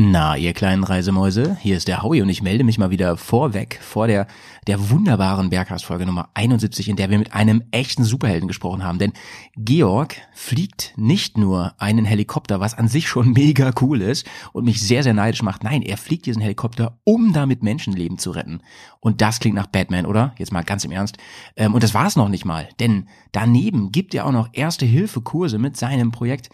Na, 0.00 0.36
ihr 0.36 0.52
kleinen 0.52 0.84
Reisemäuse, 0.84 1.56
hier 1.60 1.76
ist 1.76 1.88
der 1.88 2.04
Howie 2.04 2.22
und 2.22 2.28
ich 2.28 2.40
melde 2.40 2.62
mich 2.62 2.78
mal 2.78 2.90
wieder 2.90 3.16
vorweg 3.16 3.80
vor 3.82 4.06
der, 4.06 4.28
der 4.68 4.90
wunderbaren 4.90 5.50
Berghaus-Folge 5.50 6.06
Nummer 6.06 6.28
71, 6.34 6.88
in 6.88 6.94
der 6.94 7.10
wir 7.10 7.18
mit 7.18 7.32
einem 7.32 7.64
echten 7.72 8.04
Superhelden 8.04 8.46
gesprochen 8.46 8.84
haben. 8.84 9.00
Denn 9.00 9.12
Georg 9.56 10.14
fliegt 10.32 10.92
nicht 10.94 11.36
nur 11.36 11.74
einen 11.78 12.04
Helikopter, 12.04 12.60
was 12.60 12.78
an 12.78 12.86
sich 12.86 13.08
schon 13.08 13.32
mega 13.32 13.72
cool 13.80 14.00
ist 14.00 14.24
und 14.52 14.66
mich 14.66 14.80
sehr, 14.80 15.02
sehr 15.02 15.14
neidisch 15.14 15.42
macht. 15.42 15.64
Nein, 15.64 15.82
er 15.82 15.96
fliegt 15.96 16.26
diesen 16.26 16.42
Helikopter, 16.42 17.00
um 17.02 17.32
damit 17.32 17.64
Menschenleben 17.64 18.18
zu 18.18 18.30
retten. 18.30 18.60
Und 19.00 19.20
das 19.20 19.40
klingt 19.40 19.56
nach 19.56 19.66
Batman, 19.66 20.06
oder? 20.06 20.32
Jetzt 20.38 20.52
mal 20.52 20.62
ganz 20.62 20.84
im 20.84 20.92
Ernst. 20.92 21.16
Ähm, 21.56 21.74
und 21.74 21.82
das 21.82 21.92
war's 21.92 22.14
noch 22.14 22.28
nicht 22.28 22.44
mal, 22.44 22.68
denn 22.78 23.08
daneben 23.32 23.90
gibt 23.90 24.14
er 24.14 24.26
auch 24.26 24.32
noch 24.32 24.50
Erste-Hilfe-Kurse 24.52 25.58
mit 25.58 25.76
seinem 25.76 26.12
Projekt 26.12 26.50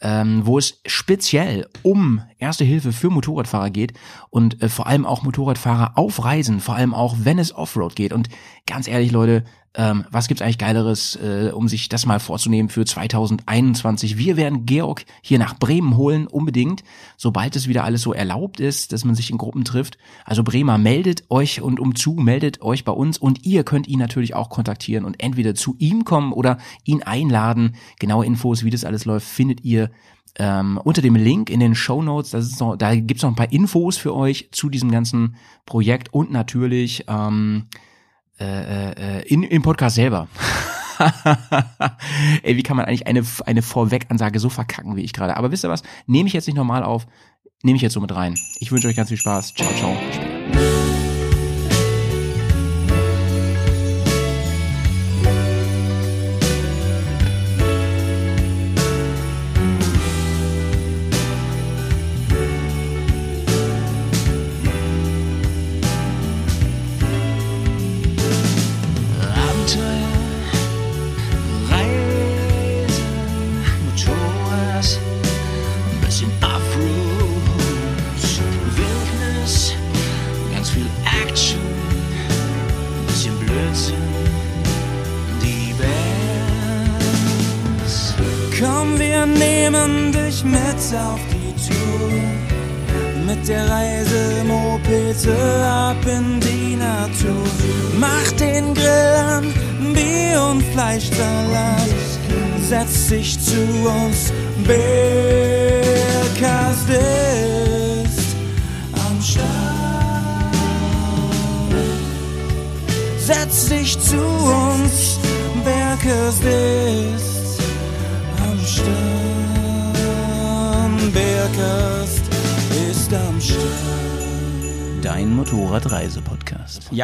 ähm, 0.00 0.46
wo 0.46 0.58
es 0.58 0.80
speziell 0.86 1.66
um 1.82 2.22
Erste 2.38 2.64
Hilfe 2.64 2.92
für 2.92 3.10
Motorradfahrer 3.10 3.70
geht 3.70 3.94
und 4.30 4.62
äh, 4.62 4.68
vor 4.68 4.86
allem 4.86 5.06
auch 5.06 5.22
Motorradfahrer 5.22 5.98
auf 5.98 6.24
Reisen, 6.24 6.60
vor 6.60 6.76
allem 6.76 6.94
auch 6.94 7.16
wenn 7.18 7.38
es 7.38 7.52
Offroad 7.52 7.96
geht. 7.96 8.12
Und 8.12 8.28
ganz 8.66 8.86
ehrlich, 8.86 9.10
Leute, 9.10 9.44
ähm, 9.78 10.04
was 10.10 10.26
gibt's 10.26 10.42
eigentlich 10.42 10.58
Geileres, 10.58 11.16
äh, 11.22 11.52
um 11.54 11.68
sich 11.68 11.88
das 11.88 12.04
mal 12.04 12.18
vorzunehmen 12.18 12.68
für 12.68 12.84
2021? 12.84 14.18
Wir 14.18 14.36
werden 14.36 14.66
Georg 14.66 15.04
hier 15.22 15.38
nach 15.38 15.56
Bremen 15.56 15.96
holen, 15.96 16.26
unbedingt, 16.26 16.82
sobald 17.16 17.54
es 17.54 17.68
wieder 17.68 17.84
alles 17.84 18.02
so 18.02 18.12
erlaubt 18.12 18.58
ist, 18.58 18.92
dass 18.92 19.04
man 19.04 19.14
sich 19.14 19.30
in 19.30 19.38
Gruppen 19.38 19.64
trifft. 19.64 19.96
Also 20.24 20.42
Bremer, 20.42 20.78
meldet 20.78 21.30
euch 21.30 21.62
und 21.62 21.78
umzu, 21.78 22.14
meldet 22.14 22.60
euch 22.60 22.84
bei 22.84 22.90
uns 22.90 23.18
und 23.18 23.46
ihr 23.46 23.62
könnt 23.62 23.86
ihn 23.86 24.00
natürlich 24.00 24.34
auch 24.34 24.50
kontaktieren 24.50 25.04
und 25.04 25.22
entweder 25.22 25.54
zu 25.54 25.76
ihm 25.78 26.04
kommen 26.04 26.32
oder 26.32 26.58
ihn 26.82 27.04
einladen. 27.04 27.76
Genaue 28.00 28.26
Infos, 28.26 28.64
wie 28.64 28.70
das 28.70 28.84
alles 28.84 29.04
läuft, 29.04 29.28
findet 29.28 29.64
ihr 29.64 29.92
ähm, 30.40 30.80
unter 30.82 31.02
dem 31.02 31.14
Link 31.14 31.50
in 31.50 31.60
den 31.60 31.76
Show 31.76 32.02
Notes. 32.02 32.30
Da 32.78 32.94
gibt's 32.96 33.22
noch 33.22 33.30
ein 33.30 33.36
paar 33.36 33.52
Infos 33.52 33.96
für 33.96 34.12
euch 34.12 34.48
zu 34.50 34.70
diesem 34.70 34.90
ganzen 34.90 35.36
Projekt 35.66 36.12
und 36.12 36.32
natürlich 36.32 37.04
ähm, 37.06 37.66
äh, 38.40 39.18
äh, 39.18 39.22
in, 39.26 39.42
im 39.42 39.62
Podcast 39.62 39.96
selber. 39.96 40.28
Ey, 42.42 42.56
wie 42.56 42.62
kann 42.62 42.76
man 42.76 42.86
eigentlich 42.86 43.06
eine, 43.06 43.22
eine 43.46 43.62
Vorwegansage 43.62 44.38
so 44.40 44.48
verkacken 44.48 44.96
wie 44.96 45.02
ich 45.02 45.12
gerade? 45.12 45.36
Aber 45.36 45.52
wisst 45.52 45.64
ihr 45.64 45.70
was? 45.70 45.82
Nehme 46.06 46.26
ich 46.26 46.32
jetzt 46.32 46.46
nicht 46.46 46.56
normal 46.56 46.82
auf, 46.82 47.06
nehme 47.62 47.76
ich 47.76 47.82
jetzt 47.82 47.94
so 47.94 48.00
mit 48.00 48.14
rein. 48.14 48.34
Ich 48.58 48.72
wünsche 48.72 48.88
euch 48.88 48.96
ganz 48.96 49.08
viel 49.08 49.18
Spaß. 49.18 49.54
Ciao, 49.54 49.72
ciao. 49.74 49.96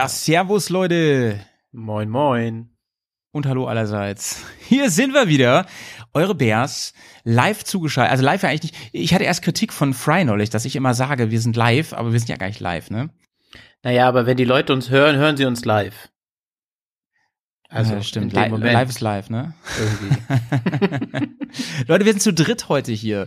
Ja, 0.05 0.09
servus 0.09 0.69
Leute 0.69 1.41
Moin, 1.73 2.11
moin. 2.11 2.69
und 3.33 3.47
hallo 3.47 3.67
allerseits. 3.67 4.45
Hier 4.69 4.91
sind 4.91 5.15
wir 5.15 5.29
wieder, 5.29 5.65
eure 6.13 6.35
Bears, 6.35 6.93
live 7.23 7.65
zugeschaltet. 7.65 8.13
Also 8.13 8.23
live 8.23 8.43
ja 8.43 8.51
eigentlich 8.51 8.73
nicht. 8.73 8.91
Ich 8.93 9.15
hatte 9.15 9.25
erst 9.25 9.41
Kritik 9.41 9.73
von 9.73 9.95
Fry 9.95 10.27
neulich, 10.27 10.51
dass 10.51 10.67
ich 10.67 10.77
immer 10.77 10.93
sage, 10.93 11.31
wir 11.31 11.41
sind 11.41 11.57
live, 11.57 11.95
aber 11.95 12.13
wir 12.13 12.19
sind 12.19 12.29
ja 12.29 12.37
gar 12.37 12.49
nicht 12.49 12.61
live, 12.61 12.91
ne? 12.91 13.09
Naja, 13.83 14.07
aber 14.07 14.27
wenn 14.27 14.37
die 14.37 14.45
Leute 14.45 14.75
uns 14.75 14.91
hören, 14.91 15.17
hören 15.17 15.39
sie 15.39 15.47
uns 15.47 15.65
live. 15.65 16.11
Also 17.71 17.95
ja, 17.95 18.03
stimmt. 18.03 18.35
Li 18.35 18.51
Moment 18.51 18.75
live 18.75 18.91
ist 18.91 19.01
live, 19.01 19.31
ne? 19.31 19.55
irgendwie. 19.81 21.29
Leute, 21.89 22.05
wir 22.05 22.13
sind 22.13 22.21
zu 22.21 22.35
dritt 22.35 22.69
heute 22.69 22.93
hier. 22.93 23.27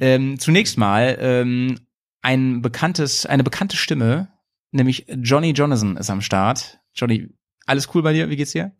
Ähm, 0.00 0.38
zunächst 0.38 0.78
mal 0.78 1.18
ähm, 1.20 1.80
ein 2.22 2.62
bekanntes, 2.62 3.26
eine 3.26 3.44
bekannte 3.44 3.76
Stimme, 3.76 4.33
nämlich 4.74 5.06
Johnny 5.08 5.50
Jonathan 5.50 5.96
ist 5.96 6.10
am 6.10 6.20
Start. 6.20 6.80
Johnny, 6.94 7.28
alles 7.66 7.88
cool 7.94 8.02
bei 8.02 8.12
dir? 8.12 8.28
Wie 8.28 8.36
geht's 8.36 8.52
dir? 8.52 8.72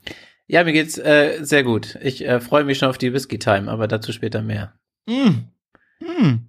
Ja, 0.47 0.63
mir 0.65 0.73
geht's 0.73 0.99
äh, 0.99 1.39
sehr 1.43 1.63
gut. 1.63 1.99
Ich 2.03 2.27
äh, 2.27 2.41
freue 2.41 2.65
mich 2.65 2.79
schon 2.79 2.91
auf 2.91 2.99
die 2.99 3.13
Whisky 3.13 3.39
Time, 3.39 3.71
aber 3.71 3.89
dazu 3.89 4.13
später 4.13 4.43
mehr. 4.43 4.75
Mm. 5.07 5.49
Mm. 6.01 6.49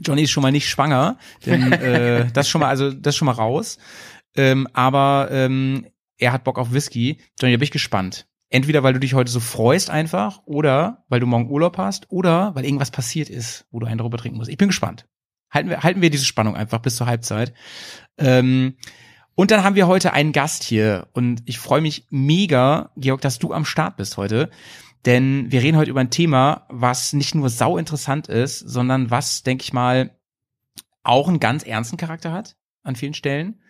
Johnny 0.00 0.22
ist 0.22 0.30
schon 0.30 0.42
mal 0.42 0.52
nicht 0.52 0.68
schwanger, 0.68 1.18
denn 1.44 1.72
äh, 1.72 2.30
das 2.32 2.48
schon 2.48 2.60
mal, 2.60 2.68
also 2.68 2.90
das 2.90 3.16
schon 3.16 3.26
mal 3.26 3.32
raus. 3.32 3.78
Ähm, 4.36 4.68
aber 4.72 5.28
ähm, 5.30 5.86
er 6.18 6.32
hat 6.32 6.44
Bock 6.44 6.58
auf 6.58 6.72
Whisky. 6.72 7.18
Johnny, 7.40 7.52
da 7.52 7.58
bin 7.58 7.64
ich 7.64 7.70
gespannt. 7.70 8.26
Entweder 8.48 8.82
weil 8.82 8.92
du 8.92 9.00
dich 9.00 9.14
heute 9.14 9.30
so 9.30 9.40
freust 9.40 9.90
einfach, 9.90 10.40
oder 10.44 11.04
weil 11.08 11.20
du 11.20 11.26
morgen 11.26 11.50
Urlaub 11.50 11.78
hast, 11.78 12.10
oder 12.10 12.54
weil 12.54 12.64
irgendwas 12.64 12.90
passiert 12.90 13.28
ist, 13.28 13.66
wo 13.70 13.80
du 13.80 13.86
einen 13.86 13.98
drüber 13.98 14.18
trinken 14.18 14.38
musst. 14.38 14.50
Ich 14.50 14.56
bin 14.56 14.68
gespannt. 14.68 15.06
Halten 15.50 15.68
wir, 15.68 15.82
halten 15.82 16.02
wir 16.02 16.10
diese 16.10 16.24
Spannung 16.24 16.56
einfach 16.56 16.80
bis 16.80 16.96
zur 16.96 17.06
Halbzeit. 17.06 17.54
Ähm, 18.18 18.76
und 19.34 19.50
dann 19.50 19.62
haben 19.62 19.76
wir 19.76 19.86
heute 19.86 20.12
einen 20.12 20.32
Gast 20.32 20.64
hier 20.64 21.08
und 21.12 21.42
ich 21.44 21.58
freue 21.58 21.82
mich 21.82 22.06
mega, 22.10 22.90
Georg, 22.96 23.20
dass 23.20 23.38
du 23.38 23.52
am 23.52 23.66
Start 23.66 23.96
bist 23.96 24.16
heute. 24.16 24.50
Denn 25.04 25.52
wir 25.52 25.62
reden 25.62 25.76
heute 25.76 25.90
über 25.90 26.00
ein 26.00 26.10
Thema, 26.10 26.66
was 26.68 27.12
nicht 27.12 27.34
nur 27.34 27.48
sau 27.48 27.78
interessant 27.78 28.28
ist, 28.28 28.58
sondern 28.58 29.10
was, 29.10 29.42
denke 29.42 29.62
ich 29.62 29.72
mal, 29.72 30.18
auch 31.04 31.28
einen 31.28 31.38
ganz 31.38 31.62
ernsten 31.62 31.96
Charakter 31.96 32.32
hat 32.32 32.56
an 32.82 32.96
vielen 32.96 33.14
Stellen. 33.14 33.60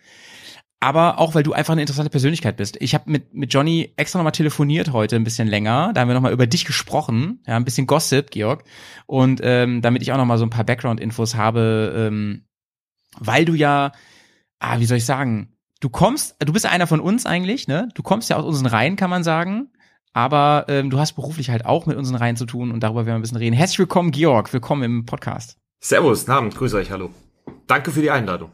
Aber 0.79 1.19
auch, 1.19 1.33
weil 1.33 1.43
du 1.43 1.53
einfach 1.53 1.73
eine 1.73 1.81
interessante 1.81 2.11
Persönlichkeit 2.11 2.55
bist. 2.55 2.77
Ich 2.79 2.93
habe 2.93 3.09
mit, 3.09 3.33
mit 3.33 3.51
Johnny 3.51 3.93
extra 3.97 4.19
nochmal 4.19 4.31
telefoniert 4.31 4.93
heute 4.93 5.15
ein 5.15 5.23
bisschen 5.23 5.47
länger. 5.47 5.91
Da 5.93 6.01
haben 6.01 6.07
wir 6.07 6.13
nochmal 6.13 6.33
über 6.33 6.45
dich 6.45 6.65
gesprochen. 6.65 7.41
Ja, 7.47 7.55
ein 7.55 7.65
bisschen 7.65 7.87
Gossip, 7.87 8.29
Georg. 8.29 8.63
Und 9.07 9.41
ähm, 9.43 9.81
damit 9.81 10.03
ich 10.03 10.11
auch 10.11 10.17
nochmal 10.17 10.37
so 10.37 10.45
ein 10.45 10.51
paar 10.51 10.65
Background-Infos 10.65 11.35
habe, 11.35 11.93
ähm, 11.97 12.45
weil 13.19 13.45
du 13.45 13.53
ja, 13.53 13.91
ah, 14.59 14.79
wie 14.79 14.85
soll 14.85 14.97
ich 14.97 15.05
sagen, 15.05 15.57
du 15.79 15.89
kommst, 15.89 16.35
du 16.39 16.53
bist 16.53 16.65
einer 16.65 16.87
von 16.87 16.99
uns 16.99 17.25
eigentlich, 17.25 17.67
ne? 17.67 17.89
Du 17.93 18.03
kommst 18.03 18.29
ja 18.29 18.37
aus 18.37 18.45
unseren 18.45 18.67
Reihen, 18.67 18.95
kann 18.95 19.09
man 19.09 19.23
sagen. 19.23 19.69
Aber 20.13 20.65
ähm, 20.67 20.89
du 20.89 20.97
hast 20.97 21.13
beruflich 21.13 21.51
halt 21.51 21.65
auch 21.65 21.85
mit 21.85 21.95
unseren 21.95 22.15
Reihen 22.15 22.37
zu 22.37 22.47
tun 22.47 22.71
und 22.71 22.81
darüber 22.81 23.05
werden 23.05 23.15
wir 23.15 23.19
ein 23.19 23.21
bisschen 23.21 23.37
reden. 23.37 23.55
Herzlich 23.55 23.77
willkommen, 23.77 24.09
Georg. 24.09 24.51
Willkommen 24.51 24.81
im 24.81 25.05
Podcast. 25.05 25.57
Servus, 25.79 26.21
guten 26.21 26.31
Abend, 26.31 26.55
grüße 26.55 26.75
euch, 26.75 26.89
hallo. 26.89 27.11
Danke 27.67 27.91
für 27.91 28.01
die 28.01 28.09
Einladung. 28.09 28.51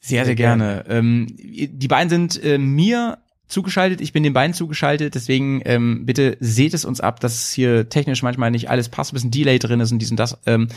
Sehr, 0.00 0.24
sehr 0.24 0.36
gerne. 0.36 0.84
Ähm, 0.88 1.26
die 1.36 1.88
beiden 1.88 2.08
sind 2.08 2.42
äh, 2.44 2.58
mir 2.58 3.18
zugeschaltet, 3.48 4.00
ich 4.00 4.12
bin 4.12 4.22
den 4.22 4.32
beiden 4.32 4.54
zugeschaltet, 4.54 5.16
deswegen 5.16 5.62
ähm, 5.64 6.06
bitte 6.06 6.36
seht 6.38 6.74
es 6.74 6.84
uns 6.84 7.00
ab, 7.00 7.18
dass 7.18 7.50
hier 7.50 7.88
technisch 7.88 8.22
manchmal 8.22 8.52
nicht 8.52 8.70
alles 8.70 8.88
passt, 8.88 9.12
ein 9.12 9.14
bisschen 9.14 9.32
Delay 9.32 9.58
drin 9.58 9.80
ist 9.80 9.90
und 9.90 9.98
dies 9.98 10.12
und 10.12 10.16
das. 10.16 10.38
Ähm, 10.46 10.68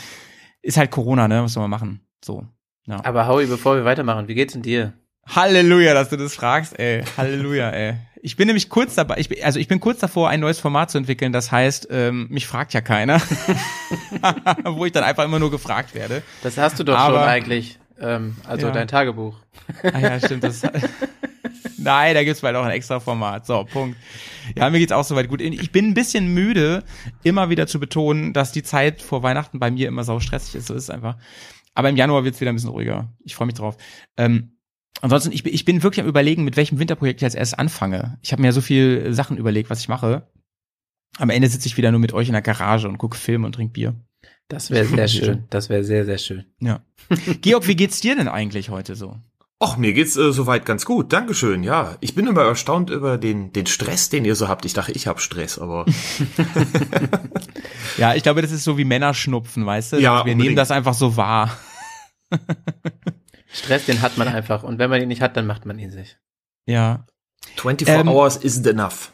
ist 0.63 0.77
halt 0.77 0.89
Corona, 0.89 1.27
ne? 1.27 1.43
Was 1.43 1.53
soll 1.53 1.61
man 1.61 1.69
machen? 1.69 2.01
So. 2.25 2.47
Ja. 2.85 2.99
Aber 3.03 3.27
Howie, 3.27 3.45
bevor 3.45 3.75
wir 3.75 3.85
weitermachen, 3.85 4.27
wie 4.27 4.35
geht's 4.35 4.53
denn 4.53 4.61
dir? 4.61 4.93
Halleluja, 5.27 5.93
dass 5.93 6.09
du 6.09 6.17
das 6.17 6.35
fragst, 6.35 6.77
ey. 6.79 7.03
Halleluja, 7.17 7.69
ey. 7.69 7.95
Ich 8.21 8.35
bin 8.37 8.47
nämlich 8.47 8.69
kurz 8.69 8.95
dabei, 8.95 9.15
ich 9.17 9.29
bin, 9.29 9.43
also 9.43 9.59
ich 9.59 9.67
bin 9.67 9.79
kurz 9.79 9.99
davor, 9.99 10.29
ein 10.29 10.39
neues 10.39 10.59
Format 10.59 10.91
zu 10.91 10.97
entwickeln, 10.97 11.31
das 11.33 11.51
heißt, 11.51 11.87
ähm, 11.91 12.27
mich 12.29 12.47
fragt 12.47 12.73
ja 12.73 12.81
keiner. 12.81 13.21
Wo 14.65 14.85
ich 14.85 14.91
dann 14.91 15.03
einfach 15.03 15.23
immer 15.25 15.39
nur 15.39 15.51
gefragt 15.51 15.93
werde. 15.95 16.23
Das 16.41 16.57
hast 16.57 16.79
du 16.79 16.83
doch 16.83 16.97
Aber- 16.97 17.19
schon 17.19 17.27
eigentlich. 17.27 17.79
Ähm, 17.99 18.35
also 18.47 18.67
Ja. 18.67 18.73
dein 18.73 18.87
Tagebuch. 18.87 19.35
Ah 19.83 19.99
ja, 19.99 20.19
stimmt. 20.19 20.43
Das 20.43 20.61
Nein, 21.77 22.15
da 22.15 22.23
gibt's 22.23 22.41
bald 22.41 22.55
auch 22.55 22.63
ein 22.63 22.71
extra 22.71 22.99
Format. 22.99 23.45
So, 23.45 23.65
Punkt. 23.65 23.97
Ja, 24.55 24.69
mir 24.69 24.79
geht's 24.79 24.91
auch 24.91 25.03
soweit 25.03 25.27
gut. 25.27 25.41
Ich 25.41 25.71
bin 25.71 25.89
ein 25.89 25.93
bisschen 25.93 26.33
müde, 26.33 26.83
immer 27.23 27.49
wieder 27.49 27.67
zu 27.67 27.79
betonen, 27.79 28.33
dass 28.33 28.51
die 28.51 28.63
Zeit 28.63 29.01
vor 29.01 29.21
Weihnachten 29.23 29.59
bei 29.59 29.69
mir 29.69 29.87
immer 29.89 30.03
sau 30.03 30.19
stressig 30.19 30.55
ist. 30.55 30.67
So 30.67 30.73
ist 30.73 30.83
es 30.83 30.89
einfach. 30.89 31.17
Aber 31.75 31.89
im 31.89 31.95
Januar 31.95 32.23
wird's 32.23 32.39
wieder 32.41 32.51
ein 32.51 32.55
bisschen 32.55 32.69
ruhiger. 32.69 33.13
Ich 33.23 33.35
freue 33.35 33.47
mich 33.47 33.55
drauf. 33.55 33.77
Ähm, 34.17 34.57
ansonsten, 35.01 35.31
ich, 35.31 35.43
bin- 35.43 35.53
ich 35.53 35.65
bin 35.65 35.81
wirklich 35.83 36.01
am 36.03 36.07
überlegen, 36.09 36.43
mit 36.43 36.55
welchem 36.57 36.79
Winterprojekt 36.79 37.21
ich 37.21 37.25
als 37.25 37.35
erstes 37.35 37.57
anfange. 37.57 38.17
Ich 38.21 38.31
habe 38.31 38.41
mir 38.41 38.49
ja 38.49 38.51
so 38.51 38.61
viel 38.61 39.13
Sachen 39.13 39.37
überlegt, 39.37 39.69
was 39.69 39.79
ich 39.79 39.87
mache. 39.87 40.27
Am 41.17 41.29
Ende 41.29 41.47
sitze 41.47 41.67
ich 41.67 41.77
wieder 41.77 41.91
nur 41.91 41.99
mit 41.99 42.13
euch 42.13 42.27
in 42.27 42.33
der 42.33 42.41
Garage 42.41 42.87
und 42.87 42.97
gucke 42.97 43.17
Filme 43.17 43.45
und 43.45 43.53
trinke 43.53 43.73
Bier. 43.73 43.95
Das 44.47 44.69
wäre 44.71 44.85
sehr 44.85 45.07
schön. 45.07 45.43
Das 45.49 45.69
wäre 45.69 45.83
sehr, 45.83 46.05
sehr 46.05 46.17
schön. 46.17 46.45
Ja. 46.59 46.81
Georg, 47.41 47.67
wie 47.67 47.75
geht's 47.75 48.01
dir 48.01 48.15
denn 48.15 48.27
eigentlich 48.27 48.69
heute 48.69 48.95
so? 48.95 49.17
Och, 49.63 49.77
mir 49.77 49.93
geht's 49.93 50.17
äh, 50.17 50.33
soweit 50.33 50.65
ganz 50.65 50.83
gut. 50.83 51.13
Dankeschön. 51.13 51.63
Ja, 51.63 51.95
ich 52.01 52.15
bin 52.15 52.27
immer 52.27 52.41
erstaunt 52.43 52.89
über 52.89 53.17
den, 53.17 53.53
den 53.53 53.65
Stress, 53.65 54.09
den 54.09 54.25
ihr 54.25 54.35
so 54.35 54.49
habt. 54.49 54.65
Ich 54.65 54.73
dachte, 54.73 54.91
ich 54.91 55.07
habe 55.07 55.21
Stress, 55.21 55.57
aber 55.57 55.85
Ja, 57.97 58.13
ich 58.13 58.23
glaube, 58.23 58.41
das 58.41 58.51
ist 58.51 58.63
so 58.65 58.77
wie 58.77 58.83
Männerschnupfen, 58.85 59.65
weißt 59.65 59.93
du? 59.93 59.97
Ja, 59.97 60.13
Also 60.15 60.25
wir 60.25 60.31
nehmen 60.31 60.41
unbedingt. 60.41 60.57
das 60.59 60.71
einfach 60.71 60.93
so 60.93 61.15
wahr. 61.15 61.57
Stress, 63.53 63.85
den 63.85 64.01
hat 64.01 64.17
man 64.17 64.27
einfach. 64.27 64.63
Und 64.63 64.79
wenn 64.79 64.89
man 64.89 65.01
ihn 65.01 65.07
nicht 65.07 65.21
hat, 65.21 65.37
dann 65.37 65.45
macht 65.47 65.65
man 65.65 65.79
ihn 65.79 65.91
sich. 65.91 66.17
Ja. 66.65 67.05
24 67.57 67.87
Ähm, 67.87 68.09
hours 68.09 68.41
isn't 68.41 68.69
enough. 68.69 69.12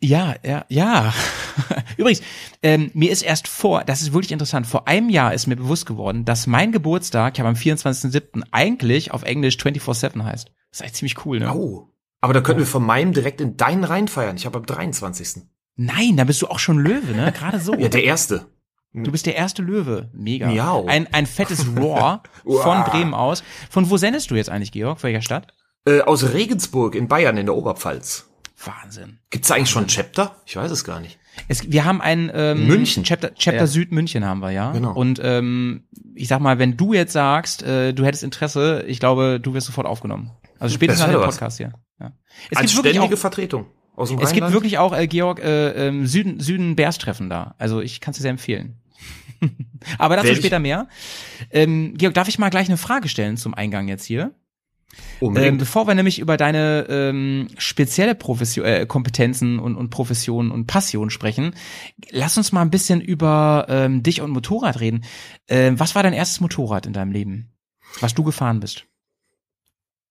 Ja, 0.00 0.34
ja, 0.44 0.64
ja. 0.68 1.14
Übrigens, 1.96 2.22
ähm, 2.62 2.90
mir 2.92 3.10
ist 3.10 3.22
erst 3.22 3.48
vor, 3.48 3.84
das 3.84 4.02
ist 4.02 4.12
wirklich 4.12 4.32
interessant, 4.32 4.66
vor 4.66 4.86
einem 4.86 5.08
Jahr 5.08 5.32
ist 5.32 5.46
mir 5.46 5.56
bewusst 5.56 5.86
geworden, 5.86 6.24
dass 6.24 6.46
mein 6.46 6.70
Geburtstag, 6.70 7.34
ich 7.34 7.40
habe 7.40 7.48
am 7.48 7.54
24.07. 7.54 8.42
eigentlich 8.50 9.12
auf 9.12 9.22
Englisch 9.22 9.56
24-7 9.56 10.22
heißt. 10.22 10.48
Das 10.48 10.54
ist 10.72 10.82
eigentlich 10.82 10.92
ziemlich 10.94 11.24
cool, 11.24 11.38
ne? 11.38 11.54
Oh. 11.54 11.88
Aber 12.20 12.34
da 12.34 12.40
könnten 12.40 12.60
wir 12.60 12.66
von 12.66 12.84
meinem 12.84 13.12
direkt 13.12 13.40
in 13.40 13.56
deinen 13.56 13.84
reinfeiern. 13.84 14.36
Ich 14.36 14.46
habe 14.46 14.58
am 14.58 14.66
23. 14.66 15.42
Nein, 15.76 16.16
da 16.16 16.24
bist 16.24 16.42
du 16.42 16.48
auch 16.48 16.58
schon 16.58 16.78
Löwe, 16.78 17.12
ne? 17.12 17.32
Gerade 17.32 17.60
so. 17.60 17.74
Ja, 17.78 17.88
der 17.88 18.04
erste. 18.04 18.46
du 18.92 19.10
bist 19.10 19.26
der 19.26 19.36
erste 19.36 19.62
Löwe. 19.62 20.10
Mega. 20.12 20.48
Miau. 20.48 20.86
Ein, 20.86 21.06
ein 21.12 21.26
fettes 21.26 21.66
Raw 21.76 22.20
von 22.44 22.84
Bremen 22.84 23.14
aus. 23.14 23.42
Von 23.70 23.88
wo 23.90 23.96
sendest 23.96 24.30
du 24.30 24.34
jetzt 24.34 24.50
eigentlich, 24.50 24.72
Georg? 24.72 25.02
Welcher 25.02 25.22
Stadt? 25.22 25.54
Äh, 25.86 26.00
aus 26.00 26.32
Regensburg 26.32 26.94
in 26.94 27.08
Bayern 27.08 27.36
in 27.36 27.46
der 27.46 27.54
Oberpfalz. 27.54 28.28
Wahnsinn. 28.64 29.18
Gibt's 29.30 29.48
da 29.48 29.54
eigentlich 29.54 29.70
schon 29.70 29.84
ein 29.84 29.88
Chapter? 29.88 30.36
Ich 30.46 30.56
weiß 30.56 30.70
es 30.70 30.84
gar 30.84 31.00
nicht. 31.00 31.18
Es, 31.48 31.70
wir 31.70 31.84
haben 31.84 32.00
ein 32.00 32.30
ähm, 32.34 32.66
München. 32.66 33.04
Chapter, 33.04 33.34
Chapter 33.34 33.60
Ja. 33.60 33.66
Süd 33.66 33.92
München 33.92 34.24
haben 34.24 34.40
wir, 34.40 34.50
ja. 34.50 34.72
Genau. 34.72 34.92
Und 34.94 35.20
ähm, 35.22 35.84
ich 36.14 36.28
sag 36.28 36.40
mal, 36.40 36.58
wenn 36.58 36.76
du 36.78 36.94
jetzt 36.94 37.12
sagst, 37.12 37.62
äh, 37.62 37.92
du 37.92 38.04
hättest 38.06 38.22
Interesse, 38.24 38.84
ich 38.86 38.98
glaube, 39.00 39.38
du 39.40 39.52
wirst 39.52 39.66
sofort 39.66 39.86
aufgenommen. 39.86 40.30
Also 40.58 40.74
spätestens 40.74 41.06
nach 41.06 41.12
dem. 41.12 41.20
Podcast 41.22 41.58
hier. 41.58 41.74
Ja. 42.00 42.12
Es 42.50 42.56
Als 42.56 42.70
gibt 42.70 42.76
wirklich 42.84 42.96
ständige 42.96 43.14
auch, 43.14 43.18
Vertretung 43.18 43.66
aus 43.94 44.08
dem 44.08 44.18
es 44.18 44.24
gibt 44.30 44.34
Rheinland. 44.42 44.54
wirklich 44.54 44.78
auch 44.78 44.94
äh, 44.96 45.06
Georg 45.06 45.40
äh, 45.40 45.88
ähm, 45.88 46.06
Süden 46.06 46.40
Süden 46.40 46.76
Bärstreffen 46.76 47.28
da. 47.30 47.54
Also 47.58 47.80
ich 47.82 48.00
kann 48.00 48.12
es 48.12 48.18
dir 48.18 48.22
sehr 48.22 48.30
empfehlen. 48.30 48.76
Aber 49.98 50.16
dazu 50.16 50.28
Werd 50.28 50.38
ich- 50.38 50.42
später 50.42 50.58
mehr. 50.58 50.88
Ähm, 51.50 51.94
Georg, 51.98 52.14
darf 52.14 52.28
ich 52.28 52.38
mal 52.38 52.48
gleich 52.50 52.68
eine 52.68 52.78
Frage 52.78 53.08
stellen 53.08 53.36
zum 53.36 53.52
Eingang 53.54 53.88
jetzt 53.88 54.04
hier? 54.04 54.32
Ähm, 55.20 55.58
bevor 55.58 55.86
wir 55.86 55.94
nämlich 55.94 56.18
über 56.18 56.36
deine 56.36 56.86
ähm, 56.88 57.48
spezielle 57.58 58.14
Profession, 58.14 58.64
äh, 58.64 58.86
Kompetenzen 58.86 59.58
und, 59.58 59.76
und 59.76 59.90
Profession 59.90 60.50
und 60.50 60.66
Passion 60.66 61.10
sprechen, 61.10 61.54
lass 62.10 62.36
uns 62.36 62.52
mal 62.52 62.62
ein 62.62 62.70
bisschen 62.70 63.00
über 63.00 63.66
ähm, 63.68 64.02
dich 64.02 64.20
und 64.20 64.30
Motorrad 64.30 64.80
reden. 64.80 65.04
Ähm, 65.48 65.78
was 65.78 65.94
war 65.94 66.02
dein 66.02 66.12
erstes 66.12 66.40
Motorrad 66.40 66.86
in 66.86 66.92
deinem 66.92 67.12
Leben, 67.12 67.52
was 68.00 68.14
du 68.14 68.24
gefahren 68.24 68.60
bist? 68.60 68.86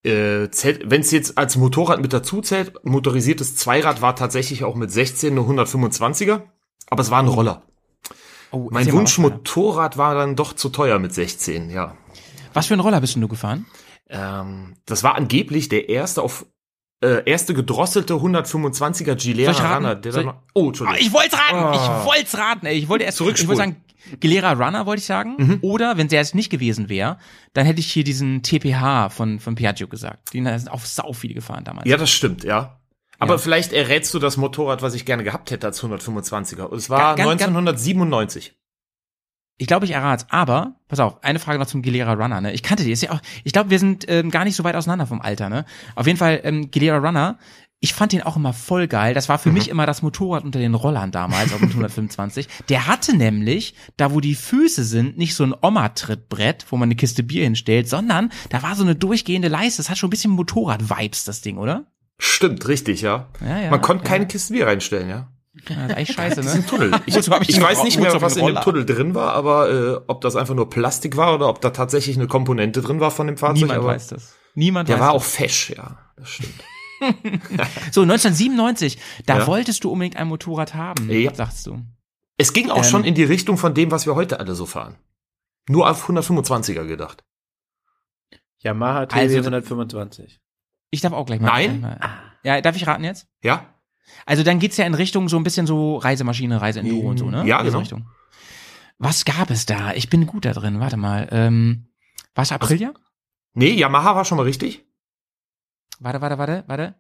äh, 0.06 0.50
wenn 0.84 1.02
es 1.02 1.12
jetzt 1.12 1.38
als 1.38 1.58
Motorrad 1.58 2.02
mit 2.02 2.14
dazu 2.14 2.42
zählt, 2.42 2.86
motorisiertes 2.86 3.56
Zweirad 3.56 4.02
war 4.02 4.16
tatsächlich 4.16 4.64
auch 4.64 4.76
mit 4.76 4.92
16 4.92 5.32
eine 5.32 5.42
125er, 5.42 6.44
aber 6.90 7.02
es 7.02 7.12
war 7.12 7.20
ein 7.20 7.28
Roller. 7.28 7.64
Oh, 8.52 8.70
Mein 8.72 8.92
Wunschmotorrad 8.92 9.98
war 9.98 10.16
dann 10.16 10.36
doch 10.36 10.54
zu 10.54 10.70
teuer 10.70 11.00
mit 11.00 11.14
16, 11.14 11.72
ja. 11.72 11.98
Was 12.54 12.68
für 12.68 12.76
ein 12.76 12.80
Roller 12.80 13.02
bist 13.02 13.16
denn 13.16 13.22
du 13.22 13.28
gefahren? 13.28 13.66
Ähm, 14.10 14.76
das 14.86 15.04
war 15.04 15.16
angeblich 15.16 15.70
der 15.70 15.90
erste 15.90 16.22
auf 16.22 16.46
äh, 17.04 17.24
erste 17.30 17.54
gedrosselte 17.54 18.14
125er 18.14 19.16
Gilera? 19.16 19.76
Runner. 19.76 19.96
Der 19.96 20.12
dann 20.12 20.34
oh, 20.54 20.68
Entschuldigung. 20.68 21.00
Ah, 21.00 21.06
ich 21.06 21.12
wollte 21.14 21.36
raten, 21.38 21.56
Ah. 21.58 21.74
ich 22.00 22.06
wollte 22.06 22.38
raten, 22.38 22.66
ey. 22.68 22.78
Ich 22.78 22.88
wollte 22.90 23.04
erst, 23.06 23.20
ich 23.20 23.26
wollte 23.48 23.56
sagen, 23.58 23.84
Gilera 24.20 24.54
Runner 24.54 24.86
wollte 24.86 25.00
ich 25.00 25.06
sagen. 25.06 25.60
Oder 25.62 25.98
wenn 25.98 26.08
der 26.08 26.22
es 26.22 26.34
nicht 26.34 26.50
gewesen 26.50 26.88
wäre, 26.90 27.18
dann 27.54 27.66
hätte 27.66 27.80
ich 27.80 27.92
hier 27.92 28.04
diesen 28.04 28.44
TPH 28.44 29.10
von, 29.10 29.40
von 29.40 29.56
Piaggio 29.56 29.88
gesagt. 29.88 30.34
Den 30.34 30.46
sind 30.46 30.70
auch 30.70 30.86
sau 30.86 31.12
viele 31.14 31.34
gefahren 31.34 31.64
damals. 31.64 31.88
ja, 31.90 31.98
das 31.98 32.12
stimmt, 32.12 32.44
ja. 32.44 32.80
Aber 33.18 33.34
Ja. 33.36 33.38
vielleicht 33.40 33.74
errätst 33.74 34.14
du 34.14 34.20
das 34.20 34.38
Motorrad, 34.38 34.82
was 34.82 34.94
ich 34.94 35.06
gerne 35.06 35.24
gehabt 35.24 35.50
hätte 35.52 35.68
als 35.68 35.82
125er. 35.84 36.64
Und 36.64 36.78
es 36.78 36.90
war 36.90 37.16
Ga- 37.16 37.24
ganz- 37.26 37.42
1997. 37.44 38.54
Ich 39.58 39.68
glaube, 39.68 39.86
ich 39.86 39.92
errate 39.92 40.26
Aber, 40.30 40.76
pass 40.90 41.00
auf, 41.00 41.24
eine 41.24 41.40
Frage 41.40 41.60
noch 41.60 41.68
zum 41.68 41.82
Gilera 41.82 42.14
Runner. 42.14 42.42
Ne? 42.42 42.54
Ich 42.54 42.62
kannte 42.62 42.84
die. 42.84 42.92
Ist 42.92 43.04
ja 43.04 43.12
auch, 43.12 43.22
ich 43.44 43.54
glaube, 43.54 43.70
wir 43.70 43.80
sind 43.80 44.06
ähm, 44.10 44.30
gar 44.30 44.44
nicht 44.44 44.56
so 44.56 44.64
weit 44.64 44.76
auseinander 44.76 45.08
vom 45.08 45.22
Alter. 45.22 45.50
Ne? 45.50 45.66
Auf 45.96 46.08
jeden 46.08 46.18
Fall, 46.18 46.42
ähm, 46.44 46.72
Gilera 46.72 46.98
Runner, 46.98 47.38
ich 47.80 47.94
fand 47.94 48.14
den 48.14 48.24
auch 48.24 48.36
immer 48.36 48.52
voll 48.52 48.88
geil. 48.88 49.14
Das 49.14 49.30
war 49.30 49.38
für 49.38 49.52
mich 49.52 49.70
immer 49.70 49.86
das 49.86 50.02
Motorrad 50.02 50.44
unter 50.44 50.60
den 50.60 50.74
Rollern 50.74 51.12
damals, 51.12 51.54
auf 51.54 51.60
dem 51.60 51.70
125. 51.70 52.48
Der 52.70 52.88
hatte 52.88 53.16
nämlich, 53.16 53.76
da 53.96 54.12
wo 54.12 54.20
die 54.22 54.36
Füße 54.36 54.84
sind, 54.84 55.18
nicht 55.18 55.36
so 55.36 55.44
ein 55.44 55.54
Oma-Trittbrett, 55.62 56.66
wo 56.70 56.78
man 56.78 56.88
eine 56.88 56.96
Kiste 56.96 57.24
Bier 57.24 57.44
hinstellt, 57.44 57.88
sondern 57.88 58.32
da 58.50 58.64
war 58.64 58.76
so 58.76 58.84
eine 58.84 58.96
durchgehende 58.96 59.50
Leiste. 59.50 59.78
Das 59.78 59.90
hat 59.90 59.98
schon 59.98 60.08
ein 60.08 60.12
bisschen 60.12 60.32
Motorrad-Vibes, 60.32 61.26
das 61.26 61.42
Ding, 61.42 61.58
oder? 61.58 61.86
Stimmt, 62.18 62.68
richtig, 62.68 63.02
ja. 63.02 63.30
Ja, 63.42 63.60
ja, 63.60 63.70
Man 63.70 63.82
konnte 63.82 64.04
ja. 64.04 64.10
keine 64.10 64.28
Kiste 64.28 64.54
Bier 64.54 64.68
reinstellen, 64.68 65.10
ja. 65.10 65.32
Ja, 65.70 65.76
das 65.76 65.86
ist 65.92 65.96
eigentlich 65.98 66.16
scheiße, 66.16 66.36
Das 66.38 66.46
ist 66.48 66.54
ein 66.56 66.60
ne? 66.62 66.66
Tunnel. 66.68 66.92
Ich, 67.06 67.16
ich 67.16 67.28
ich 67.50 67.62
weiß 67.62 67.84
nicht 67.84 68.00
mehr, 68.00 68.22
was 68.22 68.36
in 68.38 68.46
dem? 68.46 68.56
Tunnel 68.58 68.86
drin 68.86 69.16
war, 69.16 69.34
aber 69.34 69.70
äh, 69.72 70.02
ob 70.08 70.22
das 70.22 70.36
einfach 70.36 70.56
nur 70.56 70.70
Plastik 70.70 71.18
war 71.18 71.34
oder 71.36 71.50
ob 71.50 71.62
da 71.62 71.70
tatsächlich 71.72 72.16
eine 72.18 72.28
Komponente 72.28 72.82
drin 72.82 73.00
war 73.00 73.12
von 73.12 73.28
dem 73.28 73.38
Fahrzeug. 73.38 73.56
Niemand 73.64 73.80
aber 73.80 73.88
weiß 73.88 74.08
das. 74.08 74.36
Niemand 74.54 74.90
Der 74.90 74.96
weiß 74.96 75.02
war 75.08 75.14
das. 75.14 75.22
auch 75.22 75.26
fesch, 75.26 75.70
ja. 75.72 75.98
Das 76.18 76.30
stimmt. 76.30 76.54
So, 77.92 78.02
1997, 78.04 78.98
da 79.26 79.40
Ja. 79.40 79.48
wolltest 79.48 79.84
du 79.84 79.92
unbedingt 79.92 80.16
ein 80.16 80.28
Motorrad 80.30 80.74
haben, 80.76 81.10
Ja. 81.12 81.34
sagst 81.34 81.68
du. 81.68 81.82
Es 82.38 82.54
ging 82.54 82.70
auch 82.70 82.78
Ähm, 82.78 82.84
schon 82.86 83.04
in 83.04 83.16
die 83.16 83.24
Richtung 83.26 83.58
von 83.58 83.74
dem, 83.74 83.92
was 83.92 84.06
wir 84.06 84.16
heute 84.16 84.40
alle 84.40 84.56
so 84.56 84.66
fahren. 84.66 84.96
Nur 85.68 85.90
auf 85.90 86.08
125er 86.10 86.86
gedacht. 86.86 87.24
Yamaha 88.60 89.06
TW 89.08 89.16
Also- 89.20 89.36
125. 89.38 90.40
Ich 90.92 91.02
darf 91.02 91.14
auch 91.14 91.26
gleich 91.26 91.42
mal. 91.42 91.48
Nein? 91.48 91.82
mal- 91.82 92.00
Ja, 92.44 92.62
darf 92.62 92.76
ich 92.76 92.88
raten 92.88 93.04
jetzt? 93.04 93.28
Ja? 93.44 93.66
Also 94.26 94.44
dann 94.44 94.60
geht's 94.60 94.78
ja 94.78 94.86
in 94.86 94.94
Richtung 94.94 95.30
so 95.30 95.38
ein 95.38 95.44
bisschen 95.44 95.68
so 95.68 95.98
Reisemaschine, 95.98 96.62
Reiseenduro 96.62 97.10
und 97.10 97.18
so, 97.18 97.30
ne? 97.30 97.46
Ja, 97.46 97.60
In 97.60 97.66
genau. 97.66 97.80
Richtung. 97.80 98.08
Was 98.98 99.26
gab 99.26 99.50
es 99.50 99.66
da? 99.66 99.94
Ich 99.94 100.10
bin 100.10 100.26
gut 100.26 100.46
da 100.46 100.54
drin. 100.54 100.80
Warte 100.80 100.98
mal. 100.98 101.28
Ähm, 101.32 101.88
was 102.34 102.52
Aprilia? 102.52 102.94
Nee, 103.54 103.72
Yamaha 103.72 104.16
war 104.16 104.26
schon 104.26 104.38
mal 104.38 104.44
richtig. 104.44 104.86
Warte, 106.00 106.22
warte, 106.22 106.38
warte, 106.38 106.64
warte. 106.68 106.96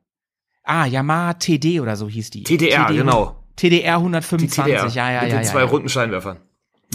Ah, 0.64 0.86
Yamaha 0.86 1.34
TD 1.34 1.80
oder 1.80 1.96
so 1.96 2.08
hieß 2.10 2.32
die. 2.32 2.44
TDR, 2.44 2.88
TD, 2.88 2.98
genau. 2.98 3.44
TDR 3.56 3.80
Die 3.80 4.04
125. 4.04 4.64
TDR. 4.64 4.88
Ja, 4.88 5.12
ja, 5.12 5.22
mit 5.22 5.30
ja. 5.32 5.38
den 5.38 5.46
ja, 5.46 5.52
zwei 5.52 5.60
ja. 5.60 5.66
runden 5.66 5.90
Scheinwerfern. 5.90 6.40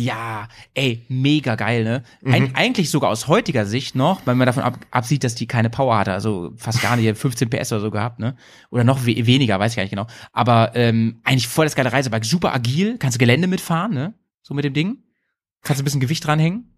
Ja, 0.01 0.49
ey, 0.75 1.05
mega 1.09 1.55
geil, 1.55 1.85
ne? 1.85 2.03
Mhm. 2.23 2.35
Ein, 2.35 2.55
eigentlich 2.57 2.91
sogar 2.91 3.11
aus 3.11 3.29
heutiger 3.29 3.67
Sicht 3.67 3.95
noch, 3.95 4.23
weil 4.27 4.35
man 4.35 4.47
davon 4.47 4.63
ab, 4.63 4.79
absieht, 4.91 5.23
dass 5.25 5.35
die 5.35 5.47
keine 5.47 5.71
Power 5.71 5.97
hatte, 5.99 6.13
also 6.13 6.53
fast 6.57 6.83
gar 6.83 6.97
nicht, 6.97 7.17
15 7.19 7.49
PS 7.51 7.73
oder 7.73 7.81
so 7.81 7.91
gehabt, 7.91 8.19
ne? 8.19 8.37
Oder 8.71 8.85
noch 8.85 9.07
we 9.07 9.27
weniger, 9.27 9.59
weiß 9.59 9.73
ich 9.73 9.77
gar 9.77 9.83
nicht 9.85 9.91
genau. 9.91 10.07
Aber 10.33 10.73
ähm, 10.75 11.21
eigentlich 11.25 11.49
voll 11.49 11.67
das 11.67 11.75
geile 11.77 11.93
Reisebike, 11.93 12.27
super 12.27 12.55
agil, 12.55 12.99
kannst 12.99 13.17
du 13.17 13.19
Gelände 13.19 13.47
mitfahren, 13.49 13.93
ne? 13.95 14.15
So 14.43 14.55
mit 14.55 14.65
dem 14.65 14.75
Ding. 14.75 14.99
Kannst 15.63 15.79
du 15.81 15.83
ein 15.83 15.85
bisschen 15.85 16.01
Gewicht 16.01 16.27
dranhängen. 16.27 16.77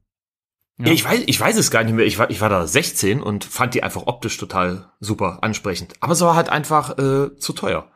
Ja. 0.79 0.91
Ich 0.91 1.05
weiß, 1.05 1.23
ich 1.27 1.39
weiß 1.39 1.57
es 1.59 1.71
gar 1.71 1.85
nicht 1.85 1.95
mehr. 1.95 2.07
Ich 2.07 2.19
war, 2.19 2.31
ich 2.31 2.41
war 2.41 2.49
da 2.49 2.67
16 2.67 3.23
und 3.23 3.45
fand 3.45 3.75
die 3.75 3.83
einfach 3.83 4.07
optisch 4.07 4.39
total 4.39 4.91
super 5.01 5.39
ansprechend. 5.43 5.93
Aber 6.01 6.15
es 6.15 6.21
war 6.23 6.35
halt 6.35 6.49
einfach 6.49 6.99
äh, 6.99 7.37
zu 7.37 7.53
teuer 7.53 7.91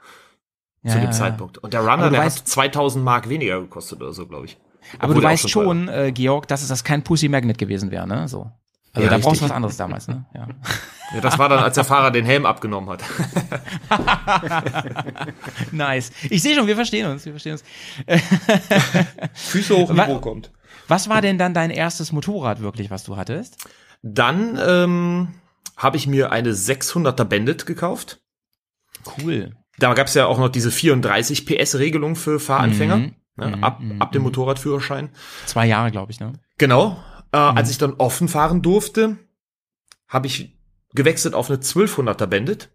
Ja, 0.83 0.91
zu 0.93 0.97
ja, 0.99 1.03
dem 1.05 1.11
ja. 1.11 1.11
Zeitpunkt. 1.11 1.59
Und 1.59 1.73
der 1.73 1.81
Runner, 1.81 2.11
der 2.11 2.21
weißt- 2.23 2.39
hat 2.41 2.47
2000 2.49 3.05
Mark 3.05 3.29
weniger 3.29 3.61
gekostet 3.61 4.01
oder 4.03 4.13
so, 4.13 4.27
glaube 4.29 4.45
ich. 4.47 4.59
Aber 4.99 5.11
Obwohl 5.11 5.23
du 5.23 5.29
weißt 5.29 5.51
schon 5.51 5.89
äh, 5.89 6.13
Georg, 6.13 6.49
dass 6.49 6.63
es 6.63 6.69
das 6.69 6.85
kein 6.85 7.03
Pussy 7.03 7.29
Magnet 7.29 7.59
gewesen 7.59 7.91
wäre, 7.91 8.07
ne? 8.07 8.29
So. 8.29 8.51
Also 8.93 9.05
Ja, 9.07 9.11
da 9.11 9.19
brauchst 9.19 9.41
du 9.41 9.45
was 9.45 9.51
anderes 9.51 9.77
damals, 9.77 10.09
ne? 10.09 10.25
Ja. 10.35 10.49
Ja, 11.15 11.21
das 11.21 11.39
war 11.39 11.49
dann, 11.49 11.61
als 11.61 11.77
der 11.77 11.85
Fahrer 11.85 12.11
den 12.11 12.25
Helm 12.25 12.45
abgenommen 12.47 12.91
hat. 12.91 13.05
nice. 15.73 16.11
Ich 16.31 16.43
sehe 16.43 16.57
schon, 16.57 16.67
wir 16.67 16.75
verstehen 16.75 17.07
uns, 17.07 17.25
wir 17.25 17.33
verstehen 17.33 17.53
uns. 17.53 17.65
Füße 19.35 19.77
hoch, 19.77 19.97
Wa- 19.97 20.19
kommt. 20.19 20.51
Was 20.89 21.09
war 21.09 21.21
denn 21.21 21.39
dann 21.39 21.55
dein 21.55 21.71
erstes 21.71 22.11
Motorrad 22.13 22.61
wirklich, 22.61 22.91
was 22.91 23.05
du 23.05 23.17
hattest? 23.17 23.69
Dann 24.03 24.59
ähm, 24.65 25.29
habe 25.77 25.97
ich 25.97 26.07
mir 26.07 26.33
eine 26.33 26.51
600er 26.53 27.25
Bandit 27.25 27.67
gekauft. 27.67 28.19
Cool. 29.21 29.55
Da 29.79 29.95
gab 29.95 30.07
es 30.07 30.15
ja 30.15 30.27
auch 30.27 30.39
noch 30.39 30.49
diese 30.49 30.71
34 30.71 31.47
PS-Regelung 31.47 32.17
für 32.17 32.41
Fahranfänger. 32.41 32.97
Mhm. 32.97 33.15
Ne, 33.37 33.57
Mhm, 33.57 33.65
ab, 33.65 33.81
mhm, 33.81 34.01
ab 34.01 34.13
dem 34.13 34.23
mhm. 34.23 34.29
Motorradführerschein. 34.29 35.11
Zwei 35.47 35.67
Jahre, 35.67 35.91
glaube 35.91 36.13
ich, 36.13 36.21
ne? 36.21 36.33
Genau. 36.59 37.03
Äh, 37.33 37.51
Mhm. 37.53 37.57
Als 37.59 37.71
ich 37.71 37.79
dann 37.79 37.95
offen 37.95 38.29
fahren 38.29 38.63
durfte, 38.63 39.19
habe 40.09 40.27
ich 40.27 40.57
gewechselt 40.95 41.35
auf 41.35 41.51
eine 41.51 41.59
1200er 41.61 42.27
Bandit. 42.27 42.71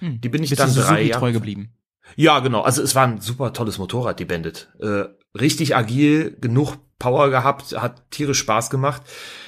Hm. 0.00 0.20
Die 0.20 0.28
bin 0.28 0.42
ich 0.42 0.50
Bist 0.50 0.60
dann 0.60 0.74
du 0.74 0.80
drei 0.80 1.02
Jahre. 1.02 1.20
treu 1.20 1.32
geblieben. 1.32 1.70
Ja, 2.16 2.40
genau. 2.40 2.62
Also 2.62 2.82
es 2.82 2.94
war 2.94 3.06
ein 3.06 3.20
super 3.20 3.52
tolles 3.52 3.78
Motorrad, 3.78 4.18
die 4.18 4.24
Bandit. 4.24 4.72
Äh, 4.80 5.04
richtig 5.38 5.76
agil, 5.76 6.36
genug 6.40 6.76
Power 6.98 7.30
gehabt, 7.30 7.80
hat 7.80 8.10
tierisch 8.10 8.38
Spaß 8.38 8.70
gemacht. 8.70 9.02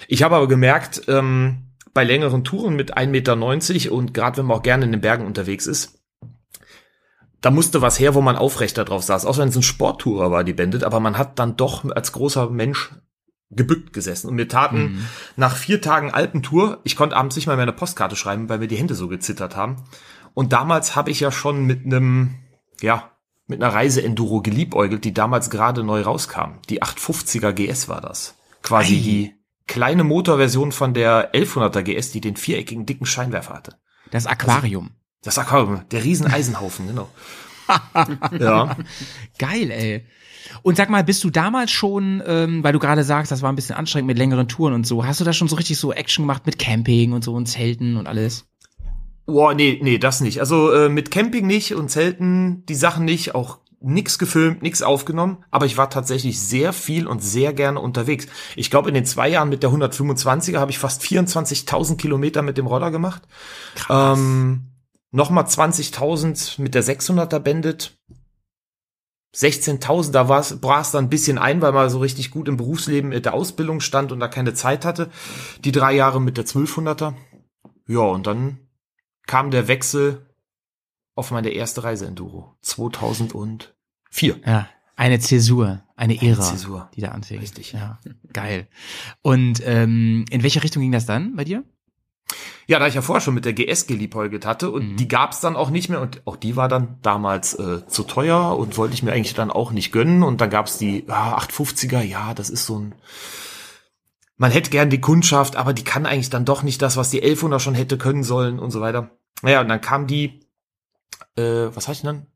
Ich 0.07 0.23
habe 0.23 0.37
aber 0.37 0.47
gemerkt, 0.49 1.03
ähm, 1.09 1.73
bei 1.95 2.05
längeren 2.05 2.45
Touren 2.45 2.77
mit 2.77 2.97
1,90 2.97 3.07
Meter 3.09 3.93
und 3.93 4.15
gerade 4.15 4.37
wenn 4.39 4.47
man 4.47 4.59
auch 4.59 4.63
gerne 4.63 4.85
in 4.85 4.93
den 4.93 5.01
Bergen 5.01 5.27
unterwegs 5.27 5.67
ist, 5.67 5.98
da 7.41 7.51
musste 7.51 7.83
was 7.83 7.99
her, 8.01 8.15
wo 8.15 8.21
man 8.21 8.37
aufrechter 8.37 8.85
drauf 8.85 9.03
saß. 9.03 9.25
Auch 9.27 9.39
wenn 9.39 9.49
es 9.49 9.57
ein 9.57 9.63
Sporttourer 9.63 10.31
war, 10.31 10.45
die 10.45 10.53
Bandit, 10.55 10.85
aber 10.85 11.01
man 11.01 11.19
hat 11.19 11.39
dann 11.39 11.57
doch 11.57 11.85
als 11.91 12.13
großer 12.13 12.51
Mensch 12.51 12.91
gebückt 13.51 13.93
gesessen. 13.93 14.29
Und 14.29 14.35
mir 14.35 14.49
taten 14.49 14.79
Mhm. 14.79 15.07
nach 15.37 15.57
vier 15.57 15.81
Tagen 15.81 16.11
Alpentour, 16.13 16.81
ich 16.85 16.97
konnte 16.97 17.17
abends 17.17 17.37
nicht 17.37 17.47
mal 17.47 17.57
mehr 17.57 17.63
eine 17.63 17.73
Postkarte 17.73 18.17
schreiben, 18.17 18.49
weil 18.49 18.59
mir 18.59 18.69
die 18.69 18.77
Hände 18.77 18.95
so 18.95 19.09
gezittert 19.09 19.57
haben. 19.57 19.77
Und 20.35 20.53
damals 20.53 20.97
habe 20.97 21.11
ich 21.11 21.21
ja 21.21 21.33
schon 21.33 21.65
mit 21.65 21.87
einem, 21.87 22.35
ja, 22.81 23.13
mit 23.47 23.63
einer 23.63 23.73
Reise-Enduro 23.73 24.43
geliebäugelt, 24.43 25.05
die 25.05 25.15
damals 25.15 25.49
gerade 25.49 25.83
neu 25.83 26.03
rauskam. 26.03 26.59
Die 26.69 26.83
850er 26.83 27.53
GS 27.53 27.89
war 27.89 28.03
das. 28.03 28.37
Quasi 28.63 28.97
Ei. 28.97 29.01
die 29.01 29.35
kleine 29.67 30.05
Motorversion 30.05 30.71
von 30.73 30.93
der 30.93 31.33
1100er 31.35 31.83
GS, 31.83 32.11
die 32.13 32.21
den 32.21 32.37
viereckigen 32.37 32.85
dicken 32.85 33.07
Scheinwerfer 33.07 33.55
hatte. 33.55 33.77
Das 34.11 34.27
Aquarium. 34.27 34.91
Das 35.23 35.39
Aquarium, 35.39 35.83
der 35.91 36.05
riesen 36.05 36.27
Eisenhaufen, 36.27 36.87
genau. 36.87 37.09
ja. 38.39 38.77
Geil, 39.39 39.71
ey. 39.71 40.07
Und 40.63 40.77
sag 40.77 40.89
mal, 40.91 41.05
bist 41.05 41.23
du 41.25 41.31
damals 41.31 41.71
schon, 41.71 42.23
ähm, 42.27 42.65
weil 42.65 42.73
du 42.73 42.79
gerade 42.79 43.05
sagst, 43.05 43.31
das 43.31 43.43
war 43.43 43.53
ein 43.53 43.57
bisschen 43.57 43.77
anstrengend 43.77 44.07
mit 44.07 44.19
längeren 44.19 44.49
Touren 44.49 44.75
und 44.75 44.87
so, 44.87 45.05
hast 45.05 45.21
du 45.21 45.25
da 45.25 45.33
schon 45.33 45.49
so 45.49 45.57
richtig 45.57 45.79
so 45.79 45.93
Action 45.93 46.25
gemacht 46.25 46.47
mit 46.47 46.59
Camping 46.59 47.13
und 47.13 47.25
so 47.25 47.35
und 47.35 47.47
Zelten 47.47 47.97
und 47.97 48.07
alles? 48.07 48.47
Boah, 49.27 49.53
nee, 49.53 49.79
nee, 49.83 49.99
das 49.99 50.21
nicht. 50.21 50.41
Also 50.41 50.73
äh, 50.73 50.89
mit 50.89 51.11
Camping 51.11 51.47
nicht 51.47 51.75
und 51.75 51.91
Zelten 51.91 52.65
die 52.67 52.75
Sachen 52.75 53.05
nicht, 53.05 53.35
auch 53.35 53.59
nix 53.81 54.19
gefilmt, 54.19 54.63
nix 54.63 54.83
aufgenommen, 54.83 55.45
aber 55.51 55.67
ich 55.67 55.77
war 55.77 55.91
tatsächlich 55.91 56.41
sehr 56.41 56.73
viel 56.73 57.07
und 57.07 57.23
sehr 57.23 57.53
gerne 57.53 57.81
unterwegs. 57.81 58.27
Ich 58.57 58.71
glaube, 58.71 58.89
in 58.89 58.95
den 58.95 59.05
zwei 59.05 59.29
Jahren 59.29 59.51
mit 59.51 59.63
der 59.63 59.71
125er 59.71 60.59
habe 60.59 60.71
ich 60.71 60.79
fast 60.79 61.03
24.000 61.03 61.97
Kilometer 61.97 62.43
mit 62.43 62.59
dem 62.59 62.67
Roller 62.67 62.91
gemacht. 62.91 63.23
Krass. 63.75 64.19
Ähm, 64.19 64.68
Nochmal 65.11 65.45
20.000 65.45 66.61
mit 66.61 66.75
der 66.75 66.85
600er 66.85 67.39
Bandit. 67.39 67.99
16.000, 69.35 70.11
da 70.13 70.25
brach 70.25 70.81
es 70.81 70.91
dann 70.91 71.05
ein 71.05 71.11
bisschen 71.11 71.39
ein, 71.39 71.61
weil 71.61 71.73
man 71.73 71.91
so 71.91 71.99
richtig 71.99 72.31
gut 72.31 72.49
im 72.49 72.57
Berufsleben 72.57 73.11
mit 73.11 73.25
der 73.25 73.35
Ausbildung 73.35 73.81
stand 73.81 74.11
und 74.11 74.21
da 74.21 74.29
keine 74.29 74.55
Zeit 74.55 74.85
hatte. 74.85 75.11
Die 75.65 75.73
drei 75.73 75.93
Jahre 75.95 76.21
mit 76.21 76.39
der 76.39 76.47
1200er. 76.47 77.15
Ja, 77.87 78.01
und 78.01 78.27
dann 78.27 78.59
kam 79.27 79.51
der 79.51 79.69
Wechsel 79.69 80.27
auf 81.15 81.31
meine 81.31 81.51
erste 81.51 81.85
Reise-Enduro. 81.85 82.57
2004. 82.63 83.71
ja, 84.45 84.69
eine 84.97 85.21
Zäsur, 85.21 85.83
eine 85.95 86.21
Ära, 86.21 86.41
Zäsur. 86.43 86.91
die 86.95 87.01
da 87.03 87.11
anfing. 87.11 87.39
Richtig. 87.39 87.73
Ja, 87.73 88.01
geil. 88.33 88.67
Und 89.23 89.63
ähm, 89.65 90.25
in 90.31 90.43
welche 90.43 90.63
Richtung 90.63 90.83
ging 90.83 90.93
das 90.93 91.07
dann 91.07 91.37
bei 91.37 91.45
dir? 91.45 91.65
Ja, 92.69 92.79
da 92.79 92.87
ich 92.87 92.95
ja 92.95 93.03
vorher 93.03 93.23
schon 93.23 93.33
mit 93.35 93.47
der 93.47 93.55
GS 93.55 93.87
geliebäugelt 93.87 94.45
hatte 94.45 94.71
und 94.71 94.93
Mhm. 94.93 94.97
die 94.99 95.09
gab's 95.09 95.41
dann 95.41 95.57
auch 95.57 95.71
nicht 95.71 95.89
mehr 95.89 96.01
und 96.03 96.21
auch 96.27 96.37
die 96.37 96.55
war 96.55 96.69
dann 96.69 96.99
damals 97.03 97.55
äh, 97.55 97.87
zu 97.87 98.03
teuer 98.05 98.57
und 98.59 98.77
wollte 98.77 98.93
ich 98.95 99.03
mir 99.03 99.13
eigentlich 99.13 99.33
dann 99.35 99.51
auch 99.51 99.73
nicht 99.73 99.91
gönnen 99.91 100.23
und 100.23 100.41
dann 100.43 100.51
gab's 100.51 100.77
die 100.79 101.05
ja, 101.09 101.39
850er, 101.39 102.03
ja, 102.03 102.35
das 102.35 102.51
ist 102.51 102.67
so 102.67 102.79
ein 102.79 102.95
man 104.37 104.53
hätte 104.53 104.71
gern 104.71 104.89
die 104.91 105.01
Kundschaft, 105.01 105.57
aber 105.57 105.73
die 105.73 105.83
kann 105.83 106.07
eigentlich 106.07 106.31
dann 106.31 106.45
doch 106.45 106.63
nicht 106.63 106.81
das, 106.81 106.97
was 106.97 107.11
die 107.11 107.21
1100 107.23 107.61
schon 107.61 107.75
hätte 107.75 107.99
können 107.99 108.23
sollen 108.23 108.61
und 108.61 108.71
so 108.71 108.81
weiter. 108.81 109.11
Naja, 109.43 109.61
und 109.63 109.69
dann 109.69 109.81
kam 109.81 110.07
die, 110.07 110.47
äh, 111.37 111.71
was 111.75 111.89
heißt 111.89 112.05
denn 112.05 112.07
dann? 112.07 112.27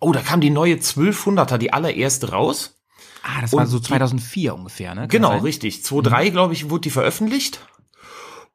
Oh, 0.00 0.12
da 0.12 0.20
kam 0.20 0.42
die 0.42 0.50
neue 0.50 0.74
1200er, 0.80 1.56
die 1.56 1.72
allererste 1.72 2.30
raus. 2.32 2.78
Ah, 3.22 3.40
das 3.40 3.52
Und 3.54 3.60
war 3.60 3.66
so 3.66 3.78
die- 3.78 3.84
2004 3.86 4.54
ungefähr, 4.54 4.94
ne? 4.94 5.02
Kann 5.02 5.08
Genau, 5.08 5.38
richtig. 5.38 5.82
2.3, 5.82 6.30
glaube 6.30 6.52
ich, 6.52 6.68
wurde 6.68 6.82
die 6.82 6.90
veröffentlicht. 6.90 7.60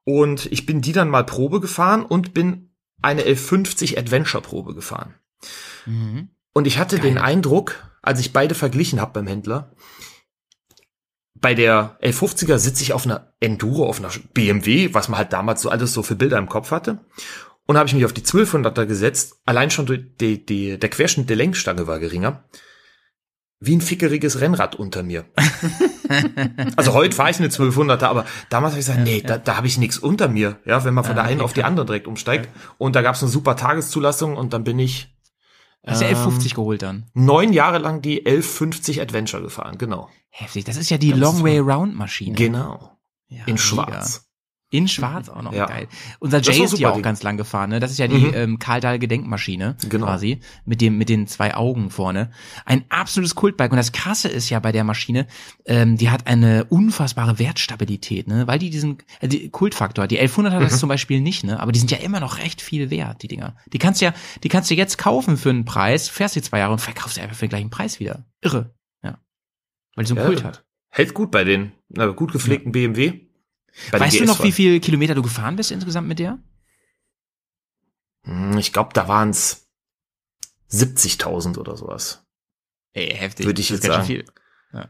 Und 0.06 0.46
ich 0.52 0.66
bin 0.66 0.82
die 0.82 0.94
dann 0.94 1.10
mal 1.10 1.26
Probe 1.26 1.60
gefahren 1.60 2.06
und 2.06 2.34
bin 2.34 2.72
eine 3.02 3.22
1150 3.22 3.98
Adventure 3.98 4.42
Probe 4.42 4.74
gefahren. 4.74 5.16
Mhm. 5.86 6.30
Und 6.54 6.68
ich 6.68 6.78
hatte 6.78 6.98
Geil. 6.98 7.10
den 7.10 7.18
Eindruck, 7.18 7.84
als 8.02 8.20
ich 8.20 8.32
beide 8.32 8.56
verglichen 8.56 9.02
habe 9.02 9.14
beim 9.14 9.28
Händler, 9.28 9.76
bei 11.36 11.54
der 11.54 12.00
1150er 12.02 12.58
sitze 12.58 12.82
ich 12.82 12.94
auf 12.94 13.06
einer 13.06 13.34
Enduro, 13.40 13.86
auf 13.88 14.00
einer 14.00 14.10
BMW, 14.34 14.94
was 14.94 15.10
man 15.10 15.18
halt 15.18 15.34
damals 15.34 15.62
so 15.62 15.70
alles 15.70 15.94
so 15.94 16.02
für 16.02 16.16
Bilder 16.16 16.38
im 16.38 16.50
Kopf 16.50 16.72
hatte. 16.72 17.00
Und 17.68 17.78
habe 17.78 17.88
ich 17.88 17.94
mich 17.94 18.06
auf 18.06 18.14
die 18.14 18.22
1200er 18.22 18.86
gesetzt. 18.86 19.42
Allein 19.46 19.72
schon 19.72 19.86
die, 20.20 20.46
die, 20.46 20.80
der 20.80 20.90
Querschnitt 20.90 21.30
der 21.30 21.36
Lenkstange 21.36 21.88
war 21.88 22.00
geringer. 22.00 22.46
Wie 23.60 23.76
ein 23.76 23.82
fickeriges 23.82 24.42
Rennrad 24.42 24.76
unter 24.76 25.02
mir. 25.04 25.26
also 26.76 26.94
heute 26.94 27.16
fahre 27.16 27.32
ich 27.32 27.40
eine 27.40 27.48
1200er, 27.48 28.04
aber 28.06 28.26
damals 28.50 28.74
habe 28.74 28.80
ich 28.82 28.86
gesagt, 28.86 29.04
nee, 29.06 29.22
da, 29.22 29.38
da 29.38 29.58
habe 29.58 29.68
ich 29.68 29.78
nichts 29.78 29.98
unter 29.98 30.28
mir. 30.28 30.60
Ja, 30.66 30.84
wenn 30.84 30.94
man 30.94 31.04
von 31.04 31.16
Ja, 31.16 31.24
der 31.24 31.32
einen 31.32 31.42
auf 31.42 31.54
die 31.54 31.64
andere 31.64 31.86
direkt 31.86 32.08
umsteigt. 32.08 32.50
Und 32.78 32.96
da 32.96 33.02
gab 33.02 33.16
es 33.16 33.22
eine 33.24 33.32
super 33.32 33.56
Tageszulassung 33.56 34.36
und 34.38 34.54
dann 34.54 34.64
bin 34.64 34.78
ich 34.80 35.16
Hast 35.88 36.02
du 36.02 36.06
Ähm, 36.06 36.10
1150 36.12 36.56
geholt 36.56 36.82
dann? 36.82 37.06
neun 37.14 37.54
Jahre 37.54 37.78
lang 37.78 38.02
die 38.02 38.26
1150 38.26 39.02
Adventure 39.02 39.42
gefahren, 39.44 39.78
genau. 39.78 40.10
Heftig. 40.30 40.66
Das 40.66 40.78
ist 40.78 40.90
ja 40.90 40.98
die 40.98 41.12
Long 41.14 41.44
Way 41.44 41.60
Round 41.60 41.96
Maschine. 41.96 42.36
Genau. 42.36 42.98
Ja, 43.28 43.44
In 43.46 43.58
schwarz. 43.58 44.28
In 44.76 44.88
schwarz 44.88 45.30
auch 45.30 45.42
noch 45.42 45.54
Ja. 45.54 45.66
geil. 45.66 45.88
Unser 46.20 46.42
Jay 46.42 46.64
ist 46.64 46.78
ja 46.78 46.90
auch 46.90 46.94
Ding. 46.96 47.04
ganz 47.04 47.24
lang 47.24 47.38
gefahren, 47.38 47.70
ne? 47.70 47.80
Das 47.80 47.92
ist 47.92 47.98
ja 48.00 48.08
die 48.08 48.16
Mhm. 48.18 48.32
ähm, 48.34 48.60
Karl 48.60 49.00
Gedenkmaschine 49.00 49.78
Genau. 49.90 50.06
quasi 50.06 50.40
mit 50.66 50.82
dem 50.82 50.98
mit 50.98 51.10
den 51.10 51.28
zwei 51.28 51.56
Augen 51.56 51.90
vorne. 51.90 52.32
Ein 52.66 52.86
absolutes 52.90 53.36
Kultbike 53.36 53.72
und 53.72 53.78
das 53.78 53.92
Krasse 53.92 54.28
ist 54.28 54.50
ja 54.50 54.60
bei 54.60 54.72
der 54.72 54.84
Maschine, 54.84 55.28
ähm, 55.66 55.98
die 55.98 56.10
hat 56.10 56.28
eine 56.28 56.66
unfassbare 56.66 57.40
Wertstabilität, 57.40 58.28
ne? 58.28 58.48
Weil 58.48 58.60
die 58.60 58.70
diesen 58.70 58.98
äh, 59.22 59.28
die 59.28 59.50
Kultfaktor, 59.50 60.08
die 60.08 60.20
1100 60.20 60.54
hat 60.54 60.62
Mhm. 60.62 60.66
das 60.66 60.80
zum 60.80 60.90
Beispiel 60.90 61.22
nicht, 61.22 61.44
ne? 61.44 61.60
Aber 61.60 61.72
die 61.72 61.80
sind 61.80 61.92
ja 61.92 61.98
immer 61.98 62.20
noch 62.20 62.38
recht 62.40 62.62
viel 62.62 62.90
wert, 62.90 63.24
die 63.24 63.28
Dinger. 63.28 63.56
Die 63.74 63.78
kannst 63.78 64.02
du 64.02 64.06
ja, 64.06 64.14
die 64.44 64.50
kannst 64.50 64.70
du 64.70 64.76
jetzt 64.76 64.98
kaufen 64.98 65.38
für 65.38 65.50
einen 65.50 65.66
Preis, 65.66 66.10
fährst 66.10 66.36
die 66.36 66.42
zwei 66.42 66.60
Jahre 66.60 66.74
und 66.74 66.80
verkaufst 66.80 67.16
sie 67.16 67.22
einfach 67.22 67.36
für 67.36 67.46
den 67.46 67.50
gleichen 67.50 67.70
Preis 67.70 68.00
wieder. 68.00 68.26
Irre, 68.42 68.74
ja. 69.04 69.20
Weil 69.96 70.06
die 70.06 70.10
so 70.10 70.16
einen 70.16 70.24
Ja, 70.24 70.28
Kult 70.28 70.44
hat. 70.44 70.64
Hält 70.90 71.14
gut 71.14 71.32
bei 71.32 71.44
den 71.44 71.72
na, 71.90 72.08
gut 72.08 72.32
gepflegten 72.32 72.72
BMW. 72.72 73.25
Weißt 73.92 74.20
du 74.20 74.26
noch, 74.26 74.44
wie 74.44 74.52
viel 74.52 74.80
Kilometer 74.80 75.16
du 75.16 75.22
gefahren 75.22 75.56
bist 75.56 75.72
insgesamt 75.72 76.08
mit 76.08 76.20
der? 76.20 76.40
Hm, 78.24 78.58
Ich 78.58 78.74
glaube, 78.74 78.92
da 78.94 79.08
waren 79.08 79.30
es 79.30 79.68
70.000 80.72 81.58
oder 81.58 81.78
sowas. 81.78 82.24
Ey, 82.94 83.10
heftig. 83.14 83.46
Würde 83.46 83.62
ich 83.62 83.68
Das 83.70 83.78
jetzt 83.78 83.88
sagen. 83.88 84.06
viel. 84.06 84.26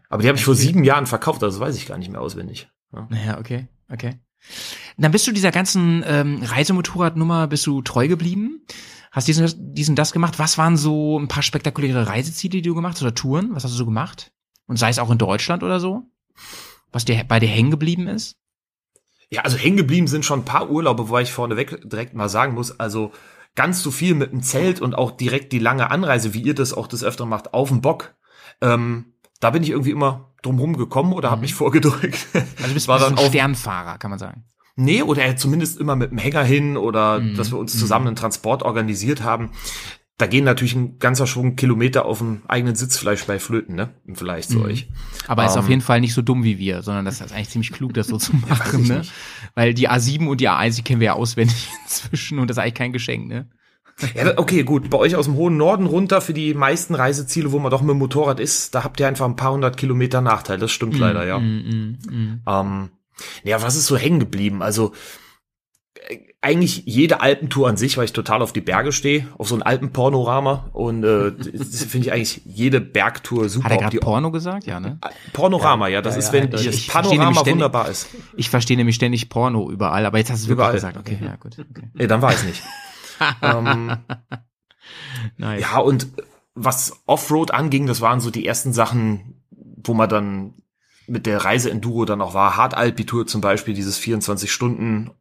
Aber 0.10 0.24
die 0.24 0.28
habe 0.28 0.38
ich 0.38 0.44
vor 0.44 0.56
sieben 0.56 0.84
Jahren 0.84 1.06
verkauft, 1.06 1.44
also 1.44 1.60
weiß 1.60 1.76
ich 1.78 1.86
gar 1.86 1.98
nicht 2.00 2.10
mehr 2.12 2.22
auswendig. 2.22 2.68
Ja. 2.92 3.08
Naja, 3.12 3.38
okay, 3.40 3.68
okay. 3.92 4.20
Dann 4.98 5.12
bist 5.12 5.28
du 5.28 5.32
dieser 5.32 5.52
ganzen 5.52 6.04
ähm, 6.08 6.42
Reisemotorradnummer, 6.42 7.48
bist 7.48 7.68
du 7.68 7.82
treu 7.84 8.08
geblieben? 8.08 8.66
Hast 9.12 9.28
diesen, 9.28 9.74
diesen 9.76 9.96
das 9.96 10.12
gemacht? 10.12 10.40
Was 10.40 10.58
waren 10.58 10.76
so 10.76 11.20
ein 11.20 11.28
paar 11.28 11.44
spektakuläre 11.44 12.08
Reiseziele, 12.08 12.52
die 12.54 12.62
du 12.64 12.74
gemacht 12.76 12.96
hast 12.96 13.02
oder 13.04 13.14
Touren? 13.14 13.54
Was 13.54 13.64
hast 13.64 13.72
du 13.74 13.78
so 13.78 13.86
gemacht? 13.86 14.32
Und 14.66 14.78
sei 14.78 14.90
es 14.90 14.98
auch 15.00 15.12
in 15.12 15.18
Deutschland 15.20 15.62
oder 15.62 15.80
so? 15.80 16.10
Was 16.92 17.06
dir 17.06 17.24
bei 17.24 17.40
dir 17.40 17.48
hängen 17.50 17.72
geblieben 17.72 18.08
ist? 18.08 18.38
Ja, 19.30 19.42
also 19.42 19.58
hängen 19.58 19.78
geblieben 19.78 20.08
sind 20.08 20.26
schon 20.26 20.40
ein 20.42 20.46
paar 20.46 20.70
Urlaube, 20.70 21.10
wobei 21.10 21.22
ich 21.22 21.32
vorneweg 21.32 21.82
direkt 21.90 22.14
mal 22.14 22.30
sagen 22.30 22.54
muss, 22.54 22.80
also 22.80 23.12
ganz 23.56 23.82
so 23.82 23.92
viel 23.92 24.16
mit 24.16 24.32
dem 24.32 24.42
Zelt 24.44 24.82
und 24.82 24.96
auch 24.96 25.12
direkt 25.12 25.52
die 25.52 25.60
lange 25.60 25.90
Anreise, 25.92 26.34
wie 26.34 26.42
ihr 26.42 26.56
das 26.56 26.74
auch 26.74 26.88
des 26.88 27.04
Öfteren 27.04 27.30
macht, 27.30 27.54
auf 27.54 27.70
dem 27.70 27.82
Bock. 27.82 28.14
Ähm, 28.62 29.14
da 29.40 29.50
bin 29.50 29.64
ich 29.64 29.70
irgendwie 29.70 29.92
immer 29.92 30.32
drumrum 30.42 30.78
gekommen 30.78 31.14
oder 31.14 31.32
habe 31.32 31.42
mich 31.42 31.54
vorgedrückt. 31.56 32.28
Also 32.62 32.74
bist, 32.74 32.88
war 32.88 33.00
dann 33.00 33.18
ein 33.18 33.30
Sternfahrer, 33.30 33.98
kann 33.98 34.12
man 34.12 34.20
sagen. 34.20 34.46
Nee, 34.76 35.04
oder 35.04 35.38
zumindest 35.38 35.80
immer 35.80 35.96
mit 35.96 36.12
dem 36.12 36.18
Hänger 36.18 36.44
hin 36.44 36.76
oder 36.76 37.20
Mhm. 37.22 37.36
dass 37.36 37.52
wir 37.52 37.58
uns 37.58 37.78
zusammen 37.80 38.08
einen 38.08 38.16
Transport 38.18 38.62
organisiert 38.64 39.24
haben. 39.24 39.52
Da 40.18 40.28
gehen 40.28 40.46
natürlich 40.46 40.76
ein 40.76 40.98
ganzer 41.00 41.28
Schwung 41.28 41.58
Kilometer 41.58 42.06
auf 42.06 42.20
dem 42.20 42.42
eigenen 42.48 42.76
Sitzfleisch 42.76 43.26
bei 43.26 43.38
Flöten, 43.38 43.76
ne? 43.76 43.90
Vergleich 44.14 44.48
zu 44.48 44.60
Mhm. 44.60 44.66
euch. 44.66 44.88
Aber 45.28 45.46
ist 45.46 45.54
Ähm, 45.56 45.60
auf 45.60 45.70
jeden 45.70 45.82
Fall 45.82 46.00
nicht 46.00 46.14
so 46.14 46.22
dumm 46.22 46.46
wie 46.46 46.58
wir, 46.58 46.84
sondern 46.84 47.04
das 47.04 47.20
ist 47.20 47.34
eigentlich 47.34 47.50
ziemlich 47.50 47.72
klug, 47.74 47.94
das 47.94 48.08
so 48.08 48.18
zu 48.18 48.34
machen, 48.50 48.84
ich 48.84 48.88
ne? 48.90 49.00
nicht. 49.00 49.12
Weil 49.56 49.74
die 49.74 49.90
A7 49.90 50.28
und 50.28 50.40
die 50.40 50.48
A1, 50.50 50.76
die 50.78 50.84
kennen 50.84 51.02
wir 51.02 51.08
ja 51.08 51.14
auswendig 51.14 51.68
inzwischen 51.84 52.40
und 52.40 52.50
das 52.50 52.56
ist 52.58 52.64
eigentlich 52.64 52.74
kein 52.76 52.94
Geschenk, 52.94 53.28
ne? 53.28 53.50
Ja, 54.14 54.38
okay, 54.38 54.64
gut. 54.64 54.90
Bei 54.90 54.98
euch 54.98 55.16
aus 55.16 55.24
dem 55.26 55.36
hohen 55.36 55.56
Norden 55.58 55.86
runter 55.86 56.20
für 56.20 56.34
die 56.34 56.54
meisten 56.54 56.96
Reiseziele, 56.96 57.52
wo 57.54 57.60
man 57.60 57.72
doch 57.72 57.82
mit 57.82 57.92
dem 57.92 57.98
Motorrad 58.00 58.42
ist, 58.42 58.76
da 58.76 58.84
habt 58.84 59.00
ihr 59.00 59.08
einfach 59.08 59.26
ein 59.26 59.38
paar 59.38 59.54
hundert 59.54 59.78
Kilometer 59.78 60.20
Nachteil. 60.20 60.58
Das 60.58 60.72
stimmt 60.72 60.98
leider, 60.98 61.26
ja. 61.26 61.40
Mm, 61.40 61.98
mm, 62.10 62.14
mm. 62.14 62.42
Ähm, 62.46 62.90
ja, 63.46 63.62
was 63.62 63.78
ist 63.78 63.86
so 63.86 63.96
hängen 63.96 64.20
geblieben? 64.20 64.62
Also 64.62 64.92
äh, 66.10 66.18
eigentlich 66.46 66.84
jede 66.86 67.20
Alpentour 67.22 67.68
an 67.68 67.76
sich, 67.76 67.98
weil 67.98 68.06
ich 68.06 68.14
total 68.14 68.42
auf 68.42 68.54
die 68.54 68.62
Berge 68.62 68.92
stehe, 68.92 69.28
auf 69.38 69.50
so 69.50 69.56
ein 69.56 69.62
Alpenpanorama 69.64 70.70
und 70.72 71.04
äh, 71.04 71.32
finde 71.32 72.08
ich 72.08 72.14
eigentlich 72.14 72.42
jede 72.46 72.80
Bergtour 72.80 73.50
super. 73.50 73.66
Hat 73.66 73.72
er 73.74 73.78
gerade 73.80 73.98
Porno 73.98 74.32
gesagt? 74.32 74.66
Ja, 74.66 74.80
ne? 74.80 75.00
Panorama, 75.34 75.88
ja, 75.88 76.02
das 76.02 76.14
Ja, 76.16 76.20
ist, 76.20 76.28
ja, 76.28 76.34
wenn 76.34 76.44
eindeutig. 76.44 76.86
das 76.86 76.88
Panorama 76.94 77.34
ständig- 77.34 77.54
wunderbar 77.54 77.90
ist. 77.90 78.08
Ich 78.38 78.50
verstehe 78.50 78.78
nämlich 78.78 78.96
ständig 78.96 79.28
Porno 79.30 79.70
überall, 79.72 80.06
aber 80.06 80.20
jetzt 80.20 80.30
hast 80.32 80.42
du 80.42 80.44
es 80.46 80.48
wirklich 80.50 80.56
Überall. 80.58 80.74
gesagt. 80.74 80.98
Okay, 80.98 81.18
ja, 81.22 81.36
gut. 81.36 81.58
Okay. 81.60 81.90
Nee, 81.94 82.08
dann 82.08 82.22
war 82.22 82.32
ich 82.34 82.44
nicht. 82.44 82.64
ähm, 83.42 83.98
Nice. 85.38 85.62
ja, 85.62 85.78
und 85.80 86.08
was 86.54 87.02
Offroad 87.06 87.52
anging, 87.52 87.86
das 87.88 88.02
waren 88.02 88.20
so 88.20 88.30
die 88.32 88.46
ersten 88.46 88.72
Sachen, 88.72 89.42
wo 89.52 89.94
man 89.94 90.08
dann 90.10 90.54
mit 91.08 91.26
der 91.26 91.44
Reise 91.44 91.70
Enduro 91.70 92.06
dann 92.06 92.22
auch 92.22 92.34
war. 92.34 92.56
Hard 92.58 92.76
Alpitour 92.76 93.28
zum 93.28 93.42
Beispiel, 93.42 93.74
dieses 93.74 93.98
24 93.98 94.52
Stunden 94.52 95.12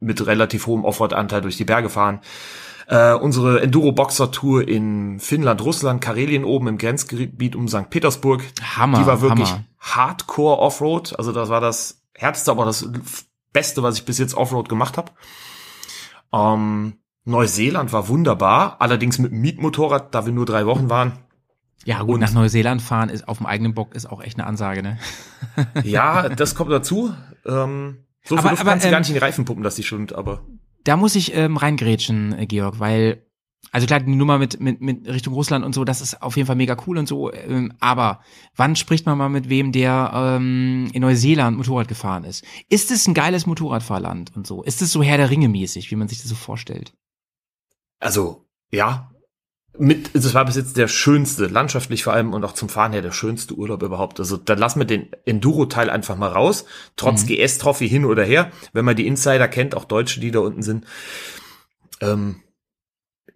mit 0.00 0.26
relativ 0.26 0.66
hohem 0.66 0.84
Offroad-Anteil 0.84 1.40
durch 1.42 1.56
die 1.56 1.64
Berge 1.64 1.88
fahren. 1.90 2.20
Äh, 2.88 3.12
unsere 3.14 3.60
Enduro-Boxer-Tour 3.60 4.66
in 4.66 5.20
Finnland, 5.20 5.62
Russland, 5.62 6.00
Karelien 6.00 6.44
oben 6.44 6.66
im 6.66 6.78
Grenzgebiet 6.78 7.54
um 7.54 7.68
St. 7.68 7.88
Petersburg. 7.90 8.42
Hammer, 8.76 8.98
Die 8.98 9.06
war 9.06 9.20
wirklich 9.20 9.50
Hammer. 9.50 9.64
Hardcore 9.78 10.58
Offroad. 10.58 11.16
Also 11.18 11.30
das 11.32 11.48
war 11.50 11.60
das 11.60 12.02
härteste, 12.16 12.50
aber 12.50 12.64
das 12.64 12.90
Beste, 13.52 13.82
was 13.82 13.96
ich 13.96 14.04
bis 14.04 14.18
jetzt 14.18 14.34
Offroad 14.34 14.68
gemacht 14.68 14.96
habe. 14.96 15.12
Ähm, 16.32 16.94
Neuseeland 17.24 17.92
war 17.92 18.08
wunderbar, 18.08 18.76
allerdings 18.80 19.18
mit 19.18 19.32
Mietmotorrad, 19.32 20.14
da 20.14 20.26
wir 20.26 20.32
nur 20.32 20.46
drei 20.46 20.66
Wochen 20.66 20.88
waren. 20.90 21.12
Ja, 21.84 22.00
gut, 22.02 22.14
Und- 22.14 22.20
nach 22.20 22.32
Neuseeland 22.32 22.82
fahren 22.82 23.08
ist 23.08 23.28
auf 23.28 23.38
dem 23.38 23.46
eigenen 23.46 23.74
Bock 23.74 23.94
ist 23.94 24.06
auch 24.10 24.22
echt 24.22 24.38
eine 24.38 24.46
Ansage, 24.46 24.82
ne? 24.82 24.98
Ja, 25.84 26.28
das 26.36 26.54
kommt 26.54 26.70
dazu. 26.72 27.14
Ähm, 27.46 28.04
so 28.24 28.36
viel 28.36 28.38
Aber- 28.40 28.50
Luft 28.50 28.60
aber, 28.62 28.70
kannst 28.70 28.84
du 28.84 28.88
ähm, 28.88 28.92
gar 28.92 29.00
nicht 29.00 29.08
in 29.08 29.14
die 29.14 29.20
Reifen 29.20 29.44
pumpen, 29.44 29.64
dass 29.64 29.74
die 29.76 29.82
schwimmt, 29.82 30.12
aber 30.12 30.44
Da 30.84 30.96
muss 30.96 31.14
ich 31.14 31.34
ähm, 31.34 31.56
reingrätschen, 31.56 32.38
äh, 32.38 32.46
Georg, 32.46 32.78
weil, 32.78 33.26
also 33.72 33.86
klar, 33.86 34.00
die 34.00 34.14
Nummer 34.14 34.38
mit, 34.38 34.60
mit, 34.60 34.80
mit 34.80 35.06
Richtung 35.08 35.34
Russland 35.34 35.64
und 35.64 35.74
so, 35.74 35.84
das 35.84 36.00
ist 36.00 36.22
auf 36.22 36.36
jeden 36.36 36.46
Fall 36.46 36.56
mega 36.56 36.76
cool 36.86 36.96
und 36.98 37.06
so, 37.06 37.32
ähm, 37.32 37.72
aber 37.80 38.20
wann 38.56 38.76
spricht 38.76 39.04
man 39.06 39.18
mal 39.18 39.28
mit 39.28 39.48
wem, 39.48 39.72
der 39.72 40.10
ähm, 40.14 40.88
in 40.92 41.02
Neuseeland 41.02 41.56
Motorrad 41.56 41.88
gefahren 41.88 42.24
ist? 42.24 42.44
Ist 42.68 42.90
es 42.90 43.06
ein 43.06 43.14
geiles 43.14 43.46
Motorradfahrland 43.46 44.34
und 44.36 44.46
so? 44.46 44.62
Ist 44.62 44.80
es 44.82 44.92
so 44.92 45.02
Herr 45.02 45.18
der 45.18 45.30
Ringe 45.30 45.48
mäßig, 45.48 45.90
wie 45.90 45.96
man 45.96 46.08
sich 46.08 46.18
das 46.20 46.28
so 46.28 46.34
vorstellt? 46.34 46.92
also 48.02 48.46
ja, 48.72 49.10
mit, 49.78 50.10
das 50.14 50.34
war 50.34 50.44
bis 50.44 50.56
jetzt 50.56 50.76
der 50.76 50.88
schönste, 50.88 51.46
landschaftlich 51.46 52.04
vor 52.04 52.12
allem 52.12 52.32
und 52.34 52.44
auch 52.44 52.52
zum 52.52 52.68
Fahren 52.68 52.92
her 52.92 53.02
der 53.02 53.12
schönste 53.12 53.54
Urlaub 53.54 53.82
überhaupt. 53.82 54.18
Also 54.20 54.36
dann 54.36 54.58
lassen 54.58 54.80
wir 54.80 54.86
den 54.86 55.08
Enduro-Teil 55.24 55.90
einfach 55.90 56.16
mal 56.16 56.28
raus, 56.30 56.64
trotz 56.96 57.22
Mhm. 57.22 57.28
GS-Trophy 57.28 57.88
hin 57.88 58.04
oder 58.04 58.24
her. 58.24 58.50
Wenn 58.72 58.84
man 58.84 58.96
die 58.96 59.06
Insider 59.06 59.48
kennt, 59.48 59.74
auch 59.74 59.84
Deutsche, 59.84 60.20
die 60.20 60.30
da 60.30 60.40
unten 60.40 60.62
sind, 60.62 60.86
ähm, 62.00 62.42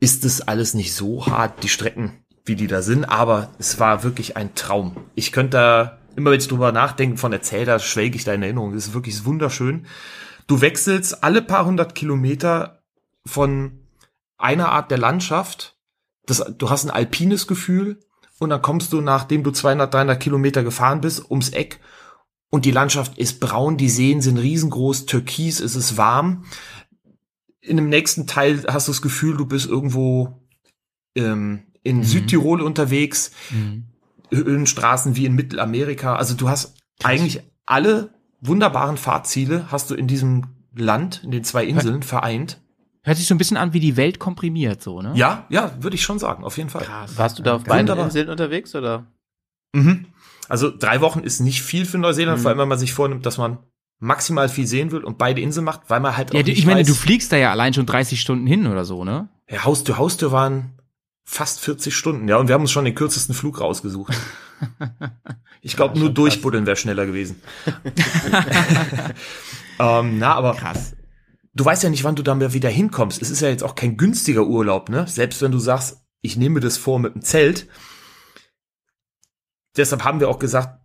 ist 0.01 0.25
es 0.25 0.43
alles 0.43 0.75
nicht 0.75 0.93
so 0.95 1.27
hart, 1.27 1.63
die 1.63 1.69
Strecken, 1.69 2.25
wie 2.45 2.57
die 2.57 2.67
da 2.67 2.83
sind, 2.83 3.05
aber 3.05 3.51
es 3.59 3.79
war 3.79 4.03
wirklich 4.03 4.37
ein 4.37 4.55
Traum. 4.55 4.97
Ich 5.15 5.33
könnte 5.33 5.57
da, 5.57 5.99
immer 6.17 6.31
wenn 6.31 6.41
ich 6.41 6.49
drüber 6.49 6.73
nachdenke, 6.73 7.17
von 7.17 7.33
erzähl, 7.33 7.65
da 7.65 7.79
schwelge 7.79 8.17
ich 8.17 8.25
da 8.25 8.35
in 8.35 8.43
Erinnerung. 8.43 8.75
Es 8.75 8.89
ist 8.89 8.95
wirklich 8.95 9.25
wunderschön. 9.25 9.87
Du 10.47 10.61
wechselst 10.61 11.25
alle 11.25 11.41
paar 11.41 11.65
hundert 11.65 11.95
Kilometer 11.95 12.83
von 13.25 13.81
einer 14.37 14.71
Art 14.71 14.91
der 14.91 14.99
Landschaft. 14.99 15.74
Das, 16.27 16.45
du 16.57 16.71
hast 16.71 16.85
ein 16.85 16.91
alpines 16.91 17.47
Gefühl 17.47 18.01
und 18.39 18.51
dann 18.51 18.63
kommst 18.63 18.93
du, 18.93 19.01
nachdem 19.01 19.43
du 19.43 19.51
200, 19.51 19.93
300 19.93 20.21
Kilometer 20.21 20.65
gefahren 20.65 21.01
bist, 21.01 21.31
ums 21.31 21.51
Eck 21.51 21.81
und 22.51 22.65
die 22.65 22.71
Landschaft 22.71 23.19
ist 23.19 23.41
braun, 23.41 23.77
die 23.77 23.89
Seen 23.89 24.21
sind 24.21 24.39
riesengroß, 24.39 25.07
türkis, 25.07 25.61
es 25.61 25.77
ist 25.77 25.97
warm. 25.97 26.45
In 27.61 27.77
dem 27.77 27.89
nächsten 27.89 28.27
Teil 28.27 28.65
hast 28.69 28.89
du 28.89 28.93
das 28.93 29.03
Gefühl, 29.03 29.37
du 29.37 29.47
bist 29.47 29.69
irgendwo 29.69 30.41
ähm, 31.17 31.65
in 31.83 32.03
Südtirol 32.03 32.61
unterwegs, 32.61 33.33
Höhenstraßen 34.31 35.17
wie 35.17 35.27
in 35.27 35.35
Mittelamerika. 35.35 36.17
Also 36.17 36.35
du 36.35 36.49
hast 36.49 36.75
eigentlich 37.03 37.43
alle 37.67 38.15
wunderbaren 38.41 38.97
Fahrziele 38.97 39.71
hast 39.71 39.91
du 39.91 39.95
in 39.95 40.07
diesem 40.07 40.47
Land, 40.75 41.23
in 41.25 41.31
den 41.31 41.45
zwei 41.45 41.65
Inseln 41.65 42.03
vereint. 42.03 42.61
Hört 43.05 43.17
sich 43.19 43.27
so 43.27 43.35
ein 43.35 43.39
bisschen 43.39 43.57
an 43.59 43.73
wie 43.75 43.81
die 43.81 43.97
Welt 43.97 44.19
komprimiert, 44.19 44.83
so, 44.83 45.01
ne? 45.03 45.13
Ja, 45.15 45.45
ja, 45.51 45.73
würde 45.83 45.95
ich 45.95 46.03
schon 46.03 46.19
sagen, 46.19 46.43
auf 46.43 46.57
jeden 46.57 46.71
Fall. 46.71 46.83
Krass. 46.85 47.17
Warst 47.17 47.39
du 47.39 47.43
da 47.43 47.55
auf 47.57 47.65
beiden. 47.65 47.97
Inseln 47.99 48.29
unterwegs 48.31 48.75
oder? 48.75 49.07
Mhm. 49.75 50.07
Also 50.49 50.71
drei 50.77 51.01
Wochen 51.01 51.21
ist 51.21 51.41
nicht 51.41 51.63
viel 51.63 51.85
für 51.87 51.99
Neuseeland, 51.99 52.39
Mhm. 52.39 52.43
vor 52.43 52.51
allem 52.51 52.59
wenn 52.59 52.69
man 52.69 52.79
sich 52.79 52.93
vornimmt, 52.93 53.25
dass 53.27 53.39
man 53.39 53.59
maximal 54.01 54.49
viel 54.49 54.67
sehen 54.67 54.91
will 54.91 55.05
und 55.05 55.19
beide 55.19 55.41
Inseln 55.41 55.65
macht, 55.65 55.83
weil 55.89 56.01
man 56.01 56.17
halt 56.17 56.31
auch 56.31 56.35
Ja, 56.35 56.43
du- 56.43 56.51
nicht 56.51 56.59
ich 56.59 56.67
meine, 56.67 56.81
weiß, 56.81 56.87
du 56.87 56.95
fliegst 56.95 57.31
da 57.33 57.37
ja 57.37 57.51
allein 57.51 57.73
schon 57.75 57.87
30 57.87 58.21
Stunden 58.21 58.47
hin 58.47 58.67
oder 58.67 58.85
so, 58.85 59.05
ne? 59.05 59.29
ja, 59.49 59.65
Haustür, 59.65 59.97
Haustür 59.99 60.33
waren 60.33 60.73
fast 61.27 61.61
40 61.61 61.95
Stunden, 61.97 62.29
ja, 62.29 62.37
und 62.37 62.49
wir 62.49 62.55
haben 62.55 62.63
uns 62.63 62.71
schon 62.73 62.85
den 62.85 62.95
kürzesten 62.95 63.35
Flug 63.35 63.61
rausgesucht. 63.61 64.15
Ich 65.67 65.77
glaube, 65.77 65.99
nur 65.99 66.11
durchbuddeln 66.11 66.67
wäre 66.67 66.77
schneller 66.77 67.07
gewesen. 67.07 67.41
ähm, 69.79 70.19
na, 70.19 70.35
aber 70.35 70.55
Krass. 70.55 70.94
Du 71.55 71.65
weißt 71.65 71.83
ja 71.83 71.91
nicht, 71.91 72.05
wann 72.05 72.17
du 72.17 72.23
da 72.23 72.53
wieder 72.53 72.69
hinkommst. 72.69 73.23
Es 73.23 73.31
ist 73.31 73.41
ja 73.41 73.49
jetzt 73.49 73.63
auch 73.63 73.75
kein 73.75 73.97
günstiger 73.97 74.47
Urlaub, 74.47 74.89
ne? 74.89 75.07
Selbst 75.07 75.41
wenn 75.43 75.53
du 75.53 75.59
sagst, 75.59 76.05
ich 76.21 76.37
nehme 76.37 76.61
das 76.61 76.77
vor 76.77 76.99
mit 76.99 77.15
dem 77.15 77.23
Zelt. 77.23 77.69
Deshalb 79.77 80.05
haben 80.05 80.21
wir 80.21 80.29
auch 80.29 80.39
gesagt, 80.39 80.81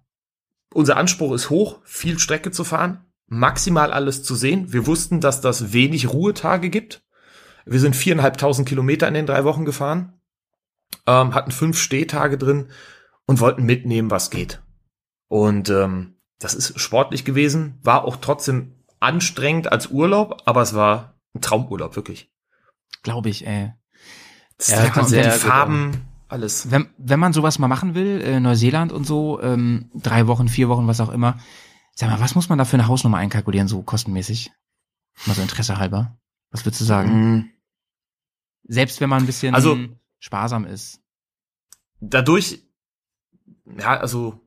unser 0.74 0.98
Anspruch 0.98 1.34
ist 1.34 1.50
hoch, 1.50 1.80
viel 1.84 2.20
Strecke 2.20 2.52
zu 2.52 2.64
fahren, 2.64 3.06
maximal 3.28 3.92
alles 3.92 4.24
zu 4.24 4.36
sehen. 4.36 4.72
Wir 4.72 4.86
wussten, 4.86 5.22
dass 5.22 5.42
das 5.42 5.74
wenig 5.74 6.12
Ruhetage 6.12 6.70
gibt. 6.70 7.04
Wir 7.66 7.80
sind 7.80 7.96
viereinhalbtausend 7.96 8.68
Kilometer 8.68 9.08
in 9.08 9.14
den 9.14 9.26
drei 9.26 9.44
Wochen 9.44 9.66
gefahren, 9.66 10.20
ähm, 11.06 11.34
hatten 11.34 11.52
fünf 11.52 11.80
Stehtage 11.80 12.38
drin 12.38 12.70
und 13.26 13.40
wollten 13.40 13.64
mitnehmen, 13.64 14.12
was 14.12 14.32
geht. 14.32 14.62
Und 15.28 15.70
ähm, 15.70 16.16
das 16.40 16.56
ist 16.56 16.80
sportlich 16.80 17.26
gewesen, 17.26 17.78
war 17.84 18.06
auch 18.06 18.18
trotzdem 18.18 18.79
anstrengend 19.00 19.72
als 19.72 19.88
Urlaub, 19.88 20.42
aber 20.46 20.62
es 20.62 20.74
war 20.74 21.20
ein 21.34 21.42
Traumurlaub, 21.42 21.96
wirklich. 21.96 22.32
Glaube 23.04 23.30
ich, 23.30 23.46
ey. 23.48 23.74
Das 24.58 24.70
Ja, 24.70 24.94
und 25.02 25.08
sehr 25.08 25.24
die 25.24 25.30
gut 25.30 25.40
Farben, 25.40 26.06
alles. 26.28 26.70
Wenn, 26.70 26.90
wenn 26.98 27.20
man 27.20 27.32
sowas 27.34 27.60
mal 27.60 27.68
machen 27.68 27.96
will, 27.96 28.22
äh, 28.22 28.40
Neuseeland 28.40 28.92
und 28.92 29.06
so, 29.06 29.42
ähm, 29.42 29.90
drei 29.96 30.28
Wochen, 30.28 30.50
vier 30.50 30.68
Wochen, 30.70 30.88
was 30.88 31.00
auch 31.00 31.10
immer, 31.10 31.40
sag 31.96 32.10
mal, 32.10 32.20
was 32.20 32.36
muss 32.36 32.50
man 32.50 32.58
da 32.58 32.66
für 32.66 32.76
eine 32.78 32.88
Hausnummer 32.88 33.18
einkalkulieren, 33.18 33.68
so 33.68 33.82
kostenmäßig? 33.84 34.52
Mal 35.26 35.34
so 35.36 35.42
Interesse 35.42 35.78
halber. 35.78 36.18
Was 36.52 36.66
würdest 36.66 36.82
du 36.82 36.86
sagen? 36.86 37.32
Mhm. 37.34 37.50
Selbst 38.64 39.00
wenn 39.02 39.10
man 39.10 39.24
ein 39.24 39.26
bisschen 39.26 39.56
Also- 39.56 39.78
sparsam 40.20 40.66
ist. 40.66 41.02
Dadurch, 42.02 42.62
ja, 43.66 43.98
also 43.98 44.40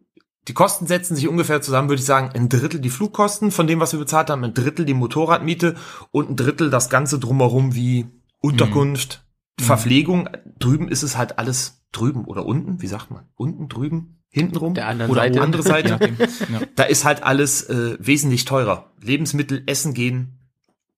die 0.48 0.54
Kosten 0.54 0.86
setzen 0.86 1.14
sich 1.14 1.28
ungefähr 1.28 1.62
zusammen, 1.62 1.88
würde 1.88 2.00
ich 2.00 2.06
sagen, 2.06 2.30
ein 2.34 2.48
Drittel 2.48 2.80
die 2.80 2.90
Flugkosten 2.90 3.50
von 3.50 3.66
dem, 3.66 3.78
was 3.80 3.92
wir 3.92 4.00
bezahlt 4.00 4.28
haben, 4.30 4.42
ein 4.44 4.54
Drittel 4.54 4.84
die 4.84 4.94
Motorradmiete 4.94 5.76
und 6.10 6.30
ein 6.30 6.36
Drittel 6.36 6.68
das 6.70 6.90
Ganze 6.90 7.18
drumherum 7.20 7.74
wie 7.74 8.06
Unterkunft, 8.40 9.24
Verpflegung. 9.60 10.28
Drüben 10.58 10.88
ist 10.88 11.02
es 11.02 11.16
halt 11.16 11.38
alles 11.38 11.84
drüben 11.92 12.24
oder 12.24 12.44
unten, 12.46 12.82
wie 12.82 12.86
sagt 12.88 13.10
man? 13.10 13.28
Unten, 13.36 13.68
drüben, 13.68 14.22
hintenrum? 14.30 14.74
Der 14.74 14.88
anderen 14.88 15.10
oder 15.12 15.20
Seite. 15.22 15.32
die 15.32 15.40
andere 15.40 15.62
Seite. 15.62 15.98
Ja. 16.52 16.60
Da 16.74 16.82
ist 16.84 17.04
halt 17.04 17.22
alles 17.22 17.62
äh, 17.68 17.96
wesentlich 18.00 18.44
teurer. 18.44 18.90
Lebensmittel, 19.00 19.62
Essen 19.66 19.94
gehen, 19.94 20.38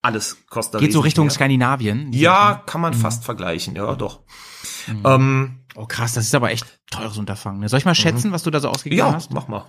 alles 0.01 0.39
kostet 0.49 0.81
Geht 0.81 0.93
so 0.93 1.01
Richtung 1.01 1.27
mehr. 1.27 1.35
Skandinavien. 1.35 2.13
Ja, 2.13 2.63
kann 2.67 2.81
man 2.81 2.95
Mhm. 2.95 2.99
fast 3.01 3.25
vergleichen, 3.25 3.77
ja 3.77 3.95
doch. 3.95 4.23
Mhm. 4.89 5.03
Ähm, 5.05 5.61
Oh 5.77 5.87
krass, 5.87 6.13
das 6.15 6.27
ist 6.27 6.35
aber 6.37 6.53
echt 6.53 6.65
teures 6.89 7.19
Unterfangen. 7.19 7.59
Ne? 7.59 7.69
Soll 7.69 7.79
ich 7.81 7.85
mal 7.85 7.97
schätzen, 7.97 8.31
was 8.31 8.45
du 8.45 8.51
da 8.53 8.61
so 8.61 8.69
ausgegeben 8.69 8.99
ja, 9.01 9.13
hast? 9.13 9.33
mach 9.33 9.49
mal. 9.49 9.65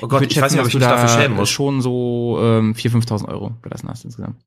Oh 0.00 0.08
Gott, 0.08 0.22
würd 0.22 0.32
ich 0.32 0.40
weiß 0.40 0.52
nicht, 0.52 0.60
ob 0.60 0.64
dass 0.64 0.68
ich 0.68 0.72
du 0.72 0.78
mich 0.78 0.88
dafür 0.88 1.06
da 1.06 1.20
schämen 1.22 1.36
muss. 1.36 1.50
schon 1.50 1.82
so 1.82 2.38
ähm, 2.40 2.72
4.000, 2.72 3.06
5.000 3.06 3.28
Euro 3.28 3.50
gelassen 3.60 3.88
hast 3.90 4.06
insgesamt. 4.06 4.42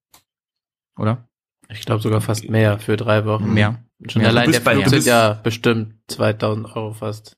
Oder? 0.97 1.27
Ich 1.69 1.81
glaube 1.85 2.01
sogar 2.01 2.21
fast 2.21 2.49
mehr 2.49 2.79
für 2.79 2.97
drei 2.97 3.25
Wochen. 3.25 3.53
Mehr. 3.53 3.83
Schon 4.07 4.21
Mehr. 4.23 4.29
allein 4.31 4.45
Du 4.45 4.51
der 4.53 4.61
Flug 4.61 4.73
du 4.85 4.89
sind 4.89 4.97
bist- 4.97 5.07
ja 5.07 5.33
bestimmt 5.33 5.93
2000 6.07 6.75
Euro 6.75 6.93
fast. 6.93 7.37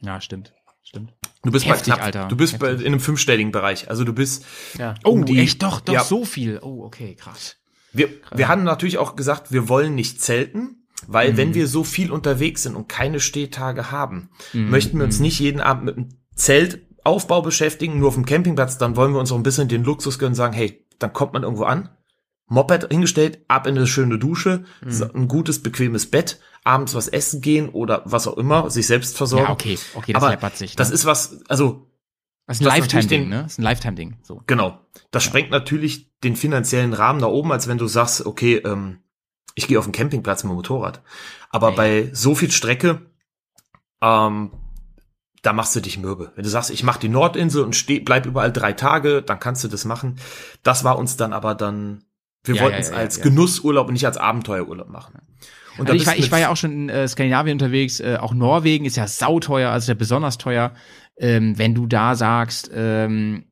Ja, 0.00 0.20
stimmt. 0.22 0.54
Stimmt. 0.82 1.12
Du 1.42 1.50
bist 1.50 1.66
Heftig, 1.66 1.90
bei 1.92 1.96
knapp, 1.96 2.06
Alter. 2.06 2.28
du 2.28 2.36
bist 2.36 2.58
bei, 2.58 2.70
in 2.72 2.86
einem 2.86 3.00
fünfstelligen 3.00 3.52
Bereich. 3.52 3.88
Also 3.90 4.04
du 4.04 4.12
bist, 4.12 4.44
Ja. 4.78 4.94
Oh, 5.04 5.10
Um 5.10 5.24
die- 5.26 5.38
echt 5.40 5.62
doch, 5.62 5.80
doch 5.80 5.92
ja. 5.92 6.04
so 6.04 6.24
viel. 6.24 6.58
Oh, 6.62 6.84
okay, 6.84 7.14
krass. 7.16 7.56
wir, 7.92 8.08
wir 8.34 8.48
haben 8.48 8.64
natürlich 8.64 8.96
auch 8.98 9.14
gesagt, 9.16 9.52
wir 9.52 9.68
wollen 9.68 9.94
nicht 9.94 10.20
zelten, 10.22 10.81
weil 11.06 11.32
Mhm. 11.32 11.36
wenn 11.36 11.54
wir 11.54 11.66
so 11.66 11.84
viel 11.84 12.10
unterwegs 12.10 12.62
sind 12.64 12.76
und 12.76 12.88
keine 12.88 13.20
Stehtage 13.20 13.90
haben, 13.90 14.30
Mhm, 14.52 14.70
möchten 14.70 14.98
wir 14.98 15.04
uns 15.04 15.18
mhm. 15.18 15.22
nicht 15.24 15.40
jeden 15.40 15.60
Abend 15.60 15.84
mit 15.84 15.96
einem 15.96 16.08
Zeltaufbau 16.34 17.42
beschäftigen, 17.42 17.98
nur 17.98 18.08
auf 18.08 18.14
dem 18.14 18.26
Campingplatz, 18.26 18.78
dann 18.78 18.96
wollen 18.96 19.12
wir 19.12 19.20
uns 19.20 19.32
auch 19.32 19.36
ein 19.36 19.42
bisschen 19.42 19.68
den 19.68 19.84
Luxus 19.84 20.18
gönnen 20.18 20.32
und 20.32 20.36
sagen, 20.36 20.54
hey, 20.54 20.84
dann 20.98 21.12
kommt 21.12 21.32
man 21.32 21.42
irgendwo 21.42 21.64
an, 21.64 21.88
Moped 22.48 22.88
hingestellt, 22.90 23.40
ab 23.48 23.66
in 23.66 23.76
eine 23.76 23.86
schöne 23.86 24.18
Dusche, 24.18 24.64
Mhm. 24.84 25.10
ein 25.14 25.28
gutes, 25.28 25.62
bequemes 25.62 26.10
Bett, 26.10 26.38
abends 26.64 26.94
was 26.94 27.08
essen 27.08 27.40
gehen 27.40 27.68
oder 27.70 28.02
was 28.04 28.26
auch 28.26 28.36
immer, 28.36 28.70
sich 28.70 28.86
selbst 28.86 29.16
versorgen. 29.16 29.46
Ja, 29.46 29.52
okay, 29.52 29.78
okay, 29.94 30.12
das 30.12 30.22
Aber 30.22 30.50
sich. 30.50 30.72
Ne? 30.72 30.76
Das 30.76 30.90
ist 30.90 31.04
was, 31.06 31.40
also 31.48 31.88
das 32.46 32.60
ist 32.60 32.66
ein 32.66 32.76
Lifetime-Ding, 32.76 33.28
ne? 33.28 33.42
Das 33.44 33.52
ist 33.52 33.58
ein 33.58 33.62
Lifetime-Ding. 33.62 34.16
So. 34.22 34.42
Genau. 34.46 34.78
Das 35.10 35.22
sprengt 35.24 35.50
natürlich 35.50 36.12
den 36.24 36.36
finanziellen 36.36 36.92
Rahmen 36.92 37.20
nach 37.20 37.28
oben, 37.28 37.52
als 37.52 37.68
wenn 37.68 37.78
du 37.78 37.86
sagst, 37.86 38.26
okay, 38.26 38.56
ähm, 38.56 38.98
ich 39.54 39.68
gehe 39.68 39.78
auf 39.78 39.84
den 39.84 39.92
Campingplatz 39.92 40.44
mit 40.44 40.50
dem 40.50 40.56
Motorrad. 40.56 41.02
Aber 41.50 41.70
Ey. 41.70 41.74
bei 41.74 42.10
so 42.12 42.34
viel 42.34 42.50
Strecke, 42.50 43.02
ähm, 44.02 44.50
da 45.42 45.52
machst 45.52 45.74
du 45.74 45.80
dich 45.80 45.98
mürbe. 45.98 46.32
Wenn 46.36 46.44
du 46.44 46.50
sagst, 46.50 46.70
ich 46.70 46.82
mache 46.84 47.00
die 47.00 47.08
Nordinsel 47.08 47.64
und 47.64 47.74
steh, 47.74 48.00
bleib 48.00 48.26
überall 48.26 48.52
drei 48.52 48.72
Tage, 48.72 49.22
dann 49.22 49.40
kannst 49.40 49.64
du 49.64 49.68
das 49.68 49.84
machen. 49.84 50.16
Das 50.62 50.84
war 50.84 50.98
uns 50.98 51.16
dann 51.16 51.32
aber 51.32 51.54
dann 51.54 52.04
Wir 52.44 52.54
Ja, 52.56 52.62
wollten 52.62 52.74
ja, 52.76 52.80
es 52.80 52.90
ja, 52.90 52.96
als 52.96 53.16
ja. 53.18 53.24
Genussurlaub 53.24 53.88
und 53.88 53.94
nicht 53.94 54.06
als 54.06 54.16
Abenteuerurlaub 54.16 54.88
machen. 54.88 55.18
Und 55.78 55.88
Also 55.88 56.00
ich, 56.00 56.06
war, 56.06 56.16
ich 56.16 56.30
war 56.30 56.38
ja 56.38 56.48
auch 56.50 56.56
schon 56.56 56.72
in 56.72 56.88
äh, 56.88 57.08
Skandinavien 57.08 57.54
unterwegs, 57.54 57.98
äh, 58.00 58.18
auch 58.20 58.34
Norwegen 58.34 58.84
ist 58.84 58.96
ja 58.96 59.06
sauteuer, 59.08 59.70
also 59.70 59.84
ist 59.84 59.88
ja 59.88 59.94
besonders 59.94 60.38
teuer. 60.38 60.74
Ähm, 61.16 61.58
wenn 61.58 61.74
du 61.74 61.86
da 61.86 62.14
sagst, 62.14 62.70
ähm, 62.74 63.46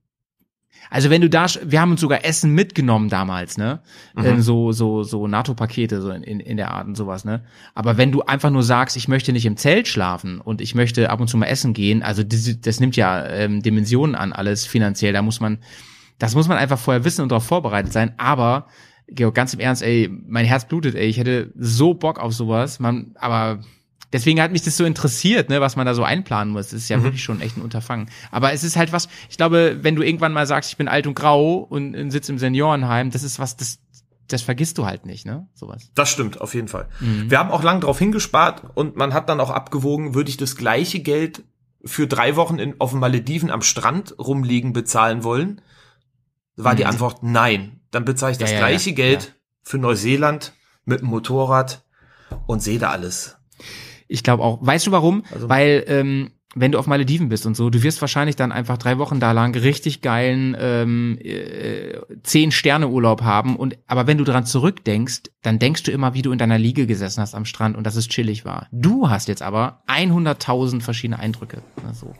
also 0.91 1.09
wenn 1.09 1.21
du 1.21 1.31
da, 1.31 1.47
wir 1.65 1.81
haben 1.81 1.93
uns 1.93 2.01
sogar 2.01 2.25
Essen 2.25 2.53
mitgenommen 2.53 3.09
damals, 3.09 3.57
ne? 3.57 3.81
Mhm. 4.15 4.25
Ähm, 4.27 4.43
so 4.43 4.73
so 4.73 5.05
so 5.05 5.29
NATO-Pakete 5.29 6.03
so 6.03 6.11
in, 6.11 6.25
in, 6.25 6.41
in 6.41 6.57
der 6.57 6.73
Art 6.73 6.87
und 6.87 6.97
sowas, 6.97 7.25
ne? 7.25 7.43
Aber 7.75 7.97
wenn 7.97 8.11
du 8.11 8.23
einfach 8.23 8.51
nur 8.51 8.65
sagst, 8.65 8.97
ich 8.97 9.07
möchte 9.07 9.33
nicht 9.33 9.47
im 9.47 9.57
Zelt 9.57 9.87
schlafen 9.87 10.41
und 10.41 10.61
ich 10.61 10.75
möchte 10.75 11.11
ab 11.11 11.21
und 11.21 11.29
zu 11.29 11.37
mal 11.37 11.47
essen 11.47 11.73
gehen, 11.73 12.03
also 12.03 12.25
das, 12.25 12.61
das 12.61 12.81
nimmt 12.81 12.97
ja 12.97 13.25
ähm, 13.27 13.63
Dimensionen 13.63 14.17
an 14.17 14.33
alles 14.33 14.67
finanziell. 14.67 15.13
Da 15.13 15.23
muss 15.23 15.41
man, 15.41 15.59
das 16.19 16.35
muss 16.35 16.49
man 16.49 16.59
einfach 16.59 16.79
vorher 16.79 17.05
wissen 17.05 17.23
und 17.23 17.31
darauf 17.31 17.47
vorbereitet 17.47 17.93
sein. 17.93 18.13
Aber 18.19 18.67
Georg, 19.07 19.35
ganz 19.35 19.55
im 19.55 19.61
Ernst, 19.61 19.83
ey, 19.83 20.11
mein 20.27 20.45
Herz 20.45 20.67
blutet, 20.67 20.95
ey, 20.95 21.07
ich 21.07 21.19
hätte 21.19 21.53
so 21.57 21.95
Bock 21.95 22.19
auf 22.19 22.33
sowas, 22.33 22.81
man, 22.81 23.13
aber 23.17 23.61
deswegen 24.13 24.41
hat 24.41 24.53
mich 24.53 24.63
das 24.63 24.77
so 24.77 24.85
interessiert, 24.85 25.49
ne, 25.49 25.61
was 25.61 25.77
man 25.77 25.87
da 25.87 25.95
so 25.95 26.03
einplanen 26.05 26.53
muss. 26.53 26.67
Das 26.71 26.81
ist 26.83 26.89
ja 26.89 26.97
Mhm. 26.99 27.05
wirklich 27.05 27.23
schon 27.23 27.41
echt 27.41 27.57
ein 27.57 27.63
Unterfangen. 27.63 28.09
Aber 28.31 28.53
es 28.53 28.65
ist 28.65 28.77
halt 28.77 28.93
was, 28.93 29.09
ich 29.29 29.37
glaube, 29.37 29.79
wenn 29.83 29.97
du 29.97 30.03
irgendwann 30.03 30.33
mal 30.33 30.47
sagst, 30.47 30.71
ich 30.71 30.77
bin 30.77 30.89
alt 30.89 31.07
und 31.07 31.15
grau 31.15 31.57
und, 31.59 31.95
und 31.97 32.11
sitze 32.11 32.33
im 32.33 32.39
Seniorenheim, 32.39 33.11
das 33.11 33.23
ist 33.23 33.39
was, 33.39 33.57
das, 33.57 33.79
das 34.29 34.43
vergisst 34.43 34.79
du 34.79 34.87
halt 34.87 35.07
nicht, 35.07 35.27
ne, 35.27 35.49
sowas. 35.55 35.91
Das 35.95 36.09
stimmt, 36.11 36.41
auf 36.41 36.55
jeden 36.55 36.69
Fall. 36.69 36.89
Mhm. 37.01 37.31
Wir 37.31 37.39
haben 37.39 37.51
auch 37.51 37.63
lang 37.63 37.81
drauf 37.81 37.99
hingespart 37.99 38.63
und 38.75 38.97
man 38.97 39.13
hat 39.15 39.29
dann 39.29 39.41
auch 39.41 39.51
abgewogen, 39.51 40.15
würde 40.15 40.31
ich 40.31 40.37
das 40.37 40.57
gleiche 40.57 41.01
Geld 41.01 41.43
für 41.85 42.07
drei 42.07 42.37
Wochen 42.37 42.59
in, 42.59 42.75
auf 42.79 42.91
den 42.91 43.01
Malediven 43.01 43.51
am 43.51 43.63
Strand 43.63 44.15
rumliegen 44.19 44.73
bezahlen 44.73 45.25
wollen? 45.25 45.63
War 46.57 46.75
die 46.75 46.83
Mhm. 46.83 46.91
Antwort 46.91 47.23
nein. 47.23 47.81
Dann 47.91 48.05
bezahle 48.05 48.33
ich 48.33 48.39
das 48.39 48.51
Ja, 48.51 48.57
ja, 48.61 48.67
gleiche 48.67 48.91
ja, 48.91 48.97
Geld 48.97 49.35
für 49.63 49.79
Neuseeland 49.79 50.53
mit 50.85 51.01
dem 51.01 51.09
Motorrad 51.09 51.85
und 52.47 52.63
sehe 52.63 52.79
da 52.79 52.91
alles. 52.91 53.37
Ich 54.13 54.23
glaube 54.25 54.43
auch. 54.43 54.59
Weißt 54.61 54.87
du 54.87 54.91
warum? 54.93 55.23
Also- 55.33 55.49
Weil 55.49 55.85
ähm, 55.87 56.31
wenn 56.57 56.73
du 56.73 56.81
auf 56.81 56.89
Malediven 56.89 57.29
bist 57.29 57.47
und 57.47 57.55
so, 57.57 57.71
du 57.71 57.85
wirst 57.85 58.01
wahrscheinlich 58.01 58.35
dann 58.35 58.51
einfach 58.51 58.77
drei 58.77 58.99
Wochen 58.99 59.21
da 59.21 59.31
lang 59.31 59.55
richtig 59.57 60.01
geilen 60.03 60.57
ähm, 60.59 61.17
äh, 61.23 62.01
zehn 62.25 62.51
Sterne 62.51 62.89
Urlaub 62.89 63.23
haben. 63.23 63.55
Und 63.55 63.79
aber 63.87 64.09
wenn 64.09 64.19
du 64.19 64.25
dran 64.25 64.45
zurückdenkst, 64.47 65.21
dann 65.43 65.61
denkst 65.61 65.85
du 65.85 65.93
immer, 65.93 66.13
wie 66.13 66.23
du 66.23 66.33
in 66.33 66.39
deiner 66.39 66.59
Liege 66.59 66.89
gesessen 66.89 67.21
hast 67.21 67.37
am 67.37 67.45
Strand 67.45 67.77
und 67.77 67.85
dass 67.87 67.95
es 67.95 68.09
chillig 68.09 68.45
war. 68.45 68.67
Du 68.73 69.09
hast 69.09 69.29
jetzt 69.29 69.43
aber 69.43 69.85
100.000 69.87 70.81
verschiedene 70.81 71.21
Eindrücke. 71.21 71.63
Also, 71.87 72.15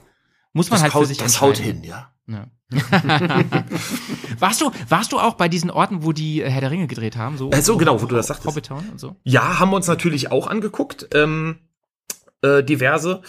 muss 0.53 0.71
man 0.71 0.77
Das, 0.77 0.83
halt 0.85 0.93
für 0.93 0.99
haut, 1.01 1.07
sich 1.09 1.19
das 1.19 1.41
haut 1.41 1.59
hin, 1.59 1.83
ja. 1.83 2.13
Ja. 2.29 2.47
warst 4.39 4.61
du 4.61 4.71
warst 4.89 5.11
du 5.13 5.19
auch 5.19 5.35
bei 5.35 5.49
diesen 5.49 5.71
Orten, 5.71 6.05
wo 6.05 6.13
die 6.13 6.41
äh, 6.43 6.49
Herr 6.51 6.61
der 6.61 6.71
Ringe 6.71 6.87
gedreht 6.87 7.17
haben? 7.17 7.37
So, 7.37 7.51
Äh, 7.51 7.63
so 7.63 7.77
genau, 7.77 8.01
wo 8.01 8.07
du 8.07 8.15
das 8.15 8.29
sagtest. 8.29 8.47
Hobbitown 8.47 8.89
und 8.91 9.01
so. 9.01 9.17
Ja, 9.25 9.59
haben 9.59 9.71
wir 9.71 9.77
uns 9.77 9.89
natürlich 9.89 10.31
auch 10.31 10.47
angeguckt, 10.47 11.09
ähm, 11.15 11.59
äh, 12.43 12.63
diverse. 12.63 13.23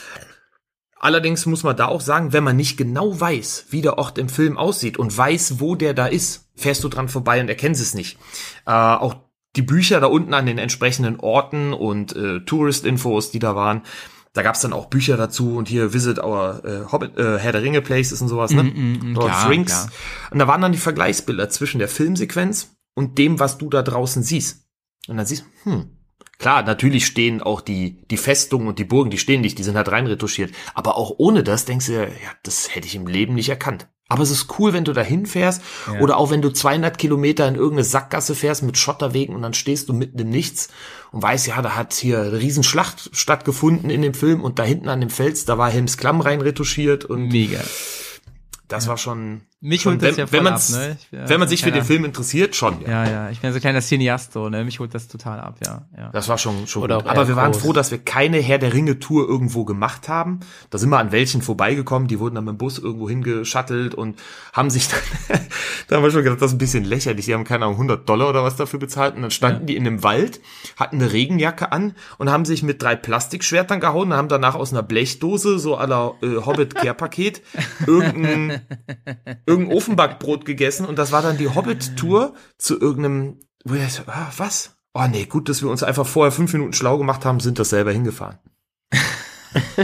Allerdings 0.96 1.48
muss 1.48 1.64
man 1.64 1.76
da 1.76 1.88
auch 1.88 2.02
sagen, 2.02 2.32
wenn 2.32 2.44
man 2.44 2.56
nicht 2.56 2.78
genau 2.78 3.20
weiß, 3.20 3.68
wie 3.70 3.82
der 3.82 3.98
Ort 3.98 4.20
im 4.20 4.30
Film 4.30 4.58
aussieht 4.58 4.98
und 4.98 5.18
weiß, 5.18 5.60
wo 5.60 5.76
der 5.76 5.96
da 5.96 6.06
ist, 6.06 6.52
fährst 6.56 6.84
du 6.84 6.90
dran 6.90 7.10
vorbei 7.10 7.42
und 7.42 7.50
erkennst 7.50 7.82
es 7.82 7.96
nicht. 7.96 8.20
Äh, 8.68 8.72
auch 8.72 9.16
die 9.56 9.64
Bücher 9.64 10.00
da 10.00 10.08
unten 10.08 10.34
an 10.34 10.46
den 10.46 10.60
entsprechenden 10.60 11.20
Orten 11.20 11.74
und 11.74 12.16
äh, 12.16 12.42
Tourist-Infos, 12.42 13.32
die 13.32 13.40
da 13.40 13.56
waren, 13.56 13.82
da 14.34 14.44
gab's 14.44 14.62
dann 14.62 14.72
auch 14.74 14.86
Bücher 14.86 15.18
dazu 15.18 15.58
und 15.58 15.68
hier 15.68 15.94
Visit 15.94 16.20
Our 16.20 16.64
äh, 16.64 16.92
Hobbit, 16.92 17.18
äh, 17.18 17.38
Herr 17.38 17.52
der 17.52 17.64
Ringe 17.64 17.82
Places 17.82 18.22
und 18.22 18.30
sowas, 18.30 18.52
ne? 18.52 18.64
mm, 18.64 19.14
Lord 19.14 19.28
klar, 19.28 19.50
Rings. 19.50 19.72
klar. 19.72 19.92
Und 20.32 20.40
da 20.40 20.48
waren 20.48 20.62
dann 20.62 20.72
die 20.72 20.78
Vergleichsbilder 20.78 21.50
zwischen 21.50 21.80
der 21.80 21.90
Filmsequenz 21.90 22.76
und 22.96 23.18
dem, 23.18 23.40
was 23.40 23.58
du 23.58 23.70
da 23.70 23.82
draußen 23.82 24.24
siehst. 24.24 24.68
Und 25.08 25.18
dann 25.18 25.26
siehst 25.26 25.44
du, 25.66 25.72
hm, 25.72 25.98
klar, 26.42 26.64
natürlich 26.64 27.06
stehen 27.06 27.42
auch 27.42 27.62
die, 27.62 28.02
die 28.10 28.18
Festungen 28.18 28.68
und 28.68 28.80
die 28.80 28.84
Burgen, 28.84 29.12
die 29.12 29.18
stehen 29.18 29.42
nicht, 29.42 29.58
die 29.60 29.64
sind 29.64 29.78
halt 29.78 29.92
reinretuschiert. 29.92 30.52
Aber 30.74 30.98
auch 30.98 31.14
ohne 31.18 31.44
das 31.44 31.66
denkst 31.66 31.86
du, 31.86 31.94
ja, 31.94 32.10
das 32.44 32.76
hätte 32.76 32.88
ich 32.88 32.96
im 32.96 33.08
Leben 33.08 33.36
nicht 33.36 33.50
erkannt. 33.50 33.88
Aber 34.10 34.24
es 34.24 34.32
ist 34.32 34.60
cool, 34.60 34.74
wenn 34.74 34.84
du 34.84 34.92
da 34.92 35.00
hinfährst 35.00 35.62
oder 36.02 36.18
auch 36.18 36.32
wenn 36.32 36.42
du 36.42 36.50
200 36.50 36.98
Kilometer 36.98 37.48
in 37.48 37.56
irgendeine 37.56 37.86
Sackgasse 37.86 38.36
fährst 38.36 38.62
mit 38.62 38.78
Schotterwegen 38.78 39.34
und 39.34 39.42
dann 39.42 39.54
stehst 39.54 39.88
du 39.88 39.94
mitten 39.94 40.20
im 40.20 40.30
Nichts 40.30 40.68
und 41.14 41.22
weißt, 41.22 41.48
ja, 41.48 41.62
da 41.62 41.78
hat 41.78 41.94
hier 41.94 42.20
eine 42.20 42.34
Riesenschlacht 42.34 43.12
stattgefunden 43.14 43.90
in 43.90 44.02
dem 44.02 44.14
Film 44.14 44.42
und 44.42 44.60
da 44.60 44.64
hinten 44.64 44.90
an 44.90 45.00
dem 45.00 45.10
Fels, 45.10 45.46
da 45.46 45.58
war 45.58 45.70
Helms 45.70 45.96
Klamm 45.96 46.20
reinretuschiert 46.20 47.06
und 47.06 47.30
Mega. 47.30 47.62
das 48.68 48.88
war 48.88 48.98
schon, 48.98 49.44
Mich 49.64 49.84
schon 49.84 49.92
holt 49.94 50.02
das 50.02 50.10
wenn, 50.12 50.18
ja 50.18 50.26
voll 50.28 50.38
wenn, 50.40 50.44
man's, 50.44 50.74
ab, 50.74 50.80
ne? 50.80 50.98
Ich 51.00 51.10
bin 51.12 51.20
ja 51.20 51.30
wenn 51.30 51.40
man 51.40 51.48
sich 51.48 51.60
für 51.60 51.66
den 51.68 51.74
kleiner- 51.74 51.86
Film 51.86 52.06
interessiert, 52.06 52.56
schon. 52.56 52.82
Ja. 52.82 53.06
Ja, 53.06 53.10
ja, 53.12 53.30
ich 53.30 53.40
bin 53.42 53.52
so 53.52 53.58
ein 53.58 53.62
kleiner 53.62 53.82
Cineast 53.82 54.34
so, 54.34 54.50
ne? 54.50 54.64
Mich 54.66 54.80
holt 54.80 54.96
das 54.96 55.08
total 55.08 55.40
ab, 55.40 55.60
ja. 55.64 55.86
ja. 55.96 56.10
Das 56.12 56.28
war 56.30 56.40
schon, 56.40 56.66
schon 56.66 56.82
Oder 56.82 56.98
gut. 56.98 57.08
Aber 57.08 57.28
wir 57.28 57.36
waren 57.36 57.52
groß. 57.52 57.62
froh, 57.62 57.72
dass 57.74 57.92
wir 57.92 58.00
keine 58.00 58.38
Herr 58.40 58.58
der 58.58 58.74
Ringe 58.74 58.98
Tour 58.98 59.30
irgendwo 59.30 59.64
gemacht 59.64 60.10
haben. 60.10 60.40
Da 60.72 60.80
sind 60.80 60.90
wir 60.90 60.98
an 60.98 61.12
welchen 61.12 61.44
vorbeigekommen, 61.44 62.08
die 62.08 62.18
wurden 62.20 62.34
dann 62.36 62.46
mit 62.46 62.54
dem 62.54 62.58
Bus 62.58 62.80
irgendwo 62.80 63.08
hingeschattelt 63.08 63.94
und 63.94 64.20
haben 64.52 64.72
sich 64.72 64.88
dann, 64.88 65.40
da 65.88 65.98
haben 65.98 66.04
wir 66.04 66.10
schon 66.10 66.24
gedacht, 66.24 66.42
das 66.42 66.48
ist 66.52 66.56
ein 66.56 66.58
bisschen 66.58 66.84
lächerlich. 66.84 67.26
Die 67.26 67.34
haben 67.36 67.44
keine 67.44 67.66
Ahnung, 67.66 67.76
100 67.76 68.10
Dollar 68.10 68.30
oder 68.30 68.44
was 68.44 68.56
dafür 68.56 68.80
bezahlt 68.80 69.16
und 69.16 69.22
dann 69.22 69.30
standen 69.32 69.68
die 69.68 69.76
in 69.76 69.86
einem 69.86 70.02
Wald, 70.02 70.42
hatten 70.76 70.96
eine 70.96 71.14
Regenjacke 71.14 71.72
an 71.72 71.94
und 72.18 72.32
haben 72.32 72.46
sich 72.46 72.64
mit 72.64 72.82
drei 72.82 72.96
Plastikschwertern 72.96 73.80
gehauen 73.80 74.12
und 74.12 74.18
haben 74.18 74.28
danach 74.28 74.56
aus 74.56 74.72
einer 74.74 74.82
Blechdose, 74.82 75.60
so 75.60 75.76
aller 75.78 76.16
äh, 76.24 76.38
Hobbit-Care-Paket, 76.38 77.44
irgendein, 77.86 78.62
irgendein 79.52 79.78
Ofenbackbrot 79.78 80.46
gegessen 80.46 80.86
und 80.86 80.98
das 80.98 81.12
war 81.12 81.22
dann 81.22 81.38
die 81.38 81.50
Hobbit-Tour 81.50 82.34
zu 82.58 82.80
irgendeinem, 82.80 83.40
wo 83.64 83.76
ich 83.76 83.94
so, 83.94 84.04
ah, 84.08 84.32
was? 84.38 84.78
Oh 84.94 85.06
nee, 85.10 85.26
gut, 85.26 85.50
dass 85.50 85.62
wir 85.62 85.70
uns 85.70 85.84
einfach 85.84 86.08
vorher 86.08 86.32
fünf 86.32 86.52
Minuten 86.54 86.74
schlau 86.74 86.98
gemacht 86.98 87.26
haben, 87.26 87.40
sind 87.40 87.60
das 87.60 87.70
selber 87.70 87.92
hingefahren. 87.92 88.40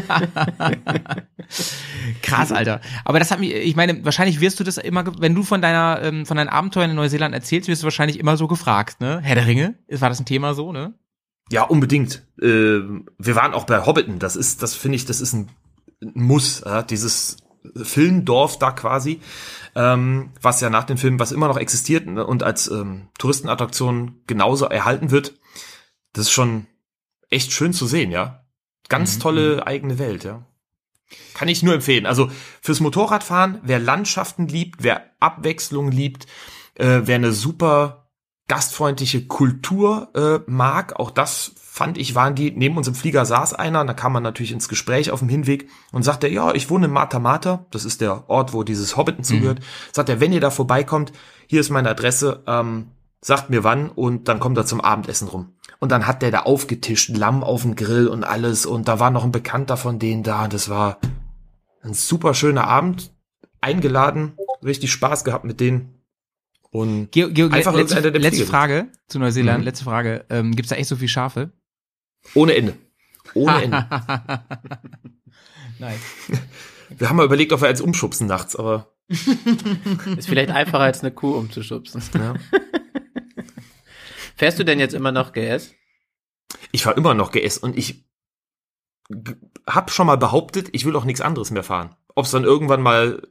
Krass, 2.22 2.52
Alter. 2.52 2.82
Aber 3.04 3.20
das 3.20 3.32
hat 3.32 3.40
mich, 3.40 3.54
ich 3.54 3.76
meine, 3.76 4.06
wahrscheinlich 4.06 4.40
wirst 4.40 4.60
du 4.60 4.64
das 4.64 4.78
immer, 4.78 5.04
wenn 5.20 5.36
du 5.36 5.44
von 5.44 5.62
deiner, 5.62 6.02
ähm, 6.02 6.26
von 6.26 6.38
deinen 6.38 6.50
Abenteuern 6.50 6.92
in 6.92 6.96
Neuseeland 6.96 7.34
erzählst, 7.34 7.68
wirst 7.68 7.84
du 7.84 7.86
wahrscheinlich 7.86 8.20
immer 8.20 8.38
so 8.38 8.48
gefragt, 8.48 9.02
ne? 9.02 9.20
Herr 9.22 9.36
der 9.36 9.46
Ringe? 9.46 9.76
War 9.90 10.08
das 10.10 10.20
ein 10.20 10.26
Thema 10.26 10.54
so, 10.54 10.72
ne? 10.72 10.94
Ja, 11.52 11.64
unbedingt. 11.64 12.26
Äh, 12.42 12.80
wir 13.18 13.36
waren 13.36 13.54
auch 13.54 13.66
bei 13.66 13.86
Hobbiton. 13.86 14.20
Das 14.20 14.38
ist, 14.38 14.64
das 14.64 14.74
finde 14.74 14.96
ich, 14.96 15.06
das 15.06 15.22
ist 15.22 15.34
ein 15.34 15.50
Muss. 16.02 16.64
Ja? 16.66 16.84
Dieses 16.84 17.38
Filmdorf 17.76 18.60
da 18.60 18.72
quasi, 18.72 19.22
ähm, 19.76 20.32
was 20.42 20.62
ja 20.62 20.70
nach 20.70 20.86
dem 20.86 20.98
Film, 20.98 21.20
was 21.20 21.32
immer 21.32 21.48
noch 21.48 21.58
existiert 21.58 22.08
ne, 22.08 22.26
und 22.26 22.44
als 22.44 22.70
ähm, 22.70 23.10
Touristenattraktion 23.20 24.22
genauso 24.28 24.66
erhalten 24.66 25.12
wird. 25.12 25.34
Das 26.14 26.26
ist 26.26 26.32
schon 26.32 26.68
echt 27.30 27.52
schön 27.52 27.74
zu 27.74 27.86
sehen, 27.86 28.12
ja. 28.12 28.46
Ganz 28.90 29.20
tolle 29.20 29.68
eigene 29.68 30.00
Welt, 30.00 30.24
ja. 30.24 30.46
Kann 31.34 31.48
ich 31.48 31.64
nur 31.64 31.74
empfehlen. 31.74 32.06
Also 32.06 32.30
fürs 32.62 32.80
Motorradfahren, 32.80 33.60
wer 33.64 33.80
Landschaften 33.80 34.48
liebt, 34.48 34.84
wer 34.84 35.12
Abwechslung 35.20 35.92
liebt, 35.92 36.26
äh, 36.76 37.02
wer 37.04 37.16
eine 37.16 37.32
super 37.32 38.07
gastfreundliche 38.48 39.28
Kultur 39.28 40.10
äh, 40.16 40.40
mag, 40.50 40.98
auch 41.00 41.12
das 41.12 41.52
fand 41.58 41.98
ich, 41.98 42.16
waren 42.16 42.34
die, 42.34 42.52
neben 42.52 42.78
uns 42.78 42.88
im 42.88 42.96
Flieger 42.96 43.26
saß 43.26 43.54
einer, 43.54 43.86
da 43.86 43.94
kam 43.94 44.14
man 44.14 44.24
natürlich 44.24 44.52
ins 44.52 44.70
Gespräch 44.70 45.12
auf 45.12 45.20
dem 45.20 45.30
Hinweg 45.30 45.70
und 45.92 46.04
sagte, 46.04 46.28
ja, 46.28 46.54
ich 46.54 46.70
wohne 46.70 46.86
in 46.86 46.92
Mata 46.92 47.20
Mata, 47.20 47.66
das 47.72 47.86
ist 47.86 48.02
der 48.02 48.30
Ort, 48.30 48.54
wo 48.54 48.64
dieses 48.64 48.98
Hobbiten 48.98 49.24
zugehört, 49.24 49.60
sagt 49.92 50.10
er, 50.10 50.20
wenn 50.20 50.34
ihr 50.34 50.40
da 50.40 50.50
vorbeikommt, 50.50 51.12
hier 51.46 51.60
ist 51.60 51.70
meine 51.70 51.90
Adresse, 51.90 52.44
ähm, 52.48 52.88
sagt 53.22 53.50
mir 53.50 53.64
wann 53.64 53.90
und 53.90 54.28
dann 54.28 54.40
kommt 54.40 54.58
er 54.58 54.66
zum 54.66 54.82
Abendessen 54.82 55.28
rum. 55.28 55.54
Und 55.80 55.92
dann 55.92 56.08
hat 56.08 56.22
der 56.22 56.32
da 56.32 56.40
aufgetischt, 56.42 57.16
Lamm 57.16 57.44
auf 57.44 57.62
dem 57.62 57.76
Grill 57.76 58.08
und 58.08 58.24
alles 58.24 58.66
und 58.66 58.88
da 58.88 59.00
war 59.00 59.12
noch 59.12 59.24
ein 59.24 59.32
Bekannter 59.32 59.78
von 59.78 60.00
denen 60.00 60.24
da 60.24 60.46
und 60.46 60.54
das 60.54 60.70
war 60.70 60.98
ein 61.84 61.94
super 61.94 62.34
schöner 62.34 62.66
Abend, 62.66 63.12
eingeladen, 63.62 64.38
richtig 64.64 64.92
Spaß 64.92 65.24
gehabt 65.24 65.46
mit 65.46 65.60
denen 65.60 65.97
und 66.80 67.12
Georg, 67.12 67.34
Georg 67.36 67.54
Einfach 67.54 67.74
letzte, 67.74 68.02
der 68.02 68.12
letzte 68.14 68.38
Flieger 68.38 68.50
Frage 68.50 68.92
zu 69.08 69.20
Neuseeland, 69.20 69.60
Mhm. 69.60 69.64
letzte 69.66 69.84
Frage. 69.86 70.26
Ähm, 70.30 70.56
gibt's 70.56 70.70
da 70.70 70.76
echt 70.76 70.90
so 70.90 70.96
viel 70.96 71.08
Schafe? 71.08 71.52
ohne 72.34 72.56
Ende. 72.56 72.76
Ohne 73.34 73.62
Ende. 73.64 73.88
Nice. 75.80 76.00
Wir 76.98 77.10
haben 77.10 77.18
mal 77.18 77.26
überlegt, 77.26 77.52
ob 77.52 77.62
wir 77.62 77.68
eins 77.68 77.82
umschubsen 77.82 78.28
nachts, 78.28 78.56
aber 78.56 78.94
Ist 80.18 80.28
vielleicht 80.30 80.50
einfacher 80.52 80.80
als 80.84 81.02
eine 81.02 81.12
Kuh 81.12 81.34
umzuschubsen. 81.36 82.02
ja. 82.16 82.34
Fährst 84.36 84.58
du 84.60 84.64
denn 84.64 84.80
jetzt 84.80 84.94
immer 84.94 85.12
noch 85.12 85.34
GS? 85.34 85.74
ich 86.72 86.86
war 86.86 86.96
immer 86.96 87.14
noch 87.14 87.32
GS 87.32 87.58
und 87.58 87.78
ich 87.78 88.06
hab 89.66 89.92
schon 89.92 90.08
mal 90.08 90.18
behauptet, 90.18 90.70
ich 90.72 90.86
will 90.86 90.96
auch 90.96 91.04
nichts 91.06 91.22
anderes 91.22 91.52
mehr 91.52 91.64
fahren. 91.64 91.96
Ob 92.16 92.26
es 92.26 92.32
dann 92.32 92.44
irgendwann 92.46 92.82
mal, 92.82 93.28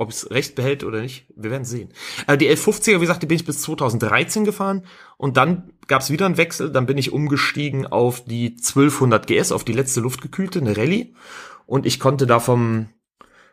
ob 0.00 0.10
es 0.10 0.30
recht 0.30 0.54
behält 0.54 0.82
oder 0.84 1.00
nicht, 1.00 1.26
wir 1.36 1.50
werden 1.50 1.64
sehen. 1.64 1.90
Äh, 2.26 2.36
die 2.36 2.48
1150er, 2.48 2.96
wie 2.96 3.00
gesagt, 3.00 3.22
die 3.22 3.26
bin 3.26 3.36
ich 3.36 3.44
bis 3.44 3.62
2013 3.62 4.44
gefahren 4.44 4.84
und 5.16 5.36
dann 5.36 5.72
gab 5.86 6.02
es 6.02 6.10
wieder 6.10 6.26
einen 6.26 6.36
Wechsel, 6.36 6.70
dann 6.70 6.86
bin 6.86 6.98
ich 6.98 7.12
umgestiegen 7.12 7.86
auf 7.86 8.24
die 8.24 8.56
1200 8.58 9.26
GS, 9.26 9.52
auf 9.52 9.64
die 9.64 9.72
letzte 9.72 10.00
luftgekühlte, 10.00 10.60
eine 10.60 10.76
Rallye 10.76 11.14
und 11.66 11.86
ich 11.86 12.00
konnte 12.00 12.26
da 12.26 12.40
vom 12.40 12.88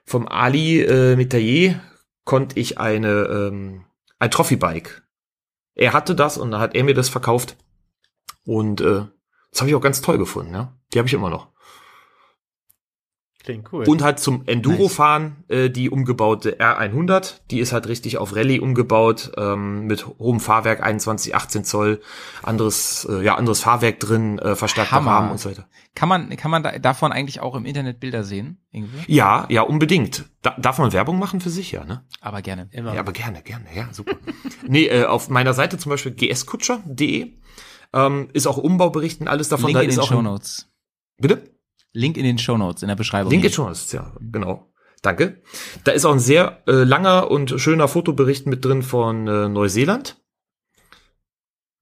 vom 0.04 0.28
Ali 0.28 0.82
äh, 0.82 1.16
Metayer 1.16 1.82
konnte 2.24 2.60
ich 2.60 2.80
eine 2.80 3.24
ähm, 3.26 3.86
ein 4.20 4.32
Trophy 4.32 4.56
Bike 4.56 5.04
er 5.78 5.94
hatte 5.94 6.16
das 6.16 6.40
und 6.40 6.52
dann 6.52 6.60
hat 6.60 6.76
er 6.76 6.84
mir 6.84 6.96
das 6.96 7.08
verkauft. 7.08 7.56
Und 8.46 8.82
äh, 8.82 9.06
das 9.52 9.62
habe 9.62 9.70
ich 9.70 9.76
auch 9.76 9.82
ganz 9.82 10.02
toll 10.02 10.18
gefunden, 10.18 10.54
ja. 10.54 10.74
Die 10.92 10.98
habe 10.98 11.08
ich 11.08 11.14
immer 11.14 11.30
noch. 11.30 11.50
Klingt 13.48 13.72
cool. 13.72 13.86
Und 13.88 14.04
halt 14.04 14.20
zum 14.20 14.46
Enduro-Fahren 14.46 15.46
äh, 15.48 15.70
die 15.70 15.90
umgebaute 15.90 16.60
R100. 16.60 17.36
Die 17.50 17.60
ist 17.60 17.72
halt 17.72 17.88
richtig 17.88 18.18
auf 18.18 18.36
Rallye 18.36 18.60
umgebaut, 18.60 19.32
ähm, 19.38 19.88
mit 19.88 20.06
hohem 20.20 20.42
Fahrwerk, 20.42 20.84
21, 20.84 21.34
18 21.34 21.64
Zoll, 21.64 22.02
anderes, 22.44 23.08
äh, 23.10 23.24
ja, 23.24 23.36
anderes 23.36 23.62
Fahrwerk 23.62 24.02
drin, 24.02 24.38
äh, 24.38 24.58
verstärkter 24.58 24.98
Hammer. 24.98 25.12
Rahmen 25.12 25.32
und 25.32 25.40
so 25.40 25.50
weiter. 25.50 25.66
Kann 25.96 26.10
man, 26.10 26.36
kann 26.36 26.52
man 26.52 26.62
da, 26.62 26.78
davon 26.78 27.14
eigentlich 27.14 27.40
auch 27.40 27.56
im 27.56 27.64
Internet 27.64 28.02
Bilder 28.02 28.26
sehen? 28.26 28.58
Irgendwie? 28.72 29.00
Ja, 29.08 29.46
ja, 29.48 29.62
unbedingt. 29.62 30.26
Da, 30.42 30.54
darf 30.60 30.78
man 30.78 30.92
Werbung 30.92 31.18
machen 31.18 31.40
für 31.40 31.50
sich, 31.50 31.72
ja, 31.72 31.86
ne? 31.86 32.04
Aber 32.20 32.42
gerne. 32.42 32.68
Immer. 32.72 32.96
Ja, 32.96 33.00
aber 33.00 33.14
gerne, 33.14 33.42
gerne, 33.44 33.64
ja, 33.74 33.88
super. 33.94 34.18
nee, 34.68 34.88
äh, 34.88 35.06
auf 35.06 35.30
meiner 35.30 35.54
Seite 35.54 35.78
zum 35.78 35.92
Beispiel 35.92 36.12
gskutscher.de 36.12 37.32
ähm, 37.94 38.30
ist 38.34 38.46
auch 38.46 38.58
Umbauberichten, 38.58 39.30
alles 39.30 39.48
davon. 39.48 39.68
Link 39.68 39.78
da 39.78 39.84
in 39.84 39.90
ist 39.90 39.96
den 39.96 40.04
auch 40.04 40.10
Shownotes. 40.10 40.70
Bitte? 41.18 41.57
Link 41.98 42.16
in 42.18 42.24
den 42.24 42.38
Shownotes, 42.38 42.84
in 42.84 42.88
der 42.90 42.96
Beschreibung. 42.96 43.32
Link 43.32 43.44
ist 43.44 43.56
schon, 43.56 43.74
ja, 43.92 44.12
genau. 44.32 44.72
Danke. 45.02 45.42
Da 45.84 45.92
ist 45.92 46.06
auch 46.06 46.14
ein 46.14 46.20
sehr 46.20 46.62
äh, 46.68 46.72
langer 46.84 47.30
und 47.32 47.60
schöner 47.60 47.88
Fotobericht 47.88 48.46
mit 48.48 48.64
drin 48.64 48.84
von 48.84 49.28
äh, 49.28 49.48
Neuseeland. 49.50 50.18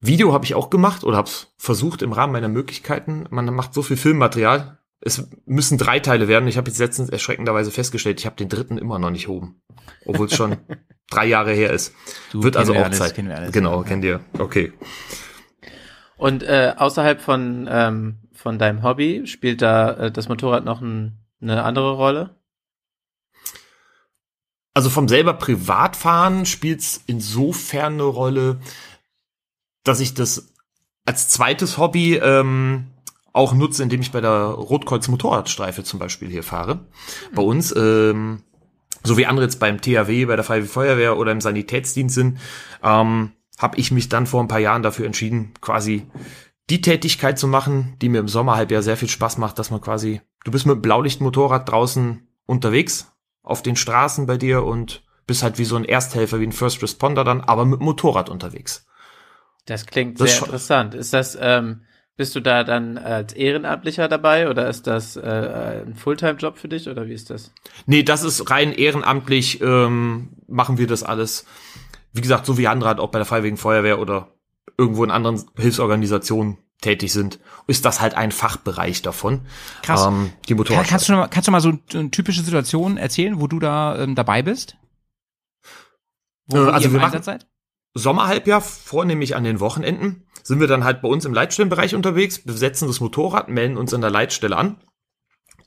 Video 0.01 0.33
habe 0.33 0.45
ich 0.45 0.55
auch 0.55 0.69
gemacht 0.69 1.03
oder 1.03 1.17
habe 1.17 1.27
es 1.27 1.53
versucht 1.57 2.01
im 2.01 2.11
Rahmen 2.13 2.33
meiner 2.33 2.47
Möglichkeiten. 2.49 3.25
Man 3.29 3.45
macht 3.53 3.73
so 3.73 3.81
viel 3.81 3.97
Filmmaterial. 3.97 4.79
Es 5.01 5.27
müssen 5.45 5.77
drei 5.77 5.99
Teile 5.99 6.27
werden. 6.27 6.47
Ich 6.47 6.57
habe 6.57 6.69
jetzt 6.69 6.79
letztens 6.79 7.09
erschreckenderweise 7.09 7.71
festgestellt, 7.71 8.19
ich 8.19 8.25
habe 8.25 8.35
den 8.35 8.49
dritten 8.49 8.77
immer 8.77 8.99
noch 8.99 9.11
nicht 9.11 9.27
oben, 9.27 9.61
obwohl 10.05 10.27
es 10.27 10.35
schon 10.35 10.57
drei 11.09 11.25
Jahre 11.25 11.51
her 11.53 11.71
ist. 11.71 11.93
Du, 12.31 12.43
Wird 12.43 12.57
also 12.57 12.73
wir 12.73 12.81
auch 12.81 12.85
alles, 12.85 12.97
Zeit. 12.99 13.17
wir 13.17 13.35
alles. 13.35 13.51
genau, 13.51 13.81
Ja. 13.81 13.87
kennt 13.87 14.03
ihr. 14.05 14.21
Okay. 14.37 14.73
Und 16.17 16.43
äh, 16.43 16.73
außerhalb 16.77 17.21
von, 17.21 17.67
ähm, 17.69 18.17
von 18.45 18.59
deinem 18.59 18.83
Hobby 18.83 19.25
spielt 19.25 19.63
da 19.63 19.93
äh, 19.93 20.11
das 20.11 20.29
Motorrad 20.29 20.65
noch 20.65 20.79
ein, 20.79 21.17
eine 21.41 21.63
andere 21.63 21.93
Rolle? 21.93 22.35
Also 24.75 24.91
vom 24.91 25.07
selber 25.07 25.33
Privatfahren 25.33 26.45
spielt's 26.45 27.01
insofern 27.07 27.93
eine 27.93 28.03
Rolle, 28.03 28.59
dass 29.83 29.99
ich 29.99 30.13
das 30.13 30.53
als 31.05 31.29
zweites 31.29 31.79
Hobby 31.79 32.17
ähm, 32.17 32.91
auch 33.33 33.55
nutze, 33.55 33.81
indem 33.81 34.01
ich 34.01 34.11
bei 34.11 34.21
der 34.21 34.31
Rotkreuz 34.31 35.07
Motorradstreife 35.07 35.83
zum 35.83 35.97
Beispiel 35.97 36.29
hier 36.29 36.43
fahre. 36.43 36.85
Bei 37.33 37.41
uns, 37.41 37.75
ähm, 37.75 38.43
so 39.03 39.17
wie 39.17 39.25
andere 39.25 39.47
jetzt 39.47 39.59
beim 39.59 39.81
THW, 39.81 40.25
bei 40.25 40.35
der 40.35 40.45
Freiwilligen 40.45 40.71
Feuerwehr 40.71 41.17
oder 41.17 41.31
im 41.31 41.41
Sanitätsdienst 41.41 42.13
sind, 42.13 42.37
ähm, 42.83 43.31
habe 43.57 43.77
ich 43.79 43.89
mich 43.89 44.07
dann 44.07 44.27
vor 44.27 44.43
ein 44.43 44.47
paar 44.47 44.59
Jahren 44.59 44.83
dafür 44.83 45.07
entschieden, 45.07 45.55
quasi 45.61 46.05
die 46.69 46.81
Tätigkeit 46.81 47.37
zu 47.37 47.47
machen, 47.47 47.95
die 48.01 48.09
mir 48.09 48.19
im 48.19 48.27
Sommerhalbjahr 48.27 48.81
sehr 48.81 48.97
viel 48.97 49.09
Spaß 49.09 49.37
macht, 49.37 49.59
dass 49.59 49.71
man 49.71 49.81
quasi, 49.81 50.21
du 50.43 50.51
bist 50.51 50.65
mit 50.65 50.81
Blaulichtmotorrad 50.81 51.69
draußen 51.69 52.27
unterwegs 52.45 53.11
auf 53.43 53.61
den 53.61 53.75
Straßen 53.75 54.25
bei 54.25 54.37
dir 54.37 54.63
und 54.63 55.03
bist 55.27 55.43
halt 55.43 55.57
wie 55.57 55.65
so 55.65 55.75
ein 55.75 55.85
Ersthelfer, 55.85 56.39
wie 56.39 56.47
ein 56.47 56.51
First 56.51 56.81
Responder 56.81 57.23
dann, 57.23 57.41
aber 57.41 57.65
mit 57.65 57.79
Motorrad 57.79 58.29
unterwegs. 58.29 58.85
Das 59.65 59.85
klingt 59.85 60.19
Das 60.19 60.31
sehr 60.31 60.43
interessant. 60.43 60.93
Ist 60.93 61.13
das, 61.13 61.37
ähm, 61.39 61.81
bist 62.17 62.35
du 62.35 62.39
da 62.39 62.63
dann 62.63 62.97
als 62.97 63.33
Ehrenamtlicher 63.33 64.07
dabei 64.07 64.49
oder 64.49 64.69
ist 64.69 64.87
das 64.87 65.15
äh, 65.17 65.83
ein 65.85 65.95
Fulltime-Job 65.95 66.57
für 66.57 66.67
dich 66.67 66.87
oder 66.87 67.07
wie 67.07 67.13
ist 67.13 67.29
das? 67.29 67.51
Nee, 67.85 68.03
das 68.03 68.23
ist 68.23 68.49
rein 68.49 68.71
ehrenamtlich, 68.71 69.61
ähm, 69.61 70.29
machen 70.47 70.77
wir 70.77 70.87
das 70.87 71.03
alles. 71.03 71.45
Wie 72.13 72.21
gesagt, 72.21 72.45
so 72.45 72.57
wie 72.57 72.67
andere 72.67 72.89
halt 72.89 72.99
auch 72.99 73.09
bei 73.09 73.19
der 73.19 73.25
Freiwilligen 73.25 73.57
Feuerwehr 73.57 73.99
oder 73.99 74.34
irgendwo 74.77 75.03
in 75.03 75.11
anderen 75.11 75.43
Hilfsorganisationen 75.57 76.57
tätig 76.81 77.13
sind, 77.13 77.39
ist 77.67 77.85
das 77.85 78.01
halt 78.01 78.15
ein 78.15 78.31
Fachbereich 78.31 79.01
davon. 79.01 79.41
Krass. 79.81 80.05
Ähm, 80.05 80.31
die 80.47 80.55
Motorrad. 80.55 80.87
kannst, 80.87 81.07
du 81.09 81.13
mal, 81.13 81.27
kannst 81.27 81.47
du 81.47 81.51
mal 81.51 81.61
so 81.61 81.73
eine 81.93 82.11
typische 82.11 82.41
Situation 82.43 82.97
erzählen, 82.97 83.39
wo 83.39 83.47
du 83.47 83.59
da 83.59 83.97
ähm, 83.97 84.15
dabei 84.15 84.41
bist? 84.41 84.75
Wo, 86.47 86.57
Äh, 86.57 86.69
also 86.71 86.91
wir 86.91 86.99
machen- 86.99 87.23
seid? 87.23 87.47
Sommerhalbjahr, 87.97 88.59
vornehmlich 88.59 89.37
an 89.37 89.45
den 89.45 89.61
Wochenenden, 89.61 90.25
sind 90.43 90.59
wir 90.59 90.67
dann 90.67 90.83
halt 90.83 91.01
bei 91.01 91.07
uns 91.07 91.23
im 91.23 91.33
Leitstellenbereich 91.33 91.95
unterwegs, 91.95 92.39
besetzen 92.39 92.87
das 92.89 92.99
Motorrad, 92.99 93.47
melden 93.47 93.77
uns 93.77 93.93
an 93.93 94.01
der 94.01 94.09
Leitstelle 94.09 94.57
an 94.57 94.75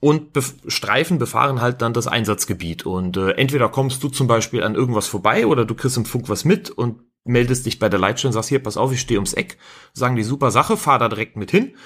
und 0.01 0.35
bef 0.35 0.55
Streifen 0.69 1.19
befahren 1.19 1.63
halt 1.63 1.81
dann 1.81 1.95
das 1.95 2.07
Einsatzgebiet. 2.07 2.85
Und 2.85 3.17
äh, 3.17 3.31
entweder 3.33 3.71
kommst 3.71 4.03
du 4.03 4.11
zum 4.11 4.27
Beispiel 4.27 4.63
an 4.63 4.75
irgendwas 4.75 5.07
vorbei 5.09 5.47
oder 5.47 5.65
du 5.65 5.75
kriegst 5.75 5.97
im 5.97 6.05
Funk 6.05 6.29
was 6.29 6.45
mit 6.45 6.69
und 6.71 7.01
meldest 7.29 7.67
dich 7.67 7.79
bei 7.79 7.89
der 7.89 8.01
Leitstelle 8.01 8.31
und 8.31 8.33
sagst, 8.35 8.49
hier, 8.49 8.63
pass 8.63 8.77
auf, 8.77 8.93
ich 8.93 9.01
stehe 9.01 9.19
ums 9.19 9.35
Eck, 9.35 9.59
sagen 9.93 10.17
die 10.17 10.25
super 10.25 10.51
Sache, 10.51 10.77
fahr 10.77 10.99
da 10.99 11.09
direkt 11.09 11.37
mit 11.37 11.51
hin. 11.51 11.77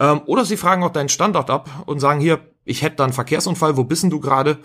Ähm, 0.00 0.22
oder 0.26 0.44
sie 0.44 0.56
fragen 0.56 0.82
auch 0.82 0.90
deinen 0.90 1.08
Standort 1.08 1.50
ab 1.50 1.68
und 1.86 2.00
sagen, 2.00 2.20
hier, 2.20 2.40
ich 2.64 2.82
hätte 2.82 2.96
da 2.96 3.04
einen 3.04 3.12
Verkehrsunfall, 3.12 3.76
wo 3.76 3.84
bist 3.84 4.02
denn 4.02 4.10
du 4.10 4.20
gerade? 4.20 4.58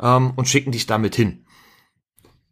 Ähm, 0.00 0.32
und 0.36 0.48
schicken 0.48 0.72
dich 0.72 0.86
damit 0.86 1.14
hin. 1.14 1.44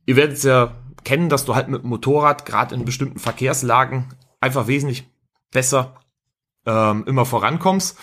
Ihr 0.06 0.16
werdet 0.16 0.36
es 0.36 0.42
ja 0.42 0.76
kennen, 1.04 1.28
dass 1.28 1.44
du 1.44 1.54
halt 1.54 1.68
mit 1.68 1.82
dem 1.82 1.88
Motorrad 1.88 2.44
gerade 2.44 2.74
in 2.74 2.84
bestimmten 2.84 3.18
Verkehrslagen 3.18 4.14
einfach 4.40 4.66
wesentlich 4.66 5.08
besser 5.50 6.00
ähm, 6.66 7.04
immer 7.06 7.24
vorankommst. 7.24 7.98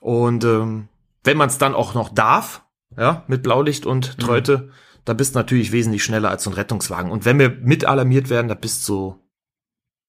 Und 0.00 0.44
ähm, 0.44 0.88
wenn 1.24 1.36
man 1.36 1.48
es 1.48 1.58
dann 1.58 1.74
auch 1.74 1.94
noch 1.94 2.10
darf, 2.10 2.62
ja, 2.96 3.24
mit 3.26 3.42
Blaulicht 3.42 3.86
und 3.86 4.18
Tröte, 4.18 4.70
da 5.06 5.14
bist 5.14 5.34
du 5.34 5.38
natürlich 5.38 5.72
wesentlich 5.72 6.04
schneller 6.04 6.28
als 6.28 6.44
so 6.44 6.50
ein 6.50 6.54
Rettungswagen. 6.54 7.10
Und 7.10 7.24
wenn 7.24 7.38
wir 7.38 7.48
mit 7.48 7.86
alarmiert 7.86 8.28
werden, 8.28 8.48
da 8.48 8.54
bist 8.54 8.86
du 8.88 9.18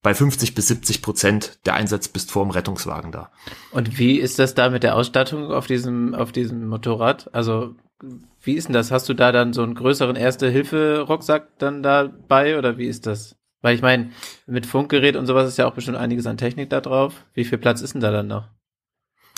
bei 0.01 0.13
50 0.13 0.55
bis 0.55 0.67
70 0.67 1.01
Prozent 1.01 1.59
der 1.65 1.75
Einsatz 1.75 2.07
bist 2.07 2.31
vor 2.31 2.43
dem 2.43 2.51
Rettungswagen 2.51 3.11
da. 3.11 3.31
Und 3.71 3.99
wie 3.99 4.17
ist 4.17 4.39
das 4.39 4.55
da 4.55 4.69
mit 4.69 4.83
der 4.83 4.95
Ausstattung 4.95 5.51
auf 5.51 5.67
diesem, 5.67 6.15
auf 6.15 6.31
diesem 6.31 6.67
Motorrad? 6.67 7.29
Also, 7.33 7.75
wie 8.41 8.53
ist 8.53 8.67
denn 8.67 8.73
das? 8.73 8.91
Hast 8.91 9.07
du 9.07 9.13
da 9.13 9.31
dann 9.31 9.53
so 9.53 9.63
einen 9.63 9.75
größeren 9.75 10.15
Erste-Hilfe-Rucksack 10.15 11.57
dann 11.59 11.83
dabei 11.83 12.57
oder 12.57 12.77
wie 12.77 12.87
ist 12.87 13.05
das? 13.05 13.35
Weil 13.61 13.75
ich 13.75 13.81
meine, 13.81 14.11
mit 14.45 14.65
Funkgerät 14.65 15.15
und 15.15 15.25
sowas 15.25 15.47
ist 15.47 15.57
ja 15.57 15.67
auch 15.67 15.73
bestimmt 15.73 15.97
einiges 15.97 16.25
an 16.25 16.37
Technik 16.37 16.69
da 16.69 16.81
drauf. 16.81 17.25
Wie 17.33 17.45
viel 17.45 17.57
Platz 17.57 17.81
ist 17.81 17.93
denn 17.93 18.01
da 18.01 18.11
dann 18.11 18.27
noch? 18.27 18.47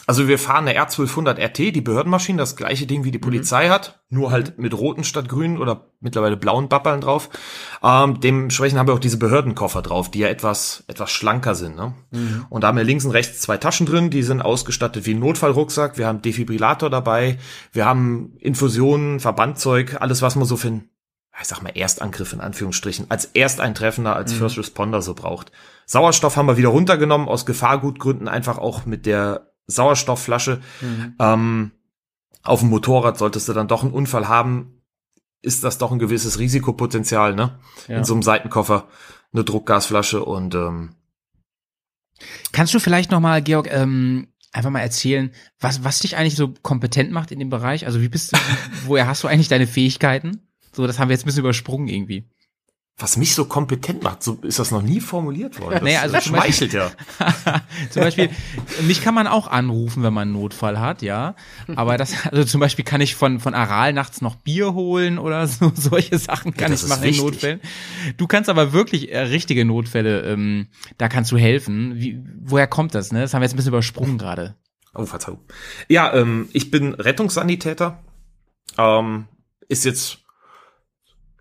Also 0.10 0.28
wir 0.28 0.40
fahren 0.40 0.68
eine 0.68 0.84
R1200 0.84 1.40
RT, 1.40 1.76
die 1.76 1.82
Behördenmaschine, 1.82 2.40
das 2.40 2.56
gleiche 2.56 2.88
Ding 2.88 3.04
wie 3.04 3.12
die 3.12 3.20
Polizei 3.20 3.70
hat, 3.70 4.02
nur 4.10 4.32
halt 4.32 4.58
mit 4.58 4.74
roten 4.74 5.04
statt 5.04 5.30
grünen 5.30 5.60
oder 5.60 5.92
mittlerweile 6.00 6.36
blauen 6.36 6.68
Bappeln 6.68 7.00
drauf. 7.00 7.30
Ähm, 7.84 8.20
dementsprechend 8.20 8.80
haben 8.80 8.88
wir 8.88 8.96
auch 8.96 9.00
diese 9.00 9.20
Behördenkoffer 9.20 9.84
drauf, 9.84 10.10
die 10.10 10.18
ja 10.18 10.28
etwas 10.28 10.84
etwas 10.88 11.12
schlanker 11.12 11.54
sind. 11.54 11.76
Ne? 11.76 11.94
Und 12.50 12.64
da 12.64 12.70
haben 12.70 12.78
wir 12.80 12.84
links 12.84 13.06
und 13.06 13.12
rechts 13.12 13.40
zwei 13.42 13.58
Taschen 13.58 13.86
drin, 13.86 14.10
die 14.10 14.24
sind 14.24 14.42
ausgestattet 14.42 15.06
wie 15.06 15.14
ein 15.14 15.20
Notfallrucksack. 15.20 16.00
Wir 16.00 16.08
haben 16.08 16.24
Defibrillator 16.24 16.90
dabei, 16.90 17.38
wir 17.72 17.86
haben 17.86 18.34
Infusionen, 18.40 19.20
Verbandzeug, 19.20 19.98
alles 20.00 20.24
was 20.24 20.36
man 20.36 20.46
so 20.46 20.58
für 20.58 20.70
ein 20.70 20.90
ich 21.40 21.48
sag 21.48 21.62
mal, 21.62 21.70
Erstangriff 21.70 22.34
in 22.34 22.42
Anführungsstrichen, 22.42 23.06
als 23.10 23.26
Ersteintreffender, 23.26 24.16
als 24.16 24.34
First 24.34 24.58
Responder 24.58 25.02
so 25.02 25.14
braucht. 25.14 25.52
Sauerstoff 25.86 26.36
haben 26.36 26.48
wir 26.48 26.58
wieder 26.58 26.70
runtergenommen, 26.70 27.30
aus 27.30 27.46
Gefahrgutgründen 27.46 28.28
einfach 28.28 28.58
auch 28.58 28.86
mit 28.86 29.06
der 29.06 29.49
Sauerstoffflasche. 29.70 30.62
Ähm, 31.20 31.72
auf 32.44 32.62
dem 32.62 32.70
Motorrad 32.70 33.18
solltest 33.18 33.48
du 33.48 33.54
dann 33.54 33.68
doch 33.68 33.84
einen 33.84 33.94
Unfall 33.94 34.28
haben, 34.28 34.82
ist 35.42 35.64
das 35.64 35.78
doch 35.78 35.92
ein 35.92 36.00
gewisses 36.00 36.40
Risikopotenzial, 36.40 37.36
ne? 37.36 37.60
Ja. 37.88 37.98
In 37.98 38.04
so 38.04 38.14
einem 38.14 38.24
Seitenkoffer 38.24 38.88
eine 39.32 39.44
Druckgasflasche 39.44 40.24
und 40.24 40.56
ähm, 40.56 40.96
Kannst 42.52 42.74
du 42.74 42.80
vielleicht 42.80 43.12
noch 43.12 43.20
mal, 43.20 43.42
Georg, 43.42 43.72
ähm, 43.72 44.28
einfach 44.52 44.72
mal 44.72 44.80
erzählen, 44.80 45.32
was, 45.60 45.84
was 45.84 46.00
dich 46.00 46.18
eigentlich 46.18 46.36
so 46.36 46.54
kompetent 46.62 47.12
macht 47.12 47.32
in 47.32 47.40
dem 47.40 47.50
Bereich? 47.50 47.86
Also 47.86 48.02
wie 48.02 48.10
bist 48.10 48.34
du, 48.34 48.38
woher 48.86 49.08
hast 49.08 49.24
du 49.24 49.28
eigentlich 49.28 49.48
deine 49.48 49.68
Fähigkeiten? 49.68 50.42
So, 50.74 50.86
das 50.88 51.00
haben 51.00 51.10
wir 51.10 51.14
jetzt 51.14 51.24
ein 51.24 51.28
bisschen 51.28 51.42
übersprungen 51.42 51.88
irgendwie. 51.88 52.30
Was 53.02 53.16
mich 53.16 53.34
so 53.34 53.46
kompetent 53.46 54.04
macht, 54.04 54.22
so 54.24 54.38
ist 54.42 54.60
das 54.60 54.72
noch 54.72 54.82
nie 54.82 55.00
formuliert 55.00 55.60
worden. 55.62 55.76
Das, 55.76 55.84
Naja, 55.84 56.02
also 56.02 56.16
das 56.16 56.26
zum 56.26 56.34
Beispiel- 56.34 56.70
schmeichelt 56.70 56.74
ja. 56.74 57.62
zum 57.90 58.02
Beispiel, 58.04 58.30
mich 58.82 59.02
kann 59.02 59.14
man 59.16 59.26
auch 59.26 59.48
anrufen, 59.48 60.04
wenn 60.04 60.14
man 60.14 60.24
einen 60.30 60.34
Notfall 60.34 60.80
hat, 60.80 61.02
ja. 61.02 61.36
Aber 61.76 61.98
das, 61.98 62.14
also 62.28 62.44
zum 62.44 62.60
Beispiel 62.60 62.84
kann 62.84 63.00
ich 63.02 63.16
von, 63.16 63.40
von 63.40 63.54
Aral 63.54 63.94
nachts 63.94 64.22
noch 64.22 64.36
Bier 64.36 64.74
holen 64.74 65.18
oder 65.18 65.48
so, 65.48 65.72
solche 65.76 66.18
Sachen 66.20 66.54
kann 66.54 66.72
das 66.72 66.84
ich 66.84 66.90
machen 66.90 67.04
in. 67.06 67.18
Notfällen. 67.18 67.62
Du 68.18 68.28
kannst 68.28 68.50
aber 68.50 68.74
wirklich 68.74 69.12
äh, 69.12 69.20
richtige 69.20 69.64
Notfälle, 69.66 70.22
ähm, 70.22 70.68
da 70.98 71.08
kannst 71.08 71.32
du 71.32 71.38
helfen. 71.38 71.96
Wie, 71.96 72.22
woher 72.44 72.68
kommt 72.68 72.94
das, 72.96 73.12
ne? 73.12 73.22
Das 73.22 73.34
haben 73.34 73.42
wir 73.42 73.46
jetzt 73.46 73.54
ein 73.54 73.58
bisschen 73.58 73.70
übersprungen 73.74 74.18
gerade. 74.18 74.56
Oh, 74.94 75.06
Verzeihung. 75.06 75.40
Ja, 75.88 76.14
ähm, 76.14 76.50
ich 76.52 76.72
bin 76.72 76.94
Rettungssanitäter. 76.96 78.04
Ähm, 78.78 79.26
ist 79.68 79.86
jetzt, 79.86 80.19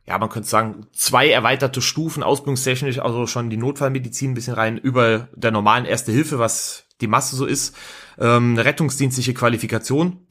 ja, 0.09 0.17
man 0.19 0.31
könnte 0.31 0.49
sagen, 0.49 0.87
zwei 0.93 1.29
erweiterte 1.29 1.83
Stufen, 1.83 2.23
ausbildungstechnisch, 2.23 2.99
also 2.99 3.27
schon 3.27 3.51
die 3.51 3.59
Notfallmedizin 3.59 4.31
ein 4.31 4.35
bisschen 4.35 4.55
rein 4.55 4.79
über 4.79 5.29
der 5.35 5.51
normalen 5.51 5.85
Erste 5.85 6.13
Hilfe, 6.13 6.39
was 6.39 6.87
die 7.03 7.07
Masse 7.07 7.37
so 7.37 7.45
ist. 7.45 7.77
Ähm, 8.19 8.53
eine 8.53 8.65
rettungsdienstliche 8.65 9.35
Qualifikation. 9.35 10.27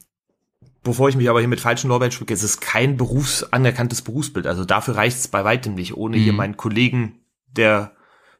Bevor 0.82 1.08
ich 1.08 1.16
mich 1.16 1.30
aber 1.30 1.38
hier 1.38 1.48
mit 1.48 1.60
falschen 1.60 1.88
Lorbeeren 1.88 2.10
schmücke, 2.10 2.34
es 2.34 2.42
ist 2.42 2.60
kein 2.60 2.96
berufs 2.96 3.44
anerkanntes 3.44 4.02
Berufsbild. 4.02 4.48
Also 4.48 4.64
dafür 4.64 4.96
reicht 4.96 5.18
es 5.18 5.28
bei 5.28 5.44
weitem 5.44 5.74
nicht, 5.74 5.96
ohne 5.96 6.16
hier 6.16 6.32
meinen 6.32 6.56
Kollegen 6.56 7.20
der 7.46 7.92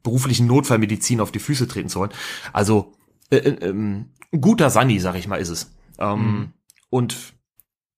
beruflichen 0.02 0.46
Notfallmedizin 0.46 1.20
auf 1.20 1.30
die 1.30 1.40
Füße 1.40 1.68
treten 1.68 1.88
zu 1.88 2.00
wollen. 2.00 2.12
Also 2.52 2.94
äh, 3.30 3.36
äh, 3.36 3.68
ähm, 3.68 4.10
ein 4.32 4.40
guter 4.40 4.70
Sunny, 4.70 4.98
sag 4.98 5.14
ich 5.14 5.28
mal, 5.28 5.36
ist 5.36 5.50
es. 5.50 5.70
Ähm, 5.98 6.52
Und 6.90 7.16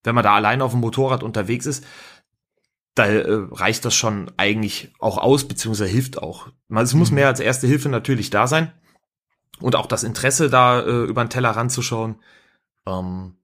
wenn 0.03 0.15
man 0.15 0.25
da 0.25 0.35
alleine 0.35 0.65
auf 0.65 0.73
dem 0.73 0.81
Motorrad 0.81 1.23
unterwegs 1.23 1.67
ist, 1.67 1.85
da 2.95 3.07
äh, 3.07 3.25
reicht 3.53 3.85
das 3.85 3.95
schon 3.95 4.31
eigentlich 4.37 4.93
auch 4.99 5.19
aus, 5.19 5.47
beziehungsweise 5.47 5.91
hilft 5.91 6.19
auch. 6.19 6.49
Man- 6.69 6.85
Es 6.85 6.95
muss 6.95 7.11
mehr 7.11 7.29
als 7.29 7.41
erste 7.41 7.67
Hilfe 7.67 7.89
natürlich 7.89 8.31
da 8.31 8.47
sein. 8.47 8.73
Und 9.61 9.77
auch 9.77 9.87
das 9.87 10.05
Interesse, 10.05 10.49
da 10.51 10.81
äh, 10.81 11.05
über 11.05 11.23
den 11.25 11.31
Teller 11.31 11.51
ranzuschauen. 11.51 12.17
Ähm, 12.87 13.37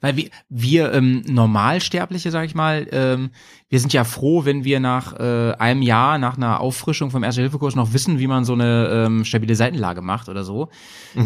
Weil 0.00 0.16
wir, 0.16 0.30
wir 0.48 0.92
ähm, 0.92 1.22
Normalsterbliche, 1.26 2.30
sag 2.30 2.46
ich 2.46 2.54
mal, 2.54 2.86
ähm, 2.92 3.30
wir 3.68 3.80
sind 3.80 3.92
ja 3.92 4.04
froh, 4.04 4.44
wenn 4.44 4.64
wir 4.64 4.80
nach 4.80 5.12
äh, 5.18 5.52
einem 5.58 5.82
Jahr, 5.82 6.18
nach 6.18 6.36
einer 6.36 6.60
Auffrischung 6.60 7.10
vom 7.10 7.22
Erste-Hilfe-Kurs 7.22 7.74
noch 7.74 7.92
wissen, 7.92 8.18
wie 8.18 8.26
man 8.26 8.44
so 8.44 8.54
eine 8.54 8.88
ähm, 8.90 9.24
stabile 9.24 9.54
Seitenlage 9.54 10.02
macht 10.02 10.28
oder 10.28 10.44
so. 10.44 10.70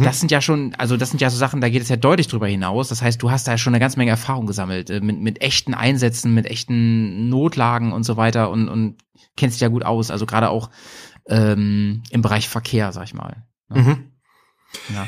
Das 0.03 0.21
sind 0.21 0.31
ja 0.31 0.41
schon, 0.41 0.75
also 0.79 0.97
das 0.97 1.11
sind 1.11 1.21
ja 1.21 1.31
so 1.31 1.37
Sachen, 1.37 1.61
da 1.61 1.69
geht 1.69 1.83
es 1.83 1.89
ja 1.89 1.97
deutlich 1.97 2.29
drüber 2.29 2.49
hinaus. 2.49 2.89
Das 2.89 3.03
heißt, 3.03 3.23
du 3.23 3.31
hast 3.31 3.47
da 3.47 3.57
schon 3.59 3.75
eine 3.75 3.81
ganze 3.81 3.99
Menge 3.99 4.11
Erfahrung 4.11 4.47
gesammelt, 4.47 4.91
äh, 4.91 5.01
mit, 5.01 5.21
mit 5.21 5.43
echten 5.43 5.75
Einsätzen, 5.75 6.35
mit 6.35 6.47
echten 6.47 7.29
Notlagen 7.29 7.93
und 7.93 8.05
so 8.05 8.17
weiter 8.17 8.51
und, 8.51 8.69
und 8.69 8.97
kennst 9.37 9.57
dich 9.57 9.63
ja 9.63 9.69
gut 9.69 9.85
aus. 9.85 10.11
Also 10.11 10.27
gerade 10.27 10.51
auch 10.51 10.71
ähm, 11.27 12.03
im 12.11 12.23
Bereich 12.23 12.49
Verkehr, 12.49 12.93
sag 12.93 13.05
ich 13.05 13.15
mal. 13.15 13.45
mhm. 13.69 14.11
Ja. 14.95 15.07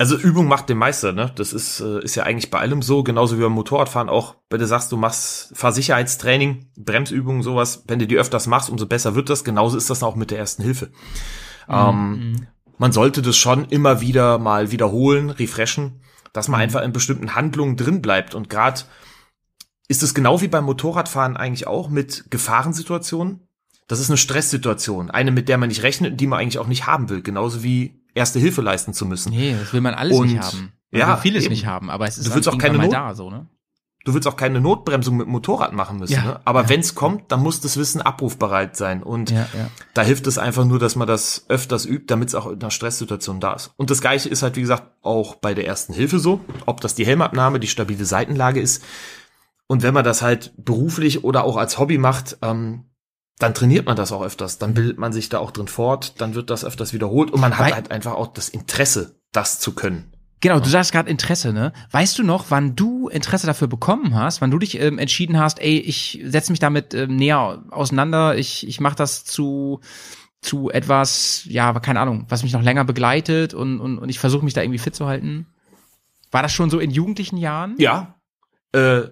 Also 0.00 0.16
Übung 0.16 0.48
macht 0.48 0.70
den 0.70 0.78
Meister, 0.78 1.12
ne? 1.12 1.30
Das 1.34 1.52
ist, 1.52 1.80
äh, 1.80 2.02
ist 2.02 2.14
ja 2.14 2.22
eigentlich 2.22 2.50
bei 2.50 2.58
allem 2.58 2.80
so, 2.80 3.02
genauso 3.02 3.36
wie 3.36 3.42
beim 3.42 3.52
Motorradfahren 3.52 4.08
auch, 4.08 4.34
wenn 4.48 4.58
du 4.58 4.66
sagst, 4.66 4.90
du 4.92 4.96
machst 4.96 5.52
Fahrsicherheitstraining, 5.54 6.70
Bremsübungen, 6.78 7.42
sowas, 7.42 7.84
wenn 7.86 7.98
du 7.98 8.06
die 8.06 8.16
öfters 8.16 8.46
machst, 8.46 8.70
umso 8.70 8.86
besser 8.86 9.14
wird 9.14 9.28
das. 9.28 9.44
Genauso 9.44 9.76
ist 9.76 9.90
das 9.90 10.02
auch 10.02 10.16
mit 10.16 10.30
der 10.30 10.38
ersten 10.38 10.62
Hilfe. 10.62 10.90
Ähm, 11.68 12.46
man 12.78 12.92
sollte 12.92 13.20
das 13.20 13.36
schon 13.36 13.66
immer 13.66 14.00
wieder 14.00 14.38
mal 14.38 14.70
wiederholen, 14.70 15.28
refreshen, 15.28 16.00
dass 16.32 16.48
man 16.48 16.60
einfach 16.60 16.80
in 16.80 16.94
bestimmten 16.94 17.34
Handlungen 17.34 17.76
drin 17.76 18.00
bleibt. 18.00 18.34
Und 18.34 18.48
gerade 18.48 18.80
ist 19.86 20.02
es 20.02 20.14
genau 20.14 20.40
wie 20.40 20.48
beim 20.48 20.64
Motorradfahren 20.64 21.36
eigentlich 21.36 21.66
auch 21.66 21.90
mit 21.90 22.30
Gefahrensituationen. 22.30 23.46
Das 23.86 24.00
ist 24.00 24.08
eine 24.08 24.16
Stresssituation, 24.16 25.10
eine, 25.10 25.30
mit 25.30 25.50
der 25.50 25.58
man 25.58 25.68
nicht 25.68 25.82
rechnet 25.82 26.12
und 26.12 26.20
die 26.22 26.26
man 26.26 26.38
eigentlich 26.38 26.58
auch 26.58 26.68
nicht 26.68 26.86
haben 26.86 27.10
will, 27.10 27.20
genauso 27.20 27.62
wie 27.62 27.99
erste 28.14 28.38
Hilfe 28.38 28.62
leisten 28.62 28.92
zu 28.94 29.06
müssen. 29.06 29.30
Nee, 29.30 29.56
das 29.58 29.72
will 29.72 29.80
man 29.80 29.94
alles 29.94 30.16
Und- 30.18 30.28
nicht 30.28 30.40
haben. 30.42 30.72
Man 30.92 31.00
ja, 31.00 31.08
will 31.14 31.22
vieles 31.22 31.44
eben. 31.44 31.52
nicht 31.52 31.66
haben, 31.66 31.88
aber 31.90 32.06
es 32.08 32.18
ist 32.18 32.28
Du 32.28 32.34
willst 32.34 32.48
auch 32.48 32.58
keine 32.58 32.78
Not- 32.78 32.92
da, 32.92 33.14
so, 33.14 33.30
ne? 33.30 33.46
Du 34.04 34.14
willst 34.14 34.26
auch 34.26 34.36
keine 34.36 34.60
Notbremsung 34.62 35.18
mit 35.18 35.26
dem 35.26 35.32
Motorrad 35.32 35.74
machen 35.74 35.98
müssen. 35.98 36.14
Ja, 36.14 36.22
Ne? 36.24 36.40
Aber 36.46 36.62
ja, 36.62 36.68
wenn's 36.70 36.94
kommt, 36.94 37.30
dann 37.30 37.42
muss 37.42 37.60
das 37.60 37.76
Wissen 37.76 38.00
abrufbereit 38.00 38.74
sein. 38.74 39.02
Und 39.02 39.30
ja. 39.30 39.46
da 39.92 40.00
hilft 40.02 40.26
es 40.26 40.38
einfach 40.38 40.64
nur, 40.64 40.78
dass 40.78 40.96
man 40.96 41.06
das 41.06 41.44
öfters 41.50 41.84
übt, 41.84 42.06
damit 42.06 42.28
es 42.30 42.34
auch 42.34 42.46
in 42.46 42.58
einer 42.60 42.70
Stresssituation 42.70 43.40
da 43.40 43.52
ist. 43.52 43.72
Und 43.76 43.90
das 43.90 44.00
Gleiche 44.00 44.30
ist 44.30 44.42
halt, 44.42 44.56
wie 44.56 44.62
gesagt, 44.62 44.84
auch 45.02 45.34
bei 45.34 45.52
der 45.52 45.66
ersten 45.66 45.92
Hilfe 45.92 46.18
so. 46.18 46.40
Ob 46.64 46.80
das 46.80 46.94
die 46.94 47.04
Helmabnahme, 47.04 47.60
die 47.60 47.66
stabile 47.68 48.06
Seitenlage 48.06 48.58
ist. 48.60 48.82
Und 49.66 49.82
wenn 49.82 49.92
man 49.94 50.02
das 50.02 50.22
halt 50.22 50.54
beruflich 50.56 51.22
oder 51.22 51.44
auch 51.44 51.58
als 51.58 51.78
Hobby 51.78 51.98
macht, 51.98 52.38
ähm, 52.40 52.86
dann 53.40 53.54
trainiert 53.54 53.86
man 53.86 53.96
das 53.96 54.12
auch 54.12 54.22
öfters. 54.22 54.58
Dann 54.58 54.74
bildet 54.74 54.98
man 54.98 55.12
sich 55.12 55.28
da 55.28 55.38
auch 55.38 55.50
drin 55.50 55.66
fort. 55.66 56.20
Dann 56.20 56.34
wird 56.34 56.50
das 56.50 56.64
öfters 56.64 56.92
wiederholt. 56.92 57.30
Und 57.30 57.40
man 57.40 57.58
hat 57.58 57.74
halt 57.74 57.90
einfach 57.90 58.14
auch 58.14 58.28
das 58.28 58.48
Interesse, 58.48 59.18
das 59.32 59.58
zu 59.58 59.74
können. 59.74 60.12
Genau, 60.42 60.60
du 60.60 60.68
sagst 60.68 60.92
gerade 60.92 61.10
Interesse, 61.10 61.52
ne? 61.52 61.72
Weißt 61.90 62.18
du 62.18 62.22
noch, 62.22 62.46
wann 62.50 62.76
du 62.76 63.08
Interesse 63.08 63.46
dafür 63.46 63.68
bekommen 63.68 64.14
hast, 64.14 64.40
wann 64.40 64.50
du 64.50 64.58
dich 64.58 64.80
ähm, 64.80 64.98
entschieden 64.98 65.38
hast, 65.38 65.58
ey, 65.60 65.78
ich 65.78 66.22
setze 66.24 66.52
mich 66.52 66.60
damit 66.60 66.94
ähm, 66.94 67.16
näher 67.16 67.62
auseinander, 67.70 68.36
ich, 68.36 68.66
ich 68.66 68.80
mache 68.80 68.96
das 68.96 69.24
zu 69.24 69.80
zu 70.42 70.70
etwas, 70.70 71.42
ja, 71.44 71.78
keine 71.80 72.00
Ahnung, 72.00 72.24
was 72.30 72.42
mich 72.42 72.54
noch 72.54 72.62
länger 72.62 72.84
begleitet 72.84 73.52
und, 73.52 73.78
und, 73.78 73.98
und 73.98 74.08
ich 74.08 74.18
versuche 74.18 74.42
mich 74.42 74.54
da 74.54 74.62
irgendwie 74.62 74.78
fit 74.78 74.94
zu 74.94 75.06
halten? 75.06 75.46
War 76.30 76.42
das 76.42 76.52
schon 76.52 76.70
so 76.70 76.78
in 76.78 76.90
jugendlichen 76.90 77.36
Jahren? 77.36 77.74
Ja. 77.76 78.14
Äh, 78.72 79.02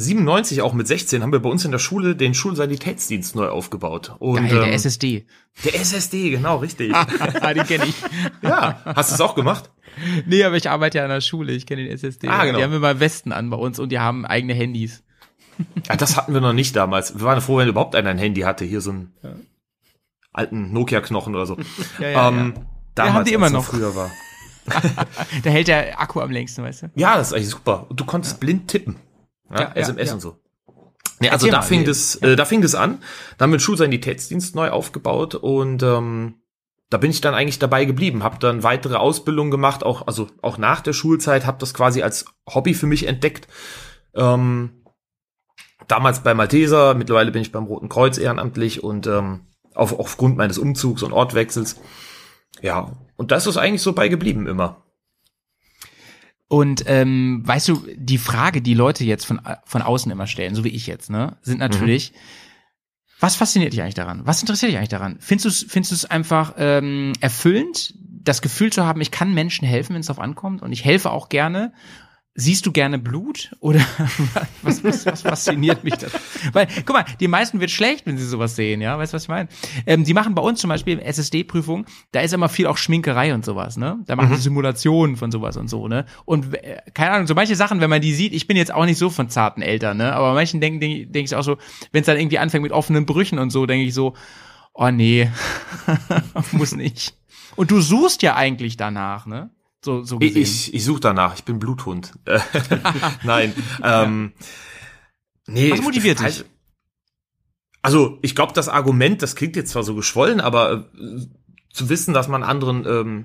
97, 0.00 0.62
auch 0.62 0.72
mit 0.72 0.86
16, 0.86 1.22
haben 1.22 1.32
wir 1.32 1.40
bei 1.40 1.48
uns 1.48 1.64
in 1.64 1.70
der 1.70 1.78
Schule 1.78 2.16
den 2.16 2.34
Schulsanitätsdienst 2.34 3.34
neu 3.34 3.48
aufgebaut. 3.48 4.16
Und, 4.18 4.36
Geil, 4.36 4.48
der 4.48 4.66
ähm, 4.68 4.72
SSD. 4.72 5.26
der 5.64 5.74
SSD, 5.80 6.30
genau, 6.30 6.56
richtig. 6.56 6.94
ah, 6.94 7.54
den 7.54 7.64
kenne 7.66 7.86
ich. 7.86 7.94
ja, 8.42 8.80
hast 8.84 9.10
du 9.10 9.14
es 9.14 9.20
auch 9.20 9.34
gemacht? 9.34 9.70
Nee, 10.26 10.44
aber 10.44 10.56
ich 10.56 10.68
arbeite 10.70 10.98
ja 10.98 11.04
an 11.04 11.10
der 11.10 11.20
Schule, 11.20 11.52
ich 11.52 11.66
kenne 11.66 11.84
den 11.84 11.92
SSD. 11.92 12.28
Ah, 12.28 12.44
genau. 12.44 12.58
Die 12.58 12.64
haben 12.64 12.72
immer 12.72 13.00
Westen 13.00 13.32
an 13.32 13.50
bei 13.50 13.56
uns 13.56 13.78
und 13.78 13.90
die 13.90 13.98
haben 13.98 14.24
eigene 14.24 14.54
Handys. 14.54 15.02
Ja, 15.88 15.96
das 15.96 16.16
hatten 16.16 16.32
wir 16.32 16.40
noch 16.40 16.52
nicht 16.52 16.74
damals. 16.74 17.14
Wir 17.14 17.22
waren 17.22 17.40
froh, 17.40 17.58
wenn 17.58 17.68
überhaupt 17.68 17.94
einer 17.94 18.10
ein 18.10 18.18
Handy 18.18 18.40
hatte. 18.42 18.64
Hier 18.64 18.80
so 18.80 18.90
einen 18.90 19.12
alten 20.32 20.72
Nokia-Knochen 20.72 21.34
oder 21.34 21.46
so. 21.46 21.58
Ja, 21.98 22.08
ja, 22.08 22.28
ähm, 22.28 22.54
ja. 22.56 22.62
Damals, 22.94 23.14
haben 23.14 23.24
die 23.24 23.32
immer 23.32 23.50
noch. 23.50 23.64
Früher 23.64 23.94
war. 23.94 24.10
Da 25.42 25.50
hält 25.50 25.68
der 25.68 26.00
Akku 26.00 26.20
am 26.20 26.30
längsten, 26.30 26.62
weißt 26.62 26.82
du? 26.82 26.90
Ja, 26.94 27.16
das 27.16 27.28
ist 27.28 27.32
eigentlich 27.32 27.48
super. 27.48 27.86
Und 27.88 27.98
du 27.98 28.04
konntest 28.04 28.40
blind 28.40 28.68
tippen. 28.68 28.96
Ja, 29.50 29.60
Ja, 29.60 29.68
ja, 29.68 29.74
SMS 29.74 30.08
ja. 30.08 30.14
und 30.14 30.20
so. 30.20 30.36
Nee, 31.20 31.28
also 31.28 31.48
da 31.48 31.60
fing 31.60 31.84
das, 31.84 32.16
äh, 32.16 32.34
da 32.34 32.46
fing 32.46 32.62
das 32.62 32.74
an. 32.74 33.02
Da 33.36 33.44
haben 33.44 33.50
wir 33.52 33.58
den 33.58 33.62
Schulsanitätsdienst 33.62 34.54
neu 34.54 34.70
aufgebaut 34.70 35.34
und 35.34 35.82
ähm, 35.82 36.36
da 36.88 36.98
bin 36.98 37.10
ich 37.10 37.20
dann 37.20 37.34
eigentlich 37.34 37.58
dabei 37.58 37.84
geblieben, 37.84 38.24
habe 38.24 38.38
dann 38.38 38.62
weitere 38.62 38.96
Ausbildungen 38.96 39.50
gemacht, 39.50 39.84
auch 39.84 40.06
also 40.06 40.28
auch 40.42 40.58
nach 40.58 40.80
der 40.80 40.92
Schulzeit, 40.92 41.46
habe 41.46 41.58
das 41.58 41.74
quasi 41.74 42.02
als 42.02 42.24
Hobby 42.52 42.74
für 42.74 42.86
mich 42.86 43.06
entdeckt. 43.06 43.48
Ähm, 44.14 44.82
damals 45.86 46.22
bei 46.22 46.34
Malteser, 46.34 46.94
mittlerweile 46.94 47.30
bin 47.30 47.42
ich 47.42 47.52
beim 47.52 47.64
Roten 47.64 47.88
Kreuz 47.88 48.18
ehrenamtlich 48.18 48.82
und 48.82 49.06
ähm, 49.06 49.42
auf, 49.74 49.98
aufgrund 49.98 50.36
meines 50.36 50.58
Umzugs 50.58 51.02
und 51.02 51.12
Ortwechsels. 51.12 51.80
Ja, 52.60 52.92
und 53.16 53.30
da 53.30 53.36
ist 53.36 53.46
es 53.46 53.56
eigentlich 53.56 53.82
so 53.82 53.92
bei 53.92 54.08
geblieben 54.08 54.46
immer. 54.46 54.84
Und 56.50 56.82
ähm, 56.86 57.42
weißt 57.44 57.68
du, 57.68 57.86
die 57.94 58.18
Frage, 58.18 58.60
die 58.60 58.74
Leute 58.74 59.04
jetzt 59.04 59.24
von, 59.24 59.40
von 59.64 59.82
außen 59.82 60.10
immer 60.10 60.26
stellen, 60.26 60.56
so 60.56 60.64
wie 60.64 60.70
ich 60.70 60.88
jetzt, 60.88 61.08
ne, 61.08 61.36
sind 61.42 61.60
natürlich, 61.60 62.12
was 63.20 63.36
fasziniert 63.36 63.72
dich 63.72 63.82
eigentlich 63.82 63.94
daran? 63.94 64.22
Was 64.24 64.40
interessiert 64.40 64.72
dich 64.72 64.76
eigentlich 64.76 64.88
daran? 64.88 65.18
Findest 65.20 65.44
du 65.44 65.48
es 65.48 65.72
findest 65.72 65.92
du 65.92 65.94
es 65.94 66.04
einfach 66.06 66.54
ähm, 66.58 67.12
erfüllend, 67.20 67.94
das 68.00 68.42
Gefühl 68.42 68.72
zu 68.72 68.84
haben, 68.84 69.00
ich 69.00 69.12
kann 69.12 69.32
Menschen 69.32 69.64
helfen, 69.64 69.94
wenn 69.94 70.00
es 70.00 70.08
darauf 70.08 70.18
ankommt 70.18 70.60
und 70.60 70.72
ich 70.72 70.84
helfe 70.84 71.12
auch 71.12 71.28
gerne? 71.28 71.72
Siehst 72.34 72.64
du 72.64 72.70
gerne 72.70 72.98
Blut 72.98 73.50
oder 73.58 73.80
was, 74.62 74.84
was, 74.84 75.04
was 75.04 75.22
fasziniert 75.22 75.82
mich 75.82 75.94
das? 75.94 76.12
Weil, 76.52 76.68
guck 76.86 76.94
mal, 76.94 77.04
die 77.18 77.26
meisten 77.26 77.58
wird 77.60 77.72
schlecht, 77.72 78.06
wenn 78.06 78.16
sie 78.18 78.24
sowas 78.24 78.54
sehen, 78.54 78.80
ja, 78.80 78.96
weißt 78.96 79.12
du, 79.12 79.16
was 79.16 79.24
ich 79.24 79.28
meine? 79.28 79.48
Ähm, 79.84 80.04
die 80.04 80.14
machen 80.14 80.36
bei 80.36 80.42
uns 80.42 80.60
zum 80.60 80.68
Beispiel 80.68 81.00
SSD-Prüfung, 81.00 81.86
da 82.12 82.20
ist 82.20 82.32
immer 82.32 82.48
viel 82.48 82.68
auch 82.68 82.76
Schminkerei 82.76 83.34
und 83.34 83.44
sowas, 83.44 83.76
ne? 83.76 83.98
Da 84.06 84.14
machen 84.14 84.36
sie 84.36 84.42
Simulationen 84.42 85.16
von 85.16 85.32
sowas 85.32 85.56
und 85.56 85.68
so, 85.68 85.88
ne? 85.88 86.06
Und 86.24 86.54
äh, 86.54 86.78
keine 86.94 87.10
Ahnung, 87.12 87.26
so 87.26 87.34
manche 87.34 87.56
Sachen, 87.56 87.80
wenn 87.80 87.90
man 87.90 88.00
die 88.00 88.14
sieht, 88.14 88.32
ich 88.32 88.46
bin 88.46 88.56
jetzt 88.56 88.72
auch 88.72 88.84
nicht 88.84 88.98
so 88.98 89.10
von 89.10 89.28
zarten 89.28 89.60
Eltern, 89.60 89.96
ne? 89.96 90.12
Aber 90.14 90.32
manchen 90.32 90.60
denken, 90.60 90.78
denke 90.78 91.06
denk 91.08 91.26
ich 91.26 91.34
auch 91.34 91.42
so, 91.42 91.58
wenn 91.90 92.02
es 92.02 92.06
dann 92.06 92.16
irgendwie 92.16 92.38
anfängt 92.38 92.62
mit 92.62 92.72
offenen 92.72 93.06
Brüchen 93.06 93.40
und 93.40 93.50
so, 93.50 93.66
denke 93.66 93.86
ich 93.86 93.94
so, 93.94 94.14
oh 94.72 94.90
nee, 94.90 95.28
muss 96.52 96.76
nicht. 96.76 97.14
Und 97.56 97.72
du 97.72 97.80
suchst 97.80 98.22
ja 98.22 98.36
eigentlich 98.36 98.76
danach, 98.76 99.26
ne? 99.26 99.50
So, 99.84 100.02
so 100.04 100.16
Ich, 100.20 100.34
gesehen. 100.34 100.42
ich, 100.42 100.74
ich 100.74 100.84
suche 100.84 101.00
danach, 101.00 101.34
ich 101.34 101.44
bin 101.44 101.58
Bluthund. 101.58 102.12
Nein. 103.24 103.54
ähm, 103.82 104.32
nee, 105.46 105.70
Was 105.70 105.80
motiviert 105.82 106.18
dich? 106.18 106.26
also- 106.26 106.44
Also, 107.82 108.18
ich 108.22 108.34
glaube, 108.34 108.52
das 108.52 108.68
Argument, 108.68 109.22
das 109.22 109.36
klingt 109.36 109.56
jetzt 109.56 109.70
zwar 109.70 109.82
so 109.82 109.94
geschwollen, 109.94 110.40
aber 110.40 110.72
äh, 110.94 111.26
zu 111.72 111.88
wissen, 111.88 112.12
dass 112.12 112.28
man 112.28 112.42
anderen 112.42 112.84
ähm, 112.86 113.24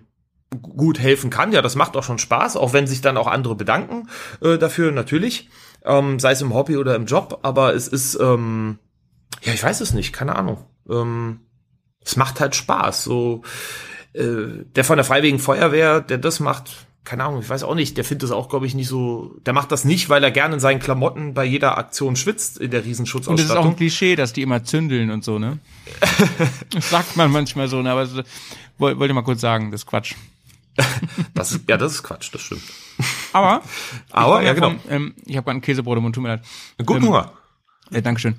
gut 0.62 0.98
helfen 1.00 1.30
kann, 1.30 1.52
ja, 1.52 1.62
das 1.62 1.76
macht 1.76 1.98
auch 1.98 2.04
schon 2.04 2.20
Spaß, 2.20 2.56
auch 2.56 2.72
wenn 2.72 2.88
sich 2.88 3.02
dann 3.02 3.18
auch 3.18 3.28
andere 3.28 3.56
bedanken 3.56 4.08
äh, 4.42 4.58
dafür, 4.58 4.92
natürlich. 4.94 5.50
Ähm, 5.84 6.20
sei 6.20 6.32
es 6.32 6.42
im 6.42 6.54
Hobby 6.54 6.78
oder 6.78 6.96
im 6.96 7.06
Job, 7.06 7.40
aber 7.44 7.74
es 7.76 7.88
ist, 7.90 8.16
ähm, 8.22 8.80
ja, 9.44 9.54
ich 9.54 9.62
weiß 9.64 9.82
es 9.82 9.94
nicht, 9.94 10.14
keine 10.14 10.36
Ahnung. 10.38 10.64
Ähm, 10.90 11.42
es 12.00 12.16
macht 12.16 12.40
halt 12.40 12.56
Spaß. 12.56 13.04
So, 13.04 13.42
der 14.18 14.84
von 14.84 14.98
der 14.98 15.04
Freiwilligen 15.06 15.40
Feuerwehr, 15.40 16.00
der 16.02 16.18
das 16.18 16.40
macht, 16.40 16.86
keine 17.04 17.24
Ahnung, 17.26 17.42
ich 17.42 17.50
weiß 17.50 17.64
auch 17.64 17.76
nicht, 17.76 17.98
der 17.98 18.04
findet 18.04 18.24
das 18.24 18.32
auch, 18.32 18.50
glaube 18.50 18.66
ich, 18.66 18.74
nicht 18.74 18.88
so, 18.88 19.36
der 19.46 19.54
macht 19.54 19.72
das 19.72 19.86
nicht, 19.86 20.10
weil 20.10 20.24
er 20.24 20.32
gerne 20.32 20.56
in 20.56 20.60
seinen 20.60 20.80
Klamotten 20.80 21.34
bei 21.34 21.44
jeder 21.46 21.78
Aktion 21.78 22.16
schwitzt 22.16 22.58
in 22.58 22.72
der 22.72 22.80
Und 22.80 22.88
das 22.88 23.00
ist 23.00 23.00
auch 23.00 23.06
Riesenschutzausstattung. 23.06 23.68
ein 23.72 23.76
Klischee, 23.76 24.16
dass 24.16 24.34
die 24.34 24.42
immer 24.42 24.64
zündeln 24.64 25.12
und 25.12 25.24
so, 25.24 25.38
ne? 25.38 25.60
Das 26.72 26.90
sagt 26.90 27.16
man 27.16 27.30
manchmal 27.32 27.68
so, 27.68 27.82
ne? 27.82 27.92
Aber 27.92 28.06
so, 28.08 28.22
woll- 28.80 28.98
wollte 28.98 29.14
mal 29.14 29.22
kurz 29.24 29.42
sagen, 29.42 29.72
das 29.72 29.82
ist 29.82 29.86
Quatsch. 29.88 30.16
Das 31.34 31.52
ist, 31.54 31.70
ja, 31.70 31.78
das 31.78 31.94
ist 31.94 32.04
Quatsch, 32.04 32.34
das 32.34 32.42
stimmt. 32.42 32.64
Aber, 33.34 33.62
Aber, 34.12 34.42
ja, 34.42 34.54
komm 34.56 34.80
genau. 34.84 34.96
ähm, 34.96 35.14
ich 35.26 35.38
habe 35.38 35.46
gerade 35.46 35.60
ein 35.60 35.62
Käsebrot 35.62 35.98
im 35.98 36.04
Mund, 36.04 36.16
tut 36.16 36.24
mir 36.24 36.30
leid. 36.30 36.42
Guten 36.86 37.04
Ähm, 37.04 37.08
Hunger. 37.10 37.32
Ja, 37.92 38.02
Dankeschön. 38.02 38.36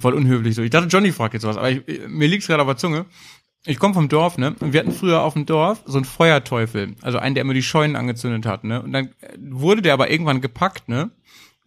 Voll 0.00 0.14
unhöflich 0.14 0.54
so. 0.54 0.62
Ich 0.62 0.70
dachte, 0.70 0.86
Johnny 0.88 1.12
fragt 1.12 1.34
jetzt 1.34 1.44
was, 1.44 1.56
aber 1.56 1.70
ich, 1.70 1.82
mir 2.08 2.26
liegt's 2.28 2.46
gerade 2.46 2.62
auf 2.62 2.68
der 2.68 2.76
Zunge. 2.76 3.04
Ich 3.66 3.78
komme 3.78 3.94
vom 3.94 4.08
Dorf, 4.08 4.36
ne? 4.36 4.54
Und 4.60 4.72
wir 4.72 4.80
hatten 4.80 4.92
früher 4.92 5.22
auf 5.22 5.32
dem 5.34 5.46
Dorf 5.46 5.82
so 5.86 5.96
einen 5.96 6.04
Feuerteufel, 6.04 6.96
also 7.02 7.18
einen, 7.18 7.34
der 7.34 7.42
immer 7.42 7.54
die 7.54 7.62
Scheunen 7.62 7.96
angezündet 7.96 8.44
hat, 8.46 8.64
ne? 8.64 8.82
Und 8.82 8.92
dann 8.92 9.06
äh, 9.20 9.36
wurde 9.38 9.80
der 9.82 9.94
aber 9.94 10.10
irgendwann 10.10 10.40
gepackt, 10.42 10.88
ne? 10.88 11.10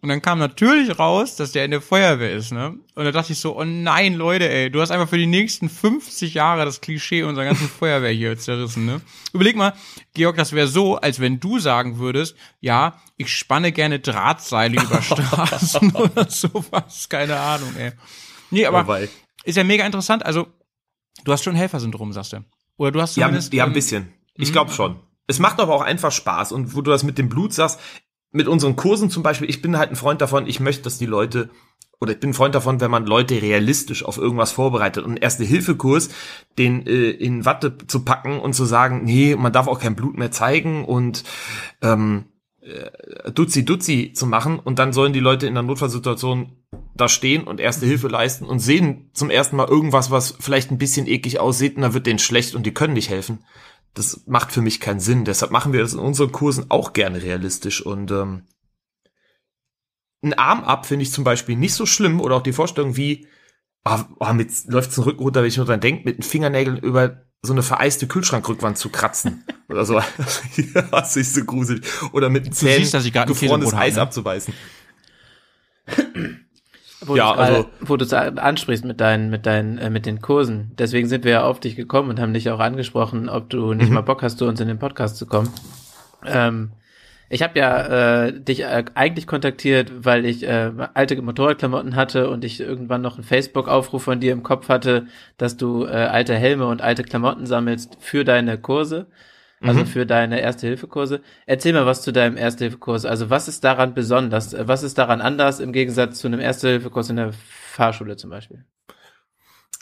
Und 0.00 0.10
dann 0.10 0.22
kam 0.22 0.38
natürlich 0.38 0.96
raus, 1.00 1.34
dass 1.34 1.50
der 1.50 1.64
in 1.64 1.72
der 1.72 1.80
Feuerwehr 1.80 2.30
ist, 2.32 2.52
ne? 2.52 2.76
Und 2.94 3.04
da 3.04 3.10
dachte 3.10 3.32
ich 3.32 3.40
so, 3.40 3.58
oh 3.58 3.64
nein, 3.64 4.14
Leute, 4.14 4.48
ey, 4.48 4.70
du 4.70 4.80
hast 4.80 4.92
einfach 4.92 5.08
für 5.08 5.18
die 5.18 5.26
nächsten 5.26 5.68
50 5.68 6.34
Jahre 6.34 6.64
das 6.64 6.80
Klischee 6.80 7.24
unserer 7.24 7.46
ganzen 7.46 7.68
Feuerwehr 7.80 8.12
hier 8.12 8.38
zerrissen, 8.38 8.86
ne? 8.86 9.00
Überleg 9.32 9.56
mal, 9.56 9.72
Georg, 10.14 10.36
das 10.36 10.52
wäre 10.52 10.68
so, 10.68 10.98
als 10.98 11.18
wenn 11.18 11.40
du 11.40 11.58
sagen 11.58 11.98
würdest, 11.98 12.36
ja, 12.60 13.00
ich 13.16 13.34
spanne 13.34 13.72
gerne 13.72 13.98
Drahtseile 13.98 14.80
über 14.82 15.02
Straßen 15.02 15.90
oder 15.96 16.30
sowas, 16.30 17.08
keine 17.08 17.36
Ahnung, 17.36 17.74
ey. 17.76 17.90
Nee, 18.52 18.66
aber 18.66 18.82
Wobei- 18.86 19.08
ist 19.42 19.56
ja 19.56 19.64
mega 19.64 19.84
interessant, 19.84 20.24
also 20.24 20.46
du 21.24 21.32
hast 21.32 21.44
schon 21.44 21.54
Helfersyndrom, 21.54 22.12
sagst 22.12 22.32
du. 22.32 22.44
Oder 22.76 22.92
du 22.92 23.00
hast 23.00 23.16
Ja, 23.16 23.30
ja 23.30 23.64
ein 23.64 23.72
bisschen. 23.72 24.12
Ich 24.34 24.52
glaube 24.52 24.70
schon. 24.70 24.96
Es 25.26 25.38
macht 25.38 25.60
aber 25.60 25.74
auch 25.74 25.82
einfach 25.82 26.12
Spaß. 26.12 26.52
Und 26.52 26.74
wo 26.74 26.80
du 26.80 26.90
das 26.90 27.02
mit 27.02 27.18
dem 27.18 27.28
Blut 27.28 27.52
sagst, 27.52 27.80
mit 28.30 28.48
unseren 28.48 28.76
Kursen 28.76 29.10
zum 29.10 29.22
Beispiel, 29.22 29.48
ich 29.48 29.62
bin 29.62 29.78
halt 29.78 29.90
ein 29.90 29.96
Freund 29.96 30.20
davon, 30.20 30.46
ich 30.46 30.60
möchte, 30.60 30.82
dass 30.82 30.98
die 30.98 31.06
Leute, 31.06 31.50
oder 32.00 32.12
ich 32.12 32.20
bin 32.20 32.30
ein 32.30 32.34
Freund 32.34 32.54
davon, 32.54 32.80
wenn 32.80 32.90
man 32.90 33.06
Leute 33.06 33.42
realistisch 33.42 34.04
auf 34.04 34.18
irgendwas 34.18 34.52
vorbereitet. 34.52 35.04
Und 35.04 35.10
einen 35.10 35.16
Erste-Hilfe-Kurs, 35.18 36.10
den 36.56 36.86
äh, 36.86 37.10
in 37.10 37.44
Watte 37.44 37.76
zu 37.86 38.04
packen 38.04 38.38
und 38.38 38.54
zu 38.54 38.64
sagen, 38.64 39.02
nee, 39.04 39.34
man 39.34 39.52
darf 39.52 39.66
auch 39.66 39.80
kein 39.80 39.96
Blut 39.96 40.16
mehr 40.16 40.30
zeigen 40.30 40.84
und 40.84 41.24
ähm, 41.82 42.26
äh, 42.60 43.32
Duzi 43.32 43.64
Duzi 43.64 44.12
zu 44.14 44.26
machen 44.26 44.58
und 44.58 44.78
dann 44.78 44.92
sollen 44.92 45.12
die 45.12 45.20
Leute 45.20 45.46
in 45.46 45.54
der 45.54 45.62
Notfallsituation 45.62 46.52
da 47.00 47.08
stehen 47.08 47.44
und 47.44 47.60
erste 47.60 47.86
Hilfe 47.86 48.08
leisten 48.08 48.44
und 48.44 48.58
sehen 48.58 49.10
zum 49.12 49.30
ersten 49.30 49.56
Mal 49.56 49.68
irgendwas, 49.68 50.10
was 50.10 50.34
vielleicht 50.38 50.70
ein 50.70 50.78
bisschen 50.78 51.06
eklig 51.06 51.40
aussieht 51.40 51.76
und 51.76 51.82
dann 51.82 51.94
wird 51.94 52.06
denen 52.06 52.18
schlecht 52.18 52.54
und 52.54 52.64
die 52.64 52.74
können 52.74 52.94
nicht 52.94 53.10
helfen. 53.10 53.44
Das 53.94 54.22
macht 54.26 54.52
für 54.52 54.60
mich 54.60 54.80
keinen 54.80 55.00
Sinn. 55.00 55.24
Deshalb 55.24 55.50
machen 55.50 55.72
wir 55.72 55.80
das 55.80 55.94
in 55.94 55.98
unseren 55.98 56.32
Kursen 56.32 56.66
auch 56.68 56.92
gerne 56.92 57.22
realistisch 57.22 57.84
und 57.84 58.10
ähm, 58.10 58.42
ein 60.22 60.34
Arm 60.34 60.64
ab 60.64 60.86
finde 60.86 61.04
ich 61.04 61.12
zum 61.12 61.24
Beispiel 61.24 61.56
nicht 61.56 61.74
so 61.74 61.86
schlimm 61.86 62.20
oder 62.20 62.36
auch 62.36 62.42
die 62.42 62.52
Vorstellung 62.52 62.96
wie, 62.96 63.28
ah, 63.84 64.04
ah, 64.18 64.32
mit 64.32 64.50
läuft 64.66 64.96
den 64.96 65.04
Rücken 65.04 65.22
runter, 65.22 65.42
wenn 65.42 65.48
ich 65.48 65.56
nur 65.56 65.66
dran 65.66 65.80
denke, 65.80 66.04
mit 66.04 66.18
den 66.18 66.22
Fingernägeln 66.22 66.78
über 66.78 67.24
so 67.40 67.52
eine 67.52 67.62
vereiste 67.62 68.08
Kühlschrankrückwand 68.08 68.78
zu 68.78 68.88
kratzen 68.88 69.44
oder 69.68 69.84
so. 69.84 70.00
das 70.90 71.16
ist 71.16 71.34
so 71.34 71.44
gruselig. 71.44 71.86
Oder 72.12 72.30
mit 72.30 72.46
den 72.46 72.52
Zähnen 72.52 72.84
siehst, 72.84 73.16
ein 73.16 73.26
gefrorenes 73.28 73.74
Eis 73.74 73.94
ne? 73.94 74.02
abzubeißen. 74.02 74.52
Wo 77.00 77.16
Ja, 77.16 77.32
du 77.34 77.38
also- 77.38 77.66
wo 77.80 77.96
du 77.96 78.04
es 78.04 78.12
ansprichst 78.12 78.84
mit 78.84 79.00
deinen, 79.00 79.30
mit 79.30 79.46
deinen, 79.46 79.78
äh, 79.78 79.88
mit 79.90 80.04
den 80.06 80.20
Kursen. 80.20 80.72
Deswegen 80.78 81.06
sind 81.08 81.24
wir 81.24 81.30
ja 81.32 81.44
auf 81.44 81.60
dich 81.60 81.76
gekommen 81.76 82.10
und 82.10 82.20
haben 82.20 82.34
dich 82.34 82.50
auch 82.50 82.58
angesprochen, 82.60 83.28
ob 83.28 83.48
du 83.50 83.72
nicht 83.74 83.90
mal 83.90 84.00
Bock 84.02 84.22
hast, 84.22 84.38
zu 84.38 84.46
uns 84.46 84.60
in 84.60 84.68
den 84.68 84.78
Podcast 84.78 85.16
zu 85.16 85.26
kommen. 85.26 85.48
Ähm, 86.26 86.70
ich 87.30 87.42
habe 87.42 87.58
ja 87.58 88.24
äh, 88.26 88.32
dich 88.40 88.62
äh, 88.64 88.84
eigentlich 88.94 89.26
kontaktiert, 89.26 89.92
weil 90.04 90.24
ich 90.24 90.42
äh, 90.44 90.72
alte 90.94 91.20
Motorradklamotten 91.20 91.94
hatte 91.94 92.30
und 92.30 92.42
ich 92.44 92.58
irgendwann 92.58 93.02
noch 93.02 93.14
einen 93.16 93.24
Facebook-Aufruf 93.24 94.02
von 94.02 94.18
dir 94.18 94.32
im 94.32 94.42
Kopf 94.42 94.68
hatte, 94.68 95.06
dass 95.36 95.56
du 95.56 95.84
äh, 95.84 95.90
alte 95.90 96.34
Helme 96.34 96.66
und 96.66 96.82
alte 96.82 97.02
Klamotten 97.04 97.46
sammelst 97.46 97.96
für 98.00 98.24
deine 98.24 98.58
Kurse, 98.58 99.06
also 99.60 99.84
für 99.84 100.06
deine 100.06 100.40
Erste-Hilfe-Kurse. 100.40 101.20
Erzähl 101.46 101.72
mal 101.72 101.86
was 101.86 102.02
zu 102.02 102.12
deinem 102.12 102.36
Erste-Hilfe-Kurs. 102.36 103.04
Also 103.04 103.30
was 103.30 103.48
ist 103.48 103.64
daran 103.64 103.94
besonders? 103.94 104.54
Was 104.58 104.82
ist 104.82 104.98
daran 104.98 105.20
anders 105.20 105.60
im 105.60 105.72
Gegensatz 105.72 106.20
zu 106.20 106.28
einem 106.28 106.40
Erste-Hilfe-Kurs 106.40 107.10
in 107.10 107.16
der 107.16 107.32
Fahrschule 107.32 108.16
zum 108.16 108.30
Beispiel? 108.30 108.64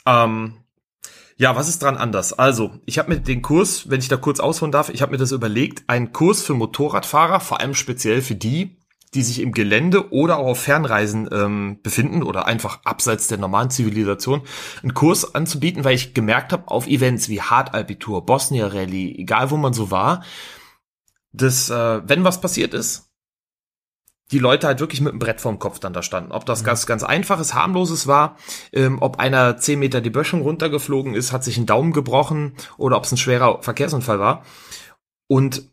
Ähm, 0.05 0.55
ja, 1.35 1.55
was 1.55 1.69
ist 1.69 1.83
dran 1.83 1.97
anders? 1.97 2.33
Also, 2.33 2.71
ich 2.85 2.97
habe 2.97 3.13
mir 3.13 3.19
den 3.19 3.43
Kurs, 3.43 3.89
wenn 3.89 3.99
ich 3.99 4.07
da 4.07 4.17
kurz 4.17 4.39
ausholen 4.39 4.71
darf, 4.71 4.89
ich 4.89 5.03
habe 5.03 5.11
mir 5.11 5.19
das 5.19 5.31
überlegt, 5.31 5.83
einen 5.87 6.11
Kurs 6.11 6.41
für 6.41 6.55
Motorradfahrer, 6.55 7.39
vor 7.39 7.59
allem 7.59 7.75
speziell 7.75 8.23
für 8.23 8.33
die, 8.33 8.79
die 9.13 9.23
sich 9.23 9.41
im 9.41 9.51
Gelände 9.53 10.11
oder 10.11 10.37
auch 10.37 10.47
auf 10.47 10.59
Fernreisen 10.59 11.29
ähm, 11.31 11.79
befinden 11.81 12.23
oder 12.23 12.45
einfach 12.45 12.81
abseits 12.83 13.27
der 13.27 13.37
normalen 13.37 13.69
Zivilisation, 13.69 14.41
einen 14.83 14.93
Kurs 14.93 15.33
anzubieten, 15.33 15.83
weil 15.83 15.95
ich 15.95 16.13
gemerkt 16.13 16.51
habe, 16.51 16.67
auf 16.67 16.87
Events 16.87 17.29
wie 17.29 17.41
Hard-Alpitur, 17.41 18.25
Bosnia 18.25 18.67
Rally, 18.67 19.15
egal 19.17 19.49
wo 19.51 19.57
man 19.57 19.73
so 19.73 19.91
war, 19.91 20.23
dass, 21.31 21.69
äh, 21.69 22.01
wenn 22.07 22.23
was 22.23 22.41
passiert 22.41 22.73
ist, 22.73 23.07
die 24.31 24.39
Leute 24.39 24.67
halt 24.67 24.81
wirklich 24.81 24.99
mit 24.99 25.13
dem 25.13 25.19
Brett 25.19 25.39
vorm 25.39 25.59
Kopf 25.59 25.79
dann 25.79 25.93
da 25.93 26.03
standen. 26.03 26.33
Ob 26.33 26.45
das 26.45 26.63
ganz, 26.63 26.85
ganz 26.85 27.03
einfaches, 27.03 27.53
harmloses 27.53 28.07
war, 28.07 28.35
ähm, 28.73 28.97
ob 29.01 29.19
einer 29.19 29.57
zehn 29.57 29.79
Meter 29.79 30.01
die 30.01 30.09
Böschung 30.09 30.41
runtergeflogen 30.41 31.13
ist, 31.13 31.31
hat 31.31 31.45
sich 31.45 31.57
einen 31.57 31.65
Daumen 31.65 31.93
gebrochen 31.93 32.53
oder 32.77 32.97
ob 32.97 33.05
es 33.05 33.11
ein 33.11 33.17
schwerer 33.17 33.63
Verkehrsunfall 33.63 34.19
war. 34.19 34.43
Und 35.27 35.69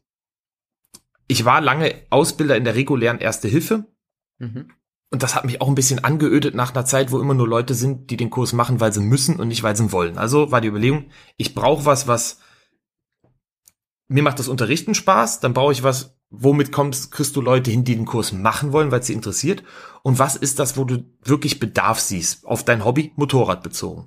ich 1.27 1.45
war 1.45 1.61
lange 1.61 1.95
Ausbilder 2.11 2.57
in 2.57 2.65
der 2.65 2.75
regulären 2.75 3.19
Erste 3.19 3.49
Hilfe 3.49 3.87
Mhm. 4.39 4.71
und 5.11 5.23
das 5.23 5.37
hat 5.37 5.45
mich 5.45 5.61
auch 5.61 5.69
ein 5.69 5.77
bisschen 5.77 6.03
angeödet 6.03 6.55
nach 6.57 6.75
einer 6.75 6.85
Zeit, 6.85 7.13
wo 7.13 7.21
immer 7.21 7.35
nur 7.35 7.47
Leute 7.47 7.75
sind, 7.75 8.11
die 8.11 8.17
den 8.17 8.31
Kurs 8.31 8.53
machen, 8.53 8.81
weil 8.81 8.93
sie 8.93 9.01
müssen 9.01 9.39
und 9.39 9.49
nicht, 9.49 9.63
weil 9.63 9.77
sie 9.77 9.93
wollen. 9.93 10.19
Also 10.19 10.51
war 10.51 10.61
die 10.61 10.69
Überlegung, 10.69 11.07
ich 11.37 11.55
brauche 11.55 11.85
was, 11.87 12.09
was 12.09 12.41
mir 14.09 14.23
macht 14.23 14.39
das 14.39 14.49
Unterrichten 14.49 14.95
Spaß, 14.95 15.41
dann 15.41 15.55
brauche 15.55 15.73
ich 15.73 15.83
was, 15.83 16.17
womit 16.31 16.73
kommst, 16.73 17.11
kriegst 17.11 17.37
du 17.37 17.41
Leute 17.41 17.71
hin, 17.71 17.85
die 17.85 17.97
den 17.97 18.07
Kurs 18.07 18.33
machen 18.33 18.73
wollen, 18.73 18.91
weil 18.91 19.01
es 19.01 19.07
sie 19.07 19.13
interessiert. 19.13 19.63
Und 20.03 20.19
was 20.19 20.37
ist 20.37 20.59
das, 20.59 20.77
wo 20.77 20.85
du 20.85 21.05
wirklich 21.23 21.61
Bedarf 21.61 22.01
siehst, 22.01 22.45
auf 22.47 22.65
dein 22.65 22.85
Hobby 22.85 23.13
Motorrad 23.17 23.63
bezogen. 23.63 24.07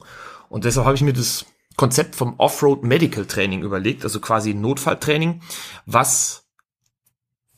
Und 0.50 0.66
deshalb 0.66 0.86
habe 0.86 0.96
ich 0.96 1.02
mir 1.02 1.14
das 1.14 1.46
Konzept 1.78 2.16
vom 2.16 2.36
Offroad 2.38 2.84
Medical 2.84 3.26
Training 3.26 3.64
überlegt, 3.64 4.04
also 4.04 4.20
quasi 4.20 4.54
Notfalltraining, 4.54 5.42
was 5.86 6.47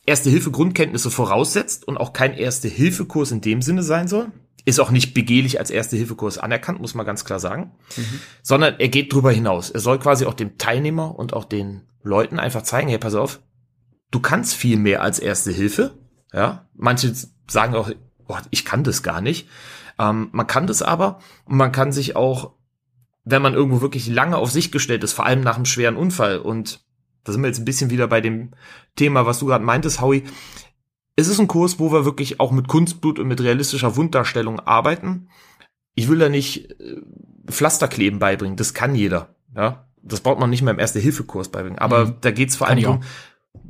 Erste-Hilfe-Grundkenntnisse 0.05 1.11
voraussetzt 1.11 1.87
und 1.87 1.97
auch 1.97 2.13
kein 2.13 2.33
Erste-Hilfe-Kurs 2.33 3.31
in 3.31 3.41
dem 3.41 3.61
Sinne 3.61 3.83
sein 3.83 4.07
soll. 4.07 4.31
Ist 4.65 4.79
auch 4.79 4.91
nicht 4.91 5.13
begehlich 5.13 5.59
als 5.59 5.71
Erste-Hilfe-Kurs 5.71 6.37
anerkannt, 6.37 6.81
muss 6.81 6.95
man 6.95 7.05
ganz 7.05 7.25
klar 7.25 7.39
sagen. 7.39 7.71
Sondern 8.43 8.75
er 8.79 8.89
geht 8.89 9.13
drüber 9.13 9.31
hinaus. 9.31 9.69
Er 9.69 9.79
soll 9.79 9.99
quasi 9.99 10.25
auch 10.25 10.33
dem 10.33 10.57
Teilnehmer 10.57 11.17
und 11.17 11.33
auch 11.33 11.45
den 11.45 11.83
Leuten 12.03 12.39
einfach 12.39 12.63
zeigen, 12.63 12.89
hey, 12.89 12.97
pass 12.97 13.15
auf, 13.15 13.39
du 14.11 14.19
kannst 14.19 14.55
viel 14.55 14.77
mehr 14.77 15.01
als 15.01 15.19
Erste 15.19 15.51
Hilfe. 15.51 15.97
Ja, 16.33 16.67
manche 16.75 17.13
sagen 17.47 17.75
auch, 17.75 17.89
oh, 18.27 18.37
ich 18.51 18.65
kann 18.65 18.83
das 18.83 19.03
gar 19.03 19.21
nicht. 19.21 19.47
Ähm, 19.97 20.29
man 20.31 20.47
kann 20.47 20.67
das 20.67 20.81
aber 20.81 21.19
und 21.45 21.57
man 21.57 21.71
kann 21.71 21.91
sich 21.91 22.15
auch, 22.15 22.53
wenn 23.25 23.41
man 23.41 23.53
irgendwo 23.53 23.81
wirklich 23.81 24.07
lange 24.07 24.37
auf 24.37 24.51
sich 24.51 24.71
gestellt 24.71 25.03
ist, 25.03 25.13
vor 25.13 25.25
allem 25.25 25.41
nach 25.41 25.55
einem 25.55 25.65
schweren 25.65 25.97
Unfall 25.97 26.39
und 26.39 26.85
da 27.23 27.31
sind 27.31 27.41
wir 27.41 27.47
jetzt 27.47 27.59
ein 27.59 27.65
bisschen 27.65 27.89
wieder 27.89 28.07
bei 28.07 28.21
dem 28.21 28.51
Thema, 28.95 29.25
was 29.25 29.39
du 29.39 29.45
gerade 29.45 29.63
meintest, 29.63 30.01
Howie. 30.01 30.23
Es 31.15 31.27
ist 31.27 31.39
ein 31.39 31.47
Kurs, 31.47 31.79
wo 31.79 31.91
wir 31.91 32.05
wirklich 32.05 32.39
auch 32.39 32.51
mit 32.51 32.67
Kunstblut 32.67 33.19
und 33.19 33.27
mit 33.27 33.41
realistischer 33.41 33.95
Wunddarstellung 33.97 34.59
arbeiten. 34.61 35.27
Ich 35.95 36.07
will 36.07 36.19
da 36.19 36.29
nicht 36.29 36.71
äh, 36.79 37.01
Pflasterkleben 37.47 38.19
beibringen, 38.19 38.55
das 38.55 38.73
kann 38.73 38.95
jeder. 38.95 39.35
Ja, 39.55 39.85
das 40.01 40.21
braucht 40.21 40.39
man 40.39 40.49
nicht 40.49 40.61
mehr 40.61 40.73
im 40.73 40.79
Erste-Hilfe-Kurs 40.79 41.49
beibringen. 41.49 41.79
Aber 41.79 42.05
Mhm. 42.05 42.13
da 42.21 42.31
geht's 42.31 42.55
vor 42.55 42.67
allem 42.67 42.81
darum, 42.81 42.99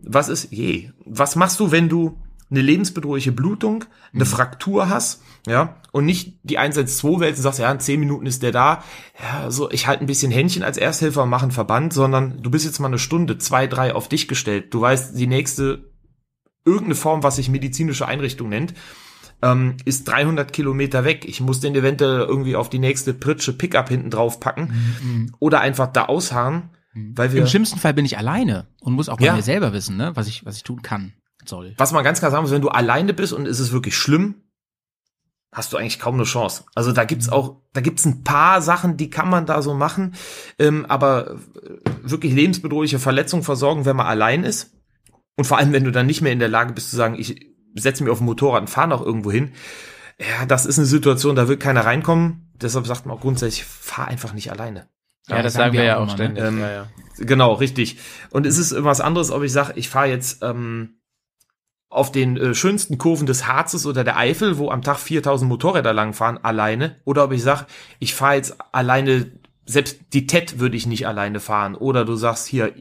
was 0.03 0.29
ist, 0.29 0.51
je, 0.51 0.91
was 1.05 1.35
machst 1.35 1.59
du, 1.59 1.71
wenn 1.71 1.89
du 1.89 2.17
eine 2.51 2.61
lebensbedrohliche 2.61 3.31
Blutung, 3.31 3.85
eine 4.13 4.25
Fraktur 4.25 4.89
hast, 4.89 5.21
ja, 5.47 5.77
und 5.91 6.05
nicht 6.05 6.39
die 6.43 6.57
112 6.57 7.19
wählst 7.19 7.39
und 7.39 7.43
sagst, 7.43 7.59
ja, 7.59 7.71
in 7.71 7.79
10 7.79 7.99
Minuten 7.99 8.25
ist 8.25 8.43
der 8.43 8.51
da, 8.51 8.83
ja, 9.21 9.49
so, 9.51 9.69
ich 9.71 9.87
halte 9.87 10.03
ein 10.03 10.07
bisschen 10.07 10.31
Händchen 10.31 10.63
als 10.63 10.77
Ersthelfer 10.77 11.23
und 11.23 11.29
mache 11.29 11.43
einen 11.43 11.51
Verband, 11.51 11.93
sondern 11.93 12.41
du 12.41 12.51
bist 12.51 12.65
jetzt 12.65 12.79
mal 12.79 12.87
eine 12.87 12.99
Stunde, 12.99 13.37
zwei, 13.37 13.67
drei 13.67 13.93
auf 13.95 14.09
dich 14.09 14.27
gestellt. 14.27 14.73
Du 14.73 14.81
weißt, 14.81 15.17
die 15.17 15.27
nächste, 15.27 15.91
irgendeine 16.65 16.95
Form, 16.95 17.23
was 17.23 17.37
sich 17.37 17.49
medizinische 17.49 18.07
Einrichtung 18.07 18.49
nennt, 18.49 18.73
ähm, 19.41 19.77
ist 19.85 20.07
300 20.07 20.51
Kilometer 20.51 21.05
weg. 21.05 21.25
Ich 21.25 21.39
muss 21.39 21.59
den 21.61 21.73
eventuell 21.75 22.19
irgendwie 22.19 22.55
auf 22.55 22.69
die 22.69 22.79
nächste 22.79 23.13
Pritsche 23.13 23.53
Pickup 23.53 23.87
hinten 23.89 24.09
drauf 24.09 24.39
packen 24.39 25.31
oder 25.39 25.61
einfach 25.61 25.87
da 25.87 26.05
ausharren, 26.05 26.71
weil 26.93 27.31
wir 27.31 27.41
Im 27.41 27.47
schlimmsten 27.47 27.79
Fall 27.79 27.93
bin 27.93 28.03
ich 28.05 28.17
alleine 28.17 28.67
und 28.81 28.93
muss 28.93 29.07
auch 29.07 29.17
bei 29.17 29.25
Ja. 29.27 29.35
mir 29.35 29.43
selber 29.43 29.71
wissen, 29.71 29.95
ne, 29.95 30.11
was 30.15 30.27
ich, 30.27 30.45
was 30.45 30.57
ich 30.57 30.63
tun 30.63 30.81
kann, 30.81 31.13
soll. 31.45 31.73
was 31.77 31.91
man 31.91 32.03
ganz 32.03 32.19
klar 32.19 32.31
sagen 32.31 32.43
muss, 32.43 32.51
wenn 32.51 32.61
du 32.61 32.69
alleine 32.69 33.13
bist 33.13 33.33
und 33.33 33.47
es 33.47 33.59
ist 33.59 33.71
wirklich 33.71 33.95
schlimm, 33.95 34.35
hast 35.51 35.73
du 35.73 35.77
eigentlich 35.77 35.99
kaum 35.99 36.15
eine 36.15 36.23
Chance. 36.23 36.65
Also 36.75 36.91
da 36.91 37.05
gibt's 37.05 37.29
auch, 37.29 37.57
da 37.73 37.81
gibt's 37.81 38.05
ein 38.05 38.23
paar 38.23 38.61
Sachen, 38.61 38.97
die 38.97 39.09
kann 39.09 39.29
man 39.29 39.45
da 39.45 39.61
so 39.61 39.73
machen, 39.73 40.15
ähm, 40.59 40.85
aber 40.87 41.31
äh, 41.31 41.37
wirklich 42.03 42.33
lebensbedrohliche 42.33 42.99
Verletzungen 42.99 43.43
versorgen, 43.43 43.85
wenn 43.85 43.95
man 43.95 44.07
allein 44.07 44.43
ist. 44.43 44.75
Und 45.35 45.45
vor 45.45 45.57
allem, 45.57 45.71
wenn 45.71 45.85
du 45.85 45.91
dann 45.91 46.05
nicht 46.05 46.21
mehr 46.21 46.33
in 46.33 46.39
der 46.39 46.49
Lage 46.49 46.73
bist 46.73 46.89
zu 46.89 46.95
sagen, 46.95 47.15
ich 47.17 47.49
setze 47.75 48.03
mich 48.03 48.11
auf 48.11 48.19
ein 48.19 48.25
Motorrad 48.25 48.61
und 48.61 48.69
fahre 48.69 48.89
noch 48.89 49.03
irgendwo 49.03 49.31
hin. 49.31 49.53
Ja, 50.19 50.45
das 50.45 50.65
ist 50.65 50.77
eine 50.77 50.85
Situation, 50.85 51.35
da 51.35 51.47
will 51.47 51.57
keiner 51.57 51.85
reinkommen. 51.85 52.51
Deshalb 52.55 52.85
sagt 52.85 53.05
man 53.05 53.15
auch 53.15 53.21
grundsätzlich, 53.21 53.63
fahr 53.63 54.07
einfach 54.07 54.33
nicht 54.33 54.51
alleine. 54.51 54.89
Ja, 55.29 55.41
das 55.41 55.53
sagen 55.53 55.73
wir 55.73 55.83
ja 55.83 55.97
auch 55.97 56.03
immer, 56.03 56.11
ne? 56.11 56.17
ständig. 56.17 56.43
Ähm, 56.43 56.59
ja, 56.59 56.71
ja. 56.71 56.87
Genau, 57.19 57.53
richtig. 57.53 57.97
Und 58.31 58.45
es 58.45 58.57
ist 58.57 58.83
was 58.83 58.99
anderes, 58.99 59.31
ob 59.31 59.43
ich 59.43 59.51
sage, 59.51 59.73
ich 59.75 59.87
fahre 59.87 60.07
jetzt 60.07 60.43
ähm, 60.43 60.98
auf 61.89 62.11
den 62.11 62.37
äh, 62.37 62.53
schönsten 62.53 62.97
Kurven 62.97 63.25
des 63.25 63.47
Harzes 63.47 63.85
oder 63.85 64.03
der 64.03 64.17
Eifel, 64.17 64.57
wo 64.57 64.69
am 64.69 64.81
Tag 64.81 64.99
4000 64.99 65.49
Motorräder 65.49 65.93
langfahren, 65.93 66.37
alleine. 66.43 66.95
Oder 67.03 67.23
ob 67.23 67.31
ich 67.31 67.41
sage, 67.41 67.65
ich 67.97 68.13
fahre 68.13 68.35
jetzt 68.35 68.55
alleine, 68.71 69.31
selbst 69.65 69.99
die 70.13 70.27
TED 70.27 70.59
würde 70.59 70.77
ich 70.77 70.85
nicht 70.85 71.07
alleine 71.07 71.39
fahren. 71.39 71.75
Oder 71.75 72.05
du 72.05 72.15
sagst 72.15 72.47
hier, 72.47 72.73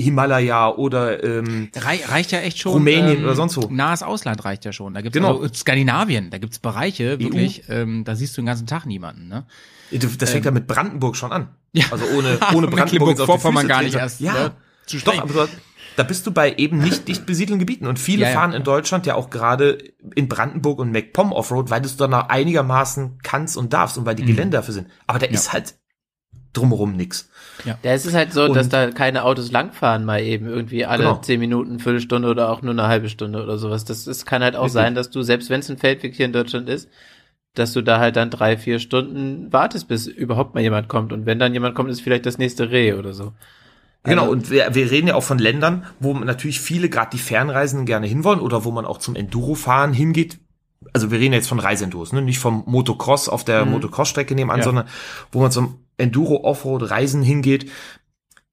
Himalaya 0.00 0.68
oder 0.68 1.24
ähm, 1.24 1.70
Rei 1.74 2.00
reicht 2.06 2.30
ja 2.30 2.38
echt 2.38 2.58
schon. 2.58 2.72
Rumänien 2.74 3.24
oder 3.24 3.34
sonst 3.34 3.56
wo. 3.56 3.68
Nahes 3.68 4.04
Ausland 4.04 4.44
reicht 4.44 4.64
ja 4.64 4.72
schon. 4.72 4.94
Da 4.94 5.00
gibt's 5.00 5.16
Genau. 5.16 5.40
also 5.40 5.52
Skandinavien, 5.52 6.30
da 6.30 6.38
gibt's 6.38 6.60
Bereiche, 6.60 7.18
wirklich, 7.18 7.64
ähm, 7.68 8.04
da 8.04 8.14
siehst 8.14 8.36
du 8.36 8.40
den 8.40 8.46
ganzen 8.46 8.68
Tag 8.68 8.86
niemanden. 8.86 9.26
Ne? 9.28 9.44
das 9.90 10.30
fängt 10.30 10.44
ja 10.44 10.50
mit 10.52 10.68
Brandenburg 10.68 11.16
schon 11.16 11.32
an. 11.32 11.42
Ähm. 11.42 11.48
Ja. 11.72 11.84
Also 11.90 12.04
ohne, 12.16 12.38
ohne 12.54 12.68
Brandenburg 12.68 12.76
Mecklenburg-Vorpommern 12.76 13.66
gar 13.66 13.82
nicht 13.82 13.96
erst, 13.96 14.20
Ja, 14.20 14.32
ne, 14.32 14.52
zu 14.86 14.98
doch, 14.98 15.18
aber 15.18 15.48
da 15.98 16.04
bist 16.04 16.26
du 16.26 16.30
bei 16.30 16.54
eben 16.54 16.78
nicht 16.78 17.08
dicht 17.08 17.26
besiedelten 17.26 17.58
Gebieten 17.58 17.86
und 17.88 17.98
viele 17.98 18.22
Ja, 18.22 18.28
ja, 18.28 18.34
fahren 18.34 18.52
ja. 18.52 18.58
in 18.58 18.62
Deutschland 18.62 19.04
ja 19.06 19.16
auch 19.16 19.30
gerade 19.30 19.78
in 20.14 20.28
Brandenburg 20.28 20.78
und 20.78 20.92
MacPom 20.92 21.32
Offroad, 21.32 21.70
weil 21.70 21.80
du 21.80 21.86
es 21.86 21.96
dann 21.96 22.14
auch 22.14 22.28
einigermaßen 22.28 23.18
kannst 23.22 23.56
und 23.56 23.72
darfst 23.72 23.98
und 23.98 24.06
weil 24.06 24.14
die 24.14 24.22
Mhm. 24.22 24.28
Gelände 24.28 24.56
dafür 24.58 24.74
sind. 24.74 24.86
Aber 25.08 25.18
da 25.18 25.26
ist 25.26 25.52
halt 25.52 25.74
drumherum 26.52 26.92
nix. 26.96 27.28
Ja, 27.64 27.76
es 27.82 28.06
ist 28.06 28.14
halt 28.14 28.32
so, 28.32 28.44
Und- 28.44 28.54
dass 28.54 28.68
da 28.68 28.90
keine 28.90 29.24
Autos 29.24 29.50
langfahren, 29.52 30.04
mal 30.04 30.22
eben 30.22 30.46
irgendwie 30.46 30.84
alle 30.86 31.04
Genau. 31.04 31.16
zehn 31.18 31.40
Minuten, 31.40 31.78
Viertelstunde 31.78 32.28
oder 32.28 32.48
auch 32.50 32.62
nur 32.62 32.72
eine 32.72 32.86
halbe 32.86 33.08
Stunde 33.08 33.42
oder 33.42 33.58
sowas. 33.58 33.84
Das, 33.84 34.04
das 34.04 34.24
kann 34.24 34.42
halt 34.42 34.54
auch 34.56 34.64
Richtig. 34.64 34.74
sein, 34.74 34.94
dass 34.94 35.10
du, 35.10 35.22
selbst 35.22 35.50
wenn 35.50 35.60
es 35.60 35.68
ein 35.70 35.78
Feldweg 35.78 36.14
hier 36.14 36.26
in 36.26 36.32
Deutschland 36.32 36.68
ist, 36.68 36.88
dass 37.54 37.72
du 37.72 37.82
da 37.82 37.98
halt 37.98 38.14
dann 38.16 38.30
drei, 38.30 38.56
vier 38.56 38.78
Stunden 38.78 39.52
wartest, 39.52 39.88
bis 39.88 40.06
überhaupt 40.06 40.54
mal 40.54 40.60
jemand 40.62 40.88
kommt. 40.88 41.12
Und 41.12 41.26
wenn 41.26 41.38
dann 41.40 41.52
jemand 41.52 41.74
kommt, 41.74 41.90
ist 41.90 42.00
vielleicht 42.00 42.24
das 42.26 42.38
nächste 42.38 42.70
Reh 42.70 42.92
oder 42.94 43.12
so. 43.12 43.32
Genau, 44.04 44.22
Also- 44.22 44.32
und 44.32 44.50
wir, 44.50 44.74
wir 44.74 44.90
reden 44.90 45.08
ja 45.08 45.14
auch 45.14 45.22
von 45.24 45.38
Ländern, 45.38 45.84
wo 46.00 46.14
natürlich 46.14 46.60
viele, 46.60 46.88
gerade 46.88 47.10
die 47.12 47.18
Fernreisenden, 47.18 47.84
gerne 47.86 48.06
hinwollen 48.06 48.40
oder 48.40 48.64
wo 48.64 48.70
man 48.70 48.84
auch 48.86 48.98
zum 48.98 49.16
Enduro-Fahren 49.16 49.92
hingeht. 49.92 50.38
Also 50.92 51.10
wir 51.10 51.18
reden 51.18 51.34
jetzt 51.34 51.48
von 51.48 51.58
Reiseenduros, 51.58 52.12
ne? 52.12 52.22
nicht 52.22 52.38
vom 52.38 52.62
Motocross 52.66 53.28
auf 53.28 53.44
der 53.44 53.64
Motocross-Strecke 53.64 54.34
nebenan, 54.34 54.58
Ja. 54.58 54.64
sondern 54.64 54.86
wo 55.32 55.40
man 55.40 55.50
zum 55.50 55.80
Enduro-Offroad-Reisen 55.96 57.22
hingeht. 57.22 57.70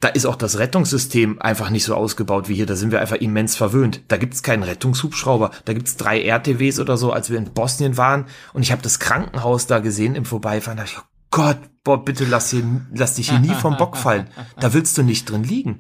Da 0.02 0.10
ist 0.10 0.26
auch 0.26 0.36
das 0.36 0.60
Rettungssystem 0.60 1.42
einfach 1.42 1.70
nicht 1.70 1.86
so 1.86 1.96
ausgebaut 1.96 2.50
wie 2.50 2.56
hier. 2.56 2.66
Da 2.66 2.76
sind 2.76 2.92
wir 2.92 3.00
einfach 3.00 3.16
immens 3.16 3.56
verwöhnt. 3.56 4.02
Da 4.10 4.18
gibt's 4.18 4.44
keinen 4.44 4.64
Rettungshubschrauber. 4.64 5.52
Da 5.64 5.74
gibt's 5.74 5.96
drei 5.96 6.22
RTWs 6.22 6.80
oder 6.80 6.98
so, 6.98 7.12
als 7.14 7.30
wir 7.30 7.38
in 7.38 7.54
Bosnien 7.54 7.96
waren. 7.98 8.26
Und 8.54 8.62
ich 8.64 8.72
habe 8.72 8.82
das 8.82 9.00
Krankenhaus 9.00 9.68
da 9.68 9.80
gesehen 9.80 10.16
im 10.16 10.26
Vorbeifahren. 10.26 10.78
Da 10.78 10.84
hab 10.84 10.90
ich, 10.90 10.98
oh 10.98 11.04
Gott, 11.32 11.58
boah, 11.86 12.04
bitte 12.04 12.26
lass, 12.26 12.50
hier, 12.50 12.64
lass 12.94 13.14
dich 13.14 13.30
hier 13.30 13.40
nie 13.40 13.54
vom 13.54 13.78
Bock 13.78 13.96
fallen. 13.96 14.30
Da 14.60 14.74
willst 14.74 14.98
du 14.98 15.04
nicht 15.04 15.30
drin 15.30 15.44
liegen. 15.46 15.80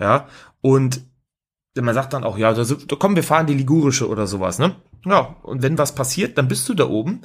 Ja, 0.00 0.26
und 0.60 1.02
man 1.80 1.94
sagt 1.94 2.12
dann 2.12 2.24
auch, 2.24 2.36
ja, 2.36 2.52
da, 2.52 2.64
da 2.64 2.96
komm, 2.98 3.14
wir 3.14 3.22
fahren 3.22 3.46
die 3.46 3.54
Ligurische 3.54 4.08
oder 4.08 4.26
sowas, 4.26 4.58
ne? 4.58 4.74
Ja, 5.04 5.36
und 5.42 5.62
wenn 5.62 5.78
was 5.78 5.94
passiert, 5.94 6.36
dann 6.38 6.48
bist 6.48 6.68
du 6.68 6.74
da 6.74 6.88
oben 6.88 7.22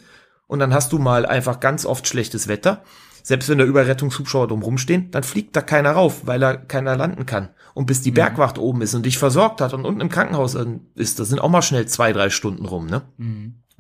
und 0.47 0.59
dann 0.59 0.73
hast 0.73 0.93
du 0.93 0.99
mal 0.99 1.25
einfach 1.25 1.59
ganz 1.59 1.85
oft 1.85 2.07
schlechtes 2.07 2.47
Wetter. 2.47 2.83
Selbst 3.23 3.49
wenn 3.49 3.57
da 3.57 3.65
über 3.65 3.85
Rettungshubschrauber 3.85 4.47
drum 4.47 4.61
rumstehen, 4.63 5.11
dann 5.11 5.23
fliegt 5.23 5.55
da 5.55 5.61
keiner 5.61 5.91
rauf, 5.91 6.25
weil 6.27 6.39
da 6.39 6.55
keiner 6.55 6.95
landen 6.95 7.25
kann. 7.25 7.49
Und 7.73 7.85
bis 7.85 8.01
die 8.01 8.11
Bergwacht 8.11 8.57
oben 8.57 8.81
ist 8.81 8.93
und 8.93 9.05
dich 9.05 9.17
versorgt 9.17 9.59
hat 9.59 9.73
und 9.73 9.85
unten 9.85 9.99
im 10.01 10.09
Krankenhaus 10.09 10.55
äh, 10.55 10.65
ist, 10.95 11.19
das 11.19 11.27
sind 11.29 11.39
auch 11.39 11.49
mal 11.49 11.61
schnell 11.61 11.85
zwei, 11.87 12.13
drei 12.13 12.29
Stunden 12.29 12.65
rum, 12.65 12.87
ne? 12.87 13.01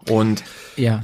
Und 0.09 0.43
Ja. 0.75 1.01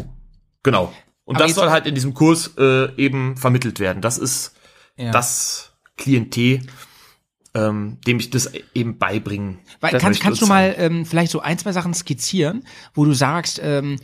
genau. 0.61 0.91
Und 1.25 1.37
Aber 1.37 1.45
das 1.45 1.55
soll 1.55 1.69
halt 1.69 1.85
in 1.85 1.95
diesem 1.95 2.13
Kurs 2.13 2.51
äh, 2.57 2.93
eben 2.97 3.37
vermittelt 3.37 3.79
werden. 3.79 4.01
Das 4.01 4.17
ist 4.17 4.53
ja. 4.97 5.11
das 5.11 5.71
Klientel, 5.97 6.61
ähm, 7.53 7.99
dem 8.05 8.19
ich 8.19 8.29
das 8.29 8.51
eben 8.73 8.97
beibringen. 8.97 9.59
Weil, 9.79 9.91
das 9.91 10.19
kannst, 10.19 10.41
du 10.41 10.47
mal 10.47 10.75
ähm, 10.77 11.05
vielleicht 11.05 11.31
so 11.31 11.39
ein, 11.39 11.57
zwei 11.57 11.71
Sachen 11.71 11.93
skizzieren, 11.93 12.65
wo 12.93 13.05
du 13.05 13.13
sagst, 13.13 13.61
ähm, 13.63 13.99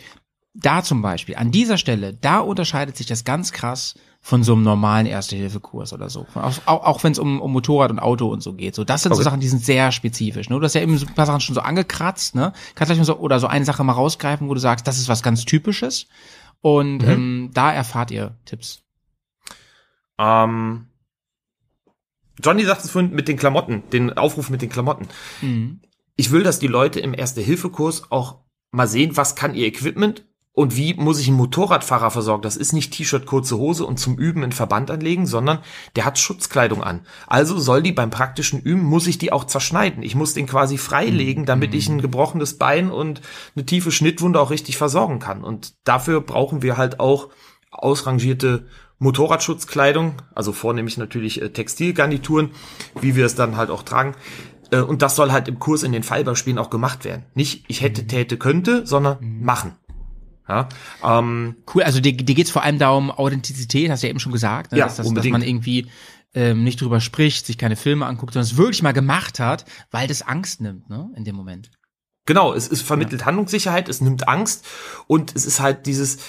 da 0.53 0.83
zum 0.83 1.01
Beispiel, 1.01 1.35
an 1.35 1.51
dieser 1.51 1.77
Stelle, 1.77 2.13
da 2.13 2.39
unterscheidet 2.39 2.97
sich 2.97 3.05
das 3.05 3.23
ganz 3.23 3.51
krass 3.51 3.95
von 4.21 4.43
so 4.43 4.53
einem 4.53 4.63
normalen 4.63 5.05
Erste-Hilfe-Kurs 5.05 5.93
oder 5.93 6.09
so. 6.09 6.25
Auch, 6.35 6.53
auch, 6.65 6.83
auch 6.83 7.03
wenn 7.03 7.13
es 7.13 7.19
um, 7.19 7.39
um 7.39 7.53
Motorrad 7.53 7.89
und 7.91 7.99
Auto 7.99 8.27
und 8.27 8.41
so 8.41 8.53
geht. 8.53 8.75
So, 8.75 8.83
das 8.83 9.03
sind 9.03 9.13
so 9.13 9.19
Okay. 9.19 9.23
Sachen, 9.23 9.39
die 9.39 9.47
sind 9.47 9.63
sehr 9.63 9.91
spezifisch. 9.91 10.49
Ne? 10.49 10.57
Du 10.57 10.63
hast 10.63 10.75
ja 10.75 10.81
eben 10.81 10.97
so 10.97 11.05
ein 11.05 11.15
paar 11.15 11.25
Sachen 11.25 11.39
schon 11.39 11.55
so 11.55 11.61
angekratzt, 11.61 12.35
ne? 12.35 12.51
Kannst 12.75 12.89
vielleicht 12.91 12.99
mal 12.99 13.05
so, 13.05 13.17
oder 13.17 13.39
so 13.39 13.47
eine 13.47 13.63
Sache 13.63 13.83
mal 13.83 13.93
rausgreifen, 13.93 14.49
wo 14.49 14.53
du 14.53 14.59
sagst, 14.59 14.87
das 14.87 14.97
ist 14.97 15.07
was 15.07 15.23
ganz 15.23 15.45
Typisches. 15.45 16.07
Und 16.61 16.99
Mhm. 16.99 17.09
ähm, 17.09 17.49
da 17.53 17.71
erfahrt 17.71 18.11
ihr 18.11 18.37
Tipps. 18.45 18.83
Ähm, 20.17 20.87
Johnny 22.43 22.63
sagt 22.63 22.83
es 22.83 22.91
vorhin 22.91 23.11
mit 23.11 23.27
den 23.27 23.37
Klamotten, 23.37 23.83
den 23.91 24.13
Aufruf 24.17 24.49
mit 24.49 24.61
den 24.61 24.69
Klamotten. 24.69 25.07
Mhm. 25.41 25.81
Ich 26.15 26.31
will, 26.31 26.43
dass 26.43 26.59
die 26.59 26.67
Leute 26.67 26.99
im 26.99 27.13
Erste-Hilfe-Kurs 27.13 28.11
auch 28.11 28.39
mal 28.71 28.87
sehen, 28.87 29.15
was 29.17 29.35
kann 29.35 29.55
ihr 29.55 29.65
Equipment 29.67 30.25
und 30.59 30.75
wie 30.75 30.93
muss 30.93 31.21
ich 31.21 31.29
einen 31.29 31.37
Motorradfahrer 31.37 32.11
versorgen. 32.11 32.41
Das 32.41 32.57
ist 32.57 32.73
nicht 32.73 32.91
T-Shirt, 32.91 33.25
kurze 33.25 33.57
Hose 33.57 33.85
und 33.85 33.97
zum 33.97 34.17
Üben 34.17 34.43
einen 34.43 34.51
Verband 34.51 34.91
anlegen, 34.91 35.25
sondern 35.25 35.59
der 35.95 36.03
hat 36.03 36.19
Schutzkleidung 36.19 36.83
an. 36.83 36.99
Also 37.27 37.57
soll 37.57 37.81
die 37.81 37.93
beim 37.93 38.09
praktischen 38.09 38.59
Üben, 38.59 38.83
muss 38.83 39.07
ich 39.07 39.17
die 39.17 39.31
auch 39.31 39.45
zerschneiden. 39.45 40.03
Ich 40.03 40.15
muss 40.15 40.33
den 40.33 40.47
quasi 40.47 40.77
freilegen, 40.77 41.45
damit 41.45 41.73
ich 41.73 41.87
ein 41.87 42.01
gebrochenes 42.01 42.57
Bein 42.57 42.91
und 42.91 43.21
eine 43.55 43.65
tiefe 43.65 43.89
Schnittwunde 43.89 44.37
auch 44.37 44.51
richtig 44.51 44.75
versorgen 44.75 45.19
kann. 45.19 45.45
Und 45.45 45.75
dafür 45.85 46.19
brauchen 46.19 46.61
wir 46.61 46.75
halt 46.75 46.99
auch 46.99 47.29
ausrangierte 47.71 48.65
Motorradschutzkleidung, 48.97 50.15
also 50.35 50.51
vornehmlich 50.51 50.97
natürlich 50.97 51.41
äh, 51.41 51.51
Textilgarnituren, 51.51 52.49
wie 52.99 53.15
wir 53.15 53.25
es 53.25 53.35
dann 53.35 53.55
halt 53.55 53.69
auch 53.69 53.83
tragen. 53.83 54.13
Äh, 54.71 54.81
und 54.81 55.03
das 55.03 55.15
soll 55.15 55.31
halt 55.31 55.47
im 55.47 55.57
Kurs 55.57 55.83
in 55.83 55.93
den 55.93 56.03
Fallbeispielen 56.03 56.59
auch 56.59 56.69
gemacht 56.69 57.05
werden. 57.05 57.27
Nicht 57.33 57.63
ich 57.69 57.79
hätte, 57.79 58.07
täte, 58.07 58.35
könnte, 58.35 58.85
sondern 58.85 59.19
machen. 59.21 59.78
Ja, 60.49 60.67
ähm, 61.03 61.57
Cool, 61.73 61.83
also 61.83 61.99
dir, 61.99 62.11
dir 62.17 62.35
geht's 62.35 62.49
vor 62.49 62.63
allem 62.63 62.79
darum, 62.79 63.11
Authentizität, 63.11 63.91
hast 63.91 64.01
du 64.01 64.07
ja 64.07 64.09
eben 64.09 64.19
schon 64.19 64.31
gesagt, 64.31 64.71
ne? 64.71 64.79
Ja, 64.79 64.85
dass, 64.85 64.97
dass, 64.97 65.13
dass 65.13 65.25
man 65.27 65.43
irgendwie 65.43 65.87
ähm, 66.33 66.63
nicht 66.63 66.81
drüber 66.81 66.99
spricht, 67.01 67.45
sich 67.45 67.57
keine 67.57 67.75
Filme 67.75 68.07
anguckt, 68.07 68.33
sondern 68.33 68.49
es 68.49 68.57
wirklich 68.57 68.81
mal 68.81 68.93
gemacht 68.93 69.39
hat, 69.39 69.65
weil 69.91 70.07
das 70.07 70.23
Angst 70.23 70.59
nimmt, 70.61 70.89
ne, 70.89 71.11
in 71.15 71.23
dem 71.23 71.35
Moment. 71.35 71.69
Genau, 72.25 72.53
es 72.53 72.67
ist 72.67 72.81
vermittelt 72.81 73.25
Handlungssicherheit, 73.25 73.89
es 73.89 74.01
nimmt 74.01 74.27
Angst 74.27 74.65
und 75.07 75.35
es 75.35 75.45
ist 75.45 75.59
halt 75.59 75.85
dieses, 75.85 76.19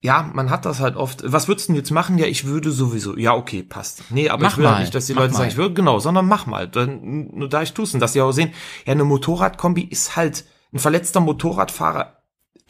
ja, 0.00 0.28
man 0.32 0.50
hat 0.50 0.64
das 0.64 0.80
halt 0.80 0.96
oft. 0.96 1.22
Was 1.24 1.46
würdest 1.46 1.68
du 1.68 1.72
denn 1.72 1.80
jetzt 1.80 1.90
machen? 1.90 2.16
Ja, 2.18 2.26
ich 2.26 2.46
würde 2.46 2.70
sowieso. 2.70 3.16
Ja, 3.16 3.34
okay, 3.34 3.62
passt. 3.62 4.04
Nee, 4.10 4.28
aber 4.28 4.44
Mach 4.44 4.52
ich 4.52 4.58
will 4.58 4.68
halt 4.68 4.80
nicht, 4.80 4.94
dass 4.94 5.06
die 5.06 5.14
mach 5.14 5.22
Leute 5.22 5.32
mal. 5.32 5.38
sagen, 5.38 5.50
ich 5.50 5.56
würde, 5.56 5.74
genau, 5.74 5.98
sondern 5.98 6.26
mach 6.26 6.46
mal. 6.46 6.68
Dann, 6.68 7.28
nur 7.34 7.48
da 7.48 7.62
ich 7.62 7.74
tu's 7.74 7.92
und 7.92 8.00
dass 8.00 8.12
die 8.12 8.20
auch 8.20 8.32
sehen, 8.32 8.52
ja, 8.86 8.92
eine 8.92 9.04
Motorradkombi 9.04 9.82
ist 9.82 10.16
halt, 10.16 10.44
ein 10.72 10.78
verletzter 10.78 11.20
Motorradfahrer 11.20 12.19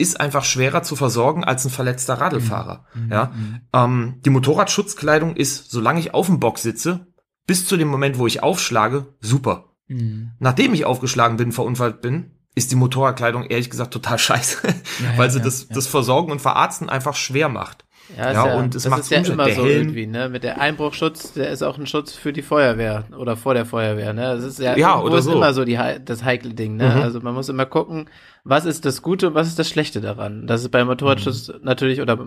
ist 0.01 0.19
einfach 0.19 0.43
schwerer 0.43 0.83
zu 0.83 0.95
versorgen 0.95 1.43
als 1.43 1.65
ein 1.65 1.71
verletzter 1.71 2.15
Radlfahrer. 2.15 2.85
Mhm. 2.93 3.11
Ja, 3.11 3.31
ähm, 3.73 4.19
die 4.25 4.29
Motorradschutzkleidung 4.29 5.35
ist, 5.35 5.71
solange 5.71 5.99
ich 5.99 6.13
auf 6.13 6.25
dem 6.25 6.39
Bock 6.39 6.57
sitze, 6.57 7.07
bis 7.47 7.65
zu 7.67 7.77
dem 7.77 7.87
Moment, 7.87 8.17
wo 8.17 8.27
ich 8.27 8.43
aufschlage, 8.43 9.07
super. 9.19 9.73
Mhm. 9.87 10.31
Nachdem 10.39 10.73
ich 10.73 10.85
aufgeschlagen 10.85 11.37
bin, 11.37 11.51
verunfallt 11.51 12.01
bin, 12.01 12.31
ist 12.55 12.71
die 12.71 12.75
Motorradkleidung 12.75 13.45
ehrlich 13.45 13.69
gesagt 13.69 13.93
total 13.93 14.19
scheiße, 14.19 14.67
Ja, 14.67 15.17
weil 15.17 15.29
sie 15.29 15.39
ja, 15.39 15.45
das, 15.45 15.67
ja. 15.69 15.75
das 15.75 15.87
Versorgen 15.87 16.31
und 16.31 16.41
Verarzten 16.41 16.89
einfach 16.89 17.15
schwer 17.15 17.49
macht. 17.49 17.85
Ja, 18.17 18.31
Ja, 18.33 18.47
ja, 18.47 18.55
und 18.57 18.75
es 18.75 18.83
das 18.83 18.89
macht's 18.89 19.05
ist 19.11 19.27
ja 19.27 19.33
immer 19.33 19.45
Der 19.45 19.55
so 19.55 19.65
Helm- 19.65 19.83
irgendwie, 19.87 20.07
ne? 20.07 20.27
Mit 20.29 20.43
der 20.43 20.59
Einbruchschutz, 20.59 21.33
der 21.33 21.49
ist 21.49 21.61
auch 21.63 21.77
ein 21.77 21.87
Schutz 21.87 22.13
für 22.13 22.33
die 22.33 22.41
Feuerwehr 22.41 23.05
oder 23.17 23.37
vor 23.37 23.53
der 23.53 23.65
Feuerwehr, 23.65 24.11
ne? 24.13 24.21
Das 24.21 24.43
ist 24.43 24.59
ja, 24.59 24.75
Ja, 24.77 24.99
oder 24.99 25.19
ist 25.19 25.25
so. 25.25 25.33
immer 25.37 25.53
so 25.53 25.63
die, 25.63 25.79
das 26.03 26.23
heikle 26.23 26.53
Ding, 26.53 26.75
ne? 26.77 26.89
Mhm. 26.95 27.01
Also 27.01 27.21
man 27.21 27.33
muss 27.33 27.47
immer 27.47 27.65
gucken, 27.65 28.09
was 28.43 28.65
ist 28.65 28.83
das 28.85 29.01
Gute 29.01 29.27
und 29.27 29.33
was 29.35 29.47
ist 29.47 29.59
das 29.59 29.69
Schlechte 29.69 30.01
daran. 30.01 30.45
Das 30.47 30.61
ist 30.61 30.69
bei 30.69 30.83
Motorradschutz 30.83 31.49
Mhm. 31.49 31.55
natürlich 31.63 32.01
oder 32.01 32.17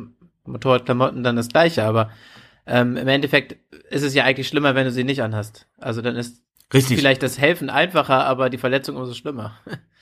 Motorradklamotten 0.47 1.23
dann 1.23 1.37
das 1.37 1.49
Gleiche, 1.49 1.85
aber 1.85 2.11
ähm, 2.67 2.97
im 2.97 3.09
Endeffekt 3.09 3.57
ist 3.91 4.03
es 4.05 4.15
ja 4.15 4.25
eigentlich 4.25 4.49
schlimmer, 4.49 4.75
wenn 4.75 4.85
du 4.87 4.91
sie 4.91 5.05
nicht 5.05 5.23
anhast. 5.23 5.67
Also 5.79 6.01
dann 6.01 6.17
ist 6.17 6.43
Richtig. 6.73 6.97
vielleicht 6.99 7.23
das 7.23 7.39
Helfen 7.39 7.69
einfacher, 7.69 8.25
aber 8.25 8.49
die 8.49 8.59
Verletzung 8.59 8.97
umso 8.97 9.13
schlimmer. 9.15 9.53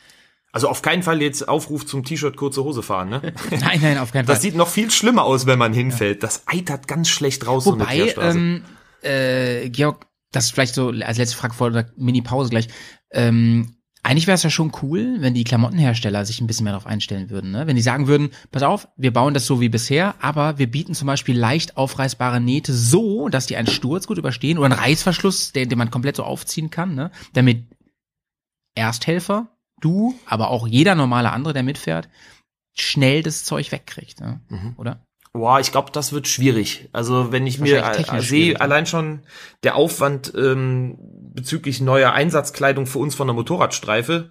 Also 0.53 0.69
auf 0.69 0.83
keinen 0.83 1.03
Fall 1.03 1.23
jetzt 1.23 1.49
Aufruf 1.49 1.87
zum 1.87 2.05
T-Shirt 2.05 2.37
kurze 2.37 2.63
Hose 2.63 2.83
fahren, 2.83 3.09
ne? 3.09 3.33
Nein, 3.51 3.81
nein, 3.81 3.99
auf 3.99 4.13
keinen 4.13 4.27
Fall. 4.27 4.35
Das 4.35 4.43
sieht 4.43 4.55
noch 4.55 4.69
viel 4.69 4.91
schlimmer 4.91 5.25
aus, 5.25 5.47
wenn 5.47 5.59
man 5.59 5.73
hinfällt. 5.73 6.23
Das 6.23 6.43
eitert 6.47 6.87
ganz 6.87 7.09
schlecht 7.09 7.47
raus, 7.47 7.65
so 7.65 7.73
Wobei, 7.73 7.97
Querstraße. 7.97 8.39
ähm, 8.39 8.65
äh, 9.01 9.71
Georg, 9.71 10.07
das 10.31 10.47
ist 10.47 10.51
vielleicht 10.53 10.75
so 10.75 10.91
als 10.91 11.17
letzte 11.17 11.37
Frage 11.37 11.55
vor 11.55 11.71
der 11.71 11.91
Mini-Pause 11.97 12.51
gleich. 12.51 12.69
Ähm, 13.11 13.77
eigentlich 14.03 14.27
wäre 14.27 14.35
es 14.35 14.43
ja 14.43 14.51
schon 14.51 14.73
cool, 14.83 15.19
wenn 15.21 15.33
die 15.33 15.45
Klamottenhersteller 15.45 16.25
sich 16.27 16.41
ein 16.41 16.47
bisschen 16.47 16.65
mehr 16.65 16.73
darauf 16.73 16.87
einstellen 16.87 17.31
würden. 17.31 17.53
Ne? 17.53 17.67
Wenn 17.67 17.77
die 17.77 17.83
sagen 17.83 18.09
würden, 18.09 18.31
pass 18.51 18.65
auf, 18.65 18.89
wir 18.97 19.13
bauen 19.13 19.33
das 19.33 19.47
so 19.47 19.61
wie 19.61 19.69
bisher, 19.69 20.17
aber 20.21 20.59
wir 20.59 20.69
bieten 20.71 20.95
zum 20.95 21.07
Beispiel 21.07 21.39
leicht 21.39 21.77
aufreißbare 21.77 22.41
Nähte 22.41 22.73
so, 22.73 23.29
dass 23.29 23.47
die 23.47 23.57
einen 23.57 23.69
Sturz 23.69 24.09
gut 24.09 24.19
überstehen 24.19 24.59
oder 24.59 24.67
einen 24.67 24.79
Reißverschluss, 24.81 25.53
den, 25.53 25.69
den 25.69 25.79
man 25.79 25.91
komplett 25.91 26.17
so 26.17 26.25
aufziehen 26.25 26.69
kann, 26.71 26.95
ne? 26.95 27.13
damit 27.33 27.69
Ersthelfer, 28.75 29.49
du, 29.85 30.15
aber 30.27 30.51
auch 30.51 30.67
jeder 30.67 30.95
normale 30.95 31.31
andere, 31.31 31.53
der 31.53 31.63
mitfährt, 31.63 32.09
schnell 32.75 33.23
das 33.23 33.45
Zeug 33.45 33.73
wegkriegt. 33.73 34.21
Ne? 34.21 34.41
Mhm. 34.49 34.75
Oder? 34.79 35.03
Boah, 35.35 35.61
ich 35.61 35.73
glaube, 35.73 35.91
das 35.93 36.13
wird 36.13 36.29
schwierig. 36.29 36.91
Also 36.93 37.33
wenn 37.33 37.47
ich 37.47 37.59
mir 37.59 37.83
äh, 37.83 38.21
sehe, 38.21 38.61
allein 38.61 38.85
schon 38.85 39.21
der 39.63 39.77
Aufwand 39.77 40.33
ähm, 40.37 40.99
bezüglich 41.01 41.81
neuer 41.81 42.13
Einsatzkleidung 42.13 42.87
für 42.87 42.99
uns 42.99 43.15
von 43.15 43.29
der 43.29 43.35
Motorradstreife, 43.35 44.29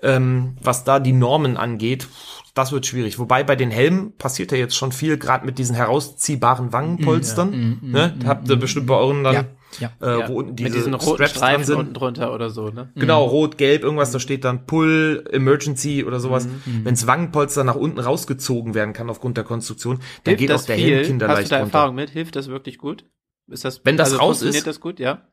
ähm, 0.00 0.56
was 0.62 0.84
da 0.84 1.00
die 1.00 1.12
Normen 1.12 1.56
angeht, 1.56 2.06
das 2.54 2.70
wird 2.70 2.86
schwierig. 2.86 3.18
Wobei 3.18 3.42
bei 3.42 3.56
den 3.56 3.72
Helmen 3.72 4.16
passiert 4.16 4.52
ja 4.52 4.58
jetzt 4.58 4.76
schon 4.76 4.92
viel, 4.92 5.18
gerade 5.18 5.44
mit 5.44 5.58
diesen 5.58 5.74
herausziehbaren 5.74 6.72
Wangenpolstern. 6.72 7.50
Mm, 7.50 7.78
mm, 7.82 7.90
ne? 7.90 8.14
mm, 8.16 8.26
Habt 8.28 8.48
ihr 8.48 8.54
mm, 8.54 8.60
bestimmt 8.60 8.86
bei 8.86 8.94
euren 8.94 9.24
dann 9.24 9.34
Ja. 9.34 9.44
Ja. 9.80 9.90
äh, 10.00 10.20
Ja, 10.20 10.28
wo 10.28 10.34
unten 10.38 10.56
diese 10.56 10.68
mit 10.68 10.76
diesen 10.78 10.94
roten 10.94 11.16
Straps 11.16 11.30
Streifen 11.30 11.64
sind. 11.64 11.76
unten 11.76 11.94
drunter 11.94 12.32
oder 12.34 12.50
so, 12.50 12.68
ne? 12.70 12.90
Genau, 12.94 13.24
rot, 13.24 13.58
gelb, 13.58 13.82
irgendwas, 13.82 14.10
da 14.12 14.20
steht 14.20 14.44
dann 14.44 14.66
Pull, 14.66 15.24
Emergency 15.30 16.04
oder 16.04 16.20
sowas. 16.20 16.46
Mhm. 16.46 16.84
Wenns 16.84 17.06
Wangenpolster 17.06 17.64
nach 17.64 17.76
unten 17.76 17.98
rausgezogen 18.00 18.74
werden 18.74 18.92
kann 18.94 19.10
aufgrund 19.10 19.36
der 19.36 19.44
Konstruktion, 19.44 19.96
dann 20.24 20.32
Hilft 20.32 20.38
geht 20.40 20.50
auch 20.50 20.54
das 20.56 20.66
der 20.66 20.76
viel? 20.76 20.84
Helm 20.86 20.98
Hast 20.98 21.04
du 21.06 21.10
kinderleicht 21.12 21.52
runter. 21.52 21.56
Erfahrung 21.64 21.94
mit? 21.94 22.10
Hilft 22.10 22.36
das 22.36 22.48
wirklich 22.48 22.78
gut? 22.78 23.04
Ist 23.48 23.64
das, 23.64 23.80
Wenn 23.84 23.96
das 23.96 24.08
also 24.08 24.18
raus 24.18 24.26
funktioniert 24.38 24.56
ist- 24.56 24.66
das 24.66 24.80
gut, 24.80 24.98
ja? 25.00 25.28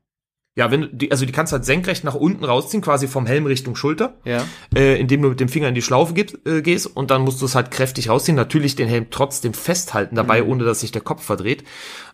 Ja, 0.53 0.69
wenn 0.69 0.81
du 0.81 0.87
die, 0.89 1.11
also 1.11 1.25
die 1.25 1.31
kannst 1.31 1.53
halt 1.53 1.63
senkrecht 1.63 2.03
nach 2.03 2.13
unten 2.13 2.43
rausziehen, 2.43 2.83
quasi 2.83 3.07
vom 3.07 3.25
Helm 3.25 3.45
Richtung 3.45 3.77
Schulter, 3.77 4.17
Ja. 4.25 4.43
äh, 4.75 4.99
indem 4.99 5.21
du 5.21 5.29
mit 5.29 5.39
dem 5.39 5.47
Finger 5.47 5.69
in 5.69 5.75
die 5.75 5.81
Schlaufe 5.81 6.13
gibst, 6.13 6.45
äh, 6.45 6.61
gehst 6.61 6.87
und 6.87 7.09
dann 7.09 7.21
musst 7.21 7.41
du 7.41 7.45
es 7.45 7.55
halt 7.55 7.71
kräftig 7.71 8.09
rausziehen. 8.09 8.35
Natürlich 8.35 8.75
den 8.75 8.89
Helm 8.89 9.05
trotzdem 9.11 9.53
festhalten 9.53 10.15
dabei, 10.17 10.43
ohne 10.43 10.65
dass 10.65 10.81
sich 10.81 10.91
der 10.91 11.01
Kopf 11.03 11.23
verdreht. 11.23 11.63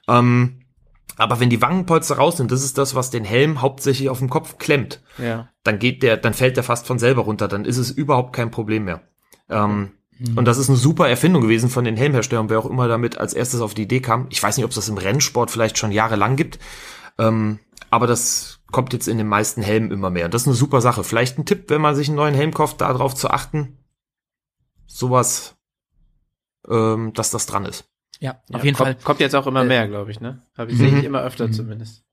Ähm, 0.08 0.60
aber 1.16 1.40
wenn 1.40 1.50
die 1.50 1.62
Wangenpolster 1.62 2.18
raus 2.18 2.38
sind, 2.38 2.52
das 2.52 2.64
ist 2.64 2.78
das, 2.78 2.94
was 2.94 3.10
den 3.10 3.24
Helm 3.24 3.62
hauptsächlich 3.62 4.10
auf 4.10 4.20
dem 4.20 4.30
Kopf 4.30 4.58
klemmt. 4.58 5.02
Ja. 5.18 5.50
dann 5.64 5.80
geht 5.80 6.04
der, 6.04 6.18
dann 6.18 6.34
fällt 6.34 6.58
der 6.58 6.64
fast 6.64 6.86
von 6.86 7.00
selber 7.00 7.24
runter, 7.24 7.48
dann 7.48 7.66
ist 7.66 7.78
es 7.78 7.90
überhaupt 7.92 8.34
kein 8.34 8.52
Problem 8.52 8.86
mehr. 8.86 9.02
Ähm, 9.50 9.92
Und 10.36 10.46
das 10.46 10.58
ist 10.58 10.70
eine 10.70 10.78
super 10.78 11.08
Erfindung 11.10 11.42
gewesen 11.42 11.70
von 11.70 11.86
den 11.86 11.96
Helmherstellern, 11.98 12.50
wer 12.50 12.60
auch 12.60 12.66
immer 12.66 12.88
damit 12.88 13.18
als 13.18 13.34
erstes 13.34 13.62
auf 13.62 13.74
die 13.74 13.84
Idee 13.84 14.00
kam. 14.02 14.28
Ich 14.30 14.42
weiß 14.42 14.58
nicht, 14.58 14.64
ob 14.64 14.72
es 14.72 14.76
das 14.76 14.90
im 14.90 14.98
Rennsport 14.98 15.52
vielleicht 15.52 15.78
schon 15.78 15.92
jahrelang 15.92 16.36
gibt, 16.36 16.58
ähm, 17.20 17.60
aber 17.90 18.08
das 18.08 18.60
kommt 18.72 18.94
jetzt 18.94 19.08
in 19.08 19.18
den 19.18 19.28
meisten 19.28 19.62
Helmen 19.62 19.92
immer 19.92 20.10
mehr. 20.10 20.26
Und 20.26 20.34
das 20.34 20.42
ist 20.42 20.48
eine 20.48 20.56
super 20.56 20.82
Sache. 20.82 21.04
Vielleicht 21.04 21.38
ein 21.38 21.46
Tipp, 21.46 21.70
wenn 21.70 21.82
man 21.82 21.96
sich 21.96 22.08
einen 22.08 22.18
neuen 22.18 22.36
Helm 22.36 22.54
kauft, 22.54 22.82
darauf 22.82 23.16
zu 23.16 23.30
achten, 23.30 23.78
sowas, 24.88 25.56
ähm, 26.68 27.14
dass 27.14 27.30
das 27.32 27.46
dran 27.46 27.66
ist. 27.66 27.86
Ja, 28.20 28.32
auf 28.32 28.60
ja, 28.60 28.64
jeden 28.64 28.76
kommt, 28.78 28.88
Fall. 28.90 28.96
Kommt 29.04 29.20
jetzt 29.20 29.36
auch 29.36 29.46
immer 29.48 29.62
Äh, 29.62 29.66
mehr, 29.66 29.88
glaube 29.88 30.12
ich, 30.12 30.20
ne? 30.20 30.42
Hab 30.58 30.70
ich, 30.70 30.78
sehe 30.78 30.92
Mhm. 30.92 31.00
ich 31.00 31.06
immer 31.06 31.22
öfter 31.22 31.52
zumindest. 31.52 32.04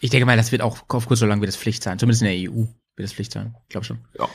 Ich 0.00 0.10
denke 0.10 0.26
mal, 0.26 0.36
das 0.36 0.52
wird 0.52 0.60
auch 0.62 0.78
auf 0.88 1.06
kurz 1.06 1.22
oder 1.22 1.28
lang 1.30 1.40
wird 1.40 1.48
es 1.48 1.56
Pflicht 1.56 1.82
sein. 1.82 1.98
Zumindest 1.98 2.22
in 2.22 2.28
der 2.28 2.50
EU 2.50 2.64
wird 2.96 3.06
es 3.06 3.12
Pflicht 3.12 3.32
sein. 3.32 3.54
Ich 3.64 3.68
glaube 3.70 3.84
schon. 3.86 3.98
Ja. 4.18 4.28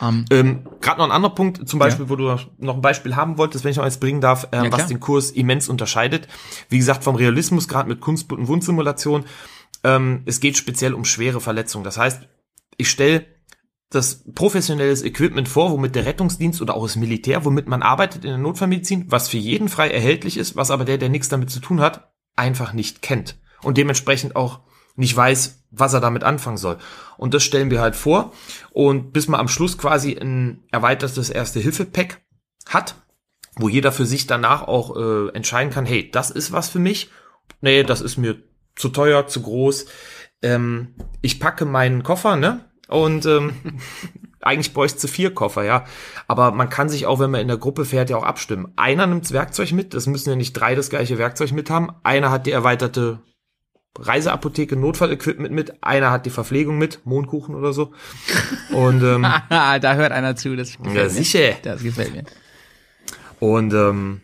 Ähm, 0.00 0.24
Ähm, 0.30 0.66
Gerade 0.80 0.98
noch 0.98 1.04
ein 1.06 1.10
anderer 1.12 1.34
Punkt, 1.34 1.68
zum 1.68 1.78
Beispiel, 1.78 2.08
wo 2.08 2.16
du 2.16 2.34
noch 2.58 2.74
ein 2.74 2.80
Beispiel 2.80 3.16
haben 3.16 3.36
wolltest, 3.36 3.64
wenn 3.64 3.72
ich 3.72 3.76
noch 3.76 3.84
eins 3.84 3.98
bringen 3.98 4.22
darf, 4.22 4.48
ähm, 4.52 4.64
Ja, 4.64 4.72
was 4.72 4.86
den 4.86 4.98
Kurs 4.98 5.30
immens 5.30 5.68
unterscheidet. 5.68 6.26
Wie 6.70 6.78
gesagt, 6.78 7.04
vom 7.04 7.16
Realismus, 7.16 7.68
gerade 7.68 7.88
mit 7.88 8.00
Kunst- 8.00 8.32
und 8.32 8.48
Wundsimulation, 8.48 9.24
ähm, 9.84 10.22
es 10.24 10.40
geht 10.40 10.56
speziell 10.56 10.94
um 10.94 11.04
schwere 11.04 11.40
Verletzungen. 11.42 11.84
Das 11.84 11.98
heißt, 11.98 12.22
ich 12.78 12.88
stelle 12.88 13.26
das 13.90 14.24
professionelles 14.34 15.02
Equipment 15.02 15.48
vor, 15.48 15.72
womit 15.72 15.96
der 15.96 16.06
Rettungsdienst 16.06 16.62
oder 16.62 16.74
auch 16.74 16.84
das 16.84 16.96
Militär, 16.96 17.44
womit 17.44 17.66
man 17.66 17.82
arbeitet 17.82 18.24
in 18.24 18.30
der 18.30 18.38
Notfallmedizin, 18.38 19.06
was 19.08 19.28
für 19.28 19.36
jeden 19.36 19.68
frei 19.68 19.90
erhältlich 19.90 20.36
ist, 20.36 20.54
was 20.56 20.70
aber 20.70 20.84
der, 20.84 20.96
der 20.96 21.08
nichts 21.08 21.28
damit 21.28 21.50
zu 21.50 21.58
tun 21.60 21.80
hat, 21.80 22.12
einfach 22.36 22.72
nicht 22.72 23.02
kennt 23.02 23.36
und 23.62 23.76
dementsprechend 23.76 24.36
auch 24.36 24.60
nicht 24.96 25.16
weiß, 25.16 25.64
was 25.70 25.92
er 25.92 26.00
damit 26.00 26.22
anfangen 26.24 26.56
soll. 26.56 26.78
Und 27.16 27.34
das 27.34 27.42
stellen 27.42 27.70
wir 27.70 27.80
halt 27.80 27.96
vor. 27.96 28.32
Und 28.70 29.12
bis 29.12 29.28
man 29.28 29.40
am 29.40 29.48
Schluss 29.48 29.78
quasi 29.78 30.16
ein 30.16 30.62
erweitertes 30.70 31.30
Erste-Hilfe-Pack 31.30 32.20
hat, 32.66 32.94
wo 33.56 33.68
jeder 33.68 33.92
für 33.92 34.06
sich 34.06 34.26
danach 34.26 34.62
auch 34.62 34.96
äh, 34.96 35.28
entscheiden 35.34 35.72
kann, 35.72 35.86
hey, 35.86 36.10
das 36.10 36.30
ist 36.30 36.52
was 36.52 36.68
für 36.68 36.78
mich. 36.78 37.10
Nee, 37.60 37.82
das 37.82 38.00
ist 38.00 38.16
mir 38.16 38.42
zu 38.76 38.88
teuer, 38.88 39.26
zu 39.26 39.42
groß. 39.42 39.86
Ähm, 40.42 40.94
ich 41.22 41.40
packe 41.40 41.64
meinen 41.64 42.02
Koffer, 42.02 42.36
ne? 42.36 42.69
Und 42.90 43.24
ähm, 43.26 43.54
eigentlich 44.40 44.74
bräuchte 44.74 45.06
es 45.06 45.12
vier 45.12 45.32
Koffer, 45.32 45.64
ja. 45.64 45.84
Aber 46.26 46.50
man 46.52 46.68
kann 46.68 46.88
sich 46.88 47.06
auch, 47.06 47.18
wenn 47.20 47.30
man 47.30 47.40
in 47.40 47.48
der 47.48 47.56
Gruppe 47.56 47.84
fährt, 47.84 48.10
ja 48.10 48.16
auch 48.16 48.24
abstimmen. 48.24 48.72
Einer 48.76 49.06
nimmt 49.06 49.24
das 49.24 49.32
Werkzeug 49.32 49.72
mit, 49.72 49.94
das 49.94 50.06
müssen 50.06 50.30
ja 50.30 50.36
nicht 50.36 50.52
drei 50.52 50.74
das 50.74 50.90
gleiche 50.90 51.18
Werkzeug 51.18 51.52
mit 51.52 51.70
haben. 51.70 51.90
Einer 52.02 52.30
hat 52.30 52.46
die 52.46 52.50
erweiterte 52.50 53.20
Reiseapotheke, 53.98 54.76
Notfallequipment 54.76 55.52
mit, 55.52 55.82
einer 55.82 56.10
hat 56.10 56.26
die 56.26 56.30
Verpflegung 56.30 56.78
mit, 56.78 57.04
Mondkuchen 57.04 57.54
oder 57.54 57.72
so. 57.72 57.92
Und 58.72 59.02
ähm, 59.02 59.22
da 59.48 59.94
hört 59.94 60.12
einer 60.12 60.36
zu. 60.36 60.56
Das 60.56 60.76
gefällt 60.76 60.96
ja, 60.96 61.02
mir. 61.04 61.10
sicher. 61.10 61.54
Das 61.62 61.82
gefällt 61.82 62.14
mir. 62.14 62.24
Und 63.40 63.72
ähm, 63.72 64.20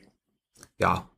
ja, 0.79 1.09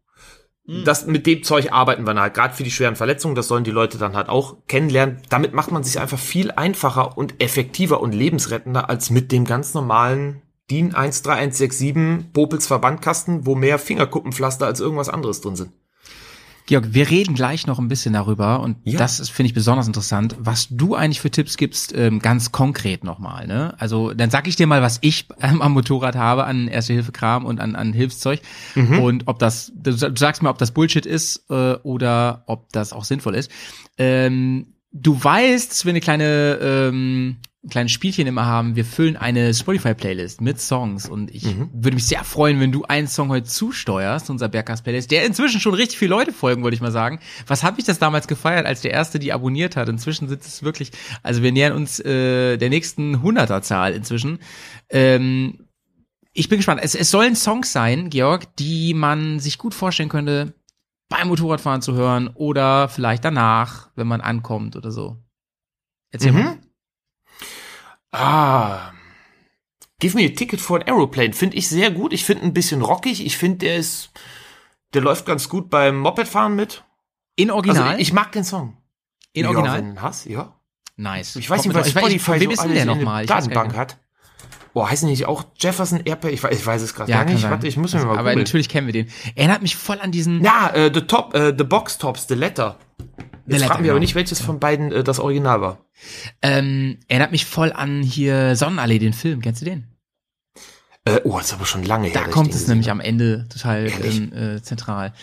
das 0.84 1.06
mit 1.06 1.26
dem 1.26 1.42
Zeug 1.42 1.72
arbeiten 1.72 2.06
wir 2.06 2.14
halt 2.14 2.34
gerade 2.34 2.54
für 2.54 2.62
die 2.62 2.70
schweren 2.70 2.94
Verletzungen. 2.94 3.34
Das 3.34 3.48
sollen 3.48 3.64
die 3.64 3.70
Leute 3.70 3.96
dann 3.96 4.14
halt 4.14 4.28
auch 4.28 4.56
kennenlernen. 4.68 5.22
Damit 5.30 5.54
macht 5.54 5.72
man 5.72 5.82
sich 5.82 5.98
einfach 5.98 6.18
viel 6.18 6.50
einfacher 6.50 7.16
und 7.16 7.42
effektiver 7.42 8.00
und 8.02 8.14
lebensrettender 8.14 8.90
als 8.90 9.08
mit 9.08 9.32
dem 9.32 9.46
ganz 9.46 9.72
normalen 9.72 10.42
DIN 10.70 10.90
13167 10.90 12.32
Popels 12.34 12.66
Verbandkasten, 12.66 13.46
wo 13.46 13.54
mehr 13.54 13.78
Fingerkuppenpflaster 13.78 14.66
als 14.66 14.80
irgendwas 14.80 15.08
anderes 15.08 15.40
drin 15.40 15.56
sind. 15.56 15.72
Georg, 16.68 16.92
wir 16.92 17.08
reden 17.10 17.34
gleich 17.34 17.66
noch 17.66 17.78
ein 17.78 17.88
bisschen 17.88 18.12
darüber 18.12 18.60
und 18.60 18.76
Ja. 18.84 18.98
das 18.98 19.26
finde 19.30 19.48
ich, 19.48 19.54
besonders 19.54 19.86
interessant, 19.86 20.36
was 20.38 20.68
du 20.70 20.94
eigentlich 20.94 21.20
für 21.20 21.30
Tipps 21.30 21.56
gibst, 21.56 21.94
ähm, 21.96 22.18
ganz 22.20 22.52
konkret 22.52 23.04
nochmal. 23.04 23.46
Ne? 23.46 23.74
Also 23.78 24.12
dann 24.12 24.30
sag 24.30 24.46
ich 24.46 24.54
dir 24.54 24.66
mal, 24.66 24.82
was 24.82 24.98
ich 25.00 25.26
ähm, 25.40 25.62
am 25.62 25.72
Motorrad 25.72 26.14
habe 26.14 26.44
an 26.44 26.68
Erste-Hilfe-Kram 26.68 27.46
und 27.46 27.58
an, 27.58 27.74
an 27.74 27.92
Hilfszeug 27.94 28.40
und 28.76 29.24
ob 29.26 29.38
das, 29.38 29.72
du, 29.74 29.92
sa- 29.92 30.10
du 30.10 30.16
sagst 30.18 30.42
mir, 30.42 30.50
ob 30.50 30.58
das 30.58 30.72
Bullshit 30.72 31.06
ist 31.06 31.44
äh, 31.50 31.72
oder 31.82 32.44
ob 32.46 32.70
das 32.72 32.92
auch 32.92 33.04
sinnvoll 33.04 33.34
ist. 33.34 33.50
Ähm, 33.96 34.74
du 34.92 35.22
weißt, 35.22 35.70
dass 35.70 35.84
wir 35.86 35.90
eine 35.90 36.00
kleine 36.00 36.58
ähm, 36.60 37.36
kleines 37.68 37.90
Spielchen 37.92 38.26
immer 38.26 38.46
haben. 38.46 38.76
Wir 38.76 38.84
füllen 38.84 39.16
eine 39.16 39.52
Spotify-Playlist 39.52 40.40
mit 40.40 40.60
Songs 40.60 41.08
und 41.08 41.34
ich 41.34 41.44
würde 41.72 41.96
mich 41.96 42.06
sehr 42.06 42.22
freuen, 42.22 42.60
wenn 42.60 42.70
du 42.70 42.84
einen 42.84 43.08
Song 43.08 43.30
heute 43.30 43.48
zusteuerst, 43.48 44.30
unser 44.30 44.48
Bergkast-Playlist, 44.48 45.10
der 45.10 45.26
inzwischen 45.26 45.60
schon 45.60 45.74
richtig 45.74 45.98
viele 45.98 46.10
Leute 46.10 46.32
folgen, 46.32 46.62
wollte 46.62 46.76
ich 46.76 46.80
mal 46.80 46.92
sagen. 46.92 47.18
Was 47.46 47.64
habe 47.64 47.80
ich 47.80 47.84
das 47.84 47.98
damals 47.98 48.28
gefeiert, 48.28 48.64
als 48.64 48.80
der 48.82 48.92
Erste 48.92 49.18
die 49.18 49.32
abonniert 49.32 49.74
hat? 49.74 49.88
Inzwischen 49.88 50.28
sind 50.28 50.42
es 50.42 50.62
wirklich, 50.62 50.92
also 51.22 51.42
wir 51.42 51.50
nähern 51.50 51.72
uns 51.72 51.98
äh, 52.00 52.56
der 52.58 52.68
nächsten 52.68 53.22
Hunderterzahl 53.22 53.92
inzwischen. 53.92 54.38
Ähm, 54.88 55.66
ich 56.32 56.48
bin 56.48 56.58
gespannt. 56.58 56.80
Es, 56.84 56.94
es 56.94 57.10
sollen 57.10 57.34
Songs 57.34 57.72
sein, 57.72 58.08
Georg, 58.10 58.54
die 58.56 58.94
man 58.94 59.40
sich 59.40 59.58
gut 59.58 59.74
vorstellen 59.74 60.08
könnte, 60.08 60.54
beim 61.08 61.26
Motorradfahren 61.28 61.82
zu 61.82 61.94
hören 61.94 62.28
oder 62.28 62.88
vielleicht 62.88 63.24
danach, 63.24 63.90
wenn 63.96 64.06
man 64.06 64.20
ankommt 64.20 64.76
oder 64.76 64.92
so. 64.92 65.16
Erzähl 66.12 66.32
Mhm. 66.32 66.38
mal. 66.38 66.58
Ah. 68.12 68.92
Give 70.00 70.14
me 70.16 70.24
a 70.26 70.28
ticket 70.28 70.60
for 70.60 70.78
an 70.80 70.86
aeroplane. 70.86 71.32
Finde 71.32 71.56
ich 71.56 71.68
sehr 71.68 71.90
gut. 71.90 72.12
Ich 72.12 72.24
finde 72.24 72.44
ein 72.44 72.52
bisschen 72.54 72.82
rockig. 72.82 73.24
Ich 73.24 73.36
finde, 73.36 73.58
der 73.58 73.76
ist, 73.76 74.10
der 74.94 75.02
läuft 75.02 75.26
ganz 75.26 75.48
gut 75.48 75.70
beim 75.70 75.98
Mopedfahren 75.98 76.54
mit. 76.54 76.84
In 77.36 77.50
Original? 77.50 77.88
Also 77.88 77.98
ich 78.00 78.12
mag 78.12 78.32
den 78.32 78.44
Song. 78.44 78.76
in 79.32 79.44
Ja, 79.44 79.50
Original? 79.50 79.78
wenn 79.78 79.94
du 79.96 80.02
hast, 80.02 80.26
ja. 80.26 80.54
nice. 80.96 81.36
Ich 81.36 81.50
weiß 81.50 81.62
Kommt 81.62 81.74
nicht, 81.74 81.80
was 81.80 81.86
ich 81.88 81.92
Spotify 81.92 82.18
Von 82.18 82.40
wem 82.40 82.46
so 82.48 82.52
ist 82.52 82.62
denn 82.62 82.70
alles 82.70 82.84
der 82.84 82.92
in 82.94 83.04
der? 83.06 83.20
Ich 83.22 83.26
Datenbank 83.28 83.76
hat. 83.76 83.98
Boah, 84.74 84.88
heißt 84.90 85.04
nicht 85.04 85.26
auch 85.26 85.44
Jefferson 85.58 86.00
Airplane? 86.04 86.34
Ich 86.34 86.42
weiß, 86.42 86.56
ich 86.58 86.64
weiß 86.66 86.82
es 86.82 86.94
gerade 86.94 87.10
Ja, 87.10 87.24
gar 87.24 87.32
nicht. 87.32 87.40
sein. 87.42 87.50
Warte, 87.50 87.66
ich 87.66 87.76
muss 87.76 87.94
mir 87.94 88.00
mal 88.00 88.12
Aber 88.12 88.18
googeln. 88.30 88.38
natürlich 88.38 88.68
kennen 88.68 88.86
wir 88.86 88.92
den. 88.92 89.08
Erinnert 89.34 89.62
mich 89.62 89.76
voll 89.76 90.00
an 90.00 90.12
diesen. 90.12 90.44
Ja, 90.44 90.70
äh, 90.70 90.90
The 90.92 91.00
Top, 91.02 91.34
äh, 91.34 91.52
The 91.56 91.64
Box 91.64 91.98
Tops, 91.98 92.26
The 92.28 92.34
Letter. 92.34 92.78
Jetzt 93.48 93.64
fragen 93.64 93.84
wir 93.84 93.92
aber 93.92 94.00
nicht, 94.00 94.14
welches 94.14 94.40
von 94.40 94.60
beiden 94.60 94.92
äh, 94.92 95.04
das 95.04 95.18
Original 95.18 95.60
war. 95.60 95.78
Ähm, 96.42 96.98
erinnert 97.08 97.32
mich 97.32 97.46
voll 97.46 97.72
an 97.72 98.02
hier 98.02 98.56
Sonnenallee, 98.56 98.98
den 98.98 99.12
Film. 99.12 99.40
Kennst 99.40 99.62
du 99.62 99.64
den? 99.64 99.86
Äh, 101.04 101.20
oh, 101.24 101.38
das 101.38 101.46
ist 101.46 101.54
aber 101.54 101.66
schon 101.66 101.84
lange 101.84 102.08
her. 102.08 102.14
Da 102.14 102.20
dass 102.20 102.28
ich 102.28 102.34
kommt 102.34 102.54
es 102.54 102.66
nämlich 102.66 102.90
am 102.90 103.00
Ende 103.00 103.46
total 103.48 103.90
ähm, 104.04 104.32
äh, 104.32 104.62
zentral. 104.62 105.14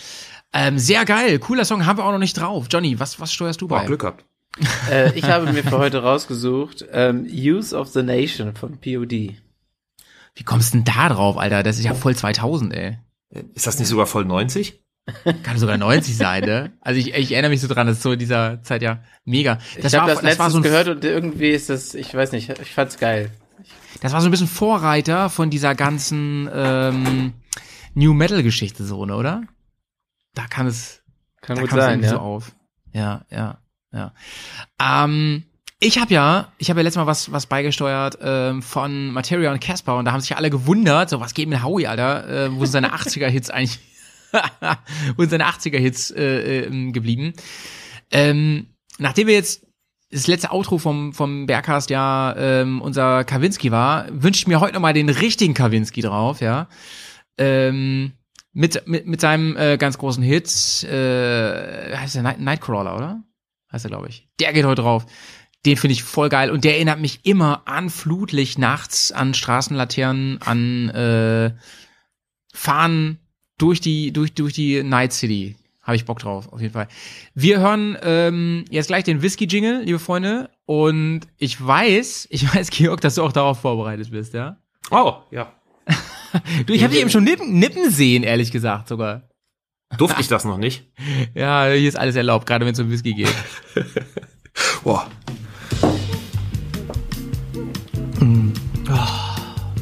Ähm, 0.53 0.80
sehr 0.80 1.05
geil, 1.05 1.38
cooler 1.39 1.65
Song, 1.65 1.86
haben 1.86 1.97
wir 1.97 2.05
auch 2.05 2.11
noch 2.11 2.17
nicht 2.17 2.39
drauf. 2.39 2.67
Johnny, 2.69 2.99
was, 2.99 3.19
was 3.19 3.34
steuerst 3.34 3.61
du 3.61 3.67
Boah, 3.67 3.80
bei? 3.80 3.86
Glück 3.86 4.01
gehabt. 4.01 4.26
äh, 4.89 5.11
ich 5.13 5.26
habe 5.26 5.51
mir 5.51 5.63
für 5.63 5.78
heute 5.78 6.01
rausgesucht 6.01 6.86
ähm, 6.91 7.28
Use 7.30 7.78
of 7.78 7.89
the 7.89 8.03
Nation 8.03 8.55
von 8.55 8.78
POD. 8.80 9.36
Wie 10.36 10.43
kommst 10.45 10.73
du 10.73 10.78
denn 10.78 10.86
da 10.86 11.09
drauf, 11.09 11.38
Alter? 11.38 11.61
Das 11.61 11.78
ist 11.78 11.84
ja 11.84 11.93
voll 11.93 12.15
2000, 12.15 12.73
ey. 12.73 12.97
Ist 13.53 13.67
das 13.67 13.80
nicht 13.80 13.89
sogar 13.89 14.05
voll 14.05 14.26
90? 14.26 14.82
Kann 15.43 15.58
sogar 15.60 15.78
90 15.78 16.18
sein, 16.18 16.43
ne? 16.43 16.72
Also 16.82 16.99
ich, 16.99 17.14
ich 17.14 17.32
erinnere 17.32 17.51
mich 17.51 17.62
so 17.62 17.68
dran, 17.68 17.86
das 17.86 17.97
ist 17.97 18.03
so 18.03 18.14
in 18.14 18.20
dieser 18.20 18.64
Zeit 18.64 18.82
ja 18.82 19.03
mega. 19.24 19.60
Das 19.80 19.93
ich 19.93 19.99
habe 19.99 20.10
das 20.10 20.22
das 20.22 20.24
letztens 20.24 20.53
so 20.53 20.62
gehört 20.62 20.88
und 20.88 21.06
irgendwie 21.06 21.49
ist 21.49 21.70
das, 21.70 21.93
ich 21.93 22.14
weiß 22.14 22.32
nicht, 22.32 22.49
ich 22.49 22.74
fand's 22.74 22.97
geil. 22.97 23.32
Das 24.01 24.14
war 24.14 24.22
so 24.22 24.28
ein 24.28 24.32
bisschen 24.32 24.47
Vorreiter 24.47 25.30
von 25.30 25.51
dieser 25.51 25.76
ganzen 25.76 26.49
ähm, 26.51 27.34
New 27.93 28.14
Metal 28.14 28.41
Geschichte 28.41 28.84
so, 28.84 29.06
ne, 29.06 29.16
oder? 29.16 29.43
Da 30.34 30.47
kann 30.47 30.66
es 30.66 31.01
Kann 31.41 31.56
da 31.56 31.62
gut 31.62 31.72
es 31.72 31.78
sein, 31.78 31.91
irgendwie 31.91 32.08
ja. 32.08 32.14
so 32.14 32.20
auf. 32.20 32.51
Ja, 32.91 33.26
ja, 33.30 33.60
ja. 33.93 34.14
Ähm, 34.80 35.43
ich 35.80 35.99
habe 35.99 36.14
ja, 36.14 36.51
ich 36.58 36.72
habe 36.72 36.80
ja 36.80 36.84
letztes 36.84 36.99
Mal 36.99 37.08
was 37.08 37.32
was 37.32 37.45
beigesteuert 37.45 38.18
ähm, 38.22 38.64
von 38.64 39.12
Materia 39.12 39.51
und 39.51 39.62
Casper 39.62 39.97
und 39.97 40.06
da 40.06 40.14
haben 40.14 40.22
sich 40.22 40.36
alle 40.36 40.49
gewundert, 40.49 41.12
so 41.12 41.20
was 41.20 41.36
geht 41.36 41.47
mit 41.47 41.64
Howie, 41.64 41.86
Alter, 41.86 42.28
äh, 42.28 42.56
wo 42.56 42.66
sind 42.66 42.72
seine 42.72 42.95
80er 42.95 43.28
Hits 43.28 43.51
eigentlich 43.51 43.80
sind 45.17 45.29
seine 45.29 45.47
80er 45.47 45.77
Hits 45.77 46.11
äh, 46.11 46.65
äh, 46.65 46.91
geblieben? 46.91 47.33
Ähm, 48.11 48.67
nachdem 48.97 49.27
wir 49.27 49.33
jetzt 49.33 49.65
das 50.11 50.27
letzte 50.27 50.51
Outro 50.51 50.77
vom 50.77 51.13
vom 51.13 51.45
Bergcast 51.45 51.89
ja 51.89 52.36
ähm, 52.38 52.81
unser 52.81 53.23
Kawinski 53.23 53.71
war, 53.71 54.05
wünsche 54.11 54.39
ich 54.39 54.47
mir 54.47 54.59
heute 54.59 54.73
noch 54.73 54.81
mal 54.81 54.93
den 54.93 55.09
richtigen 55.09 55.53
Kawinski 55.53 56.01
drauf, 56.01 56.41
ja. 56.41 56.67
Ähm, 57.38 58.13
mit, 58.53 58.88
mit, 58.88 59.05
mit 59.05 59.19
seinem 59.19 59.57
äh, 59.57 59.77
ganz 59.77 59.97
großen 59.97 60.23
Hit, 60.23 60.83
äh, 60.83 61.97
heißt 61.97 62.15
der 62.15 62.23
Night, 62.23 62.39
Nightcrawler, 62.39 62.95
oder? 62.95 63.23
heißt 63.75 63.86
er, 63.86 63.89
glaube 63.89 64.07
ich. 64.07 64.27
Der 64.39 64.53
geht 64.53 64.65
heute 64.65 64.81
drauf. 64.81 65.05
Den 65.65 65.77
finde 65.77 65.93
ich 65.93 66.03
voll 66.03 66.29
geil 66.29 66.51
und 66.51 66.63
der 66.63 66.75
erinnert 66.75 66.99
mich 66.99 67.25
immer 67.25 67.63
an 67.65 67.89
Flutlicht 67.89 68.59
nachts, 68.59 69.11
an 69.11 69.33
Straßenlaternen, 69.33 70.41
an 70.41 70.89
äh, 70.89 71.55
Fahren 72.53 73.19
durch 73.58 73.80
die 73.82 74.12
durch 74.12 74.34
durch 74.34 74.53
die 74.53 74.84
Night 74.84 75.14
City. 75.14 75.56
Habe 75.84 75.95
ich 75.97 76.06
Bock 76.06 76.18
drauf, 76.18 76.51
auf 76.51 76.60
jeden 76.62 76.74
Fall. 76.74 76.88
Wir 77.36 77.60
hören 77.60 77.95
ähm, 78.01 78.66
jetzt 78.72 78.88
gleich 78.88 79.03
den 79.03 79.22
Whisky-Jingle, 79.22 79.84
liebe 79.84 79.99
Freunde. 79.99 80.49
Und 80.66 81.22
ich 81.38 81.64
weiß, 81.64 82.28
ich 82.32 82.56
weiß, 82.56 82.72
Georg, 82.72 83.01
dass 83.01 83.16
du 83.16 83.22
auch 83.22 83.32
darauf 83.32 83.60
vorbereitet 83.62 84.10
bist, 84.10 84.34
ja? 84.34 84.58
Oh, 84.89 85.14
ja. 85.30 85.53
Du, 86.66 86.74
ich 86.74 86.84
habe 86.84 86.91
dich 86.91 87.01
eben 87.01 87.12
schon 87.12 87.24
nippen, 87.24 87.60
nippen 87.60 87.91
sehen, 87.91 88.24
ehrlich 88.24 88.51
gesagt 88.51 88.88
sogar. 88.88 89.30
Durfte 89.99 90.20
ich 90.22 90.28
das 90.28 90.43
noch 90.43 90.58
nicht? 90.58 90.86
Ja, 91.36 91.68
hier 91.70 91.88
ist 91.88 91.97
alles 91.97 92.16
erlaubt, 92.16 92.47
gerade 92.47 92.66
wenn 92.66 92.74
es 92.74 92.80
um 92.80 92.89
Whisky 92.89 93.14
geht. 93.14 93.34
Boah. 94.84 95.08
Ähm, 98.22 98.53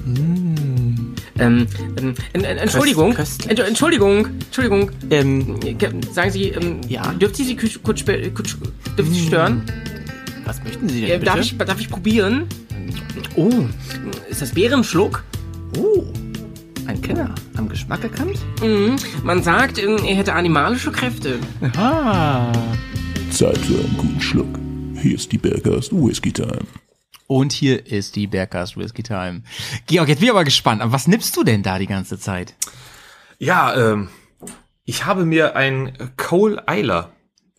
ähm, 0.05 1.15
en- 1.37 1.67
en- 1.79 1.92
Entschuldigung, 2.33 3.13
Entsch- 3.15 3.61
Entschuldigung, 3.63 4.27
Entschuldigung, 4.45 4.91
ähm, 5.09 5.59
ke- 5.77 5.91
sagen 6.11 6.31
Sie, 6.31 6.49
ähm, 6.49 6.81
Ja? 6.87 7.11
dürfte 7.13 7.41
ich 7.41 7.47
Sie 7.49 7.55
kurz, 7.55 7.79
kurz, 7.81 8.01
ich 8.01 9.05
Sie 9.09 9.27
stören? 9.27 9.63
Was 10.45 10.61
möchten 10.63 10.89
Sie 10.89 11.01
denn 11.01 11.09
Äh, 11.09 11.13
bitte? 11.13 11.25
darf, 11.25 11.39
ich, 11.39 11.57
darf 11.57 11.79
ich 11.79 11.89
probieren? 11.89 12.45
Oh, 13.35 13.49
ist 14.29 14.41
das 14.41 14.51
Bärenschluck? 14.51 15.23
Oh, 15.77 16.03
ein 16.85 17.01
Kenner. 17.01 17.33
Am 17.55 17.69
Geschmack 17.69 18.03
erkannt? 18.03 18.37
Mhm. 18.61 18.95
Man 19.23 19.41
sagt, 19.41 19.77
ähm, 19.81 19.97
er 20.05 20.15
hätte 20.15 20.33
animalische 20.33 20.91
Kräfte. 20.91 21.39
Ah. 21.77 22.51
Zeit 23.31 23.57
für 23.59 23.75
einen 23.79 23.95
guten 23.97 24.21
Schluck. 24.21 24.59
Hier 25.01 25.15
ist 25.15 25.31
die 25.31 25.37
Bergast 25.37 25.91
Whisky 25.93 26.31
Time. 26.31 26.59
Und 27.33 27.51
hier 27.51 27.87
ist 27.87 28.15
die 28.15 28.27
Bergcast 28.27 28.77
Whisky 28.77 29.01
Time. 29.01 29.41
Georg, 29.87 30.07
jetzt 30.07 30.19
bin 30.19 30.25
ich 30.25 30.31
aber 30.31 30.43
gespannt. 30.43 30.83
Aber 30.83 30.91
was 30.91 31.07
nimmst 31.07 31.35
du 31.35 31.43
denn 31.43 31.63
da 31.63 31.79
die 31.79 31.87
ganze 31.87 32.19
Zeit? 32.19 32.53
Ja, 33.39 33.75
ähm, 33.75 34.09
ich 34.83 35.07
habe 35.07 35.25
mir 35.25 35.55
einen 35.55 36.11
Cole 36.15 36.67
Eiler 36.67 37.11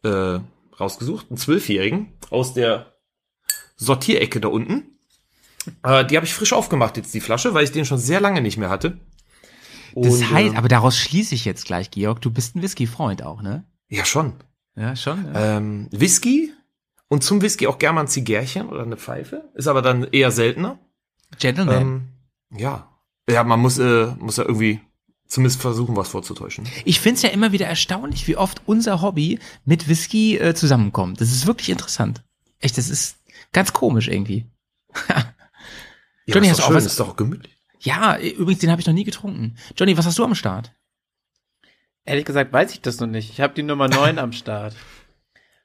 äh, 0.04 0.38
rausgesucht, 0.78 1.26
einen 1.28 1.38
Zwölfjährigen 1.38 2.12
aus 2.30 2.54
der 2.54 2.94
Sortierecke 3.74 4.40
da 4.40 4.46
unten. 4.46 4.96
Äh, 5.82 6.04
die 6.06 6.14
habe 6.14 6.24
ich 6.24 6.34
frisch 6.34 6.52
aufgemacht 6.52 6.96
jetzt, 6.96 7.12
die 7.12 7.20
Flasche, 7.20 7.52
weil 7.52 7.64
ich 7.64 7.72
den 7.72 7.84
schon 7.84 7.98
sehr 7.98 8.20
lange 8.20 8.42
nicht 8.42 8.58
mehr 8.58 8.70
hatte. 8.70 8.98
Das 9.96 10.14
Und, 10.14 10.30
heißt, 10.30 10.52
ähm, 10.52 10.56
aber 10.56 10.68
daraus 10.68 10.96
schließe 10.96 11.34
ich 11.34 11.44
jetzt 11.44 11.64
gleich, 11.64 11.90
Georg, 11.90 12.20
du 12.20 12.30
bist 12.30 12.54
ein 12.54 12.62
Whisky-Freund 12.62 13.24
auch, 13.24 13.42
ne? 13.42 13.64
Ja, 13.88 14.04
schon. 14.04 14.34
Ja, 14.76 14.94
schon. 14.94 15.24
Ja. 15.34 15.56
Ähm, 15.56 15.88
Whisky 15.90 16.52
und 17.08 17.22
zum 17.24 17.42
Whisky 17.42 17.66
auch 17.66 17.78
gerne 17.78 17.94
mal 17.96 18.00
ein 18.02 18.08
Zigärchen 18.08 18.68
oder 18.68 18.82
eine 18.82 18.96
Pfeife. 18.96 19.50
Ist 19.54 19.66
aber 19.68 19.82
dann 19.82 20.04
eher 20.04 20.30
seltener. 20.30 20.78
Gentleman. 21.38 21.80
Ähm, 21.80 22.08
ja. 22.58 22.88
Ja, 23.28 23.42
man 23.44 23.60
muss, 23.60 23.78
äh, 23.78 24.06
muss 24.18 24.36
ja 24.36 24.44
irgendwie 24.44 24.80
zumindest 25.26 25.60
versuchen, 25.60 25.96
was 25.96 26.08
vorzutäuschen. 26.08 26.66
Ich 26.84 27.00
find's 27.00 27.22
ja 27.22 27.30
immer 27.30 27.52
wieder 27.52 27.66
erstaunlich, 27.66 28.28
wie 28.28 28.36
oft 28.36 28.62
unser 28.66 29.00
Hobby 29.02 29.38
mit 29.64 29.88
Whisky 29.88 30.36
äh, 30.38 30.54
zusammenkommt. 30.54 31.20
Das 31.20 31.30
ist 31.32 31.46
wirklich 31.46 31.70
interessant. 31.70 32.22
Echt, 32.60 32.76
das 32.78 32.88
ist 32.90 33.16
ganz 33.52 33.72
komisch 33.72 34.08
irgendwie. 34.08 34.46
Ja, 36.26 36.36
Johnny, 36.36 36.46
ist 36.46 36.52
hast 36.52 36.60
doch 36.60 36.64
du 36.64 36.64
auch 36.64 36.68
schön, 36.68 36.76
was- 36.76 36.86
ist 36.86 37.00
doch 37.00 37.08
auch 37.10 37.16
gemütlich. 37.16 37.54
Ja, 37.80 38.18
übrigens, 38.18 38.60
den 38.60 38.70
habe 38.70 38.80
ich 38.80 38.86
noch 38.86 38.94
nie 38.94 39.04
getrunken. 39.04 39.56
Johnny, 39.76 39.94
was 39.98 40.06
hast 40.06 40.18
du 40.18 40.24
am 40.24 40.34
Start? 40.34 40.72
Ehrlich 42.06 42.24
gesagt 42.24 42.50
weiß 42.50 42.72
ich 42.72 42.80
das 42.80 42.98
noch 42.98 43.06
nicht. 43.06 43.28
Ich 43.28 43.42
habe 43.42 43.52
die 43.52 43.62
Nummer 43.62 43.88
9 43.88 44.18
am 44.18 44.32
Start. 44.32 44.74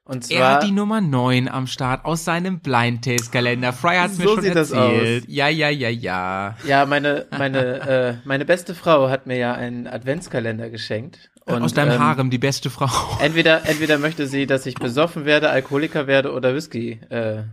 Und 0.10 0.32
Er 0.32 0.40
zwar, 0.40 0.54
hat 0.56 0.64
die 0.64 0.72
Nummer 0.72 1.02
9 1.02 1.48
am 1.48 1.68
Start 1.68 2.04
aus 2.04 2.26
seinem 2.26 2.62
Blind 2.62 3.06
Taste 3.06 3.30
Kalender. 3.30 3.72
Fry 3.72 3.98
hat's 3.98 4.18
mir 4.18 4.24
So 4.24 4.34
schon 4.34 4.44
sieht 4.44 4.56
das 4.56 4.72
erzählt. 4.72 5.26
Ja, 5.28 5.50
ja, 5.50 5.70
ja, 5.70 5.90
ja. 5.90 6.58
ja, 6.66 6.88
meine, 6.88 7.28
meine, 7.38 7.60
äh, 7.82 8.14
meine 8.28 8.44
beste 8.44 8.74
Frau 8.74 9.08
hat 9.10 9.28
mir 9.28 9.38
ja 9.38 9.54
einen 9.54 9.86
Adventskalender 9.86 10.72
geschenkt. 10.72 11.30
Und, 11.46 11.62
aus 11.62 11.76
deinem 11.76 11.92
ähm, 11.92 12.00
Harem, 12.00 12.32
die 12.32 12.40
beste 12.40 12.72
Frau. 12.72 12.90
Entweder, 13.22 13.70
entweder 13.70 14.00
möchte 14.00 14.26
sie, 14.26 14.48
dass 14.48 14.66
ich 14.66 14.74
besoffen 14.74 15.26
werde, 15.26 15.52
Alkoholiker 15.52 16.08
werde 16.08 16.34
oder 16.34 16.56
Whisky 16.56 17.00
äh, 17.10 17.44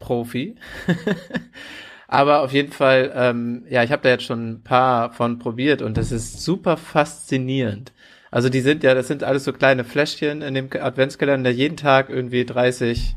Profi. 0.00 0.56
Aber 2.08 2.42
auf 2.42 2.52
jeden 2.52 2.72
Fall, 2.72 3.12
ähm, 3.14 3.64
ja, 3.70 3.84
ich 3.84 3.92
habe 3.92 4.02
da 4.02 4.08
jetzt 4.08 4.24
schon 4.24 4.50
ein 4.50 4.62
paar 4.64 5.12
von 5.12 5.38
probiert 5.38 5.80
und 5.80 5.96
das 5.96 6.10
ist 6.10 6.42
super 6.42 6.76
faszinierend. 6.76 7.92
Also 8.30 8.48
die 8.48 8.60
sind 8.60 8.82
ja, 8.84 8.94
das 8.94 9.08
sind 9.08 9.24
alles 9.24 9.44
so 9.44 9.52
kleine 9.52 9.84
Fläschchen 9.84 10.42
in 10.42 10.54
dem 10.54 10.68
Adventskalender, 10.72 11.50
jeden 11.50 11.76
Tag 11.76 12.08
irgendwie 12.10 12.44
30 12.44 13.16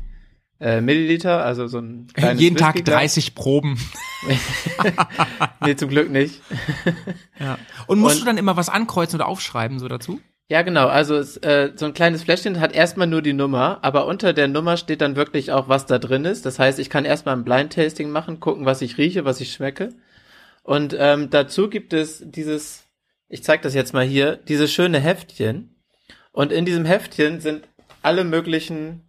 äh, 0.60 0.80
Milliliter, 0.80 1.44
also 1.44 1.66
so 1.66 1.78
ein 1.78 2.08
kleines 2.12 2.40
Jeden 2.40 2.56
Tag 2.56 2.74
Whiskyglas. 2.74 2.96
30 3.00 3.34
Proben. 3.34 3.78
Nee, 5.64 5.76
zum 5.76 5.88
Glück 5.88 6.10
nicht. 6.10 6.40
Ja. 7.38 7.58
Und 7.88 7.98
musst 7.98 8.16
Und- 8.16 8.20
du 8.22 8.26
dann 8.26 8.38
immer 8.38 8.56
was 8.56 8.68
ankreuzen 8.68 9.16
oder 9.16 9.26
aufschreiben 9.28 9.78
so 9.78 9.88
dazu? 9.88 10.20
Ja, 10.48 10.62
genau. 10.62 10.86
Also 10.88 11.16
es, 11.16 11.36
äh, 11.38 11.72
so 11.74 11.86
ein 11.86 11.94
kleines 11.94 12.22
Fläschchen 12.22 12.60
hat 12.60 12.72
erstmal 12.72 13.06
nur 13.06 13.22
die 13.22 13.32
Nummer, 13.32 13.78
aber 13.82 14.06
unter 14.06 14.32
der 14.32 14.46
Nummer 14.46 14.76
steht 14.76 15.00
dann 15.00 15.16
wirklich 15.16 15.50
auch, 15.52 15.68
was 15.68 15.86
da 15.86 15.98
drin 15.98 16.24
ist. 16.26 16.44
Das 16.46 16.58
heißt, 16.58 16.78
ich 16.78 16.90
kann 16.90 17.04
erstmal 17.04 17.34
ein 17.36 17.44
Blind 17.44 17.72
Tasting 17.72 18.10
machen, 18.10 18.40
gucken, 18.40 18.64
was 18.66 18.82
ich 18.82 18.96
rieche, 18.98 19.24
was 19.24 19.40
ich 19.40 19.52
schmecke. 19.52 19.88
Und 20.62 20.94
ähm, 20.98 21.28
dazu 21.30 21.68
gibt 21.68 21.92
es 21.92 22.22
dieses, 22.24 22.83
ich 23.34 23.42
zeig 23.42 23.62
das 23.62 23.74
jetzt 23.74 23.92
mal 23.92 24.04
hier, 24.04 24.36
dieses 24.36 24.72
schöne 24.72 25.00
Heftchen. 25.00 25.74
Und 26.30 26.52
in 26.52 26.64
diesem 26.64 26.84
Heftchen 26.84 27.40
sind 27.40 27.66
alle 28.00 28.22
möglichen 28.22 29.00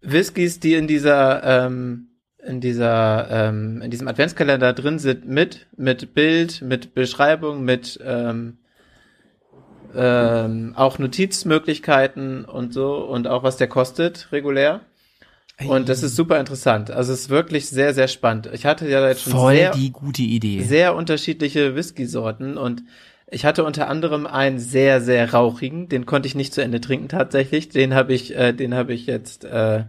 Whiskys, 0.00 0.58
die 0.58 0.72
in 0.72 0.86
dieser 0.86 1.66
ähm, 1.66 2.08
in 2.42 2.62
dieser 2.62 3.28
ähm, 3.30 3.82
in 3.82 3.90
diesem 3.90 4.08
Adventskalender 4.08 4.72
drin 4.72 4.98
sind, 4.98 5.28
mit 5.28 5.66
mit 5.76 6.14
Bild, 6.14 6.62
mit 6.62 6.94
Beschreibung, 6.94 7.62
mit 7.62 8.00
ähm, 8.02 8.56
ähm, 9.94 10.72
auch 10.74 10.98
Notizmöglichkeiten 10.98 12.46
und 12.46 12.72
so 12.72 13.04
und 13.04 13.26
auch 13.26 13.42
was 13.42 13.58
der 13.58 13.68
kostet 13.68 14.32
regulär. 14.32 14.80
Und 15.66 15.88
das 15.88 16.02
ist 16.02 16.16
super 16.16 16.40
interessant. 16.40 16.90
Also 16.90 17.12
es 17.12 17.22
ist 17.22 17.30
wirklich 17.30 17.68
sehr, 17.68 17.94
sehr 17.94 18.08
spannend. 18.08 18.50
Ich 18.52 18.66
hatte 18.66 18.88
ja 18.88 19.06
jetzt 19.06 19.22
schon 19.22 19.32
Voll 19.32 19.54
sehr, 19.54 19.70
die 19.70 19.92
gute 19.92 20.22
Idee. 20.22 20.62
sehr 20.62 20.96
unterschiedliche 20.96 21.76
Whisky-Sorten 21.76 22.56
und 22.58 22.82
ich 23.28 23.44
hatte 23.44 23.64
unter 23.64 23.88
anderem 23.88 24.26
einen 24.26 24.58
sehr, 24.58 25.00
sehr 25.00 25.32
rauchigen, 25.32 25.88
den 25.88 26.06
konnte 26.06 26.26
ich 26.26 26.34
nicht 26.34 26.52
zu 26.52 26.62
Ende 26.62 26.80
trinken 26.80 27.08
tatsächlich. 27.08 27.68
Den 27.68 27.94
habe 27.94 28.12
ich, 28.12 28.36
äh, 28.36 28.52
den 28.52 28.74
habe 28.74 28.92
ich 28.92 29.06
jetzt, 29.06 29.44
äh, 29.44 29.84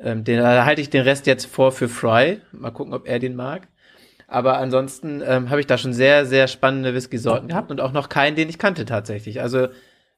ähm, 0.00 0.24
den 0.24 0.38
da 0.38 0.64
halte 0.64 0.80
ich 0.80 0.90
den 0.90 1.02
Rest 1.02 1.26
jetzt 1.26 1.46
vor 1.46 1.72
für 1.72 1.88
Fry. 1.88 2.40
Mal 2.52 2.70
gucken, 2.70 2.94
ob 2.94 3.06
er 3.06 3.18
den 3.18 3.34
mag. 3.34 3.68
Aber 4.28 4.58
ansonsten 4.58 5.22
ähm, 5.24 5.50
habe 5.50 5.60
ich 5.60 5.66
da 5.66 5.78
schon 5.78 5.92
sehr, 5.92 6.26
sehr 6.26 6.48
spannende 6.48 6.94
Whisky-Sorten 6.94 7.48
gehabt 7.48 7.70
und 7.70 7.80
auch 7.80 7.92
noch 7.92 8.08
keinen, 8.08 8.34
den 8.34 8.48
ich 8.48 8.58
kannte 8.58 8.84
tatsächlich. 8.84 9.40
Also 9.40 9.68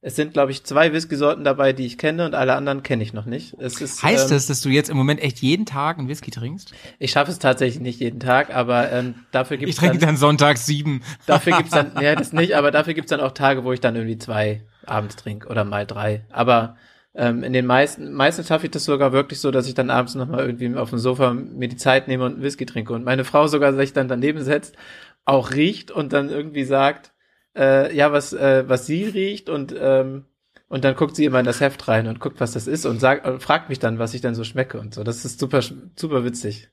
es 0.01 0.15
sind, 0.15 0.33
glaube 0.33 0.53
ich, 0.53 0.63
zwei 0.63 0.93
Whisky-Sorten 0.93 1.43
dabei, 1.43 1.73
die 1.73 1.85
ich 1.85 1.99
kenne 1.99 2.25
und 2.25 2.35
alle 2.35 2.55
anderen 2.55 2.85
kenne 2.85 3.03
ich 3.03 3.13
noch 3.13 3.27
nicht. 3.27 3.55
Es 3.59 3.81
ist, 3.81 4.03
Heißt 4.03 4.31
ähm, 4.31 4.37
das, 4.37 4.47
dass 4.47 4.61
du 4.61 4.69
jetzt 4.69 4.91
im 4.91 4.97
Moment 4.97 5.21
echt 5.21 5.39
jeden 5.39 5.67
Tag 5.67 5.99
einen 5.99 6.09
Whisky 6.09 6.31
trinkst? 6.31 6.73
Ich 7.01 7.11
schaffe 7.11 7.33
es 7.33 7.41
tatsächlich 7.41 7.81
nicht 7.81 7.99
jeden 7.99 8.21
Tag, 8.21 8.55
aber 8.55 8.93
ähm, 8.93 9.17
dafür 9.33 9.57
gibt 9.57 9.69
Ich 9.69 9.77
es 9.77 9.81
trinke 9.81 9.99
dann, 9.99 10.11
dann 10.11 10.17
sonntags 10.17 10.67
sieben. 10.67 11.03
dafür 11.27 11.57
gibt's 11.57 11.73
dann, 11.73 11.93
ja, 12.01 12.15
das 12.15 12.33
nicht, 12.33 12.55
aber 12.55 12.71
dafür 12.71 12.95
gibt's 12.95 13.11
dann 13.11 13.21
auch 13.21 13.33
Tage, 13.33 13.65
wo 13.65 13.73
ich 13.73 13.81
dann 13.81 13.97
irgendwie 13.97 14.19
zwei 14.19 14.63
abends 14.87 15.17
trinke 15.17 15.49
oder 15.49 15.65
mal 15.65 15.85
drei. 15.85 16.25
Aber 16.31 16.77
ähm, 17.15 17.43
in 17.43 17.53
den 17.53 17.67
meisten, 17.67 18.13
meistens 18.13 18.47
schaffe 18.47 18.67
ich 18.67 18.71
das 18.71 18.85
sogar 18.85 19.11
wirklich 19.13 19.41
so, 19.41 19.51
dass 19.51 19.67
ich 19.67 19.75
dann 19.75 19.91
abends 19.91 20.15
nochmal 20.15 20.47
irgendwie 20.47 20.73
auf 20.77 20.91
dem 20.91 21.01
Sofa 21.01 21.35
mir 21.35 21.67
die 21.67 21.77
Zeit 21.77 22.07
nehme 22.07 22.25
und 22.25 22.35
einen 22.35 22.43
Whisky 22.43 22.67
trinke. 22.67 22.93
Und 22.93 23.05
meine 23.05 23.25
Frau 23.25 23.49
sogar 23.49 23.73
sich 23.73 23.93
dann 23.93 24.07
daneben 24.07 24.45
setzt, 24.45 24.77
auch 25.25 25.51
riecht 25.51 25.91
und 25.91 26.13
dann 26.13 26.31
irgendwie 26.31 26.63
sagt, 26.65 27.13
äh, 27.59 27.95
ja, 27.95 28.13
was, 28.13 28.33
äh, 28.33 28.65
was 28.69 28.87
sie 28.87 29.05
riecht 29.05 29.51
und 29.51 29.75
ähm, 29.79 30.25
und 30.69 30.85
dann 30.85 30.97
guckt 30.97 31.17
sie 31.17 31.25
immer 31.25 31.39
in 31.41 31.47
das 31.47 31.61
Heft 31.61 31.89
rein 31.89 32.07
und 32.07 32.21
guckt, 32.21 32.41
was 32.41 32.53
das 32.53 32.67
ist 32.67 32.85
und 32.85 33.01
sagt 33.01 33.27
und 33.27 33.43
fragt 33.43 33.71
mich 33.71 33.79
dann, 33.79 33.99
was 33.99 34.13
ich 34.13 34.21
dann 34.21 34.35
so 34.35 34.45
schmecke 34.45 34.79
und 34.79 34.95
so. 34.95 35.03
Das 35.03 35.25
ist 35.25 35.41
super, 35.41 35.63
super 35.63 36.25
witzig. 36.25 36.69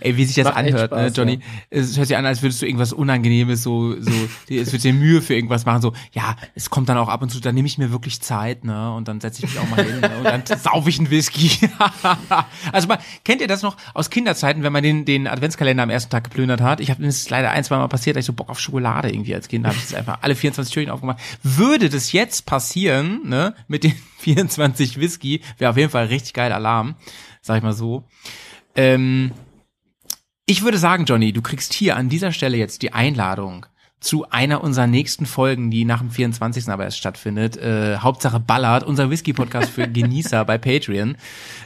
Ey, 0.00 0.16
wie 0.16 0.24
sich 0.24 0.36
das 0.36 0.44
Macht 0.44 0.56
anhört, 0.56 0.92
ne, 0.92 0.98
Spaß, 0.98 1.16
Johnny? 1.16 1.40
Es 1.70 1.96
hört 1.96 2.08
sich 2.08 2.16
an, 2.16 2.26
als 2.26 2.42
würdest 2.42 2.62
du 2.62 2.66
irgendwas 2.66 2.92
Unangenehmes 2.92 3.62
so, 3.62 4.00
so, 4.00 4.12
es 4.48 4.72
wird 4.72 4.84
dir 4.84 4.92
Mühe 4.92 5.22
für 5.22 5.34
irgendwas 5.34 5.66
machen, 5.66 5.82
so, 5.82 5.92
ja, 6.12 6.36
es 6.54 6.70
kommt 6.70 6.88
dann 6.88 6.98
auch 6.98 7.08
ab 7.08 7.22
und 7.22 7.30
zu, 7.30 7.40
dann 7.40 7.54
nehme 7.54 7.66
ich 7.66 7.78
mir 7.78 7.90
wirklich 7.90 8.20
Zeit, 8.20 8.64
ne, 8.64 8.92
und 8.92 9.08
dann 9.08 9.20
setze 9.20 9.44
ich 9.44 9.52
mich 9.52 9.58
auch 9.58 9.68
mal 9.68 9.84
hin, 9.84 10.00
ne, 10.00 10.10
und 10.18 10.24
dann 10.24 10.42
saufe 10.58 10.88
ich 10.88 10.98
einen 10.98 11.10
Whisky. 11.10 11.68
also 12.72 12.88
mal, 12.88 12.98
kennt 13.24 13.40
ihr 13.40 13.48
das 13.48 13.62
noch 13.62 13.76
aus 13.94 14.10
Kinderzeiten, 14.10 14.62
wenn 14.62 14.72
man 14.72 14.82
den, 14.82 15.04
den 15.04 15.26
Adventskalender 15.26 15.82
am 15.82 15.90
ersten 15.90 16.10
Tag 16.10 16.24
geplündert 16.24 16.60
hat? 16.60 16.80
Ich 16.80 16.90
habe, 16.90 17.04
das 17.04 17.28
leider 17.30 17.50
ein, 17.50 17.64
zwei 17.64 17.76
Mal 17.76 17.88
passiert, 17.88 18.16
dass 18.16 18.22
ich 18.22 18.26
so 18.26 18.32
Bock 18.32 18.48
auf 18.48 18.60
Schokolade 18.60 19.10
irgendwie 19.10 19.34
als 19.34 19.48
Kind, 19.48 19.64
da 19.64 19.70
habe 19.70 19.78
ich 19.78 19.84
das 19.84 19.94
einfach 19.94 20.18
alle 20.22 20.34
24 20.34 20.72
Türchen 20.72 20.90
aufgemacht. 20.90 21.18
Würde 21.42 21.88
das 21.88 22.12
jetzt 22.12 22.46
passieren, 22.46 23.20
ne, 23.24 23.54
mit 23.66 23.84
den 23.84 23.94
24 24.18 24.98
Whisky, 24.98 25.42
wäre 25.58 25.70
auf 25.70 25.76
jeden 25.76 25.90
Fall 25.90 26.06
richtig 26.06 26.34
geil 26.34 26.52
Alarm, 26.52 26.96
sag 27.40 27.58
ich 27.58 27.62
mal 27.62 27.72
so. 27.72 28.04
Ähm, 28.74 29.32
ich 30.48 30.62
würde 30.64 30.78
sagen, 30.78 31.04
Johnny, 31.04 31.32
du 31.32 31.42
kriegst 31.42 31.72
hier 31.74 31.96
an 31.96 32.08
dieser 32.08 32.32
Stelle 32.32 32.56
jetzt 32.56 32.82
die 32.82 32.92
Einladung 32.92 33.66
zu 34.00 34.30
einer 34.30 34.62
unserer 34.62 34.86
nächsten 34.86 35.26
Folgen, 35.26 35.70
die 35.70 35.84
nach 35.84 35.98
dem 36.00 36.10
24. 36.10 36.68
aber 36.68 36.84
erst 36.84 36.98
stattfindet. 36.98 37.56
Äh, 37.56 37.96
Hauptsache 37.98 38.38
Ballard, 38.40 38.84
unser 38.84 39.10
Whisky-Podcast 39.10 39.70
für 39.70 39.88
Genießer 39.88 40.44
bei 40.44 40.56
Patreon. 40.56 41.16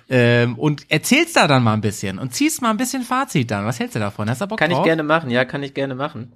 Ähm, 0.08 0.58
und 0.58 0.90
erzählst 0.90 1.36
da 1.36 1.46
dann 1.46 1.62
mal 1.62 1.74
ein 1.74 1.82
bisschen 1.82 2.18
und 2.18 2.34
ziehst 2.34 2.62
mal 2.62 2.70
ein 2.70 2.78
bisschen 2.78 3.02
Fazit 3.02 3.50
dann. 3.50 3.66
Was 3.66 3.78
hältst 3.78 3.96
du 3.96 4.00
davon? 4.00 4.28
Hast 4.30 4.40
du 4.40 4.46
Bock 4.46 4.58
Kann 4.58 4.70
ich 4.70 4.76
drauf? 4.78 4.84
gerne 4.86 5.02
machen, 5.02 5.30
ja, 5.30 5.44
kann 5.44 5.62
ich 5.62 5.74
gerne 5.74 5.94
machen. 5.94 6.32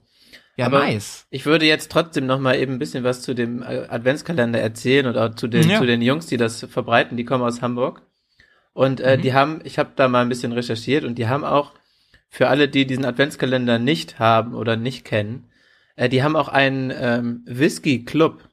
Ja, 0.59 0.67
aber 0.67 0.81
nice. 0.81 1.27
Ich 1.31 1.47
würde 1.47 1.67
jetzt 1.67 1.91
trotzdem 1.91 2.27
noch 2.27 2.41
mal 2.41 2.57
eben 2.57 2.75
ein 2.75 2.79
bisschen 2.79 3.03
was 3.05 3.23
zu 3.23 3.35
dem 3.35 3.63
äh, 3.63 3.87
Adventskalender 3.89 4.61
erzählen 4.61 5.07
und 5.07 5.17
auch 5.19 5.35
zu 5.35 5.49
den, 5.49 5.69
Ja. 5.69 5.79
zu 5.79 5.87
den 5.87 6.01
Jungs, 6.03 6.27
die 6.27 6.37
das 6.37 6.67
verbreiten. 6.71 7.17
Die 7.17 7.25
kommen 7.25 7.43
aus 7.45 7.61
Hamburg. 7.63 8.03
Und 8.75 9.01
äh, 9.01 9.17
Mhm. 9.17 9.23
die 9.23 9.33
haben, 9.35 9.61
ich 9.65 9.79
habe 9.79 9.91
da 9.97 10.09
mal 10.09 10.21
ein 10.23 10.29
bisschen 10.29 10.53
recherchiert 10.53 11.05
und 11.05 11.17
die 11.17 11.27
haben 11.29 11.45
auch 11.45 11.73
für 12.37 12.49
alle, 12.49 12.69
die 12.69 12.87
diesen 12.87 13.07
Adventskalender 13.07 13.79
nicht 13.79 14.19
haben 14.19 14.55
oder 14.55 14.77
nicht 14.77 15.07
kennen, 15.07 15.49
äh, 15.97 16.11
die 16.11 16.23
haben 16.23 16.37
auch 16.37 16.49
einen 16.49 16.93
ähm, 16.95 17.43
Whisky-Club. 17.47 18.47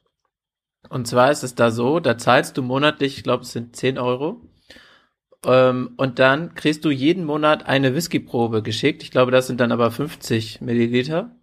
Und 0.88 1.06
zwar 1.06 1.30
ist 1.30 1.42
es 1.42 1.54
da 1.54 1.70
so, 1.70 2.00
da 2.00 2.16
zahlst 2.16 2.56
du 2.56 2.62
monatlich, 2.62 3.18
ich 3.18 3.24
glaube, 3.24 3.42
es 3.42 3.52
sind 3.52 3.76
10 3.76 3.98
Euro. 3.98 4.40
Ähm, 5.44 5.92
und 5.98 6.18
dann 6.18 6.54
kriegst 6.54 6.86
du 6.86 6.90
jeden 6.90 7.26
Monat 7.26 7.66
eine 7.66 7.94
Whiskyprobe 7.94 8.62
geschickt. 8.62 9.02
Ich 9.02 9.10
glaube, 9.10 9.30
das 9.30 9.48
sind 9.48 9.60
dann 9.60 9.70
aber 9.70 9.90
50 9.90 10.62
Milliliter. 10.62 11.36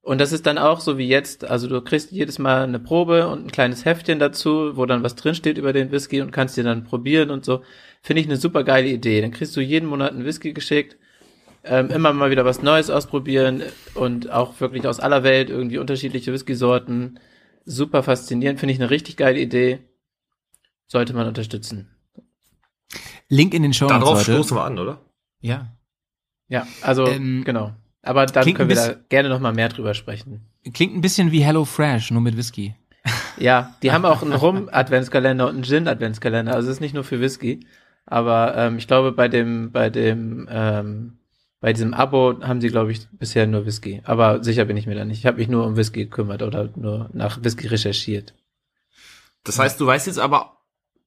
Und 0.00 0.20
das 0.20 0.32
ist 0.32 0.46
dann 0.46 0.58
auch 0.58 0.80
so 0.80 0.98
wie 0.98 1.06
jetzt, 1.06 1.44
also 1.44 1.68
du 1.68 1.80
kriegst 1.80 2.10
jedes 2.10 2.40
Mal 2.40 2.64
eine 2.64 2.80
Probe 2.80 3.28
und 3.28 3.44
ein 3.46 3.52
kleines 3.52 3.84
Heftchen 3.84 4.18
dazu, 4.18 4.76
wo 4.76 4.84
dann 4.84 5.04
was 5.04 5.14
drinsteht 5.14 5.58
über 5.58 5.72
den 5.72 5.92
Whisky 5.92 6.22
und 6.22 6.32
kannst 6.32 6.56
dir 6.56 6.64
dann 6.64 6.82
probieren 6.82 7.30
und 7.30 7.44
so. 7.44 7.62
Finde 8.02 8.22
ich 8.22 8.26
eine 8.26 8.36
super 8.36 8.64
geile 8.64 8.88
Idee. 8.88 9.20
Dann 9.20 9.30
kriegst 9.30 9.56
du 9.56 9.60
jeden 9.60 9.88
Monat 9.88 10.10
einen 10.10 10.24
Whisky 10.24 10.52
geschickt, 10.52 10.96
ähm, 11.68 11.90
immer 11.90 12.12
mal 12.12 12.30
wieder 12.30 12.44
was 12.44 12.62
Neues 12.62 12.90
ausprobieren 12.90 13.62
und 13.94 14.30
auch 14.30 14.60
wirklich 14.60 14.86
aus 14.86 15.00
aller 15.00 15.22
Welt 15.22 15.50
irgendwie 15.50 15.78
unterschiedliche 15.78 16.32
Whisky-Sorten. 16.32 17.18
Super 17.64 18.02
faszinierend, 18.02 18.58
finde 18.60 18.74
ich 18.74 18.80
eine 18.80 18.90
richtig 18.90 19.16
geile 19.16 19.38
Idee. 19.38 19.80
Sollte 20.86 21.12
man 21.14 21.26
unterstützen. 21.26 21.90
Link 23.28 23.52
in 23.54 23.62
den 23.62 23.74
Show 23.74 23.86
Notes, 23.86 23.98
Darauf 24.00 24.18
Leute. 24.18 24.32
stoßen 24.32 24.56
wir 24.56 24.64
an, 24.64 24.78
oder? 24.78 25.00
Ja. 25.40 25.76
Ja, 26.48 26.66
also 26.80 27.06
Ähm, 27.06 27.44
genau. 27.44 27.72
Aber 28.02 28.24
dann 28.24 28.54
können 28.54 28.70
wir 28.70 28.76
da 28.76 28.94
gerne 29.10 29.28
noch 29.28 29.40
mal 29.40 29.52
mehr 29.52 29.68
drüber 29.68 29.92
sprechen. 29.92 30.46
Klingt 30.72 30.96
ein 30.96 31.02
bisschen 31.02 31.30
wie 31.30 31.40
Hello 31.40 31.64
Fresh, 31.64 32.10
nur 32.10 32.22
mit 32.22 32.36
Whisky. 32.36 32.74
Ja, 33.38 33.76
die 33.82 33.92
haben 33.92 34.04
auch 34.04 34.22
einen 34.22 34.32
Rum-Adventskalender 34.32 35.46
und 35.46 35.54
einen 35.54 35.62
Gin-Adventskalender. 35.62 36.54
Also 36.54 36.68
es 36.68 36.76
ist 36.76 36.80
nicht 36.80 36.94
nur 36.94 37.04
für 37.04 37.20
Whisky. 37.20 37.60
Aber 38.04 38.56
ähm, 38.56 38.78
ich 38.78 38.88
glaube, 38.88 39.12
bei 39.12 39.28
dem, 39.28 39.70
bei 39.70 39.90
dem, 39.90 40.48
ähm, 40.50 41.17
bei 41.60 41.72
diesem 41.72 41.92
Abo 41.92 42.40
haben 42.40 42.60
sie, 42.60 42.68
glaube 42.68 42.92
ich, 42.92 43.08
bisher 43.10 43.46
nur 43.46 43.66
Whisky. 43.66 44.00
Aber 44.04 44.44
sicher 44.44 44.64
bin 44.64 44.76
ich 44.76 44.86
mir 44.86 44.94
da 44.94 45.04
nicht. 45.04 45.18
Ich 45.18 45.26
habe 45.26 45.38
mich 45.38 45.48
nur 45.48 45.66
um 45.66 45.76
Whisky 45.76 46.04
gekümmert 46.04 46.42
oder 46.42 46.70
nur 46.76 47.10
nach 47.12 47.42
Whisky 47.42 47.66
recherchiert. 47.66 48.34
Das 49.44 49.58
heißt, 49.58 49.80
du 49.80 49.86
weißt 49.86 50.06
jetzt 50.06 50.20
aber 50.20 50.58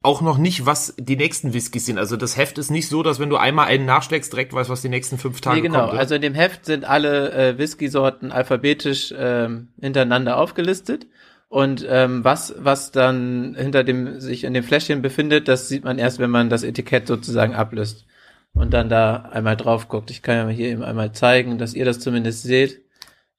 auch 0.03 0.21
noch 0.21 0.37
nicht, 0.37 0.65
was 0.65 0.95
die 0.97 1.15
nächsten 1.15 1.53
Whiskys 1.53 1.85
sind. 1.85 1.99
Also 1.99 2.17
das 2.17 2.35
Heft 2.35 2.57
ist 2.57 2.71
nicht 2.71 2.89
so, 2.89 3.03
dass 3.03 3.19
wenn 3.19 3.29
du 3.29 3.37
einmal 3.37 3.67
einen 3.67 3.85
nachschlägst, 3.85 4.33
direkt 4.33 4.51
weißt, 4.51 4.69
was 4.69 4.81
die 4.81 4.89
nächsten 4.89 5.17
fünf 5.17 5.41
Tage 5.41 5.57
nee, 5.57 5.67
genau. 5.67 5.87
kommt. 5.87 5.99
Also 5.99 6.15
in 6.15 6.21
dem 6.21 6.33
Heft 6.33 6.65
sind 6.65 6.85
alle 6.85 7.31
äh, 7.31 7.57
Whisky-Sorten 7.57 8.31
alphabetisch 8.31 9.13
ähm, 9.15 9.69
hintereinander 9.79 10.37
aufgelistet. 10.37 11.07
Und 11.49 11.85
ähm, 11.87 12.23
was, 12.23 12.55
was 12.57 12.91
dann 12.91 13.55
hinter 13.55 13.83
dem 13.83 14.19
sich 14.19 14.43
in 14.43 14.53
dem 14.53 14.63
Fläschchen 14.63 15.01
befindet, 15.01 15.47
das 15.47 15.69
sieht 15.69 15.83
man 15.83 15.99
erst, 15.99 16.17
wenn 16.17 16.29
man 16.29 16.49
das 16.49 16.63
Etikett 16.63 17.07
sozusagen 17.07 17.53
ablöst 17.53 18.05
und 18.53 18.71
dann 18.71 18.89
da 18.89 19.17
einmal 19.31 19.55
drauf 19.57 19.87
guckt. 19.87 20.11
Ich 20.11 20.21
kann 20.21 20.35
ja 20.35 20.43
mal 20.45 20.53
hier 20.53 20.69
eben 20.69 20.83
einmal 20.83 21.11
zeigen, 21.13 21.57
dass 21.57 21.73
ihr 21.73 21.85
das 21.85 21.99
zumindest 21.99 22.43
seht. 22.43 22.81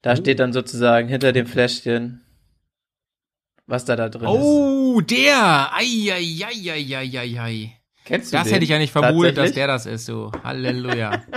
Da 0.03 0.17
steht 0.17 0.41
dann 0.41 0.53
sozusagen 0.53 1.09
hinter 1.09 1.33
dem 1.33 1.47
Fläschchen, 1.47 2.23
was 3.67 3.85
da 3.85 3.95
da 3.97 4.09
drin 4.09 4.25
ist. 4.29 4.41
Oh, 4.43 5.01
der! 5.01 5.71
Eieieiei. 5.75 7.73
Kennst 8.05 8.33
du 8.33 8.37
Das 8.37 8.45
den? 8.49 8.55
hätte 8.55 8.65
ich 8.65 8.71
ja 8.71 8.79
nicht 8.79 8.91
vermutet, 8.91 9.39
dass 9.39 9.53
der 9.53 9.69
das 9.69 9.87
ist, 9.87 10.07
so. 10.07 10.33
Halleluja. 10.43 11.23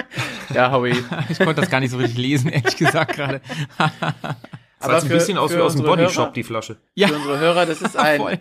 Ja, 0.54 0.72
Howie. 0.72 0.92
ich 1.30 1.40
konnte 1.40 1.56
das 1.62 1.72
gar 1.72 1.80
nicht 1.80 1.90
so 1.90 1.98
richtig 1.98 2.18
lesen, 2.20 2.50
ehrlich 2.52 2.78
gesagt 2.78 3.16
gerade. 3.16 3.42
Das 3.80 3.90
sah 4.80 4.94
jetzt 4.94 5.04
ein 5.06 5.10
bisschen 5.10 5.38
aus 5.40 5.52
wie 5.52 5.58
aus 5.58 5.74
dem 5.76 5.84
Bodyshop, 5.84 6.26
Hörer- 6.28 6.34
die 6.34 6.44
Flasche. 6.44 6.78
Ja. 6.94 7.08
Für 7.08 7.16
unsere 7.16 7.40
Hörer, 7.40 7.66
das 7.66 7.82
ist 7.82 7.98
ein, 7.98 8.40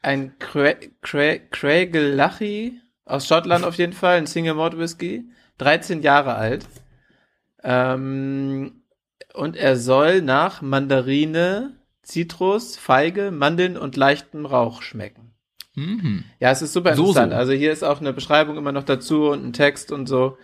ein 0.00 0.38
Cra 0.38 0.72
Cra 1.02 1.36
Craigellachie 1.50 2.80
aus 3.04 3.26
Schottland 3.26 3.64
auf 3.64 3.76
jeden 3.76 3.92
Fall, 3.92 4.18
ein 4.18 4.26
Single 4.26 4.54
Malt 4.54 4.78
Whisky, 4.78 5.24
13 5.58 6.02
Jahre 6.02 6.34
alt. 6.34 6.66
Ähm, 7.62 8.82
und 9.34 9.56
er 9.56 9.76
soll 9.76 10.20
nach 10.22 10.62
Mandarine, 10.62 11.76
Zitrus, 12.02 12.76
Feige, 12.76 13.30
Mandeln 13.30 13.76
und 13.76 13.96
leichtem 13.96 14.46
Rauch 14.46 14.82
schmecken. 14.82 15.34
Mhm. 15.74 16.24
Ja, 16.38 16.50
es 16.50 16.60
ist 16.62 16.72
super 16.72 16.94
So, 16.94 17.02
interessant. 17.06 17.32
so. 17.32 17.38
Also 17.38 17.52
hier 17.52 17.72
ist 17.72 17.82
auch 17.82 18.00
eine 18.00 18.12
Beschreibung 18.12 18.56
immer 18.56 18.72
noch 18.72 18.82
dazu 18.84 19.30
und 19.30 19.44
ein 19.46 19.52
Text 19.52 19.90
und 19.92 20.06
so. 20.08 20.36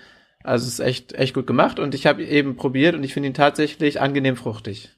Also 0.43 0.67
es 0.67 0.75
ist 0.75 0.81
echt, 0.81 1.13
echt 1.15 1.35
gut 1.35 1.47
gemacht 1.47 1.79
und 1.79 1.95
ich 1.95 2.07
habe 2.07 2.25
eben 2.25 2.57
probiert 2.57 2.95
und 2.95 3.03
ich 3.05 3.13
finde 3.13 3.29
ihn 3.29 3.35
tatsächlich 3.35 4.01
angenehm 4.01 4.37
fruchtig. 4.37 4.95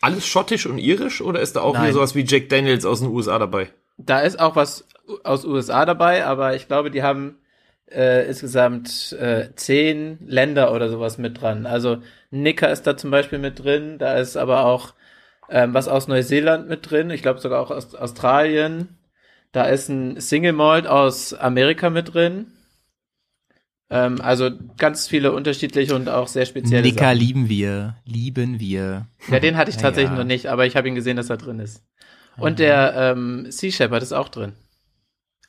Alles 0.00 0.26
schottisch 0.26 0.66
und 0.66 0.78
irisch 0.78 1.20
oder 1.20 1.40
ist 1.40 1.56
da 1.56 1.62
auch 1.62 1.74
Nein. 1.74 1.84
wieder 1.84 1.94
sowas 1.94 2.14
wie 2.14 2.24
Jack 2.24 2.48
Daniels 2.48 2.84
aus 2.84 3.00
den 3.00 3.08
USA 3.08 3.38
dabei? 3.38 3.70
Da 4.06 4.20
ist 4.20 4.40
auch 4.40 4.56
was 4.56 4.86
aus 5.24 5.44
USA 5.44 5.84
dabei, 5.84 6.24
aber 6.24 6.54
ich 6.54 6.68
glaube, 6.68 6.90
die 6.90 7.02
haben 7.02 7.38
äh, 7.90 8.26
insgesamt 8.26 9.12
äh, 9.12 9.50
zehn 9.54 10.18
Länder 10.26 10.72
oder 10.72 10.88
sowas 10.88 11.18
mit 11.18 11.40
dran. 11.40 11.66
Also 11.66 11.98
Nicker 12.30 12.70
ist 12.70 12.86
da 12.86 12.96
zum 12.96 13.10
Beispiel 13.10 13.38
mit 13.38 13.62
drin, 13.62 13.98
da 13.98 14.16
ist 14.16 14.36
aber 14.36 14.64
auch 14.64 14.94
ähm, 15.50 15.74
was 15.74 15.88
aus 15.88 16.08
Neuseeland 16.08 16.68
mit 16.68 16.90
drin, 16.90 17.10
ich 17.10 17.22
glaube 17.22 17.40
sogar 17.40 17.60
auch 17.60 17.70
aus 17.70 17.94
Australien. 17.94 18.96
Da 19.52 19.64
ist 19.64 19.88
ein 19.88 20.18
Single 20.18 20.54
Malt 20.54 20.86
aus 20.86 21.34
Amerika 21.34 21.90
mit 21.90 22.14
drin. 22.14 22.46
Ähm, 23.90 24.22
also 24.22 24.50
ganz 24.78 25.06
viele 25.06 25.32
unterschiedliche 25.32 25.94
und 25.94 26.08
auch 26.08 26.26
sehr 26.26 26.46
spezielle 26.46 26.80
Nicker 26.80 27.04
Sachen. 27.04 27.18
lieben 27.18 27.48
wir. 27.50 27.96
Lieben 28.06 28.58
wir. 28.58 29.08
Ja, 29.28 29.40
den 29.40 29.58
hatte 29.58 29.70
ich 29.70 29.76
Ja, 29.82 29.82
tatsächlich 29.82 30.12
ja. 30.12 30.18
noch 30.18 30.24
nicht, 30.24 30.46
aber 30.46 30.64
ich 30.64 30.76
habe 30.76 30.88
ihn 30.88 30.94
gesehen, 30.94 31.18
dass 31.18 31.28
er 31.28 31.36
drin 31.36 31.58
ist. 31.58 31.84
Und 32.36 32.58
der 32.58 32.94
ähm, 32.96 33.50
Sea 33.50 33.70
Shepherd 33.70 34.02
ist 34.02 34.12
auch 34.12 34.28
drin. 34.28 34.52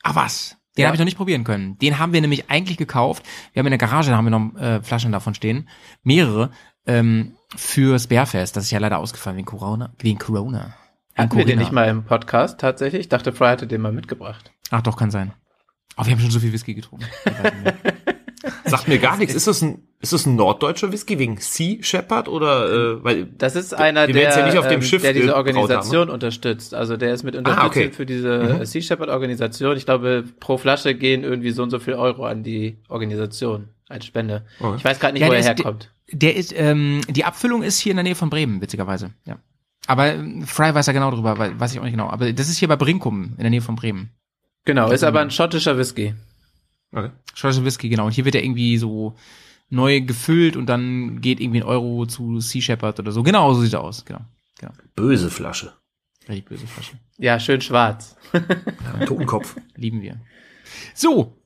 Ah, 0.04 0.16
was? 0.16 0.58
Den 0.76 0.82
Ja. 0.84 0.88
habe 0.88 0.96
ich 0.96 1.00
noch 1.00 1.06
nicht 1.06 1.18
probieren 1.18 1.44
können. 1.44 1.78
Den 1.78 2.00
haben 2.00 2.14
wir 2.14 2.22
nämlich 2.22 2.50
eigentlich 2.50 2.78
gekauft. 2.78 3.24
Wir 3.54 3.60
haben 3.60 3.68
in 3.68 3.72
der 3.72 3.78
Garage, 3.78 4.10
da 4.10 4.18
haben 4.18 4.26
wir 4.26 4.32
noch 4.32 4.56
äh, 4.60 4.82
Flaschen 4.82 5.12
davon 5.12 5.36
stehen. 5.36 5.70
Mehrere. 6.04 6.52
Ähm, 6.86 7.36
fürs 7.56 8.08
Bärfest. 8.08 8.58
Das 8.58 8.66
ist 8.66 8.72
ja 8.72 8.80
leider 8.80 8.98
ausgefallen 8.98 9.38
wegen 9.38 9.46
Corona. 9.46 9.94
Wegen 10.00 10.20
Corona. 10.20 10.74
Hatten 11.16 11.38
wir 11.38 11.46
den 11.46 11.60
nicht 11.60 11.72
mal 11.72 11.88
im 11.88 12.04
Podcast 12.04 12.60
tatsächlich? 12.60 13.02
Ich 13.02 13.10
dachte, 13.10 13.32
Fry 13.32 13.50
hatte 13.50 13.68
den 13.68 13.82
mal 13.82 13.92
mitgebracht. 13.94 14.52
Ach 14.72 14.82
doch, 14.82 14.98
kann 14.98 15.12
sein. 15.12 15.32
Oh, 15.96 16.06
wir 16.06 16.12
haben 16.14 16.20
schon 16.20 16.32
so 16.32 16.40
viel 16.40 16.52
Whisky 16.52 16.74
getrunken. 16.74 17.06
Sagt 18.66 18.88
mir 18.88 18.98
gar 18.98 19.16
nichts. 19.18 19.36
Ist 19.36 19.46
das 19.48 19.62
ein, 19.62 19.88
ist 20.04 20.14
das 20.14 20.26
ein 20.28 20.36
norddeutscher 20.36 20.92
Whisky 20.92 21.18
wegen 21.18 21.38
Sea 21.38 21.82
Shepherd 21.82 22.28
oder, 22.28 22.72
äh, 22.98 23.04
weil, 23.04 23.26
Das 23.26 23.56
ist 23.56 23.74
einer, 23.74 24.06
der, 24.06 24.22
ja 24.38 24.46
nicht 24.46 24.58
auf 24.58 24.68
dem 24.68 24.76
ähm, 24.76 24.82
Schiff 24.84 25.02
der 25.02 25.14
diese 25.14 25.30
haben, 25.30 25.38
Organisation 25.38 26.10
unterstützt. 26.10 26.76
Also 26.76 26.96
der 26.98 27.14
ist 27.14 27.24
mit 27.24 27.36
Unterstützung 27.36 27.64
Ah, 27.64 27.68
okay. 27.68 27.92
für 27.92 28.06
diese 28.06 28.58
Mhm. 28.60 28.66
Sea 28.66 28.82
Shepherd 28.82 29.10
Organisation. 29.10 29.76
Ich 29.78 29.86
glaube, 29.86 30.24
pro 30.40 30.58
Flasche 30.58 30.94
gehen 30.94 31.24
irgendwie 31.24 31.50
so 31.52 31.64
und 31.64 31.72
so 31.72 31.80
viel 31.80 31.94
Euro 31.96 32.26
an 32.26 32.44
die 32.44 32.78
Organisation 32.90 33.70
als 33.90 34.06
Spende. 34.06 34.46
Okay. 34.60 34.76
Ich 34.78 34.86
weiß 34.86 35.00
gerade 35.00 35.14
nicht, 35.14 35.22
Ja, 35.22 35.28
wo 35.28 35.32
der 35.32 35.40
er 35.44 35.52
ist- 35.52 35.58
herkommt. 35.64 35.90
Der 36.12 36.36
ist, 36.36 36.54
ähm, 36.56 37.02
die 37.10 37.24
Abfüllung 37.26 37.64
ist 37.64 37.80
hier 37.80 37.92
in 37.92 37.98
der 37.98 38.04
Nähe 38.04 38.16
von 38.16 38.30
Bremen, 38.30 38.62
witzigerweise. 38.62 39.12
Ja. 39.26 39.38
Aber 39.88 40.14
ähm, 40.14 40.44
Fry 40.44 40.76
weiß 40.76 40.86
ja 40.86 40.94
genau 40.94 41.12
drüber, 41.12 41.38
weil, 41.38 41.60
weiß 41.60 41.74
ich 41.74 41.80
auch 41.80 41.84
nicht 41.84 41.94
genau. 41.94 42.10
Aber 42.10 42.32
das 42.34 42.50
ist 42.50 42.58
hier 42.58 42.68
bei 42.68 42.76
Brinkum, 42.76 43.34
in 43.38 43.42
der 43.42 43.50
Nähe 43.50 43.62
von 43.62 43.76
Bremen. 43.76 44.10
Genau, 44.66 44.92
ist 44.92 45.04
aber 45.04 45.22
ein 45.22 45.32
schottischer 45.32 45.78
Whisky. 45.78 46.14
okay. 46.94 47.10
Schottische 47.34 47.66
Whisky, 47.66 47.90
genau. 47.90 48.06
Und 48.06 48.12
hier 48.12 48.26
wird 48.26 48.36
er 48.36 48.44
irgendwie 48.44 48.78
so 48.78 49.16
neu 49.70 50.02
gefüllt 50.02 50.56
und 50.56 50.68
dann 50.68 51.22
geht 51.22 51.40
irgendwie 51.40 51.62
ein 51.62 51.68
Euro 51.68 52.06
zu 52.06 52.40
Sea 52.40 52.62
Shepherd 52.62 53.00
oder 53.00 53.12
so. 53.12 53.24
Genau, 53.24 53.54
so 53.54 53.62
sieht 53.62 53.74
er 53.74 53.82
aus. 53.82 54.06
Genau. 54.06 54.22
Genau. 54.60 54.74
böse 54.96 55.30
Flasche. 55.30 55.74
Richtig 56.30 56.46
böse 56.46 56.68
Flasche. 56.68 56.98
Ja, 57.18 57.40
schön 57.40 57.62
schwarz. 57.62 58.16
Ja, 58.34 59.06
Totenkopf. 59.06 59.56
Lieben 59.76 60.02
wir. 60.02 60.20
So. 60.94 61.38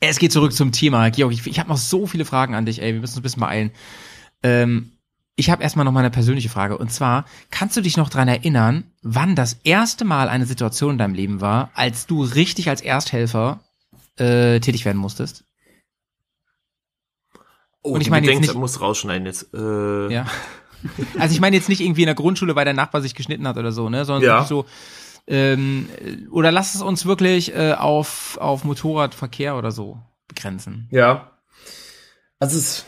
Es 0.00 0.18
geht 0.18 0.32
zurück 0.32 0.52
zum 0.52 0.72
Thema. 0.72 1.10
Georg, 1.10 1.32
ich, 1.32 1.46
ich 1.46 1.58
habe 1.58 1.68
noch 1.68 1.76
so 1.76 2.06
viele 2.06 2.24
Fragen 2.24 2.54
an 2.54 2.66
dich, 2.66 2.80
ey. 2.80 2.94
Wir 2.94 3.00
müssen 3.00 3.12
uns 3.12 3.20
ein 3.20 3.22
bisschen 3.22 3.40
beeilen. 3.40 3.70
Ähm, 4.42 4.92
ich 5.36 5.50
habe 5.50 5.62
erstmal 5.62 5.84
noch 5.84 5.92
mal 5.92 6.00
eine 6.00 6.10
persönliche 6.10 6.48
Frage. 6.48 6.76
Und 6.76 6.92
zwar, 6.92 7.24
kannst 7.50 7.76
du 7.76 7.80
dich 7.80 7.96
noch 7.96 8.10
dran 8.10 8.28
erinnern, 8.28 8.84
wann 9.02 9.36
das 9.36 9.54
erste 9.64 10.04
Mal 10.04 10.28
eine 10.28 10.46
Situation 10.46 10.92
in 10.92 10.98
deinem 10.98 11.14
Leben 11.14 11.40
war, 11.40 11.70
als 11.74 12.06
du 12.06 12.22
richtig 12.22 12.68
als 12.68 12.80
Ersthelfer 12.80 13.60
äh, 14.16 14.60
tätig 14.60 14.84
werden 14.84 14.98
musstest? 14.98 15.44
Oh, 17.82 17.92
Und 17.92 18.00
ich 18.02 18.10
meine 18.10 18.26
jetzt 18.30 18.40
nicht- 18.40 18.54
muss 18.54 18.80
rausschneiden 18.80 19.26
jetzt. 19.26 19.52
Äh, 19.54 20.12
Ja. 20.12 20.26
Also 21.18 21.34
ich 21.34 21.42
meine 21.42 21.54
jetzt 21.56 21.68
nicht 21.68 21.82
irgendwie 21.82 22.00
in 22.02 22.06
der 22.06 22.14
Grundschule, 22.14 22.56
weil 22.56 22.64
der 22.64 22.72
Nachbar 22.72 23.02
sich 23.02 23.14
geschnitten 23.14 23.46
hat 23.46 23.58
oder 23.58 23.70
so, 23.70 23.90
ne? 23.90 24.06
Sondern 24.06 24.22
Ja. 24.24 24.44
so, 24.46 24.64
ähm, 25.26 25.90
äh, 26.02 26.26
oder 26.30 26.50
lass 26.50 26.74
es 26.74 26.80
uns 26.80 27.04
wirklich 27.04 27.54
äh, 27.54 27.74
auf, 27.74 28.38
auf 28.40 28.64
Motorradverkehr 28.64 29.56
oder 29.56 29.72
so 29.72 29.98
begrenzen. 30.26 30.88
Ja. 30.90 31.32
Also 32.38 32.56
es 32.56 32.86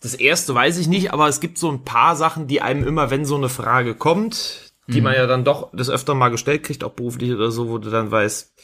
Das 0.00 0.14
erste 0.14 0.54
weiß 0.54 0.78
ich 0.78 0.88
nicht, 0.88 1.12
aber 1.12 1.28
es 1.28 1.40
gibt 1.40 1.58
so 1.58 1.70
ein 1.70 1.84
paar 1.84 2.16
Sachen, 2.16 2.46
die 2.46 2.62
einem 2.62 2.84
immer, 2.88 3.10
wenn 3.10 3.26
so 3.26 3.36
eine 3.36 3.50
Frage 3.50 3.94
kommt, 3.94 4.72
die 4.86 5.02
man 5.02 5.12
ja 5.12 5.26
dann 5.26 5.44
doch 5.44 5.68
das 5.74 5.90
öfter 5.90 6.14
mal 6.14 6.30
gestellt 6.30 6.62
kriegt, 6.62 6.82
auch 6.84 6.92
beruflich 6.94 7.32
oder 7.34 7.50
so, 7.50 7.68
wo 7.68 7.76
du 7.76 7.90
dann 7.90 8.10
weißt, 8.10 8.54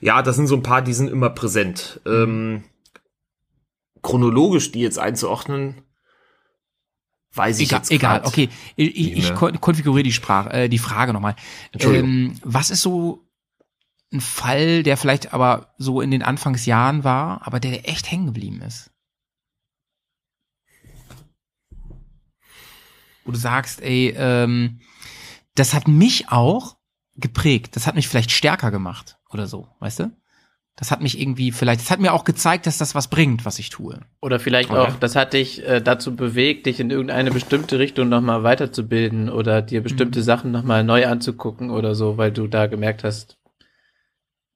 ja, 0.00 0.22
das 0.22 0.34
sind 0.36 0.46
so 0.46 0.56
ein 0.56 0.62
paar, 0.62 0.80
die 0.80 0.94
sind 0.94 1.10
immer 1.10 1.28
präsent. 1.28 2.00
Ähm, 2.06 2.64
chronologisch 4.08 4.72
die 4.72 4.80
jetzt 4.80 4.98
einzuordnen, 4.98 5.82
weiß 7.34 7.58
ich 7.58 7.68
Egal, 7.68 7.78
jetzt 7.80 7.90
egal. 7.90 8.22
okay. 8.24 8.48
Ich, 8.74 9.12
ich 9.18 9.34
kon 9.34 9.60
konfiguriere 9.60 10.02
die 10.02 10.14
Sprache, 10.14 10.50
äh, 10.50 10.68
die 10.70 10.78
Frage 10.78 11.12
nochmal. 11.12 11.36
Ähm, 11.74 12.38
was 12.42 12.70
ist 12.70 12.80
so 12.80 13.28
ein 14.10 14.22
Fall, 14.22 14.82
der 14.82 14.96
vielleicht 14.96 15.34
aber 15.34 15.74
so 15.76 16.00
in 16.00 16.10
den 16.10 16.22
Anfangsjahren 16.22 17.04
war, 17.04 17.46
aber 17.46 17.60
der 17.60 17.86
echt 17.86 18.10
hängen 18.10 18.24
geblieben 18.24 18.62
ist? 18.62 18.90
Wo 23.26 23.32
du 23.32 23.38
sagst, 23.38 23.82
ey, 23.82 24.14
ähm, 24.16 24.80
das 25.54 25.74
hat 25.74 25.86
mich 25.86 26.30
auch 26.30 26.78
geprägt. 27.14 27.76
Das 27.76 27.86
hat 27.86 27.94
mich 27.94 28.08
vielleicht 28.08 28.30
stärker 28.30 28.70
gemacht 28.70 29.18
oder 29.28 29.46
so, 29.46 29.68
weißt 29.80 29.98
du? 30.00 30.16
Das 30.78 30.92
hat 30.92 31.02
mich 31.02 31.20
irgendwie 31.20 31.50
vielleicht, 31.50 31.80
das 31.80 31.90
hat 31.90 31.98
mir 31.98 32.12
auch 32.12 32.22
gezeigt, 32.22 32.66
dass 32.68 32.78
das 32.78 32.94
was 32.94 33.08
bringt, 33.08 33.44
was 33.44 33.58
ich 33.58 33.68
tue. 33.68 33.98
Oder 34.22 34.38
vielleicht 34.38 34.70
Okay. 34.70 34.78
auch, 34.78 34.96
das 34.96 35.16
hat 35.16 35.32
dich 35.32 35.66
äh, 35.66 35.80
dazu 35.80 36.14
bewegt, 36.14 36.66
dich 36.66 36.78
in 36.78 36.90
irgendeine 36.90 37.32
bestimmte 37.32 37.80
Richtung 37.80 38.08
nochmal 38.08 38.44
weiterzubilden 38.44 39.28
oder 39.28 39.60
dir 39.60 39.82
bestimmte 39.82 40.22
Sachen 40.22 40.52
nochmal 40.52 40.84
neu 40.84 41.08
anzugucken 41.08 41.70
oder 41.70 41.96
so, 41.96 42.16
weil 42.16 42.30
du 42.30 42.46
da 42.46 42.68
gemerkt 42.68 43.02
hast, 43.02 43.38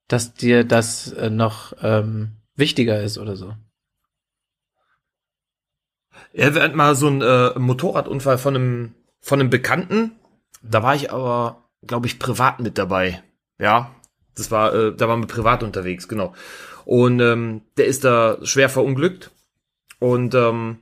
dass 0.07 0.33
dir 0.33 0.63
das 0.63 1.11
äh, 1.11 1.29
noch 1.29 1.73
ähm, 1.81 2.37
wichtiger 2.55 3.01
ist 3.01 3.17
oder 3.17 3.35
so. 3.35 3.55
Ja, 6.31 6.55
wir 6.55 6.61
hatten 6.63 6.77
mal 6.77 6.95
so 6.95 7.07
einen 7.07 7.21
äh, 7.21 7.59
Motorradunfall 7.59 8.37
von 8.37 8.55
einem, 8.55 8.95
von 9.19 9.41
einem 9.41 9.49
Bekannten. 9.49 10.11
Da 10.61 10.83
war 10.83 10.95
ich 10.95 11.11
aber, 11.11 11.69
glaube 11.85 12.07
ich, 12.07 12.17
privat 12.17 12.61
mit 12.61 12.77
dabei. 12.77 13.21
Ja, 13.59 13.91
das 14.35 14.51
war, 14.51 14.73
äh, 14.73 14.95
da 14.95 15.07
waren 15.07 15.21
wir 15.21 15.27
privat 15.27 15.63
unterwegs, 15.63 16.07
genau. 16.07 16.33
Und 16.85 17.19
ähm, 17.19 17.61
der 17.77 17.85
ist 17.85 18.03
da 18.03 18.37
schwer 18.43 18.69
verunglückt. 18.69 19.31
Und 19.99 20.35
ähm, 20.35 20.77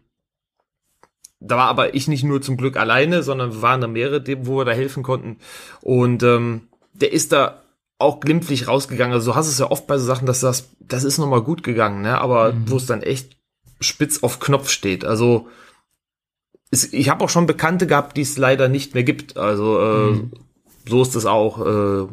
da 1.39 1.57
war 1.57 1.67
aber 1.67 1.93
ich 1.95 2.07
nicht 2.07 2.23
nur 2.23 2.41
zum 2.41 2.57
Glück 2.57 2.77
alleine, 2.77 3.23
sondern 3.23 3.53
wir 3.53 3.61
waren 3.61 3.81
da 3.81 3.87
mehrere, 3.87 4.23
wo 4.45 4.57
wir 4.57 4.65
da 4.65 4.71
helfen 4.71 5.03
konnten. 5.03 5.37
Und 5.81 6.23
ähm, 6.23 6.67
der 6.93 7.11
ist 7.11 7.31
da 7.31 7.61
auch 7.97 8.19
glimpflich 8.19 8.67
rausgegangen. 8.67 9.13
Also 9.13 9.31
du 9.31 9.35
hast 9.35 9.47
es 9.47 9.59
ja 9.59 9.69
oft 9.69 9.87
bei 9.87 9.97
so 9.97 10.05
Sachen, 10.05 10.25
dass 10.25 10.39
das, 10.39 10.69
das 10.79 11.03
ist 11.03 11.17
nochmal 11.17 11.41
gut 11.41 11.63
gegangen, 11.63 12.01
ne? 12.01 12.19
Aber 12.19 12.53
wo 12.65 12.77
es 12.77 12.85
dann 12.85 13.03
echt 13.03 13.37
spitz 13.79 14.23
auf 14.23 14.39
Knopf 14.39 14.69
steht. 14.69 15.05
Also 15.05 15.47
es, 16.71 16.91
ich 16.93 17.09
habe 17.09 17.23
auch 17.23 17.29
schon 17.29 17.47
Bekannte 17.47 17.87
gehabt, 17.87 18.17
die 18.17 18.21
es 18.21 18.37
leider 18.37 18.69
nicht 18.69 18.93
mehr 18.93 19.03
gibt. 19.03 19.37
Also 19.37 19.81
äh, 19.81 20.21
so 20.87 21.01
ist 21.01 21.15
es 21.15 21.25
auch. 21.25 21.65
Äh, 21.65 22.07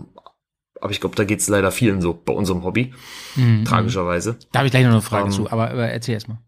aber 0.81 0.91
ich 0.91 1.01
glaube, 1.01 1.17
da 1.17 1.25
geht 1.25 1.41
es 1.41 1.49
leider 1.49 1.71
vielen 1.73 2.01
so 2.01 2.13
bei 2.15 2.33
unserem 2.33 2.65
Hobby, 2.65 2.93
Mhm. 3.37 3.65
tragischerweise. 3.65 4.37
Da 4.53 4.61
habe 4.61 4.67
ich 4.67 4.73
gleich 4.73 4.85
noch 4.85 4.93
eine 4.93 5.03
Frage 5.03 5.27
Ähm, 5.27 5.33
zu, 5.33 5.51
aber, 5.51 5.71
aber 5.71 5.89
erzähl 5.89 6.15
erst 6.15 6.29
mal. 6.29 6.39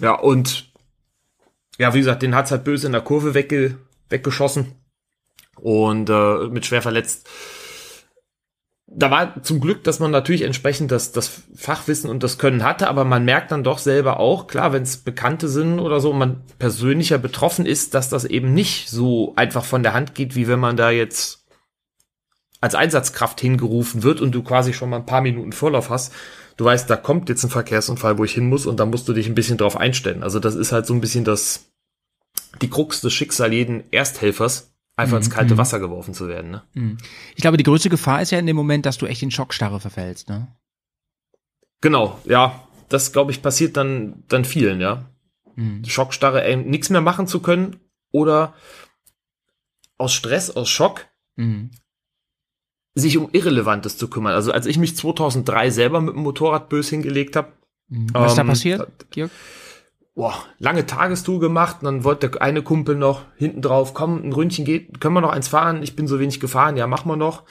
Ja, 0.00 0.14
und 0.14 0.72
ja, 1.78 1.94
wie 1.94 1.98
gesagt, 1.98 2.22
den 2.22 2.34
hat's 2.34 2.50
halt 2.50 2.64
böse 2.64 2.86
in 2.86 2.92
der 2.92 3.02
Kurve 3.02 3.34
wegge 3.34 3.78
weggeschossen 4.08 4.72
und 5.56 6.10
äh, 6.10 6.48
mit 6.48 6.66
schwer 6.66 6.82
verletzt. 6.82 7.28
Da 8.92 9.08
war 9.12 9.40
zum 9.44 9.60
Glück, 9.60 9.84
dass 9.84 10.00
man 10.00 10.10
natürlich 10.10 10.42
entsprechend 10.42 10.90
das, 10.90 11.12
das 11.12 11.42
Fachwissen 11.54 12.10
und 12.10 12.24
das 12.24 12.38
Können 12.38 12.64
hatte, 12.64 12.88
aber 12.88 13.04
man 13.04 13.24
merkt 13.24 13.52
dann 13.52 13.62
doch 13.62 13.78
selber 13.78 14.18
auch, 14.18 14.48
klar, 14.48 14.72
wenn 14.72 14.82
es 14.82 14.96
Bekannte 14.96 15.48
sind 15.48 15.78
oder 15.78 16.00
so 16.00 16.10
und 16.10 16.18
man 16.18 16.42
persönlicher 16.58 17.18
betroffen 17.18 17.66
ist, 17.66 17.94
dass 17.94 18.08
das 18.08 18.24
eben 18.24 18.52
nicht 18.52 18.88
so 18.90 19.32
einfach 19.36 19.64
von 19.64 19.84
der 19.84 19.94
Hand 19.94 20.16
geht, 20.16 20.34
wie 20.34 20.48
wenn 20.48 20.58
man 20.58 20.76
da 20.76 20.90
jetzt 20.90 21.39
als 22.60 22.74
Einsatzkraft 22.74 23.40
hingerufen 23.40 24.02
wird 24.02 24.20
und 24.20 24.32
du 24.32 24.42
quasi 24.42 24.72
schon 24.74 24.90
mal 24.90 24.98
ein 24.98 25.06
paar 25.06 25.22
Minuten 25.22 25.52
Vorlauf 25.52 25.90
hast. 25.90 26.12
Du 26.56 26.64
weißt, 26.64 26.90
da 26.90 26.96
kommt 26.96 27.28
jetzt 27.28 27.42
ein 27.42 27.50
Verkehrsunfall, 27.50 28.18
wo 28.18 28.24
ich 28.24 28.34
hin 28.34 28.48
muss 28.48 28.66
und 28.66 28.78
da 28.78 28.86
musst 28.86 29.08
du 29.08 29.14
dich 29.14 29.26
ein 29.26 29.34
bisschen 29.34 29.56
drauf 29.56 29.76
einstellen. 29.76 30.22
Also 30.22 30.40
das 30.40 30.54
ist 30.54 30.72
halt 30.72 30.86
so 30.86 30.92
ein 30.92 31.00
bisschen 31.00 31.24
das, 31.24 31.70
die 32.60 32.68
Krux 32.68 33.00
des 33.00 33.14
Schicksal 33.14 33.52
jeden 33.52 33.90
Ersthelfers, 33.92 34.74
einfach 34.96 35.16
ins 35.16 35.30
kalte 35.30 35.56
Wasser 35.56 35.80
geworfen 35.80 36.12
zu 36.12 36.28
werden. 36.28 36.50
Ne? 36.50 36.62
Mhm. 36.74 36.98
Ich 37.34 37.40
glaube, 37.40 37.56
die 37.56 37.64
größte 37.64 37.88
Gefahr 37.88 38.20
ist 38.20 38.30
ja 38.30 38.38
in 38.38 38.46
dem 38.46 38.56
Moment, 38.56 38.84
dass 38.84 38.98
du 38.98 39.06
echt 39.06 39.22
in 39.22 39.30
Schockstarre 39.30 39.80
verfällst, 39.80 40.28
ne? 40.28 40.48
Genau, 41.80 42.18
ja, 42.26 42.68
das 42.90 43.12
glaube 43.12 43.32
ich 43.32 43.40
passiert 43.40 43.78
dann, 43.78 44.22
dann 44.28 44.44
vielen, 44.44 44.82
ja. 44.82 45.06
Mhm. 45.56 45.82
Schockstarre, 45.86 46.44
ey, 46.44 46.56
nichts 46.56 46.90
mehr 46.90 47.00
machen 47.00 47.26
zu 47.26 47.40
können 47.40 47.80
oder 48.12 48.52
aus 49.96 50.12
Stress, 50.12 50.50
aus 50.50 50.68
Schock 50.68 51.06
Mhm. 51.40 51.70
Sich 52.94 53.16
um 53.18 53.28
Irrelevantes 53.32 53.96
zu 53.96 54.08
kümmern. 54.08 54.34
Also 54.34 54.52
als 54.52 54.66
ich 54.66 54.78
mich 54.78 54.96
2003 54.96 55.70
selber 55.70 56.00
mit 56.00 56.14
dem 56.14 56.22
Motorrad 56.22 56.68
bös 56.68 56.88
hingelegt 56.88 57.36
habe, 57.36 57.52
Mhm. 57.92 58.06
Was 58.12 58.32
ist 58.32 58.36
da 58.38 58.42
Ähm, 58.42 58.48
passiert, 58.48 58.88
Georg? 59.10 59.30
boah, 60.14 60.34
lange 60.58 60.86
Tagestour 60.86 61.40
gemacht 61.40 61.78
und 61.80 61.86
dann 61.86 62.04
wollte 62.04 62.28
der 62.28 62.40
eine 62.40 62.62
Kumpel 62.62 62.94
noch 62.94 63.22
hinten 63.36 63.62
drauf, 63.62 63.94
komm, 63.94 64.22
ein 64.22 64.32
Ründchen 64.32 64.64
geht, 64.64 65.00
können 65.00 65.14
wir 65.14 65.20
noch 65.20 65.32
eins 65.32 65.48
fahren? 65.48 65.82
Ich 65.82 65.96
bin 65.96 66.06
so 66.06 66.20
wenig 66.20 66.38
gefahren, 66.38 66.76
ja, 66.76 66.86
machen 66.86 67.10
wir 67.10 67.16
noch. 67.16 67.42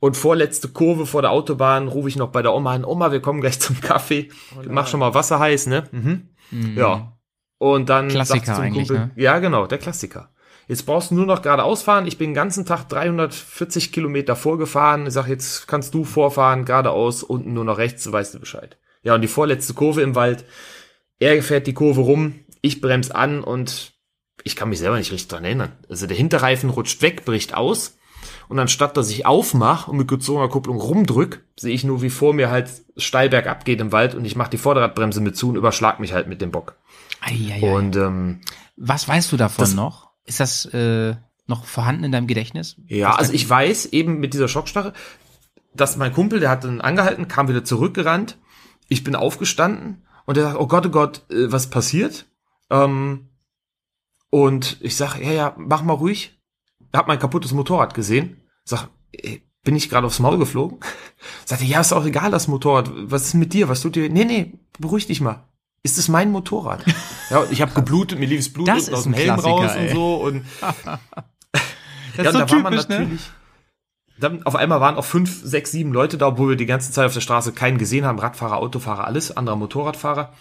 Und 0.00 0.16
vorletzte 0.16 0.68
Kurve 0.68 1.06
vor 1.06 1.22
der 1.22 1.30
Autobahn 1.30 1.86
rufe 1.88 2.08
ich 2.08 2.16
noch 2.16 2.30
bei 2.30 2.42
der 2.42 2.52
Oma 2.52 2.72
an, 2.74 2.84
Oma, 2.84 3.12
wir 3.12 3.20
kommen 3.20 3.40
gleich 3.40 3.60
zum 3.60 3.80
Kaffee. 3.80 4.28
Mach 4.68 4.88
schon 4.88 4.98
mal 4.98 5.14
Wasser 5.14 5.38
heiß, 5.38 5.68
ne? 5.68 5.84
Mhm. 5.92 6.30
Ja. 6.76 7.16
Und 7.58 7.88
dann 7.88 8.08
Klassiker 8.08 8.44
sagt 8.44 8.56
sie 8.56 8.62
zum 8.64 8.74
Kumpel, 8.74 8.98
ne? 8.98 9.10
ja, 9.14 9.38
genau, 9.38 9.66
der 9.68 9.78
Klassiker. 9.78 10.30
Jetzt 10.68 10.84
brauchst 10.84 11.10
du 11.10 11.14
nur 11.14 11.26
noch 11.26 11.42
geradeaus 11.42 11.82
fahren. 11.82 12.06
Ich 12.06 12.18
bin 12.18 12.30
den 12.30 12.34
ganzen 12.34 12.66
Tag 12.66 12.88
340 12.88 13.92
Kilometer 13.92 14.34
vorgefahren. 14.34 15.06
Ich 15.06 15.12
sag, 15.12 15.28
jetzt 15.28 15.68
kannst 15.68 15.94
du 15.94 16.04
vorfahren, 16.04 16.64
geradeaus, 16.64 17.22
unten 17.22 17.52
nur 17.54 17.64
noch 17.64 17.78
rechts, 17.78 18.10
weißt 18.10 18.34
du 18.34 18.40
Bescheid. 18.40 18.76
Ja, 19.02 19.14
und 19.14 19.20
die 19.20 19.28
vorletzte 19.28 19.74
Kurve 19.74 20.02
im 20.02 20.14
Wald. 20.16 20.44
Er 21.18 21.40
fährt 21.42 21.66
die 21.66 21.74
Kurve 21.74 22.00
rum, 22.00 22.40
ich 22.62 22.80
bremse 22.80 23.14
an 23.14 23.42
und 23.44 23.92
ich 24.42 24.56
kann 24.56 24.68
mich 24.68 24.80
selber 24.80 24.98
nicht 24.98 25.12
richtig 25.12 25.28
dran 25.28 25.44
erinnern. 25.44 25.72
Also 25.88 26.06
der 26.06 26.16
Hinterreifen 26.16 26.68
rutscht 26.70 27.00
weg, 27.00 27.24
bricht 27.24 27.54
aus. 27.54 27.96
Und 28.48 28.58
anstatt 28.58 28.96
dass 28.96 29.08
ich 29.10 29.24
aufmache 29.24 29.90
und 29.90 29.96
mit 29.98 30.08
gezogener 30.08 30.48
Kupplung 30.48 30.78
rumdrück, 30.80 31.44
sehe 31.56 31.72
ich 31.74 31.84
nur, 31.84 32.02
wie 32.02 32.10
vor 32.10 32.32
mir 32.34 32.50
halt 32.50 32.68
steil 32.96 33.28
bergab 33.28 33.64
geht 33.64 33.80
im 33.80 33.92
Wald 33.92 34.14
und 34.14 34.24
ich 34.24 34.34
mache 34.36 34.50
die 34.50 34.58
Vorderradbremse 34.58 35.20
mit 35.20 35.36
zu 35.36 35.48
und 35.48 35.56
überschlag 35.56 36.00
mich 36.00 36.12
halt 36.12 36.26
mit 36.26 36.40
dem 36.42 36.50
Bock. 36.50 36.74
Eieiei. 37.20 37.60
Und 37.72 37.94
ähm, 37.96 38.40
Was 38.76 39.06
weißt 39.08 39.30
du 39.32 39.36
davon 39.36 39.62
Das- 39.62 39.74
noch? 39.74 40.05
Ist 40.26 40.40
das 40.40 40.66
äh, 40.66 41.14
noch 41.46 41.64
vorhanden 41.64 42.04
in 42.04 42.12
deinem 42.12 42.26
Gedächtnis? 42.26 42.76
Ja, 42.86 43.14
also 43.14 43.32
ich 43.32 43.48
weiß 43.48 43.86
eben 43.86 44.18
mit 44.18 44.34
dieser 44.34 44.48
Schockstarre, 44.48 44.92
dass 45.74 45.96
mein 45.96 46.12
Kumpel, 46.12 46.40
der 46.40 46.50
hat 46.50 46.64
dann 46.64 46.80
angehalten, 46.80 47.28
kam 47.28 47.48
wieder 47.48 47.64
zurückgerannt. 47.64 48.38
Ich 48.88 49.04
bin 49.04 49.14
aufgestanden 49.14 50.02
und 50.24 50.36
er 50.36 50.44
sagt, 50.44 50.58
oh 50.58 50.66
Gott, 50.66 50.86
oh 50.86 50.90
Gott, 50.90 51.30
äh, 51.30 51.50
was 51.50 51.70
passiert? 51.70 52.26
Ähm, 52.70 53.28
und 54.30 54.78
ich 54.80 54.96
sag, 54.96 55.18
ja, 55.18 55.32
ja, 55.32 55.54
mach 55.56 55.82
mal 55.82 55.94
ruhig. 55.94 56.38
Hab 56.92 57.08
mein 57.08 57.18
kaputtes 57.18 57.52
Motorrad 57.52 57.94
gesehen. 57.94 58.42
Sag, 58.64 58.88
äh, 59.12 59.38
bin 59.62 59.76
ich 59.76 59.88
gerade 59.88 60.06
aufs 60.06 60.18
Maul 60.18 60.38
geflogen? 60.38 60.78
Sagte, 61.44 61.64
ja, 61.64 61.80
ist 61.80 61.92
auch 61.92 62.04
egal, 62.04 62.30
das 62.30 62.48
Motorrad. 62.48 62.90
Was 62.94 63.26
ist 63.26 63.34
mit 63.34 63.52
dir? 63.52 63.68
Was 63.68 63.80
tut 63.80 63.96
dir? 63.96 64.08
Nee, 64.08 64.24
nee, 64.24 64.52
beruhig 64.78 65.06
dich 65.06 65.20
mal. 65.20 65.44
Ist 65.86 65.98
es 65.98 66.08
mein 66.08 66.32
Motorrad? 66.32 66.84
ja, 67.30 67.44
ich 67.48 67.62
habe 67.62 67.72
geblutet, 67.72 68.18
mir 68.18 68.26
lief 68.26 68.40
das 68.40 68.52
Blut 68.52 68.66
Das 68.66 68.92
aus 68.92 69.04
dem 69.04 69.12
Helm 69.14 69.34
Klassiker, 69.34 69.50
raus 69.54 69.70
ey. 69.76 69.88
und 69.88 69.94
so 69.94 70.14
und 70.16 70.44
Das 72.16 72.24
ja, 72.24 72.24
ist 72.24 72.26
und 72.26 72.32
so 72.32 72.38
da 72.40 72.50
war 72.50 72.58
man 72.62 72.72
typisch, 72.72 72.88
ne? 72.88 72.98
natürlich. 73.00 73.30
Dann 74.18 74.42
auf 74.44 74.56
einmal 74.56 74.80
waren 74.80 74.96
auch 74.96 75.04
fünf, 75.04 75.42
sechs, 75.44 75.70
sieben 75.70 75.92
Leute 75.92 76.18
da, 76.18 76.26
obwohl 76.28 76.48
wir 76.48 76.56
die 76.56 76.66
ganze 76.66 76.90
Zeit 76.90 77.06
auf 77.06 77.12
der 77.14 77.20
Straße 77.20 77.52
keinen 77.52 77.78
gesehen 77.78 78.04
haben. 78.04 78.18
Radfahrer, 78.18 78.56
Autofahrer, 78.56 79.04
alles, 79.06 79.36
anderer 79.36 79.54
Motorradfahrer. 79.56 80.32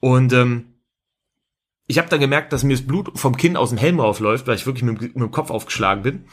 Und 0.00 0.32
ähm, 0.32 0.80
ich 1.86 1.98
habe 1.98 2.08
dann 2.08 2.18
gemerkt, 2.20 2.52
dass 2.52 2.64
mir 2.64 2.74
das 2.74 2.86
Blut 2.86 3.16
vom 3.16 3.36
Kinn 3.36 3.56
aus 3.56 3.68
dem 3.68 3.78
Helm 3.78 4.00
raufläuft, 4.00 4.46
weil 4.48 4.56
ich 4.56 4.66
wirklich 4.66 4.82
mit, 4.82 4.98
dem- 5.00 5.06
mit 5.08 5.16
dem 5.16 5.30
Kopf 5.30 5.50
aufgeschlagen 5.50 6.02
bin. 6.02 6.24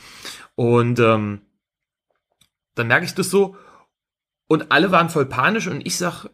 Und 0.55 0.99
ähm, 0.99 1.41
dann 2.75 2.87
merke 2.87 3.05
ich 3.05 3.13
das 3.13 3.29
so. 3.29 3.55
Und 4.47 4.71
alle 4.71 4.89
waren 4.91 5.09
voll 5.09 5.25
panisch 5.25 5.67
und 5.67 5.85
ich 5.85 5.97
sag 5.97 6.27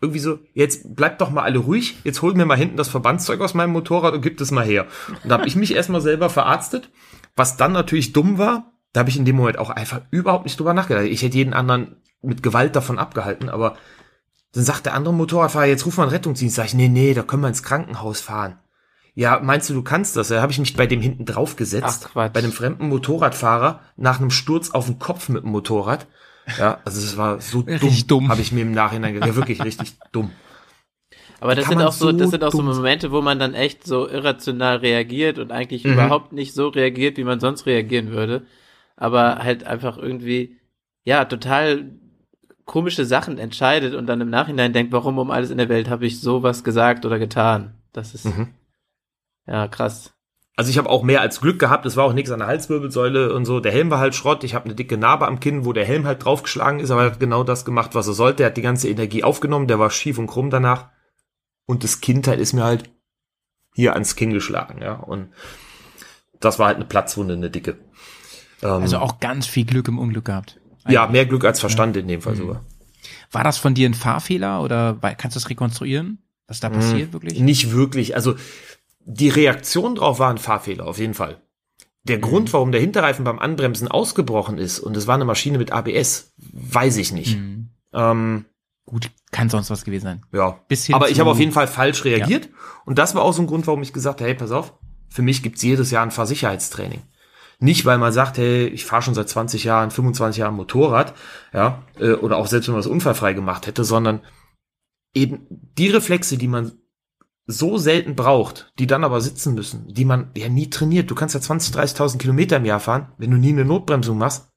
irgendwie 0.00 0.20
so, 0.20 0.38
jetzt 0.52 0.94
bleibt 0.94 1.20
doch 1.20 1.30
mal 1.30 1.42
alle 1.42 1.58
ruhig, 1.58 1.96
jetzt 2.04 2.22
holt 2.22 2.36
mir 2.36 2.44
mal 2.44 2.56
hinten 2.56 2.76
das 2.76 2.88
Verbandszeug 2.88 3.40
aus 3.40 3.54
meinem 3.54 3.72
Motorrad 3.72 4.14
und 4.14 4.20
gibt 4.20 4.40
es 4.40 4.50
mal 4.50 4.64
her. 4.64 4.86
Und 5.22 5.30
da 5.30 5.38
habe 5.38 5.48
ich 5.48 5.56
mich 5.56 5.74
erstmal 5.74 6.00
selber 6.00 6.28
verarztet, 6.28 6.90
was 7.34 7.56
dann 7.56 7.72
natürlich 7.72 8.12
dumm 8.12 8.38
war, 8.38 8.72
da 8.92 9.00
habe 9.00 9.10
ich 9.10 9.18
in 9.18 9.24
dem 9.24 9.36
Moment 9.36 9.58
auch 9.58 9.70
einfach 9.70 10.00
überhaupt 10.10 10.44
nicht 10.44 10.58
drüber 10.58 10.74
nachgedacht. 10.74 11.04
Ich 11.04 11.22
hätte 11.22 11.36
jeden 11.36 11.52
anderen 11.52 11.96
mit 12.22 12.42
Gewalt 12.42 12.76
davon 12.76 12.98
abgehalten, 12.98 13.48
aber 13.48 13.76
dann 14.52 14.64
sagt 14.64 14.86
der 14.86 14.94
andere 14.94 15.12
Motorradfahrer, 15.12 15.66
jetzt 15.66 15.84
ruf 15.84 15.98
mal 15.98 16.04
einen 16.04 16.12
Rettungsdienst. 16.12 16.56
Sag 16.56 16.64
ich, 16.66 16.74
nee, 16.74 16.88
nee, 16.88 17.12
da 17.12 17.22
können 17.22 17.42
wir 17.42 17.48
ins 17.48 17.62
Krankenhaus 17.62 18.22
fahren. 18.22 18.58
Ja, 19.14 19.40
meinst 19.42 19.68
du, 19.68 19.74
du 19.74 19.82
kannst 19.82 20.16
das? 20.16 20.28
Da 20.28 20.40
habe 20.40 20.52
ich 20.52 20.58
mich 20.58 20.76
bei 20.76 20.86
dem 20.86 21.00
hinten 21.00 21.24
drauf 21.24 21.56
gesetzt. 21.56 22.04
Ach, 22.06 22.12
Quatsch. 22.12 22.32
bei 22.32 22.40
einem 22.40 22.52
fremden 22.52 22.88
Motorradfahrer 22.88 23.80
nach 23.96 24.18
einem 24.18 24.30
Sturz 24.30 24.70
auf 24.70 24.86
den 24.86 24.98
Kopf 24.98 25.28
mit 25.28 25.42
dem 25.42 25.50
Motorrad. 25.50 26.06
Ja, 26.58 26.80
also 26.84 27.00
das 27.00 27.16
war 27.16 27.40
so 27.40 27.62
dumm, 27.62 27.72
Richtig 27.72 28.06
dumm. 28.06 28.28
habe 28.28 28.40
ich 28.40 28.52
mir 28.52 28.62
im 28.62 28.72
Nachhinein 28.72 29.14
gedacht. 29.14 29.28
Ja, 29.30 29.36
wirklich 29.36 29.62
richtig 29.62 29.94
dumm. 30.12 30.30
Aber 31.40 31.54
das 31.54 31.68
sind 31.68 31.82
auch 31.82 31.92
so, 31.92 32.12
das 32.12 32.30
sind 32.30 32.42
auch 32.44 32.52
so 32.52 32.62
Momente, 32.62 33.12
wo 33.12 33.20
man 33.20 33.38
dann 33.38 33.54
echt 33.54 33.84
so 33.84 34.08
irrational 34.08 34.76
reagiert 34.78 35.38
und 35.38 35.52
eigentlich 35.52 35.84
Mhm. 35.84 35.92
überhaupt 35.92 36.32
nicht 36.32 36.54
so 36.54 36.68
reagiert, 36.68 37.16
wie 37.18 37.24
man 37.24 37.40
sonst 37.40 37.66
reagieren 37.66 38.10
würde. 38.10 38.46
Aber 38.96 39.38
halt 39.38 39.64
einfach 39.64 39.98
irgendwie, 39.98 40.56
ja, 41.04 41.24
total 41.26 41.92
komische 42.64 43.04
Sachen 43.04 43.38
entscheidet 43.38 43.94
und 43.94 44.06
dann 44.06 44.20
im 44.20 44.30
Nachhinein 44.30 44.72
denkt, 44.72 44.92
warum 44.92 45.18
um 45.18 45.30
alles 45.30 45.50
in 45.50 45.58
der 45.58 45.68
Welt 45.68 45.88
habe 45.88 46.06
ich 46.06 46.20
sowas 46.20 46.64
gesagt 46.64 47.04
oder 47.04 47.18
getan. 47.18 47.74
Das 47.92 48.14
ist, 48.14 48.24
Mhm. 48.24 48.48
ja, 49.46 49.68
krass. 49.68 50.15
Also 50.58 50.70
ich 50.70 50.78
habe 50.78 50.88
auch 50.88 51.02
mehr 51.02 51.20
als 51.20 51.40
Glück 51.42 51.58
gehabt. 51.58 51.84
Es 51.84 51.96
war 51.96 52.04
auch 52.04 52.14
nichts 52.14 52.30
an 52.30 52.38
der 52.38 52.48
Halswirbelsäule 52.48 53.34
und 53.34 53.44
so. 53.44 53.60
Der 53.60 53.72
Helm 53.72 53.90
war 53.90 53.98
halt 53.98 54.14
Schrott. 54.14 54.42
Ich 54.42 54.54
habe 54.54 54.64
eine 54.64 54.74
dicke 54.74 54.96
Narbe 54.96 55.26
am 55.28 55.38
Kinn, 55.38 55.66
wo 55.66 55.74
der 55.74 55.84
Helm 55.84 56.06
halt 56.06 56.24
draufgeschlagen 56.24 56.80
ist, 56.80 56.90
aber 56.90 57.02
er 57.04 57.10
hat 57.10 57.20
genau 57.20 57.44
das 57.44 57.66
gemacht, 57.66 57.94
was 57.94 58.06
er 58.06 58.14
sollte. 58.14 58.42
Er 58.42 58.46
hat 58.46 58.56
die 58.56 58.62
ganze 58.62 58.88
Energie 58.88 59.22
aufgenommen. 59.22 59.68
Der 59.68 59.78
war 59.78 59.90
schief 59.90 60.16
und 60.18 60.26
krumm 60.28 60.48
danach. 60.48 60.88
Und 61.66 61.84
das 61.84 62.00
Kindteil 62.00 62.40
ist 62.40 62.54
mir 62.54 62.64
halt 62.64 62.88
hier 63.74 63.92
ans 63.92 64.16
Kinn 64.16 64.32
geschlagen, 64.32 64.80
ja. 64.80 64.94
Und 64.94 65.28
das 66.40 66.58
war 66.58 66.68
halt 66.68 66.76
eine 66.76 66.86
Platzwunde, 66.86 67.34
eine 67.34 67.50
dicke. 67.50 67.76
Ähm, 68.62 68.70
Also 68.70 68.98
auch 68.98 69.20
ganz 69.20 69.46
viel 69.46 69.66
Glück 69.66 69.88
im 69.88 69.98
Unglück 69.98 70.24
gehabt. 70.24 70.58
ja, 70.88 71.06
mehr 71.06 71.26
Glück 71.26 71.44
als 71.44 71.60
Verstand 71.60 71.96
in 71.98 72.08
dem 72.08 72.22
Fall 72.22 72.36
sogar. 72.36 72.64
War 73.30 73.44
das 73.44 73.58
von 73.58 73.74
dir 73.74 73.88
ein 73.88 73.94
Fahrfehler 73.94 74.62
oder 74.62 74.96
kannst 75.18 75.36
du 75.36 75.40
das 75.40 75.50
rekonstruieren? 75.50 76.22
Was 76.48 76.60
da 76.60 76.70
passiert 76.70 77.12
wirklich? 77.12 77.40
Nicht 77.40 77.72
wirklich. 77.72 78.14
Also 78.14 78.36
die 79.06 79.28
Reaktion 79.28 79.94
drauf 79.94 80.18
war 80.18 80.30
ein 80.30 80.38
Fahrfehler, 80.38 80.86
auf 80.86 80.98
jeden 80.98 81.14
Fall. 81.14 81.40
Der 82.02 82.18
Grund, 82.18 82.52
warum 82.52 82.72
der 82.72 82.80
Hinterreifen 82.80 83.24
beim 83.24 83.38
Anbremsen 83.38 83.88
ausgebrochen 83.88 84.58
ist 84.58 84.80
und 84.80 84.96
es 84.96 85.06
war 85.06 85.14
eine 85.14 85.24
Maschine 85.24 85.58
mit 85.58 85.72
ABS, 85.72 86.34
weiß 86.36 86.98
ich 86.98 87.12
nicht. 87.12 87.38
Mhm. 87.38 87.70
Ähm, 87.92 88.44
Gut, 88.84 89.10
kann 89.32 89.48
sonst 89.48 89.70
was 89.70 89.84
gewesen 89.84 90.04
sein. 90.04 90.22
ja. 90.32 90.60
Bis 90.68 90.86
hin 90.86 90.94
Aber 90.94 91.10
ich 91.10 91.18
habe 91.18 91.30
auf 91.30 91.40
jeden 91.40 91.50
Fall 91.50 91.66
falsch 91.66 92.04
reagiert. 92.04 92.48
Und 92.84 92.98
das 92.98 93.16
war 93.16 93.22
auch 93.22 93.32
so 93.32 93.42
ein 93.42 93.48
Grund, 93.48 93.66
warum 93.66 93.82
ich 93.82 93.92
gesagt 93.92 94.20
habe, 94.20 94.28
hey, 94.28 94.36
pass 94.36 94.52
auf, 94.52 94.74
für 95.08 95.22
mich 95.22 95.42
gibt's 95.42 95.62
jedes 95.62 95.90
Jahr 95.90 96.04
ein 96.04 96.12
Fahrsicherheitstraining. 96.12 97.02
Nicht, 97.58 97.84
weil 97.84 97.98
man 97.98 98.12
sagt, 98.12 98.38
hey, 98.38 98.66
ich 98.66 98.84
fahre 98.84 99.02
schon 99.02 99.14
seit 99.14 99.28
20 99.28 99.64
Jahren, 99.64 99.90
25 99.90 100.38
Jahren 100.38 100.54
Motorrad, 100.54 101.14
ja, 101.52 101.82
äh, 101.98 102.12
oder 102.12 102.36
auch 102.36 102.46
selbst 102.46 102.68
wenn 102.68 102.74
man 102.74 102.80
es 102.80 102.86
unfallfrei 102.86 103.32
gemacht 103.32 103.66
hätte, 103.66 103.82
sondern 103.82 104.20
eben 105.14 105.46
die 105.50 105.88
Reflexe, 105.88 106.36
die 106.36 106.48
man 106.48 106.72
so 107.46 107.78
selten 107.78 108.16
braucht, 108.16 108.72
die 108.78 108.86
dann 108.86 109.04
aber 109.04 109.20
sitzen 109.20 109.54
müssen, 109.54 109.86
die 109.88 110.04
man 110.04 110.30
ja 110.36 110.48
nie 110.48 110.68
trainiert. 110.68 111.10
Du 111.10 111.14
kannst 111.14 111.34
ja 111.34 111.40
20, 111.40 111.74
30.000 111.74 112.18
Kilometer 112.18 112.56
im 112.56 112.64
Jahr 112.64 112.80
fahren, 112.80 113.08
wenn 113.18 113.30
du 113.30 113.36
nie 113.36 113.50
eine 113.50 113.64
Notbremsung 113.64 114.18
machst, 114.18 114.48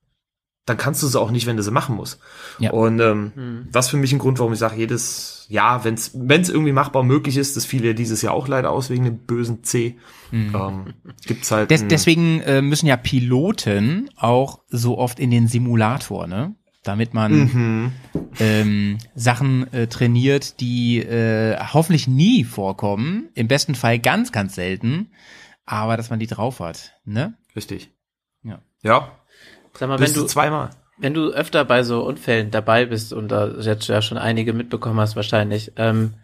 dann 0.65 0.77
kannst 0.77 1.01
du 1.01 1.07
sie 1.07 1.19
auch 1.19 1.31
nicht, 1.31 1.47
wenn 1.47 1.57
du 1.57 1.63
sie 1.63 1.71
machen 1.71 1.95
musst. 1.95 2.19
Ja. 2.59 2.71
Und 2.71 2.99
ähm, 2.99 3.31
Hm. 3.35 3.67
das 3.71 3.85
ist 3.85 3.91
für 3.91 3.97
mich 3.97 4.11
ein 4.13 4.19
Grund, 4.19 4.39
warum 4.39 4.53
ich 4.53 4.59
sage, 4.59 4.77
jedes 4.77 5.45
Jahr, 5.49 5.83
wenn 5.83 5.95
es 5.95 6.13
irgendwie 6.13 6.71
machbar 6.71 7.01
möglich 7.03 7.37
ist, 7.37 7.57
das 7.57 7.65
fiel 7.65 7.83
ja 7.83 7.93
dieses 7.93 8.21
Jahr 8.21 8.33
auch 8.33 8.47
leider 8.47 8.69
aus 8.69 8.91
wegen 8.91 9.03
dem 9.03 9.17
bösen 9.19 9.63
C, 9.63 9.97
ähm, 10.31 10.93
gibt's 11.25 11.49
halt. 11.49 11.71
Des, 11.71 11.87
deswegen 11.87 12.41
äh, 12.41 12.61
müssen 12.61 12.85
ja 12.85 12.97
Piloten 12.97 14.11
auch 14.15 14.59
so 14.67 14.99
oft 14.99 15.19
in 15.19 15.31
den 15.31 15.47
Simulator, 15.47 16.27
ne? 16.27 16.53
Damit 16.89 17.13
man 17.13 17.31
Mhm. 17.33 17.91
ähm, 18.39 18.97
Sachen 19.13 19.71
äh, 19.73 19.85
trainiert, 19.85 20.59
die 20.59 20.97
äh, 20.97 21.55
hoffentlich 21.71 22.07
nie 22.07 22.43
vorkommen, 22.43 23.29
im 23.35 23.47
besten 23.47 23.75
Fall 23.75 23.99
ganz, 23.99 24.31
ganz 24.31 24.55
selten, 24.55 25.11
aber 25.67 25.97
dass 25.97 26.09
man 26.09 26.17
die 26.17 26.25
drauf 26.25 26.59
hat, 26.59 26.95
ne? 27.05 27.35
Richtig. 27.55 27.91
Ja. 28.41 28.57
Ja. 28.81 29.11
Sag 29.75 29.87
mal, 29.87 29.99
wenn 29.99 30.11
du, 30.11 30.25
zweimal. 30.25 30.71
wenn 30.97 31.13
du 31.13 31.29
öfter 31.29 31.63
bei 31.63 31.83
so 31.83 32.01
Unfällen 32.03 32.49
dabei 32.49 32.87
bist 32.87 33.13
und 33.13 33.27
da 33.27 33.49
jetzt 33.59 33.87
ja 33.87 34.01
schon 34.01 34.17
einige 34.17 34.53
mitbekommen 34.53 34.99
hast 34.99 35.15
wahrscheinlich, 35.15 35.73
ähm, 35.75 36.15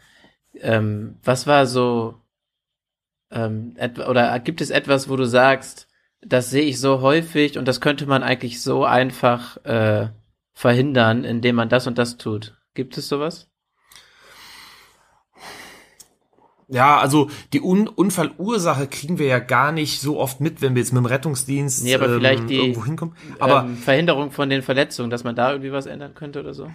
ähm, 0.61 1.18
was 1.24 1.45
war 1.45 1.68
so, 1.68 2.16
ähm, 3.30 3.76
oder 4.09 4.39
gibt 4.39 4.61
es 4.61 4.72
etwas, 4.72 5.09
wo 5.09 5.16
du 5.16 5.26
sagst, 5.26 5.88
das 6.22 6.49
sehe 6.49 6.63
ich 6.63 6.80
so 6.80 7.01
häufig 7.01 7.59
und 7.59 7.68
das 7.68 7.82
könnte 7.82 8.07
man 8.07 8.24
eigentlich 8.24 8.63
so 8.63 8.84
einfach 8.84 9.63
äh, 9.63 10.07
verhindern, 10.56 11.24
indem 11.24 11.56
man 11.58 11.70
das 11.70 11.86
und 11.86 11.97
das 11.99 12.18
tut? 12.18 12.58
Gibt 12.74 12.97
es 12.97 13.08
sowas? 13.08 13.51
Ja, 16.68 16.97
also 16.97 17.30
die 17.53 17.62
Un 17.62 17.88
Unfallursache 17.88 18.88
kriegen 18.88 19.20
wir 19.20 19.28
ja 19.28 19.38
gar 19.38 19.72
nicht 19.72 20.01
so 20.01 20.20
oft 20.20 20.41
mit, 20.41 20.62
wenn 20.64 20.74
wir 20.74 20.82
jetzt 20.82 20.93
mit 20.93 21.03
dem 21.03 21.06
Rettungsdienst 21.06 21.84
Nee, 21.84 21.93
aber 21.93 22.08
vielleicht 22.10 22.49
die- 22.49 22.56
irgendwo 22.56 22.84
hinkommen. 22.86 23.16
Aber 23.38 23.66
ähm, 23.66 23.78
Verhinderung 23.78 24.32
von 24.32 24.49
den 24.49 24.64
Verletzungen, 24.64 25.12
dass 25.12 25.24
man 25.24 25.36
da 25.36 25.51
irgendwie 25.51 25.72
was 25.72 25.86
ändern 25.86 26.16
könnte 26.16 26.39
oder 26.39 26.53
so? 26.56 26.72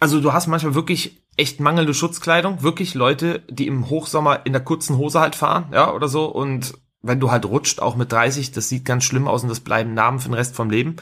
also 0.00 0.20
du 0.20 0.32
hast 0.34 0.48
manchmal 0.48 0.74
wirklich 0.74 1.24
echt 1.38 1.60
mangelnde 1.60 1.94
Schutzkleidung, 1.94 2.62
wirklich 2.62 2.94
Leute, 2.94 3.42
die 3.48 3.66
im 3.66 3.88
Hochsommer 3.88 4.44
in 4.44 4.52
der 4.52 4.62
kurzen 4.62 4.98
Hose 4.98 5.18
halt 5.18 5.34
fahren, 5.34 5.70
ja, 5.72 5.92
oder 5.94 6.08
so. 6.08 6.26
Und 6.26 6.74
wenn 7.00 7.20
du 7.20 7.30
halt 7.30 7.46
rutscht, 7.46 7.80
auch 7.80 7.96
mit 7.96 8.12
30, 8.12 8.52
das 8.52 8.68
sieht 8.68 8.84
ganz 8.84 9.04
schlimm 9.04 9.26
aus 9.26 9.42
und 9.44 9.48
das 9.48 9.60
bleiben 9.60 9.94
Namen 9.94 10.18
für 10.18 10.28
den 10.28 10.34
Rest 10.34 10.56
vom 10.56 10.68
Leben. 10.68 10.96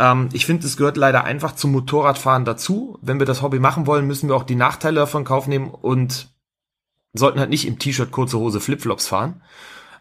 Ähm, 0.00 0.30
ich 0.32 0.46
finde, 0.46 0.66
es 0.66 0.78
gehört 0.78 0.96
leider 0.96 1.24
einfach 1.24 1.54
zum 1.54 1.72
Motorradfahren 1.72 2.46
dazu. 2.46 2.98
Wenn 3.02 3.18
wir 3.18 3.26
das 3.26 3.42
Hobby 3.42 3.58
machen 3.60 3.86
wollen, 3.86 4.06
müssen 4.06 4.28
wir 4.28 4.34
auch 4.34 4.44
die 4.44 4.56
Nachteile 4.56 5.00
davon 5.00 5.24
Kauf 5.24 5.46
nehmen 5.46 5.70
und 5.70 6.32
sollten 7.12 7.38
halt 7.38 7.50
nicht 7.50 7.66
im 7.66 7.78
T-Shirt, 7.78 8.10
kurze 8.10 8.38
Hose, 8.38 8.60
Flipflops 8.60 9.06
fahren. 9.06 9.42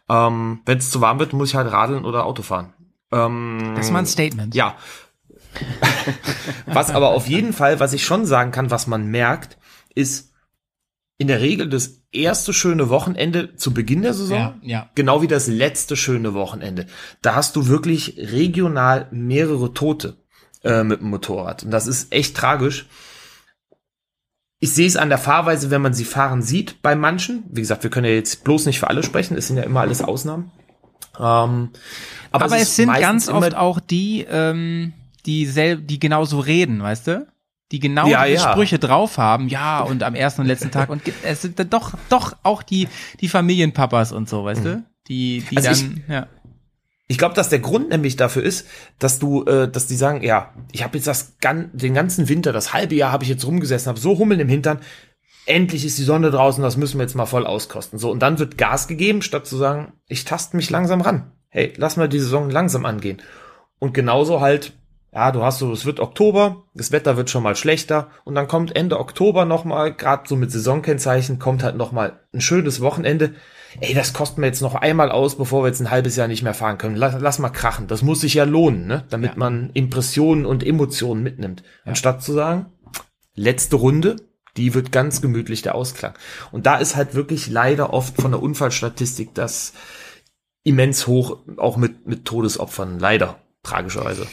Ähm, 0.07 0.61
wenn 0.65 0.77
es 0.77 0.89
zu 0.89 1.01
warm 1.01 1.19
wird, 1.19 1.33
muss 1.33 1.49
ich 1.49 1.55
halt 1.55 1.71
radeln 1.71 2.05
oder 2.05 2.25
Auto 2.25 2.43
fahren. 2.43 2.73
Ähm, 3.11 3.73
Das 3.75 3.87
ist 3.87 3.91
mal 3.91 3.99
ein 3.99 4.05
Statement. 4.05 4.55
ja. 4.55 4.75
was 6.67 6.91
aber 6.91 7.09
auf 7.09 7.27
jeden 7.27 7.53
Fall, 7.53 7.79
was 7.79 7.91
ich 7.93 8.05
schon 8.05 8.25
sagen 8.25 8.51
kann, 8.51 8.71
was 8.71 8.87
man 8.87 9.07
merkt, 9.07 9.57
ist 9.95 10.28
in 11.19 11.27
der 11.27 11.41
Regel 11.41 11.67
das 11.67 12.01
erste 12.13 12.53
schöne 12.53 12.89
Wochenende 12.89 13.53
zu 13.55 13.73
Beginn 13.73 14.01
der 14.01 14.13
Saison. 14.13 14.37
Ja, 14.37 14.55
ja. 14.61 14.89
Genau 14.95 15.21
wie 15.21 15.27
das 15.27 15.47
letzte 15.47 15.97
schöne 15.97 16.33
Wochenende. 16.33 16.87
Da 17.21 17.35
hast 17.35 17.57
du 17.57 17.67
wirklich 17.67 18.15
regional 18.17 19.07
mehrere 19.11 19.73
Tote 19.73 20.15
äh, 20.63 20.83
mit 20.83 21.01
dem 21.01 21.09
Motorrad. 21.09 21.63
Und 21.63 21.71
das 21.71 21.87
ist 21.87 22.13
echt 22.13 22.37
tragisch. 22.37 22.87
Ich 24.61 24.71
sehe 24.71 24.87
es 24.87 24.95
an 24.95 25.09
der 25.09 25.17
Fahrweise, 25.17 25.69
wenn 25.71 25.81
man 25.81 25.93
sie 25.93 26.05
fahren 26.05 26.41
sieht, 26.41 26.81
bei 26.81 26.95
manchen. 26.95 27.43
Wie 27.49 27.61
gesagt, 27.61 27.83
wir 27.83 27.89
können 27.89 28.07
ja 28.07 28.13
jetzt 28.13 28.45
bloß 28.45 28.65
nicht 28.65 28.79
für 28.79 28.89
alle 28.89 29.03
sprechen. 29.03 29.37
Es 29.37 29.47
sind 29.47 29.57
ja 29.57 29.63
immer 29.63 29.81
alles 29.81 30.01
Ausnahmen. 30.01 30.51
Ähm, 31.17 31.71
aber, 32.31 32.45
Aber, 32.45 32.55
es, 32.55 32.69
ist 32.69 32.75
sind 32.77 32.93
ganz 32.93 33.27
oft 33.27 33.55
auch 33.55 33.81
die, 33.81 34.25
ähm, 34.29 34.93
die 35.25 35.47
sel 35.47 35.81
die 35.81 35.99
genauso 35.99 36.39
reden, 36.39 36.81
weißt 36.81 37.07
du? 37.07 37.27
Die 37.71 37.79
genau 37.79 38.07
Ja, 38.07 38.25
die 38.25 38.33
ja. 38.33 38.51
Sprüche 38.51 38.79
drauf 38.79 39.17
haben, 39.17 39.47
ja, 39.47 39.81
und 39.81 40.03
am 40.03 40.15
ersten 40.15 40.41
und 40.41 40.47
letzten 40.53 40.71
Tag. 40.71 40.89
Und 40.89 41.03
es 41.23 41.41
sind 41.41 41.59
dann 41.59 41.69
doch, 41.69 41.93
doch 42.09 42.35
auch 42.43 42.63
die, 42.63 42.87
die 43.19 43.29
Familienpapas 43.29 44.11
und 44.11 44.27
so, 44.27 44.43
weißt 44.43 44.65
du? 44.65 44.83
Die, 45.07 45.43
die 45.49 45.57
Also 45.57 45.85
dann, 45.85 46.03
ja. 46.07 46.27
Ich 47.11 47.17
glaube, 47.17 47.33
dass 47.33 47.49
der 47.49 47.59
Grund 47.59 47.89
nämlich 47.89 48.17
dafür 48.17 48.43
ist, 48.43 48.67
dass 48.99 49.17
du, 49.17 49.43
äh, 49.45 49.67
dass 49.67 49.87
die 49.87 49.95
sagen, 49.95 50.21
ja, 50.21 50.53
ich 50.71 50.83
habe 50.83 50.95
jetzt 50.95 51.07
das 51.07 51.37
gan 51.41 51.71
den 51.73 51.95
ganzen 51.95 52.29
Winter, 52.29 52.53
das 52.53 52.71
halbe 52.71 52.93
Jahr 52.93 53.11
habe 53.11 53.23
ich 53.23 53.29
jetzt 53.31 53.47
rumgesessen, 53.47 53.89
habe 53.89 53.99
so 53.99 54.19
Hummeln 54.19 54.39
im 54.39 54.47
Hintern. 54.47 54.79
Endlich 55.47 55.85
ist 55.85 55.97
die 55.97 56.03
Sonne 56.03 56.29
draußen, 56.29 56.61
das 56.61 56.77
müssen 56.77 56.99
wir 56.99 57.03
jetzt 57.03 57.15
mal 57.15 57.25
voll 57.25 57.47
auskosten. 57.47 57.97
So 57.97 58.11
und 58.11 58.19
dann 58.19 58.37
wird 58.37 58.59
Gas 58.59 58.87
gegeben, 58.87 59.23
statt 59.23 59.47
zu 59.47 59.57
sagen, 59.57 59.93
ich 60.07 60.23
taste 60.23 60.55
mich 60.55 60.69
langsam 60.69 61.01
ran. 61.01 61.31
Hey, 61.49 61.73
lass 61.77 61.97
mal 61.97 62.07
die 62.07 62.19
Saison 62.19 62.51
langsam 62.51 62.85
angehen. 62.85 63.19
Und 63.79 63.95
genauso 63.95 64.39
halt, 64.39 64.73
ja, 65.13 65.31
du 65.31 65.43
hast 65.43 65.59
so, 65.59 65.71
es 65.71 65.85
wird 65.85 65.99
Oktober, 65.99 66.63
das 66.75 66.91
Wetter 66.91 67.17
wird 67.17 67.29
schon 67.29 67.41
mal 67.41 67.55
schlechter 67.55 68.09
und 68.25 68.35
dann 68.35 68.47
kommt 68.47 68.75
Ende 68.75 68.99
Oktober 68.99 69.45
noch 69.45 69.65
mal, 69.65 69.93
gerade 69.93 70.23
so 70.27 70.35
mit 70.35 70.51
Saisonkennzeichen, 70.51 71.39
kommt 71.39 71.63
halt 71.63 71.77
noch 71.77 71.91
mal 71.91 72.19
ein 72.33 72.41
schönes 72.41 72.79
Wochenende. 72.81 73.33
Ey, 73.79 73.93
das 73.93 74.13
kosten 74.13 74.41
wir 74.41 74.47
jetzt 74.47 74.61
noch 74.61 74.75
einmal 74.75 75.11
aus, 75.11 75.37
bevor 75.37 75.63
wir 75.63 75.67
jetzt 75.67 75.79
ein 75.79 75.91
halbes 75.91 76.15
Jahr 76.15 76.27
nicht 76.27 76.43
mehr 76.43 76.53
fahren 76.53 76.77
können. 76.77 76.95
Lass, 76.95 77.15
lass 77.19 77.39
mal 77.39 77.49
krachen. 77.49 77.87
Das 77.87 78.01
muss 78.01 78.21
sich 78.21 78.33
ja 78.33 78.43
lohnen, 78.43 78.87
ne? 78.87 79.05
Damit 79.09 79.37
man 79.37 79.69
Impressionen 79.73 80.45
und 80.45 80.65
Emotionen 80.65 81.21
mitnimmt. 81.21 81.63
Anstatt 81.85 82.23
zu 82.23 82.33
sagen, 82.33 82.67
letzte 83.35 83.75
Runde, 83.75 84.15
die 84.57 84.73
wird 84.73 84.91
ganz 84.91 85.21
gemütlich 85.21 85.61
der 85.61 85.75
Ausklang. 85.75 86.13
Und 86.51 86.65
da 86.65 86.77
ist 86.77 86.95
halt 86.95 87.13
wirklich 87.13 87.47
leider 87.47 87.93
oft 87.93 88.19
von 88.19 88.31
der 88.31 88.41
Unfallstatistik 88.41 89.35
das 89.35 89.73
immens 90.63 91.07
hoch, 91.07 91.37
auch 91.57 91.77
mit, 91.77 92.07
mit 92.07 92.25
Todesopfern, 92.25 92.99
leider, 92.99 93.39
tragischerweise. 93.63 94.27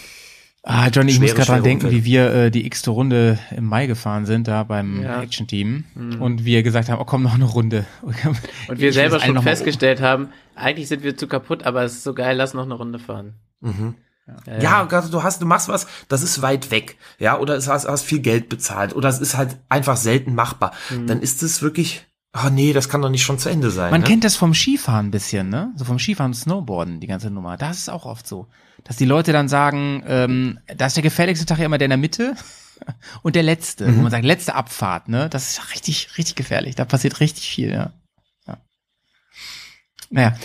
Ah, 0.69 0.89
Johnny, 0.89 1.13
ich 1.13 1.21
muss 1.21 1.33
gerade 1.33 1.47
dran 1.47 1.63
denken, 1.63 1.93
wie 1.93 2.05
wir 2.05 2.35
äh, 2.35 2.51
die 2.51 2.67
x-te 2.67 2.91
Runde 2.91 3.39
im 3.57 3.67
Mai 3.67 3.87
gefahren 3.87 4.27
sind, 4.27 4.49
da 4.49 4.65
beim 4.65 5.01
Ja. 5.01 5.23
Action-Team. 5.23 5.85
Und 6.19 6.45
wir 6.45 6.65
gesagt 6.65 6.89
haben, 6.89 7.01
oh 7.01 7.05
komm, 7.05 7.23
noch 7.23 7.35
eine 7.35 7.45
Runde. 7.45 7.87
Und 8.69 8.81
wir 8.81 8.93
selber 8.93 9.21
schon 9.21 9.41
festgestellt 9.43 10.01
haben, 10.01 10.31
eigentlich 10.57 10.89
sind 10.89 11.05
wir 11.05 11.17
zu 11.17 11.29
kaputt, 11.29 11.63
aber 11.63 11.85
es 11.85 11.93
ist 11.93 12.03
so 12.03 12.15
geil, 12.15 12.37
lass 12.37 12.53
noch 12.53 12.65
eine 12.65 12.75
Runde 12.75 12.99
fahren. 12.99 13.35
Äh, 13.63 14.61
Ja, 14.61 14.83
gerade 14.85 15.09
du 15.09 15.23
hast, 15.23 15.41
du 15.41 15.47
machst 15.47 15.69
was, 15.69 15.87
das 16.09 16.25
ist 16.25 16.43
weit 16.43 16.73
weg, 16.73 16.97
ja, 17.21 17.39
oder 17.39 17.55
es 17.55 17.69
hast, 17.69 17.87
hast 17.87 18.03
viel 18.03 18.19
Geld 18.19 18.49
bezahlt, 18.49 18.97
oder 18.97 19.09
es 19.09 19.21
ist 19.21 19.37
halt 19.37 19.59
einfach 19.69 19.97
selten 19.97 20.35
machbar. 20.35 20.73
Dann 21.07 21.23
ist 21.23 21.45
es 21.45 21.63
wirklich, 21.63 22.05
oh 22.35 22.49
nee, 22.51 22.73
das 22.73 22.89
kann 22.89 23.03
doch 23.03 23.11
nicht 23.11 23.23
schon 23.23 23.39
zu 23.39 23.51
Ende 23.51 23.71
sein. 23.71 23.93
Man 23.93 24.01
ne? 24.01 24.07
kennt 24.09 24.25
das 24.25 24.35
vom 24.35 24.53
Skifahren 24.53 25.07
ein 25.07 25.11
bisschen, 25.13 25.49
ne? 25.49 25.73
So 25.77 25.85
vom 25.85 26.01
Skifahren 26.01 26.31
und 26.33 26.35
Snowboarden, 26.35 26.99
die 26.99 27.07
ganze 27.07 27.31
Nummer. 27.31 27.57
Das 27.57 27.79
ist 27.79 27.89
auch 27.89 28.05
oft 28.05 28.27
so. 28.27 28.49
Dass 28.87 28.97
die 28.97 29.05
Leute 29.05 29.33
dann 29.33 29.49
sagen, 29.49 30.05
ähm, 30.07 30.59
da 30.77 30.87
ist 30.87 30.97
der 30.97 31.03
gefährlichste 31.03 31.47
Tag 31.47 31.59
ja 31.59 31.67
immer 31.67 31.79
der 31.79 31.87
in 31.87 31.91
der 31.91 31.99
Mitte. 31.99 32.35
Und 33.23 33.37
der 33.37 33.43
letzte, 33.43 33.87
wo 33.97 34.03
man 34.03 34.11
sagt, 34.11 34.25
letzte 34.25 34.55
Abfahrt, 34.55 35.09
ne? 35.09 35.31
Das 35.31 35.51
ist 35.51 35.73
richtig, 35.73 36.19
richtig 36.19 36.37
gefährlich. 36.37 36.75
Da 36.75 36.85
passiert 36.85 37.21
richtig 37.21 37.49
viel, 37.49 37.73
ja. 37.73 37.93
ja. 38.47 38.59
Naja. 40.11 40.37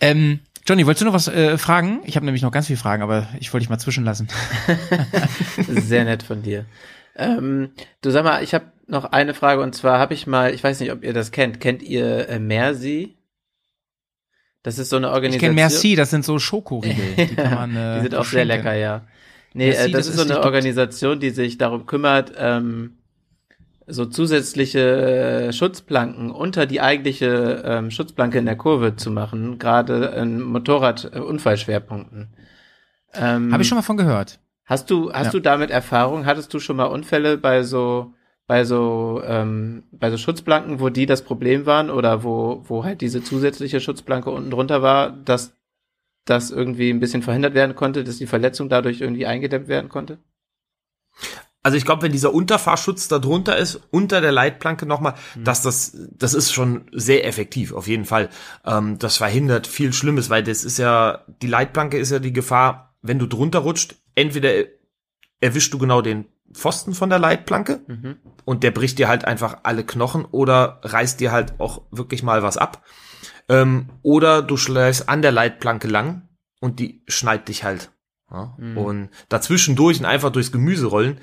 Ähm, 0.00 0.40
Johnny, 0.66 0.86
wolltest 0.86 1.02
du 1.02 1.04
noch 1.04 1.12
was 1.12 1.28
äh, 1.28 1.58
fragen? 1.58 2.00
Ich 2.04 2.16
habe 2.16 2.26
nämlich 2.26 2.42
noch 2.42 2.50
ganz 2.50 2.66
viele 2.66 2.78
Fragen, 2.78 3.02
aber 3.02 3.28
ich 3.38 3.52
wollte 3.52 3.62
dich 3.62 3.70
mal 3.70 3.78
zwischenlassen. 3.78 4.28
Sehr 5.68 6.04
nett 6.04 6.22
von 6.22 6.42
dir. 6.42 6.64
Ähm, 7.14 7.70
du 8.00 8.10
sag 8.10 8.24
mal, 8.24 8.42
ich 8.42 8.52
habe 8.52 8.72
noch 8.86 9.04
eine 9.04 9.34
Frage 9.34 9.62
und 9.62 9.74
zwar 9.74 9.98
habe 9.98 10.14
ich 10.14 10.26
mal, 10.26 10.52
ich 10.52 10.64
weiß 10.64 10.80
nicht, 10.80 10.92
ob 10.92 11.04
ihr 11.04 11.12
das 11.12 11.30
kennt. 11.30 11.60
Kennt 11.60 11.82
ihr 11.82 12.28
äh, 12.28 12.38
Merci? 12.38 13.16
Das 14.66 14.80
ist 14.80 14.88
so 14.90 14.96
eine 14.96 15.06
Ich 15.06 15.12
Organisation. 15.12 15.40
kenne 15.40 15.54
Merci, 15.54 15.94
das 15.94 16.10
sind 16.10 16.24
so 16.24 16.40
Schokoriegel. 16.40 17.14
Die 17.28 17.36
kann 17.36 17.54
man, 17.54 17.76
äh, 17.76 17.94
die 17.98 18.00
sind 18.02 18.14
auch 18.16 18.24
sehr 18.24 18.44
lecker, 18.44 18.74
ja. 18.74 19.02
Nee, 19.54 19.68
Merci, 19.68 19.82
äh, 19.82 19.90
das, 19.92 20.06
das 20.08 20.16
ist 20.16 20.20
so 20.28 20.34
eine 20.34 20.42
Organisation, 20.42 21.20
die 21.20 21.30
sich 21.30 21.56
darum 21.56 21.86
kümmert, 21.86 22.32
ähm, 22.36 22.94
so 23.86 24.06
zusätzliche 24.06 24.80
äh, 24.80 25.52
Schutzplanken 25.52 26.32
unter 26.32 26.66
die 26.66 26.80
eigentliche 26.80 27.62
ähm, 27.64 27.92
Schutzplanke 27.92 28.38
in 28.38 28.46
der 28.46 28.56
Kurve 28.56 28.96
zu 28.96 29.12
machen, 29.12 29.60
gerade 29.60 30.06
in 30.20 30.42
Motorradunfallschwerpunkten. 30.42 32.34
Ähm, 33.14 33.52
Habe 33.52 33.62
ich 33.62 33.68
schon 33.68 33.76
mal 33.78 33.82
von 33.82 33.96
gehört. 33.96 34.40
Hast 34.64 34.90
du, 34.90 35.12
hast 35.12 35.26
Ja. 35.26 35.30
du 35.30 35.38
damit 35.38 35.70
Erfahrung? 35.70 36.26
Hattest 36.26 36.52
du 36.52 36.58
schon 36.58 36.74
mal 36.74 36.86
Unfälle 36.86 37.38
bei 37.38 37.62
so, 37.62 38.14
bei 38.46 38.64
so, 38.64 39.22
ähm, 39.24 39.84
bei 39.90 40.10
so 40.10 40.16
Schutzplanken, 40.16 40.80
wo 40.80 40.88
die 40.88 41.06
das 41.06 41.22
Problem 41.22 41.66
waren 41.66 41.90
oder 41.90 42.22
wo, 42.22 42.62
wo 42.66 42.84
halt 42.84 43.00
diese 43.00 43.22
zusätzliche 43.22 43.80
Schutzplanke 43.80 44.30
unten 44.30 44.50
drunter 44.50 44.82
war, 44.82 45.10
dass 45.10 45.52
das 46.24 46.50
irgendwie 46.50 46.90
ein 46.90 47.00
bisschen 47.00 47.22
verhindert 47.22 47.54
werden 47.54 47.74
konnte, 47.74 48.04
dass 48.04 48.18
die 48.18 48.26
Verletzung 48.26 48.68
dadurch 48.68 49.00
irgendwie 49.00 49.26
eingedämmt 49.26 49.68
werden 49.68 49.88
konnte? 49.88 50.18
Also 51.62 51.76
ich 51.76 51.84
glaube, 51.84 52.02
wenn 52.02 52.12
dieser 52.12 52.32
Unterfahrschutz 52.32 53.08
da 53.08 53.18
drunter 53.18 53.56
ist, 53.56 53.80
unter 53.90 54.20
der 54.20 54.30
Leitplanke 54.30 54.86
nochmal, 54.86 55.14
dass 55.34 55.62
das, 55.62 55.96
das 56.12 56.32
ist 56.32 56.52
schon 56.52 56.88
sehr 56.92 57.26
effektiv, 57.26 57.72
auf 57.72 57.88
jeden 57.88 58.04
Fall. 58.04 58.28
Ähm, 58.64 59.00
das 59.00 59.16
verhindert 59.16 59.66
viel 59.66 59.92
Schlimmes, 59.92 60.30
weil 60.30 60.44
das 60.44 60.62
ist 60.62 60.78
ja, 60.78 61.24
die 61.42 61.48
Leitplanke 61.48 61.98
ist 61.98 62.12
ja 62.12 62.20
die 62.20 62.32
Gefahr, 62.32 62.94
wenn 63.02 63.18
du 63.18 63.26
drunter 63.26 63.60
rutscht, 63.60 63.96
entweder 64.14 64.50
erwischst 65.40 65.74
du 65.74 65.78
genau 65.78 66.02
den 66.02 66.26
Pfosten 66.56 66.94
von 66.94 67.10
der 67.10 67.18
Leitplanke 67.18 67.80
Mhm. 67.86 68.16
und 68.44 68.62
der 68.62 68.70
bricht 68.70 68.98
dir 68.98 69.08
halt 69.08 69.24
einfach 69.24 69.58
alle 69.62 69.84
Knochen 69.84 70.24
oder 70.24 70.80
reißt 70.82 71.20
dir 71.20 71.30
halt 71.32 71.60
auch 71.60 71.82
wirklich 71.90 72.22
mal 72.22 72.42
was 72.42 72.56
ab. 72.56 72.82
Ähm, 73.48 73.90
oder 74.02 74.42
du 74.42 74.56
schläfst 74.56 75.08
an 75.08 75.22
der 75.22 75.32
Leitplanke 75.32 75.86
lang 75.88 76.28
und 76.60 76.80
die 76.80 77.02
schneidet 77.06 77.48
dich 77.48 77.62
halt. 77.64 77.90
Ja? 78.30 78.54
Mhm. 78.58 78.78
Und 78.78 79.08
dazwischendurch 79.28 80.00
und 80.00 80.06
einfach 80.06 80.30
durchs 80.30 80.50
Gemüse 80.50 80.86
rollen, 80.86 81.18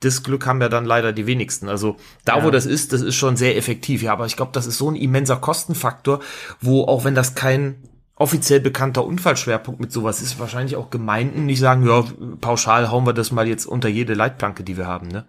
das 0.00 0.22
Glück 0.22 0.46
haben 0.46 0.60
ja 0.60 0.68
dann 0.68 0.84
leider 0.84 1.12
die 1.12 1.26
wenigsten. 1.26 1.68
Also 1.68 1.96
da, 2.24 2.38
Ja. 2.38 2.44
wo 2.44 2.50
das 2.50 2.66
ist, 2.66 2.92
das 2.92 3.00
ist 3.00 3.16
schon 3.16 3.36
sehr 3.36 3.56
effektiv. 3.56 4.02
Ja, 4.02 4.12
aber 4.12 4.26
ich 4.26 4.36
glaube, 4.36 4.52
das 4.52 4.66
ist 4.68 4.78
so 4.78 4.88
ein 4.88 4.94
immenser 4.94 5.36
Kostenfaktor, 5.36 6.20
wo 6.60 6.84
auch 6.84 7.02
wenn 7.04 7.16
das 7.16 7.34
kein 7.34 7.82
offiziell 8.18 8.60
bekannter 8.60 9.04
Unfallschwerpunkt 9.04 9.80
mit 9.80 9.92
sowas 9.92 10.20
ist, 10.20 10.38
wahrscheinlich 10.38 10.76
auch 10.76 10.90
Gemeinden 10.90 11.46
nicht 11.46 11.60
sagen, 11.60 11.86
ja, 11.86 12.04
pauschal 12.40 12.90
hauen 12.90 13.06
wir 13.06 13.12
das 13.12 13.32
mal 13.32 13.46
jetzt 13.46 13.66
unter 13.66 13.88
jede 13.88 14.14
Leitplanke, 14.14 14.64
die 14.64 14.76
wir 14.76 14.86
haben. 14.86 15.08
Ne? 15.08 15.24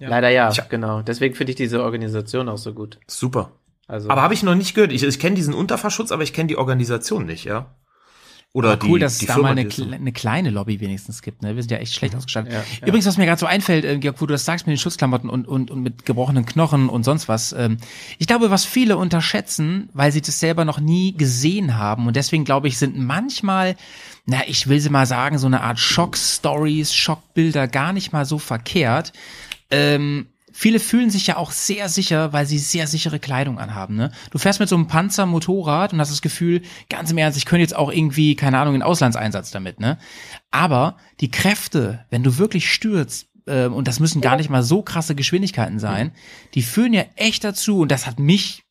Leider 0.00 0.28
ja, 0.28 0.50
Tja. 0.50 0.66
genau. 0.68 1.02
Deswegen 1.02 1.34
finde 1.34 1.52
ich 1.52 1.56
diese 1.56 1.82
Organisation 1.82 2.48
auch 2.48 2.58
so 2.58 2.74
gut. 2.74 2.98
Super. 3.06 3.52
Also, 3.86 4.10
Aber 4.10 4.22
habe 4.22 4.34
ich 4.34 4.42
noch 4.42 4.54
nicht 4.54 4.74
gehört. 4.74 4.92
Ich, 4.92 5.02
ich 5.02 5.18
kenne 5.18 5.36
diesen 5.36 5.54
Unterfahrschutz, 5.54 6.12
aber 6.12 6.22
ich 6.22 6.32
kenne 6.32 6.48
die 6.48 6.58
Organisation 6.58 7.24
nicht, 7.24 7.44
ja. 7.44 7.66
Oder 8.54 8.72
Aber 8.72 8.86
die, 8.86 8.90
cool, 8.90 8.98
dass 8.98 9.12
es 9.12 9.18
die 9.18 9.26
da 9.26 9.34
Firma, 9.34 9.50
mal 9.50 9.58
eine, 9.58 9.68
kle- 9.68 9.92
eine 9.92 10.10
kleine 10.10 10.50
Lobby 10.50 10.80
wenigstens 10.80 11.20
gibt. 11.20 11.42
Ne? 11.42 11.54
Wir 11.54 11.62
sind 11.62 11.70
ja 11.70 11.78
echt 11.78 11.94
schlecht 11.94 12.16
ausgestattet. 12.16 12.52
Ja, 12.52 12.60
ja. 12.80 12.86
Übrigens, 12.86 13.04
was 13.06 13.18
mir 13.18 13.26
gerade 13.26 13.38
so 13.38 13.46
einfällt, 13.46 13.84
äh, 13.84 13.98
Georg, 13.98 14.20
wo 14.20 14.26
du 14.26 14.32
das 14.32 14.46
sagst 14.46 14.66
mit 14.66 14.74
den 14.74 14.78
Schutzklamotten 14.80 15.28
und, 15.28 15.46
und, 15.46 15.70
und 15.70 15.82
mit 15.82 16.06
gebrochenen 16.06 16.46
Knochen 16.46 16.88
und 16.88 17.04
sonst 17.04 17.28
was. 17.28 17.52
Ähm, 17.52 17.76
ich 18.16 18.26
glaube, 18.26 18.50
was 18.50 18.64
viele 18.64 18.96
unterschätzen, 18.96 19.90
weil 19.92 20.12
sie 20.12 20.22
das 20.22 20.40
selber 20.40 20.64
noch 20.64 20.80
nie 20.80 21.12
gesehen 21.12 21.76
haben 21.76 22.06
und 22.06 22.16
deswegen 22.16 22.44
glaube 22.44 22.68
ich, 22.68 22.78
sind 22.78 22.98
manchmal, 22.98 23.76
na, 24.24 24.38
ich 24.46 24.66
will 24.66 24.80
sie 24.80 24.90
mal 24.90 25.06
sagen, 25.06 25.36
so 25.38 25.46
eine 25.46 25.60
Art 25.60 25.78
Schock-Stories, 25.78 26.94
Schockbilder 26.94 27.68
gar 27.68 27.92
nicht 27.92 28.12
mal 28.12 28.24
so 28.24 28.38
verkehrt. 28.38 29.12
Ähm, 29.70 30.26
Viele 30.52 30.80
fühlen 30.80 31.10
sich 31.10 31.26
ja 31.26 31.36
auch 31.36 31.50
sehr 31.50 31.88
sicher, 31.88 32.32
weil 32.32 32.46
sie 32.46 32.58
sehr 32.58 32.86
sichere 32.86 33.18
Kleidung 33.18 33.58
anhaben. 33.58 33.96
Ne? 33.96 34.10
Du 34.30 34.38
fährst 34.38 34.60
mit 34.60 34.68
so 34.68 34.76
einem 34.76 34.86
Panzer-Motorrad 34.86 35.92
und 35.92 36.00
hast 36.00 36.10
das 36.10 36.22
Gefühl, 36.22 36.62
ganz 36.88 37.10
im 37.10 37.18
Ernst, 37.18 37.38
ich 37.38 37.44
könnte 37.44 37.62
jetzt 37.62 37.76
auch 37.76 37.92
irgendwie, 37.92 38.34
keine 38.34 38.58
Ahnung, 38.58 38.74
in 38.74 38.82
Auslandseinsatz 38.82 39.50
damit. 39.50 39.80
Ne? 39.80 39.98
Aber 40.50 40.96
die 41.20 41.30
Kräfte, 41.30 42.04
wenn 42.10 42.22
du 42.22 42.38
wirklich 42.38 42.70
stürzt, 42.70 43.28
äh, 43.46 43.66
und 43.66 43.88
das 43.88 44.00
müssen 44.00 44.20
gar 44.20 44.36
nicht 44.36 44.50
mal 44.50 44.62
so 44.62 44.82
krasse 44.82 45.14
Geschwindigkeiten 45.14 45.78
sein, 45.78 46.12
die 46.54 46.62
führen 46.62 46.92
ja 46.92 47.04
echt 47.16 47.44
dazu, 47.44 47.80
und 47.80 47.90
das 47.90 48.06
hat 48.06 48.18
mich 48.18 48.62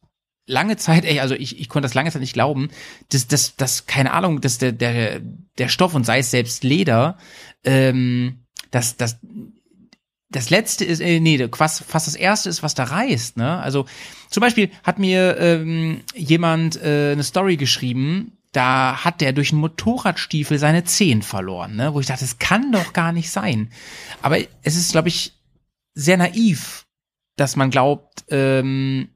lange 0.47 0.77
Zeit, 0.77 1.05
ey, 1.05 1.19
also 1.19 1.35
ich, 1.35 1.59
ich 1.59 1.69
konnte 1.69 1.85
das 1.85 1.93
lange 1.93 2.11
Zeit 2.11 2.21
nicht 2.21 2.33
glauben, 2.33 2.69
dass, 3.09 3.27
dass, 3.27 3.55
dass 3.55 3.85
keine 3.85 4.13
Ahnung, 4.13 4.41
dass 4.41 4.57
der, 4.57 4.71
der, 4.71 5.19
der 5.57 5.67
Stoff 5.67 5.93
und 5.93 6.05
sei 6.05 6.19
es 6.19 6.31
selbst 6.31 6.63
Leder, 6.63 7.17
ähm, 7.63 8.45
dass, 8.71 8.97
dass 8.97 9.19
das 10.29 10.49
letzte 10.49 10.83
ist, 10.85 10.99
äh, 10.99 11.19
nee, 11.19 11.47
fast, 11.53 11.83
fast 11.83 12.07
das 12.07 12.15
erste 12.15 12.49
ist, 12.49 12.63
was 12.63 12.75
da 12.75 12.83
reißt, 12.83 13.37
ne? 13.37 13.59
Also 13.59 13.85
zum 14.29 14.41
Beispiel 14.41 14.69
hat 14.83 14.99
mir 14.99 15.37
ähm, 15.39 16.01
jemand 16.15 16.81
äh, 16.81 17.11
eine 17.13 17.23
Story 17.23 17.55
geschrieben, 17.57 18.33
da 18.51 19.03
hat 19.03 19.21
der 19.21 19.33
durch 19.33 19.51
einen 19.51 19.61
Motorradstiefel 19.61 20.57
seine 20.59 20.83
Zehen 20.83 21.21
verloren, 21.21 21.75
ne? 21.75 21.93
Wo 21.93 21.99
ich 21.99 22.07
dachte, 22.07 22.25
das 22.25 22.39
kann 22.39 22.71
doch 22.71 22.93
gar 22.93 23.11
nicht 23.11 23.29
sein. 23.29 23.71
Aber 24.21 24.37
es 24.63 24.75
ist, 24.75 24.91
glaube 24.91 25.07
ich, 25.07 25.33
sehr 25.93 26.17
naiv, 26.17 26.85
dass 27.37 27.55
man 27.55 27.69
glaubt, 27.69 28.25
ähm, 28.29 29.09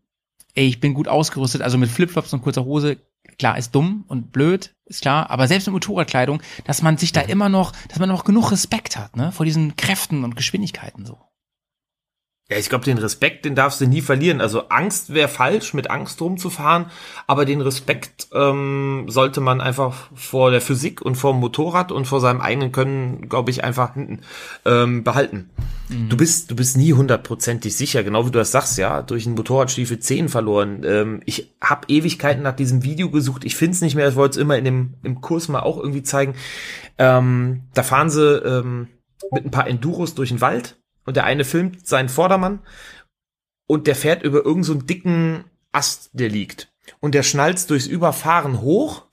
ey, 0.54 0.68
ich 0.68 0.80
bin 0.80 0.94
gut 0.94 1.08
ausgerüstet, 1.08 1.62
also 1.62 1.78
mit 1.78 1.90
Flipflops 1.90 2.34
und 2.34 2.42
kurzer 2.42 2.64
Hose, 2.64 2.98
klar, 3.38 3.58
ist 3.58 3.76
dumm 3.76 4.06
und 4.08 4.32
blöd, 4.32 4.74
ist 4.92 5.02
klar, 5.02 5.30
aber 5.30 5.48
selbst 5.48 5.66
mit 5.68 5.74
Motorradkleidung, 5.74 6.42
dass 6.66 6.82
man 6.82 6.98
sich 6.98 7.12
da 7.12 7.22
immer 7.22 7.50
noch, 7.50 7.74
dass 7.90 8.00
man 8.00 8.10
noch 8.10 8.24
genug 8.24 8.52
Respekt 8.52 8.98
hat, 8.98 9.16
ne, 9.16 9.32
vor 9.32 9.46
diesen 9.46 9.76
Kräften 9.76 10.24
und 10.24 10.36
Geschwindigkeiten 10.36 11.06
so. 11.06 11.18
Ja, 12.50 12.58
ich 12.58 12.68
glaube, 12.68 12.84
den 12.84 12.98
Respekt, 12.98 13.46
den 13.46 13.56
darfst 13.56 13.80
du 13.80 13.88
nie 13.88 14.02
verlieren. 14.02 14.42
Also 14.42 14.68
Angst 14.68 15.14
wäre 15.14 15.30
falsch, 15.30 15.74
mit 15.74 15.90
Angst 15.90 16.20
rumzufahren, 16.20 16.88
aber 17.26 17.46
den 17.46 17.62
Respekt 17.62 18.28
ähm, 18.34 19.06
sollte 19.08 19.40
man 19.40 19.62
einfach 19.62 20.10
vor 20.16 20.52
der 20.52 20.60
Physik 20.60 21.02
und 21.02 21.16
vor 21.16 21.32
dem 21.32 21.40
Motorrad 21.40 21.94
und 21.94 22.08
vor 22.08 22.20
seinem 22.20 22.42
eigenen 22.42 22.74
Können, 22.74 23.30
glaube 23.30 23.52
ich, 23.52 23.64
einfach 23.64 23.94
hinten 23.94 24.20
ähm, 24.66 25.06
behalten. 25.06 25.50
Du 26.10 26.18
bist, 26.18 26.52
du 26.52 26.56
bist 26.58 26.76
nie 26.76 26.92
hundertprozentig 26.92 27.74
sicher, 27.74 28.04
genau 28.04 28.26
wie 28.26 28.32
du 28.32 28.40
das 28.40 28.52
sagst, 28.52 28.78
ja, 28.78 29.02
durch 29.02 29.26
einen 29.26 29.36
Motorradstiefel 29.36 30.00
Zehen 30.00 30.28
verloren. 30.28 30.84
Ähm, 30.84 31.22
ich 31.26 31.54
habe 31.62 31.88
Ewigkeiten 31.88 32.44
nach 32.44 32.56
diesem 32.56 32.84
Video 32.84 33.10
gesucht, 33.10 33.46
ich 33.46 33.56
finde 33.56 33.76
es 33.76 33.82
nicht 33.82 33.96
mehr, 33.96 34.10
ich 34.10 34.16
wollte 34.16 34.32
es 34.32 34.44
immer 34.44 34.58
in 34.58 34.66
dem 34.66 34.94
im 35.04 35.22
Kurs 35.22 35.48
mal 35.48 35.62
auch 35.62 35.78
irgendwie 35.78 36.04
zeigen. 36.04 36.36
Ähm, 36.98 37.64
da 37.74 37.84
fahren 37.84 38.10
sie 38.10 38.36
ähm, 38.40 38.90
mit 39.32 39.46
ein 39.46 39.52
paar 39.52 39.68
Enduros 39.68 40.16
durch 40.16 40.30
den 40.30 40.42
Wald 40.42 40.81
und 41.06 41.18
der 41.18 41.26
eine 41.26 41.44
filmt 41.44 41.88
seinen 41.88 42.10
Vordermann 42.10 42.60
und 43.68 43.88
der 43.88 43.96
fährt 43.96 44.24
über 44.24 44.38
irgendeinen 44.38 44.64
so 44.64 44.74
einen 44.74 44.88
dicken 44.88 45.44
Ast, 45.72 46.10
der 46.14 46.30
liegt. 46.30 46.72
Und 47.00 47.16
der 47.16 47.24
schnalzt 47.24 47.70
durchs 47.70 47.88
Überfahren 47.88 48.62
hoch, 48.62 49.06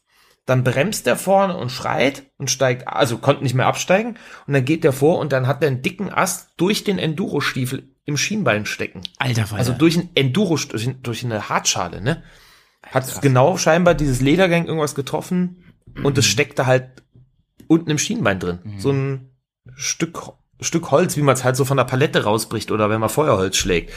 dann 0.47 0.65
bremst 0.65 1.07
er 1.07 1.17
vorne 1.17 1.57
und 1.57 1.71
schreit 1.71 2.25
und 2.39 2.51
steigt, 2.51 2.89
also 2.89 3.19
konnte 3.19 3.43
nicht 3.43 3.55
mehr 3.55 3.67
absteigen 3.67 4.17
und 4.47 4.55
dann 4.55 4.65
geht 4.65 4.83
der 4.83 4.93
vor 4.93 5.19
und 5.19 5.33
dann 5.33 5.47
hat 5.47 5.63
er 5.63 5.69
einen 5.69 5.83
dicken 5.83 6.11
Ast 6.11 6.51
durch 6.57 6.85
den 6.85 6.99
Enduro-Stiefel 6.99 7.87
im 8.07 8.17
Schienbein 8.17 8.65
stecken. 8.65 9.03
Alter 9.19 9.47
Falter. 9.47 9.59
Also 9.59 9.73
durch 9.75 9.97
ein 9.97 10.09
Enduro, 10.15 10.57
durch, 10.57 10.89
durch 11.03 11.25
eine 11.25 11.51
Hartschale, 11.51 12.01
ne? 12.01 12.23
Hat 12.83 13.21
genau 13.21 13.59
scheinbar 13.59 13.95
dieses 13.95 14.23
Ledergang 14.23 14.65
irgendwas 14.65 14.95
getroffen 14.95 15.65
und 16.03 16.17
es 16.17 16.25
steckte 16.25 16.65
halt 16.65 17.03
unten 17.67 17.91
im 17.91 17.99
Schienbein 17.99 18.41
drin. 18.41 18.61
So 18.79 18.91
ein 18.91 19.31
Stück, 19.75 20.33
Stück 20.61 20.91
Holz, 20.91 21.17
wie 21.17 21.23
man 21.23 21.35
es 21.35 21.45
halt 21.45 21.57
so 21.57 21.65
von 21.65 21.77
der 21.77 21.85
Palette 21.85 22.25
rausbricht 22.25 22.71
oder 22.71 22.91
wenn 22.91 23.01
man 23.01 23.09
Feuerholz 23.09 23.57
schlägt. 23.57 23.93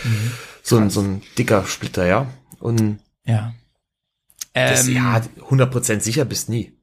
So, 0.63 0.77
ein, 0.77 0.89
so 0.89 1.01
ein 1.01 1.23
dicker 1.37 1.65
Splitter, 1.65 2.05
ja. 2.05 2.27
Und 2.59 2.99
ja. 3.25 3.53
das, 4.53 4.87
Ähm, 4.87 4.95
ja, 4.95 5.21
100% 5.49 6.01
sicher 6.01 6.25
bist 6.25 6.49
nie. 6.49 6.73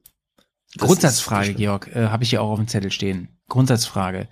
Das 0.75 0.87
Grundsatzfrage, 0.87 1.53
Georg, 1.53 1.87
äh, 1.95 2.07
habe 2.07 2.23
ich 2.23 2.29
hier 2.29 2.41
auch 2.41 2.51
auf 2.51 2.59
dem 2.59 2.67
Zettel 2.67 2.91
stehen. 2.91 3.29
Grundsatzfrage. 3.47 4.27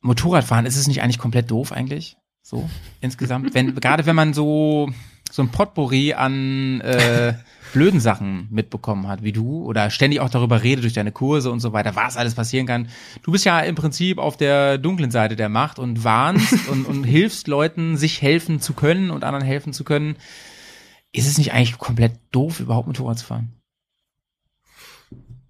Motorradfahren, 0.00 0.66
ist 0.66 0.76
es 0.76 0.86
nicht 0.86 1.02
eigentlich 1.02 1.18
komplett 1.18 1.50
doof 1.50 1.72
eigentlich? 1.72 2.16
So, 2.42 2.68
insgesamt? 3.00 3.54
wenn, 3.54 3.74
gerade 3.80 4.06
wenn 4.06 4.16
man 4.16 4.34
so, 4.34 4.90
so 5.32 5.42
ein 5.42 5.48
Potpourri 5.48 6.12
an 6.12 6.82
äh, 6.82 7.32
blöden 7.72 8.00
Sachen 8.00 8.48
mitbekommen 8.50 9.08
hat, 9.08 9.22
wie 9.22 9.32
du, 9.32 9.64
oder 9.64 9.88
ständig 9.88 10.20
auch 10.20 10.28
darüber 10.28 10.62
redet 10.62 10.84
durch 10.84 10.92
deine 10.92 11.10
Kurse 11.10 11.50
und 11.50 11.60
so 11.60 11.72
weiter, 11.72 11.96
was 11.96 12.18
alles 12.18 12.34
passieren 12.34 12.66
kann. 12.66 12.88
Du 13.22 13.32
bist 13.32 13.46
ja 13.46 13.60
im 13.60 13.74
Prinzip 13.74 14.18
auf 14.18 14.36
der 14.36 14.76
dunklen 14.76 15.10
Seite 15.10 15.34
der 15.34 15.48
Macht 15.48 15.78
und 15.78 16.04
warnst 16.04 16.68
und, 16.68 16.84
und 16.84 17.04
hilfst 17.04 17.48
Leuten, 17.48 17.96
sich 17.96 18.20
helfen 18.20 18.60
zu 18.60 18.74
können 18.74 19.10
und 19.10 19.24
anderen 19.24 19.44
helfen 19.44 19.72
zu 19.72 19.84
können. 19.84 20.16
Ist 21.12 21.26
es 21.26 21.38
nicht 21.38 21.54
eigentlich 21.54 21.78
komplett 21.78 22.12
doof, 22.30 22.60
überhaupt 22.60 22.86
Motorrad 22.86 23.18
zu 23.18 23.24
fahren? 23.24 23.54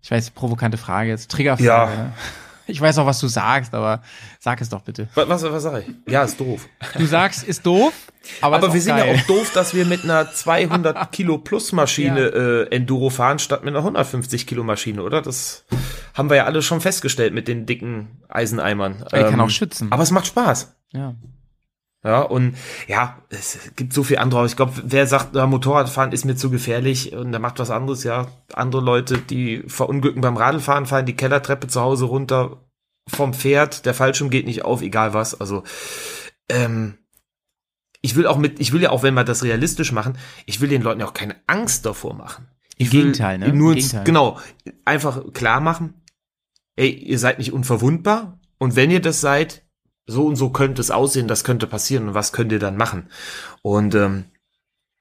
Ich 0.00 0.10
weiß, 0.10 0.30
provokante 0.30 0.78
Frage 0.78 1.10
jetzt, 1.10 1.28
Triggerfrage. 1.30 1.92
Ja. 1.92 2.12
Ich 2.66 2.80
weiß 2.80 2.98
auch, 2.98 3.06
was 3.06 3.18
du 3.20 3.28
sagst, 3.28 3.74
aber 3.74 4.02
sag 4.38 4.60
es 4.60 4.68
doch 4.68 4.82
bitte. 4.82 5.08
Was, 5.14 5.28
was, 5.28 5.42
was 5.44 5.62
sag 5.62 5.82
ich? 5.82 5.94
Ja, 6.12 6.22
ist 6.22 6.38
doof. 6.40 6.68
Du 6.96 7.06
sagst, 7.06 7.42
ist 7.44 7.64
doof, 7.66 7.92
aber, 8.40 8.56
Aber 8.56 8.72
wir 8.72 8.80
sind 8.80 8.96
geil. 8.96 9.14
ja 9.14 9.20
auch 9.20 9.26
doof, 9.26 9.52
dass 9.52 9.74
wir 9.74 9.84
mit 9.84 10.04
einer 10.04 10.32
200 10.34 11.10
Kilo 11.12 11.38
Plus 11.38 11.72
Maschine 11.72 12.68
äh, 12.70 12.74
Enduro 12.74 13.10
fahren, 13.10 13.38
statt 13.38 13.64
mit 13.64 13.70
einer 13.74 13.80
150 13.80 14.46
Kilo 14.46 14.62
Maschine, 14.64 15.02
oder? 15.02 15.22
Das 15.22 15.64
haben 16.14 16.30
wir 16.30 16.36
ja 16.36 16.44
alle 16.44 16.62
schon 16.62 16.80
festgestellt 16.80 17.34
mit 17.34 17.48
den 17.48 17.66
dicken 17.66 18.22
Eiseneimern. 18.28 19.04
Er 19.10 19.24
kann 19.24 19.34
Ähm, 19.34 19.40
auch 19.40 19.50
schützen. 19.50 19.90
Aber 19.90 20.02
es 20.02 20.10
macht 20.10 20.26
Spaß. 20.28 20.74
Ja. 20.92 21.14
Ja, 22.04 22.22
und 22.22 22.56
ja, 22.88 23.22
es 23.28 23.70
gibt 23.76 23.92
so 23.92 24.02
viel 24.02 24.18
andere. 24.18 24.44
Ich 24.46 24.56
glaube, 24.56 24.72
wer 24.84 25.06
sagt, 25.06 25.30
na, 25.34 25.46
Motorradfahren 25.46 26.10
ist 26.10 26.24
mir 26.24 26.34
zu 26.34 26.50
gefährlich 26.50 27.12
und 27.14 27.30
der 27.30 27.40
macht 27.40 27.60
was 27.60 27.70
anderes, 27.70 28.02
ja. 28.02 28.26
Andere 28.52 28.82
Leute, 28.82 29.18
die 29.18 29.62
verunglücken 29.68 30.20
beim 30.20 30.36
Radlfahren, 30.36 30.86
fallen 30.86 31.06
die 31.06 31.14
Kellertreppe 31.14 31.68
zu 31.68 31.80
Hause 31.80 32.06
runter 32.06 32.64
vom 33.08 33.34
Pferd, 33.34 33.86
der 33.86 33.94
Fallschirm 33.94 34.30
geht 34.30 34.46
nicht 34.46 34.64
auf, 34.64 34.82
egal 34.82 35.14
was. 35.14 35.40
Also, 35.40 35.62
ähm, 36.48 36.98
ich 38.00 38.16
will 38.16 38.26
auch 38.26 38.36
mit, 38.36 38.58
ich 38.58 38.72
will 38.72 38.82
ja 38.82 38.90
auch, 38.90 39.04
wenn 39.04 39.14
wir 39.14 39.24
das 39.24 39.44
realistisch 39.44 39.92
machen, 39.92 40.18
ich 40.44 40.60
will 40.60 40.68
den 40.68 40.82
Leuten 40.82 41.00
ja 41.00 41.06
auch 41.06 41.14
keine 41.14 41.36
Angst 41.46 41.86
davor 41.86 42.14
machen. 42.14 42.48
Im 42.78 42.86
Ich 42.86 42.92
will 42.92 43.00
Gegenteil, 43.02 43.38
ne? 43.38 43.46
Im 43.46 43.58
Nur, 43.58 43.74
Gegenteil. 43.74 44.04
genau, 44.04 44.40
einfach 44.84 45.22
klar 45.32 45.60
machen, 45.60 46.02
ey, 46.74 46.90
ihr 46.90 47.18
seid 47.20 47.38
nicht 47.38 47.52
unverwundbar 47.52 48.40
und 48.58 48.74
wenn 48.74 48.90
ihr 48.90 49.00
das 49.00 49.20
seid, 49.20 49.61
so 50.06 50.26
und 50.26 50.36
so 50.36 50.50
könnte 50.50 50.80
es 50.80 50.90
aussehen, 50.90 51.28
das 51.28 51.44
könnte 51.44 51.66
passieren 51.66 52.08
und 52.08 52.14
was 52.14 52.32
könnt 52.32 52.52
ihr 52.52 52.58
dann 52.58 52.76
machen? 52.76 53.10
Und 53.62 53.94
ähm, 53.94 54.24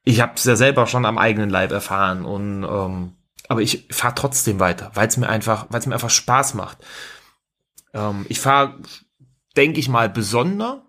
ich 0.03 0.21
habe 0.21 0.33
es 0.35 0.43
ja 0.43 0.55
selber 0.55 0.87
schon 0.87 1.05
am 1.05 1.17
eigenen 1.17 1.49
Leib 1.49 1.71
erfahren 1.71 2.25
und 2.25 2.63
ähm, 2.63 3.15
aber 3.47 3.61
ich 3.61 3.87
fahre 3.91 4.15
trotzdem 4.15 4.59
weiter, 4.59 4.91
weil 4.93 5.07
es 5.07 5.17
mir 5.17 5.27
einfach, 5.27 5.65
weil 5.69 5.79
es 5.79 5.85
mir 5.85 5.93
einfach 5.93 6.09
Spaß 6.09 6.53
macht. 6.53 6.77
Ähm, 7.93 8.25
ich 8.29 8.39
fahre, 8.39 8.79
denke 9.57 9.79
ich 9.79 9.89
mal, 9.89 10.09
besonder. 10.09 10.85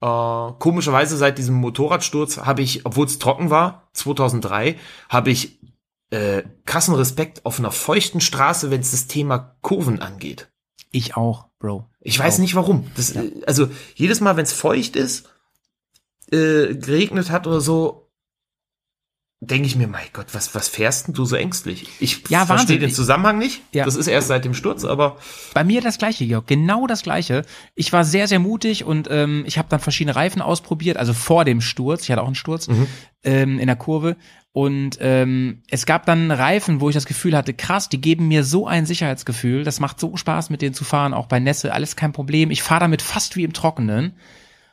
Äh, 0.00 0.52
komischerweise 0.58 1.16
seit 1.16 1.38
diesem 1.38 1.56
Motorradsturz 1.56 2.38
habe 2.38 2.62
ich, 2.62 2.86
obwohl 2.86 3.06
es 3.06 3.18
trocken 3.18 3.50
war, 3.50 3.88
2003, 3.92 4.76
habe 5.08 5.30
ich 5.30 5.60
äh, 6.10 6.42
krassen 6.64 6.94
Respekt 6.94 7.44
auf 7.44 7.58
einer 7.58 7.70
feuchten 7.70 8.20
Straße, 8.20 8.70
wenn 8.70 8.80
es 8.80 8.90
das 8.90 9.06
Thema 9.06 9.56
Kurven 9.60 10.00
angeht. 10.00 10.51
Ich 10.92 11.16
auch, 11.16 11.48
Bro. 11.58 11.88
Ich 12.00 12.18
weiß 12.18 12.36
Auch. 12.36 12.40
nicht 12.40 12.54
warum. 12.54 12.86
Das, 12.94 13.10
äh, 13.16 13.30
Also 13.46 13.68
jedes 13.94 14.20
Mal, 14.20 14.36
wenn 14.36 14.44
es 14.44 14.52
feucht 14.52 14.94
ist, 14.94 15.28
äh, 16.30 16.74
geregnet 16.74 17.30
hat 17.30 17.46
oder 17.46 17.60
so, 17.60 17.98
denke 19.40 19.66
ich 19.66 19.74
mir, 19.74 19.88
mein 19.88 20.06
Gott, 20.12 20.26
was, 20.34 20.54
was 20.54 20.68
fährst 20.68 21.08
denn 21.08 21.14
du 21.14 21.24
so 21.24 21.34
ängstlich? 21.34 21.88
Ich 21.98 22.28
Ja, 22.28 22.46
verstehe 22.46 22.78
den 22.78 22.90
Ich- 22.90 22.94
Zusammenhang 22.94 23.38
nicht. 23.38 23.60
Ja. 23.72 23.84
Das 23.84 23.96
ist 23.96 24.06
erst 24.06 24.28
seit 24.28 24.44
dem 24.44 24.54
Sturz, 24.54 24.84
aber 24.84 25.16
Bei 25.52 25.64
mir 25.64 25.80
das 25.80 25.98
gleiche, 25.98 26.24
Georg. 26.26 26.46
Genau 26.46 26.86
das 26.86 27.02
gleiche. 27.02 27.42
Ich 27.74 27.92
war 27.92 28.04
sehr, 28.04 28.28
sehr 28.28 28.38
mutig 28.38 28.84
und 28.84 29.08
ähm, 29.10 29.42
ich 29.46 29.58
habe 29.58 29.68
dann 29.68 29.80
verschiedene 29.80 30.14
Reifen 30.14 30.42
ausprobiert, 30.42 30.96
also 30.96 31.12
vor 31.12 31.44
dem 31.44 31.60
Sturz. 31.60 32.02
Ich 32.04 32.10
hatte 32.12 32.22
auch 32.22 32.26
einen 32.26 32.36
Sturz 32.36 32.68
ähm, 33.24 33.58
in 33.58 33.66
der 33.66 33.76
Kurve. 33.76 34.16
Und 34.52 34.98
ähm, 35.00 35.62
es 35.70 35.86
gab 35.86 36.04
dann 36.04 36.30
Reifen, 36.30 36.80
wo 36.80 36.90
ich 36.90 36.94
das 36.94 37.06
Gefühl 37.06 37.34
hatte, 37.36 37.54
krass, 37.54 37.88
die 37.88 38.00
geben 38.00 38.28
mir 38.28 38.44
so 38.44 38.66
ein 38.66 38.84
Sicherheitsgefühl. 38.84 39.64
Das 39.64 39.80
macht 39.80 39.98
so 39.98 40.16
Spaß, 40.16 40.50
mit 40.50 40.60
denen 40.60 40.74
zu 40.74 40.84
fahren, 40.84 41.14
auch 41.14 41.26
bei 41.26 41.40
Nässe, 41.40 41.72
alles 41.72 41.96
kein 41.96 42.12
Problem. 42.12 42.50
Ich 42.50 42.62
fahre 42.62 42.80
damit 42.80 43.00
fast 43.00 43.36
wie 43.36 43.44
im 43.44 43.54
Trockenen. 43.54 44.12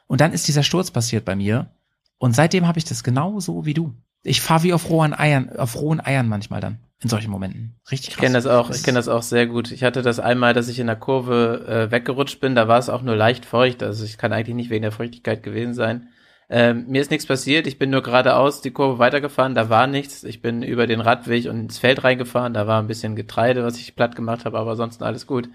Und 0.07 0.19
dann 0.19 0.33
ist 0.33 0.47
dieser 0.47 0.63
Sturz 0.63 0.91
passiert 0.91 1.23
bei 1.23 1.35
mir. 1.35 1.69
Und 2.17 2.35
seitdem 2.35 2.67
habe 2.67 2.77
ich 2.77 2.83
das 2.83 3.03
genauso 3.03 3.65
wie 3.65 3.73
du. 3.73 3.93
Ich 4.23 4.41
fahre 4.41 4.63
wie 4.63 4.73
auf 4.73 4.89
rohen 4.89 5.13
Eiern, 5.13 5.55
auf 5.57 5.77
rohen 5.79 6.05
Eiern 6.05 6.27
manchmal 6.27 6.59
dann, 6.59 6.79
in 7.01 7.07
solchen 7.07 7.31
Momenten. 7.31 7.75
Richtig 7.89 8.09
Ich 8.09 8.15
krass. 8.15 8.23
kenne 8.23 8.33
das 8.33 8.47
auch, 8.47 8.69
ich 8.71 8.83
kenne 8.83 8.99
das 8.99 9.07
auch 9.07 9.21
sehr 9.23 9.47
gut. 9.47 9.71
Ich 9.71 9.83
hatte 9.83 10.01
das 10.01 10.19
einmal, 10.19 10.53
dass 10.53 10.67
ich 10.67 10.79
in 10.79 10.87
der 10.87 10.97
Kurve 10.97 11.65
äh, 11.87 11.91
weggerutscht 11.91 12.41
bin, 12.41 12.53
da 12.53 12.67
war 12.67 12.79
es 12.79 12.89
auch 12.89 13.01
nur 13.01 13.15
leicht 13.15 13.45
feucht, 13.45 13.81
also 13.81 14.03
ich 14.03 14.17
kann 14.17 14.33
eigentlich 14.33 14.55
nicht 14.55 14.69
wegen 14.69 14.81
der 14.81 14.91
Feuchtigkeit 14.91 15.41
gewesen 15.41 15.73
sein. 15.73 16.09
Ähm, 16.51 16.85
mir 16.87 17.01
ist 17.01 17.11
nichts 17.11 17.27
passiert, 17.27 17.67
ich 17.67 17.77
bin 17.77 17.91
nur 17.91 18.01
geradeaus 18.01 18.61
die 18.61 18.71
Kurve 18.71 18.97
weitergefahren, 18.97 19.53
da 19.53 19.69
war 19.69 19.85
nichts. 19.85 20.23
Ich 20.23 20.41
bin 20.41 20.63
über 20.63 20.87
den 20.87 20.99
Radweg 20.99 21.45
und 21.45 21.59
ins 21.59 21.77
Feld 21.77 22.03
reingefahren, 22.03 22.53
da 22.53 22.65
war 22.65 22.81
ein 22.81 22.87
bisschen 22.87 23.15
Getreide, 23.15 23.63
was 23.63 23.77
ich 23.77 23.95
platt 23.95 24.15
gemacht 24.15 24.45
habe, 24.45 24.57
aber 24.57 24.71
ansonsten 24.71 25.03
alles 25.03 25.27
gut. 25.27 25.47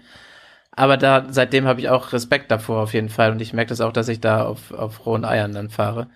Aber 0.71 0.97
da, 0.97 1.25
seitdem 1.29 1.65
habe 1.67 1.79
ich 1.81 1.89
auch 1.89 2.13
Respekt 2.13 2.51
davor 2.51 2.83
auf 2.83 2.93
jeden 2.93 3.09
Fall 3.09 3.31
und 3.31 3.41
ich 3.41 3.53
merke 3.53 3.69
das 3.69 3.81
auch, 3.81 3.93
dass 3.93 4.07
ich 4.07 4.21
da 4.21 4.45
auf, 4.45 4.71
auf 4.71 5.05
rohen 5.05 5.25
Eiern 5.25 5.53
dann 5.53 5.69
fahre. 5.69 6.07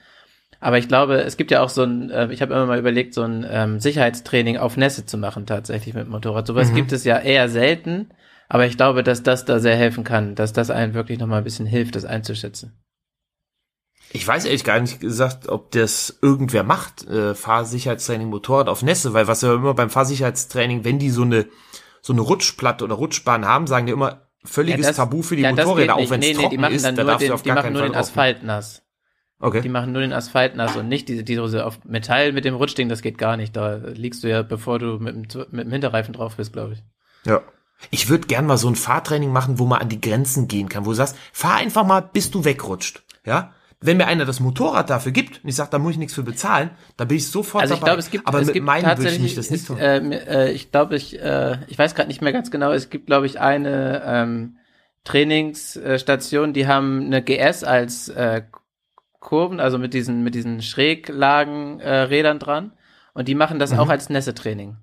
Aber 0.62 0.78
ich 0.78 0.88
glaube, 0.90 1.22
es 1.22 1.38
gibt 1.38 1.52
ja 1.52 1.62
auch 1.62 1.70
so 1.70 1.84
ein, 1.84 2.10
äh, 2.10 2.32
ich 2.32 2.42
habe 2.42 2.54
immer 2.54 2.66
mal 2.66 2.80
überlegt, 2.80 3.14
so 3.14 3.24
ein 3.24 3.46
ähm, 3.50 3.80
Sicherheitstraining 3.80 4.58
auf 4.58 4.78
Nässe 4.78 5.06
zu 5.06 5.18
machen 5.18 5.46
tatsächlich 5.46 5.94
mit 5.94 6.10
Motorrad. 6.10 6.48
Sowas 6.48 6.74
gibt 6.74 6.92
es 6.92 7.06
ja 7.06 7.18
eher 7.20 7.48
selten, 7.50 8.10
aber 8.50 8.66
ich 8.66 8.76
glaube, 8.78 9.04
dass 9.04 9.24
das 9.24 9.46
da 9.46 9.60
sehr 9.60 9.76
helfen 9.76 10.04
kann, 10.04 10.36
dass 10.36 10.54
das 10.54 10.70
einen 10.70 10.94
wirklich 10.94 11.20
nochmal 11.20 11.40
ein 11.40 11.46
bisschen 11.46 11.66
hilft, 11.66 11.96
das 11.96 12.06
einzuschätzen. 12.06 12.74
Ich 14.12 14.28
weiß 14.28 14.46
ehrlich 14.46 14.64
gar 14.64 14.80
nicht 14.80 15.00
gesagt, 15.00 15.48
ob 15.50 15.72
das 15.72 16.18
irgendwer 16.22 16.64
macht, 16.64 17.08
äh, 17.08 17.36
Fahrsicherheitstraining 17.36 18.30
Motorrad 18.30 18.68
auf 18.70 18.82
Nässe, 18.82 19.14
weil 19.14 19.28
was 19.28 19.42
ja 19.42 19.54
immer 19.54 19.74
beim 19.74 19.90
Fahrsicherheitstraining, 19.90 20.84
wenn 20.84 21.00
die 21.00 21.10
so 21.10 21.22
eine 21.24 21.48
so 22.02 22.14
eine 22.14 22.22
Rutschplatte 22.22 22.84
oder 22.86 22.96
Rutschbahn 22.96 23.46
haben, 23.46 23.68
sagen 23.68 23.86
die 23.86 23.92
immer 23.92 24.28
völliges 24.46 24.88
das- 24.88 24.96
Tabu 24.96 25.22
für 25.22 25.36
die 25.36 25.42
ja, 25.44 25.52
Motorräder, 25.52 25.96
auch 25.96 26.10
wenn 26.10 26.22
es 26.22 26.28
nee, 26.28 26.34
nee, 26.34 26.34
trocken 26.34 26.50
die 26.52 26.58
machen 26.58 26.74
ist, 26.76 26.86
dann 26.86 26.96
da 26.96 27.04
nur 27.04 27.12
darfst 27.12 27.22
du 27.24 27.26
den, 27.28 27.34
auf 27.34 27.42
die 27.42 27.48
gar 27.50 27.56
machen 27.56 27.64
keinen 27.66 27.74
nur 27.74 27.82
Fall 27.82 27.90
den. 27.90 27.96
Asphalt 27.98 28.44
nass. 28.44 28.82
Okay. 29.42 29.62
Die 29.62 29.70
machen 29.70 29.92
nur 29.92 30.02
den 30.02 30.12
Asphalt 30.14 30.56
nass 30.56 30.76
und 30.76 30.88
nicht 30.88 31.08
diese, 31.10 31.24
diese 31.24 31.66
auf 31.66 31.84
Metall 31.86 32.32
mit 32.34 32.46
dem 32.46 32.56
Rutschding, 32.56 32.90
das 32.90 33.02
geht 33.02 33.18
gar 33.18 33.38
nicht. 33.38 33.56
Da 33.56 33.76
liegst 33.76 34.24
du 34.24 34.30
ja, 34.30 34.42
bevor 34.42 34.80
du 34.80 34.98
mit, 35.00 35.34
dem- 35.34 35.46
mit 35.52 35.66
dem 35.66 35.72
Hinterreifen 35.72 36.14
drauf 36.14 36.36
bist, 36.38 36.52
glaube 36.54 36.74
ich. 36.74 36.84
Ja. 37.26 37.42
Ich 37.92 38.10
würde 38.10 38.28
gern 38.28 38.46
mal 38.46 38.58
so 38.58 38.68
ein 38.68 38.76
Fahrtraining 38.76 39.32
machen, 39.32 39.60
wo 39.60 39.66
man 39.66 39.80
an 39.82 39.88
die 39.90 40.02
Grenzen 40.02 40.48
gehen 40.50 40.68
kann, 40.68 40.86
wo 40.86 40.90
du 40.90 40.96
sagst, 40.96 41.16
fahr 41.32 41.56
einfach 41.56 41.86
mal, 41.86 42.02
bis 42.02 42.32
du 42.32 42.44
wegrutscht. 42.44 43.04
Ja? 43.26 43.54
Wenn 43.82 43.96
mir 43.96 44.08
einer 44.08 44.26
das 44.26 44.42
Motorrad 44.42 44.90
dafür 44.90 45.14
gibt 45.14 45.42
und 45.44 45.50
ich 45.50 45.56
sage, 45.56 45.70
da 45.72 45.80
muss 45.80 45.94
ich 45.94 45.98
nichts 45.98 46.14
für 46.14 46.24
bezahlen, 46.24 46.72
da 46.98 47.06
bin 47.06 47.16
ich 47.18 47.28
sofort 47.30 47.62
Also 47.62 47.76
ich 47.76 47.80
dabei. 47.80 47.92
glaube, 47.92 48.00
es 48.00 48.12
gibt, 48.12 48.28
Aber 48.28 48.40
es 48.40 48.48
mit 48.48 48.56
gibt 48.56 48.66
meinem 48.66 48.98
würde 48.98 49.10
ich 49.10 49.20
mich 49.22 49.36
das 49.36 49.50
nicht 49.50 49.68
tun. 49.68 49.78
äh, 49.78 50.00
äh, 50.00 50.52
ich 50.52 50.72
glaube, 50.72 50.98
ich, 50.98 51.18
äh, 51.18 51.60
ich 51.68 51.78
weiß 51.80 51.96
gerade 51.96 52.10
nicht 52.10 52.22
mehr 52.22 52.34
ganz 52.34 52.52
genau, 52.52 52.72
es 52.74 52.90
gibt, 52.90 53.06
glaube 53.06 53.26
ich, 53.26 53.40
eine 53.40 54.04
ähm, 54.06 54.58
Trainingsstation, 55.06 56.52
die 56.54 56.68
haben 56.68 57.06
eine 57.06 57.22
GS 57.24 57.64
als 57.64 58.10
äh, 58.10 58.42
Kurven, 59.20 59.60
also 59.60 59.78
mit 59.78 59.94
diesen, 59.94 60.24
mit 60.24 60.36
diesen 60.36 60.62
Schräglagen 60.62 61.80
äh, 61.80 61.90
Rädern 62.02 62.40
dran. 62.40 62.74
Und 63.14 63.28
die 63.28 63.36
machen 63.36 63.60
das 63.60 63.72
auch 63.78 63.90
als 63.90 64.10
Nässe-Training. 64.10 64.78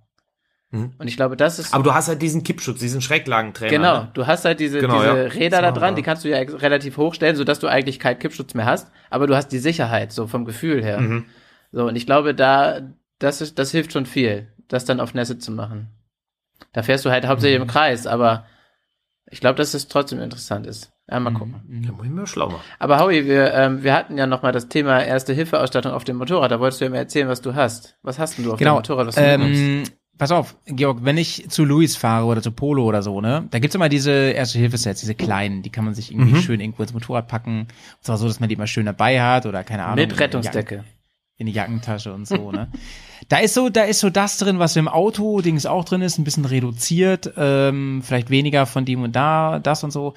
Mhm. 0.70 0.92
Und 0.98 1.06
ich 1.08 1.16
glaube, 1.16 1.36
das 1.36 1.58
ist 1.58 1.72
Aber 1.72 1.84
du 1.84 1.94
hast 1.94 2.08
halt 2.08 2.20
diesen 2.22 2.42
Kippschutz, 2.42 2.80
diesen 2.80 3.00
Schräglagentrainer. 3.00 3.70
Genau, 3.70 4.00
Ne? 4.02 4.10
du 4.14 4.26
hast 4.26 4.44
halt 4.44 4.58
diese, 4.60 4.80
Genau, 4.80 4.94
diese 4.98 5.06
ja. 5.06 5.22
Räder 5.28 5.62
da 5.62 5.70
Das 5.70 5.78
dran, 5.78 5.94
die 5.94 6.02
kannst 6.02 6.24
du 6.24 6.28
ja 6.28 6.38
relativ 6.38 6.96
hochstellen, 6.96 7.36
sodass 7.36 7.60
du 7.60 7.68
eigentlich 7.68 7.98
keinen 8.00 8.18
Kippschutz 8.18 8.54
mehr 8.54 8.66
hast, 8.66 8.90
aber 9.10 9.26
du 9.26 9.36
hast 9.36 9.48
die 9.48 9.58
Sicherheit, 9.58 10.12
so 10.12 10.26
vom 10.26 10.44
Gefühl 10.44 10.82
her. 10.84 11.00
Mhm. 11.00 11.24
So, 11.72 11.86
und 11.86 11.96
ich 11.96 12.06
glaube, 12.06 12.34
da, 12.34 12.80
das 13.18 13.40
ist, 13.40 13.58
das 13.58 13.70
hilft 13.70 13.92
schon 13.92 14.06
viel, 14.06 14.48
das 14.68 14.84
dann 14.84 14.98
auf 15.00 15.14
Nässe 15.14 15.38
zu 15.38 15.52
machen. 15.52 15.88
Da 16.72 16.82
fährst 16.82 17.04
du 17.04 17.10
halt 17.10 17.26
hauptsächlich 17.26 17.58
Mhm. 17.58 17.62
im 17.64 17.68
Kreis, 17.70 18.06
aber 18.06 18.46
ich 19.30 19.40
glaube, 19.40 19.56
dass 19.56 19.74
es 19.74 19.88
trotzdem 19.88 20.20
interessant 20.20 20.66
ist. 20.66 20.92
Ja, 21.08 21.20
mal 21.20 21.32
gucken. 21.32 21.62
Da 21.86 21.92
muss 21.92 22.04
ich 22.06 22.10
mir 22.10 22.26
schlau 22.26 22.48
machen. 22.48 22.62
Aber 22.80 22.98
Howie, 22.98 23.26
wir, 23.26 23.54
ähm, 23.54 23.84
wir 23.84 23.94
hatten 23.94 24.18
ja 24.18 24.26
noch 24.26 24.42
mal 24.42 24.50
das 24.50 24.66
Thema 24.68 25.00
Erste-Hilfe-Ausstattung 25.04 25.92
auf 25.92 26.02
dem 26.02 26.16
Motorrad. 26.16 26.50
Da 26.50 26.58
wolltest 26.58 26.80
du 26.80 26.84
ja 26.86 26.90
mal 26.90 26.96
erzählen, 26.96 27.28
was 27.28 27.40
du 27.42 27.54
hast. 27.54 27.96
Was 28.02 28.18
hast 28.18 28.36
denn 28.38 28.44
du 28.44 28.50
auf 28.52 28.58
dem 28.58 28.64
Genau. 28.64 28.74
Motorrad, 28.76 29.06
was 29.06 29.14
du? 29.14 29.20
Ähm, 29.20 29.84
pass 30.18 30.30
auf, 30.30 30.56
Georg, 30.66 30.98
wenn 31.02 31.18
ich 31.18 31.48
zu 31.50 31.64
Louis 31.64 31.96
fahre 31.96 32.26
oder 32.26 32.42
zu 32.42 32.50
Polo 32.50 32.84
oder 32.84 33.02
so, 33.02 33.20
ne, 33.20 33.46
da 33.50 33.58
gibt's 33.58 33.74
immer 33.74 33.88
diese 33.88 34.10
Erste-Hilfe-Sets, 34.12 35.00
diese 35.00 35.14
kleinen, 35.14 35.62
die 35.62 35.70
kann 35.70 35.84
man 35.84 35.94
sich 35.94 36.10
irgendwie 36.12 36.40
schön 36.42 36.60
irgendwo 36.60 36.82
ins 36.82 36.92
Motorrad 36.94 37.28
packen. 37.28 37.60
Und 37.62 37.68
zwar 38.00 38.16
so, 38.16 38.26
dass 38.26 38.40
man 38.40 38.48
die 38.48 38.54
immer 38.54 38.66
schön 38.66 38.86
dabei 38.86 39.20
hat 39.22 39.46
oder 39.46 39.62
keine 39.64 39.84
Ahnung. 39.84 39.96
Mit 39.96 40.10
in 40.10 40.16
die 40.16 40.22
Rettungsdecke. 40.22 40.74
Jacken- 40.76 40.88
In 41.38 41.46
die 41.46 41.52
Jackentasche 41.52 42.14
und 42.14 42.26
so, 42.26 42.50
ne. 42.50 42.68
Da 43.28 43.38
ist 43.38 43.54
so, 43.54 43.68
da 43.68 43.82
ist 43.82 44.00
so 44.00 44.08
das 44.08 44.38
drin, 44.38 44.58
was 44.58 44.76
im 44.76 44.88
Auto, 44.88 45.40
Dings 45.42 45.66
auch 45.66 45.84
drin 45.84 46.00
ist, 46.00 46.16
ein 46.18 46.24
bisschen 46.24 46.44
reduziert, 46.46 47.32
ähm, 47.36 48.00
vielleicht 48.04 48.30
weniger 48.30 48.64
von 48.66 48.84
dem 48.84 49.02
und 49.02 49.14
da, 49.16 49.58
das 49.58 49.84
und 49.84 49.90
so. 49.90 50.14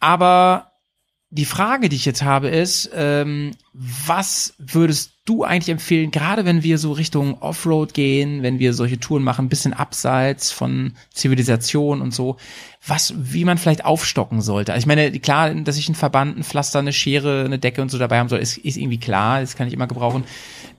Aber 0.00 0.72
die 1.30 1.44
Frage, 1.44 1.88
die 1.88 1.96
ich 1.96 2.04
jetzt 2.04 2.22
habe, 2.22 2.48
ist, 2.48 2.90
ähm, 2.94 3.52
was 3.72 4.54
würdest 4.58 5.11
du 5.24 5.44
eigentlich 5.44 5.68
empfehlen, 5.68 6.10
gerade 6.10 6.44
wenn 6.44 6.64
wir 6.64 6.78
so 6.78 6.90
Richtung 6.90 7.40
Offroad 7.40 7.94
gehen, 7.94 8.42
wenn 8.42 8.58
wir 8.58 8.74
solche 8.74 8.98
Touren 8.98 9.22
machen, 9.22 9.46
ein 9.46 9.48
bisschen 9.48 9.72
abseits 9.72 10.50
von 10.50 10.94
Zivilisation 11.12 12.00
und 12.00 12.12
so, 12.12 12.38
was, 12.84 13.14
wie 13.16 13.44
man 13.44 13.56
vielleicht 13.56 13.84
aufstocken 13.84 14.40
sollte? 14.40 14.72
Also 14.72 14.82
ich 14.82 14.88
meine, 14.88 15.12
klar, 15.20 15.54
dass 15.54 15.76
ich 15.76 15.86
einen 15.86 15.94
Verband, 15.94 16.36
ein 16.36 16.42
Pflaster, 16.42 16.80
eine 16.80 16.92
Schere, 16.92 17.44
eine 17.44 17.60
Decke 17.60 17.82
und 17.82 17.90
so 17.90 17.98
dabei 17.98 18.18
haben 18.18 18.28
soll, 18.28 18.40
ist, 18.40 18.58
ist 18.58 18.76
irgendwie 18.76 18.98
klar, 18.98 19.40
das 19.40 19.54
kann 19.54 19.68
ich 19.68 19.74
immer 19.74 19.86
gebrauchen. 19.86 20.24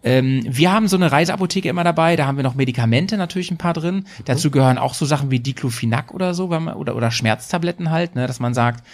Ähm, 0.04 0.42
wir 0.46 0.74
haben 0.74 0.90
so 0.90 0.98
eine 0.98 1.10
Reiseapotheke 1.10 1.70
immer 1.70 1.86
dabei, 1.86 2.18
da 2.18 2.26
haben 2.26 2.36
wir 2.36 2.44
noch 2.44 2.56
Medikamente 2.56 3.16
natürlich 3.16 3.50
ein 3.50 3.58
paar 3.58 3.74
drin. 3.74 4.06
Dazu 4.26 4.52
gehören 4.52 4.78
auch 4.78 4.94
so 4.94 5.06
Sachen 5.06 5.32
wie 5.32 5.40
Diclofenac 5.40 6.14
oder 6.14 6.34
so, 6.34 6.48
man, 6.48 6.74
oder, 6.74 6.98
oder 6.98 7.12
Schmerztabletten 7.12 7.92
halt, 7.92 8.16
ne, 8.16 8.28
dass 8.28 8.42
man 8.42 8.54
sagt, 8.54 8.86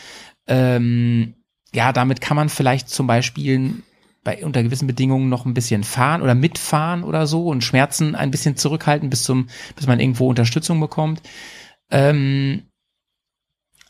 ähm, 0.45 1.33
ja, 1.73 1.91
damit 1.91 2.21
kann 2.21 2.37
man 2.37 2.49
vielleicht 2.49 2.89
zum 2.89 3.07
Beispiel 3.07 3.81
bei 4.23 4.43
unter 4.43 4.63
gewissen 4.63 4.87
Bedingungen 4.87 5.29
noch 5.29 5.45
ein 5.45 5.53
bisschen 5.53 5.83
fahren 5.83 6.21
oder 6.21 6.35
mitfahren 6.35 7.03
oder 7.03 7.25
so 7.27 7.47
und 7.47 7.63
Schmerzen 7.63 8.15
ein 8.15 8.31
bisschen 8.31 8.57
zurückhalten 8.57 9.09
bis 9.09 9.23
zum, 9.23 9.47
bis 9.75 9.87
man 9.87 9.99
irgendwo 9.99 10.29
Unterstützung 10.29 10.79
bekommt. 10.79 11.21
Ähm, 11.89 12.63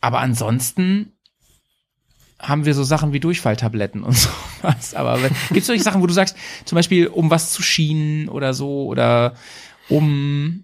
aber 0.01 0.19
ansonsten 0.19 1.13
haben 2.39 2.65
wir 2.65 2.73
so 2.73 2.83
Sachen 2.83 3.11
wie 3.11 3.19
Durchfalltabletten 3.19 4.03
und 4.03 4.17
sowas. 4.61 4.93
Aber 4.93 5.19
gibt 5.19 5.61
es 5.61 5.67
solche 5.67 5.83
Sachen, 5.83 6.01
wo 6.01 6.07
du 6.07 6.13
sagst, 6.13 6.37
zum 6.65 6.75
Beispiel, 6.75 7.07
um 7.07 7.29
was 7.29 7.51
zu 7.51 7.61
schienen 7.61 8.29
oder 8.29 8.53
so, 8.53 8.85
oder 8.85 9.35
um, 9.89 10.63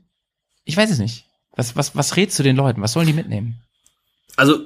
ich 0.63 0.77
weiß 0.77 0.89
es 0.89 0.99
nicht. 0.99 1.25
Was, 1.55 1.75
was, 1.75 1.95
was 1.95 2.15
rätst 2.15 2.37
du 2.39 2.43
den 2.43 2.55
Leuten? 2.55 2.81
Was 2.81 2.93
sollen 2.93 3.07
die 3.07 3.13
mitnehmen? 3.13 3.59
Also 4.35 4.59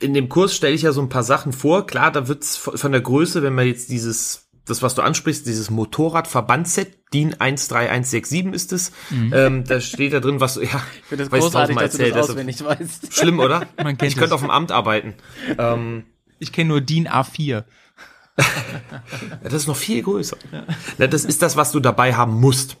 in 0.00 0.14
dem 0.14 0.28
Kurs 0.28 0.54
stelle 0.54 0.74
ich 0.74 0.82
ja 0.82 0.92
so 0.92 1.00
ein 1.00 1.08
paar 1.08 1.22
Sachen 1.22 1.52
vor. 1.52 1.86
Klar, 1.86 2.12
da 2.12 2.28
wird's 2.28 2.56
von 2.56 2.92
der 2.92 3.00
Größe, 3.00 3.42
wenn 3.42 3.54
man 3.54 3.66
jetzt 3.66 3.88
dieses, 3.90 4.48
das 4.66 4.82
was 4.82 4.94
du 4.94 5.02
ansprichst, 5.02 5.46
dieses 5.46 5.70
Motorradverbandset, 5.70 6.98
DIN 7.14 7.30
13167 7.38 8.52
ist 8.52 8.72
es. 8.72 8.92
Ähm, 9.10 9.64
da 9.64 9.80
steht 9.80 10.12
da 10.12 10.20
drin, 10.20 10.40
was 10.40 10.54
du, 10.54 10.60
ja, 10.64 10.82
Ich 10.98 11.04
finde 11.06 11.24
das 11.24 11.32
weiß 11.32 11.42
großartig, 11.44 11.76
dass 11.76 11.92
du 11.92 11.98
das 11.98 12.06
erzählt, 12.06 12.30
auswendig 12.30 12.64
weißt. 12.64 13.14
Schlimm, 13.14 13.38
oder? 13.38 13.66
Man 13.76 13.96
kennt 13.96 14.12
ich 14.12 14.16
könnte 14.18 14.34
auf 14.34 14.40
dem 14.42 14.50
Amt 14.50 14.70
arbeiten. 14.72 15.14
Ähm, 15.58 16.04
Ich 16.38 16.52
kenne 16.52 16.68
nur 16.68 16.80
DIN 16.80 17.08
A4. 17.08 17.64
Das 19.42 19.52
ist 19.52 19.66
noch 19.68 19.76
viel 19.76 20.02
größer. 20.02 20.36
Das 20.98 21.24
ist 21.24 21.42
das, 21.42 21.56
was 21.56 21.72
du 21.72 21.80
dabei 21.80 22.14
haben 22.14 22.40
musst. 22.40 22.78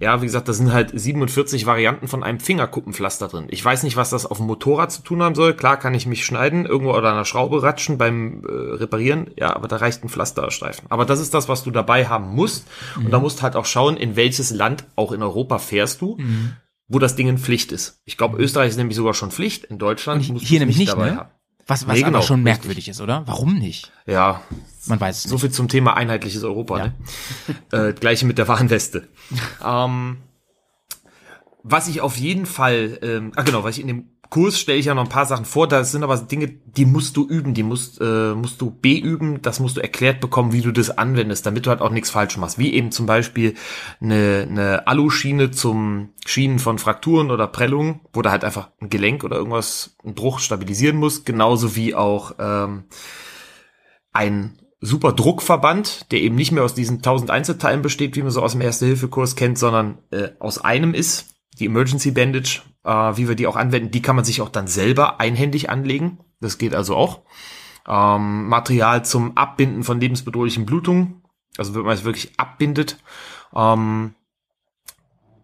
Ja, 0.00 0.22
wie 0.22 0.26
gesagt, 0.26 0.48
da 0.48 0.52
sind 0.52 0.72
halt 0.72 0.92
47 0.94 1.66
Varianten 1.66 2.06
von 2.06 2.22
einem 2.22 2.38
Fingerkuppenpflaster 2.38 3.28
drin. 3.28 3.46
Ich 3.50 3.64
weiß 3.64 3.82
nicht, 3.82 3.96
was 3.96 4.10
das 4.10 4.26
auf 4.26 4.36
dem 4.38 4.46
Motorrad 4.46 4.92
zu 4.92 5.02
tun 5.02 5.22
haben 5.22 5.34
soll. 5.34 5.54
Klar 5.54 5.76
kann 5.76 5.94
ich 5.94 6.06
mich 6.06 6.24
schneiden, 6.24 6.66
irgendwo 6.66 6.92
oder 6.92 7.08
an 7.08 7.14
einer 7.14 7.24
Schraube 7.24 7.62
ratschen 7.62 7.98
beim 7.98 8.44
äh, 8.44 8.52
Reparieren. 8.52 9.30
Ja, 9.36 9.56
aber 9.56 9.66
da 9.66 9.76
reicht 9.76 10.04
ein 10.04 10.08
Pflasterstreifen. 10.08 10.86
Aber 10.88 11.04
das 11.04 11.20
ist 11.20 11.34
das, 11.34 11.48
was 11.48 11.64
du 11.64 11.70
dabei 11.70 12.06
haben 12.06 12.34
musst. 12.34 12.66
Und 12.96 13.10
da 13.10 13.18
musst 13.18 13.42
halt 13.42 13.56
auch 13.56 13.66
schauen, 13.66 13.96
in 13.96 14.14
welches 14.14 14.50
Land, 14.50 14.84
auch 14.94 15.12
in 15.12 15.22
Europa, 15.22 15.58
fährst 15.58 16.00
du, 16.00 16.16
wo 16.88 16.98
das 16.98 17.16
Ding 17.16 17.28
in 17.28 17.38
Pflicht 17.38 17.72
ist. 17.72 18.00
Ich 18.04 18.16
glaube, 18.16 18.38
Österreich 18.38 18.68
ist 18.68 18.76
nämlich 18.76 18.96
sogar 18.96 19.14
schon 19.14 19.32
Pflicht. 19.32 19.64
In 19.64 19.78
Deutschland 19.78 20.28
du 20.28 20.38
hier 20.38 20.60
nämlich 20.60 20.78
nicht, 20.78 20.92
dabei 20.92 21.10
ne? 21.10 21.16
haben. 21.16 21.30
Was, 21.68 21.86
was 21.86 21.94
Nee, 21.96 22.02
aber 22.04 22.12
genau, 22.12 22.22
schon 22.22 22.36
richtig. 22.40 22.44
merkwürdig 22.44 22.88
ist, 22.88 23.00
oder? 23.00 23.22
Warum 23.26 23.54
nicht? 23.58 23.90
Ja, 24.06 24.40
Man 24.86 25.00
weiß 25.00 25.16
es 25.18 25.22
so 25.24 25.34
nicht. 25.34 25.40
viel 25.42 25.50
zum 25.50 25.68
Thema 25.68 25.96
einheitliches 25.96 26.44
Europa. 26.44 26.78
Ne? 26.78 26.94
äh, 27.72 27.92
gleiche 27.92 28.24
mit 28.26 28.38
der 28.38 28.46
Warnweste. 28.46 29.08
ähm, 29.64 30.18
was 31.68 31.88
ich 31.88 32.00
auf 32.00 32.16
jeden 32.16 32.46
Fall, 32.46 32.98
ähm, 33.02 33.32
ah 33.34 33.42
genau, 33.42 33.64
was 33.64 33.76
ich 33.76 33.82
in 33.82 33.88
dem 33.88 34.04
Kurs 34.30 34.58
stelle 34.58 34.78
ich 34.78 34.86
ja 34.86 34.94
noch 34.94 35.04
ein 35.04 35.08
paar 35.08 35.26
Sachen 35.26 35.44
vor. 35.44 35.68
Das 35.68 35.92
sind 35.92 36.02
aber 36.02 36.16
Dinge, 36.16 36.48
die 36.48 36.84
musst 36.84 37.16
du 37.16 37.26
üben, 37.26 37.54
die 37.54 37.62
musst, 37.62 38.00
äh, 38.00 38.34
musst 38.34 38.60
du 38.60 38.70
beüben. 38.70 39.40
Das 39.42 39.60
musst 39.60 39.76
du 39.76 39.80
erklärt 39.80 40.20
bekommen, 40.20 40.52
wie 40.52 40.62
du 40.62 40.72
das 40.72 40.96
anwendest, 40.96 41.46
damit 41.46 41.66
du 41.66 41.70
halt 41.70 41.80
auch 41.80 41.90
nichts 41.90 42.10
falsch 42.10 42.36
machst. 42.36 42.58
Wie 42.58 42.74
eben 42.74 42.90
zum 42.90 43.06
Beispiel 43.06 43.54
eine, 44.00 44.46
eine 44.48 44.86
Aluschiene 44.86 45.50
zum 45.52 46.10
Schienen 46.24 46.58
von 46.58 46.78
Frakturen 46.78 47.30
oder 47.30 47.46
Prellungen, 47.46 48.00
wo 48.12 48.22
du 48.22 48.30
halt 48.30 48.44
einfach 48.44 48.70
ein 48.80 48.90
Gelenk 48.90 49.22
oder 49.22 49.36
irgendwas, 49.36 49.96
einen 50.04 50.14
Bruch 50.14 50.40
stabilisieren 50.40 50.96
musst. 50.96 51.24
Genauso 51.24 51.76
wie 51.76 51.94
auch 51.94 52.34
ähm, 52.38 52.84
ein 54.12 54.58
super 54.80 55.12
Druckverband, 55.12 56.10
der 56.12 56.20
eben 56.20 56.34
nicht 56.34 56.52
mehr 56.52 56.64
aus 56.64 56.74
diesen 56.74 56.96
1000 56.96 57.30
Einzelteilen 57.30 57.82
besteht, 57.82 58.16
wie 58.16 58.22
man 58.22 58.30
so 58.30 58.42
aus 58.42 58.52
dem 58.52 58.60
Erste-Hilfe-Kurs 58.60 59.36
kennt, 59.36 59.58
sondern 59.58 59.98
äh, 60.10 60.30
aus 60.38 60.58
einem 60.58 60.94
ist. 60.94 61.35
Die 61.58 61.66
Emergency 61.66 62.10
Bandage, 62.10 62.62
äh, 62.84 62.90
wie 62.90 63.28
wir 63.28 63.34
die 63.34 63.46
auch 63.46 63.56
anwenden, 63.56 63.90
die 63.90 64.02
kann 64.02 64.16
man 64.16 64.24
sich 64.24 64.40
auch 64.40 64.48
dann 64.48 64.66
selber 64.66 65.20
einhändig 65.20 65.70
anlegen. 65.70 66.18
Das 66.40 66.58
geht 66.58 66.74
also 66.74 66.96
auch. 66.96 67.22
Ähm, 67.88 68.48
Material 68.48 69.04
zum 69.04 69.36
Abbinden 69.36 69.84
von 69.84 70.00
lebensbedrohlichen 70.00 70.66
Blutungen, 70.66 71.22
also 71.56 71.74
wenn 71.74 71.82
man 71.82 71.94
es 71.94 72.04
wirklich 72.04 72.32
abbindet. 72.38 72.98
Ähm, 73.54 74.14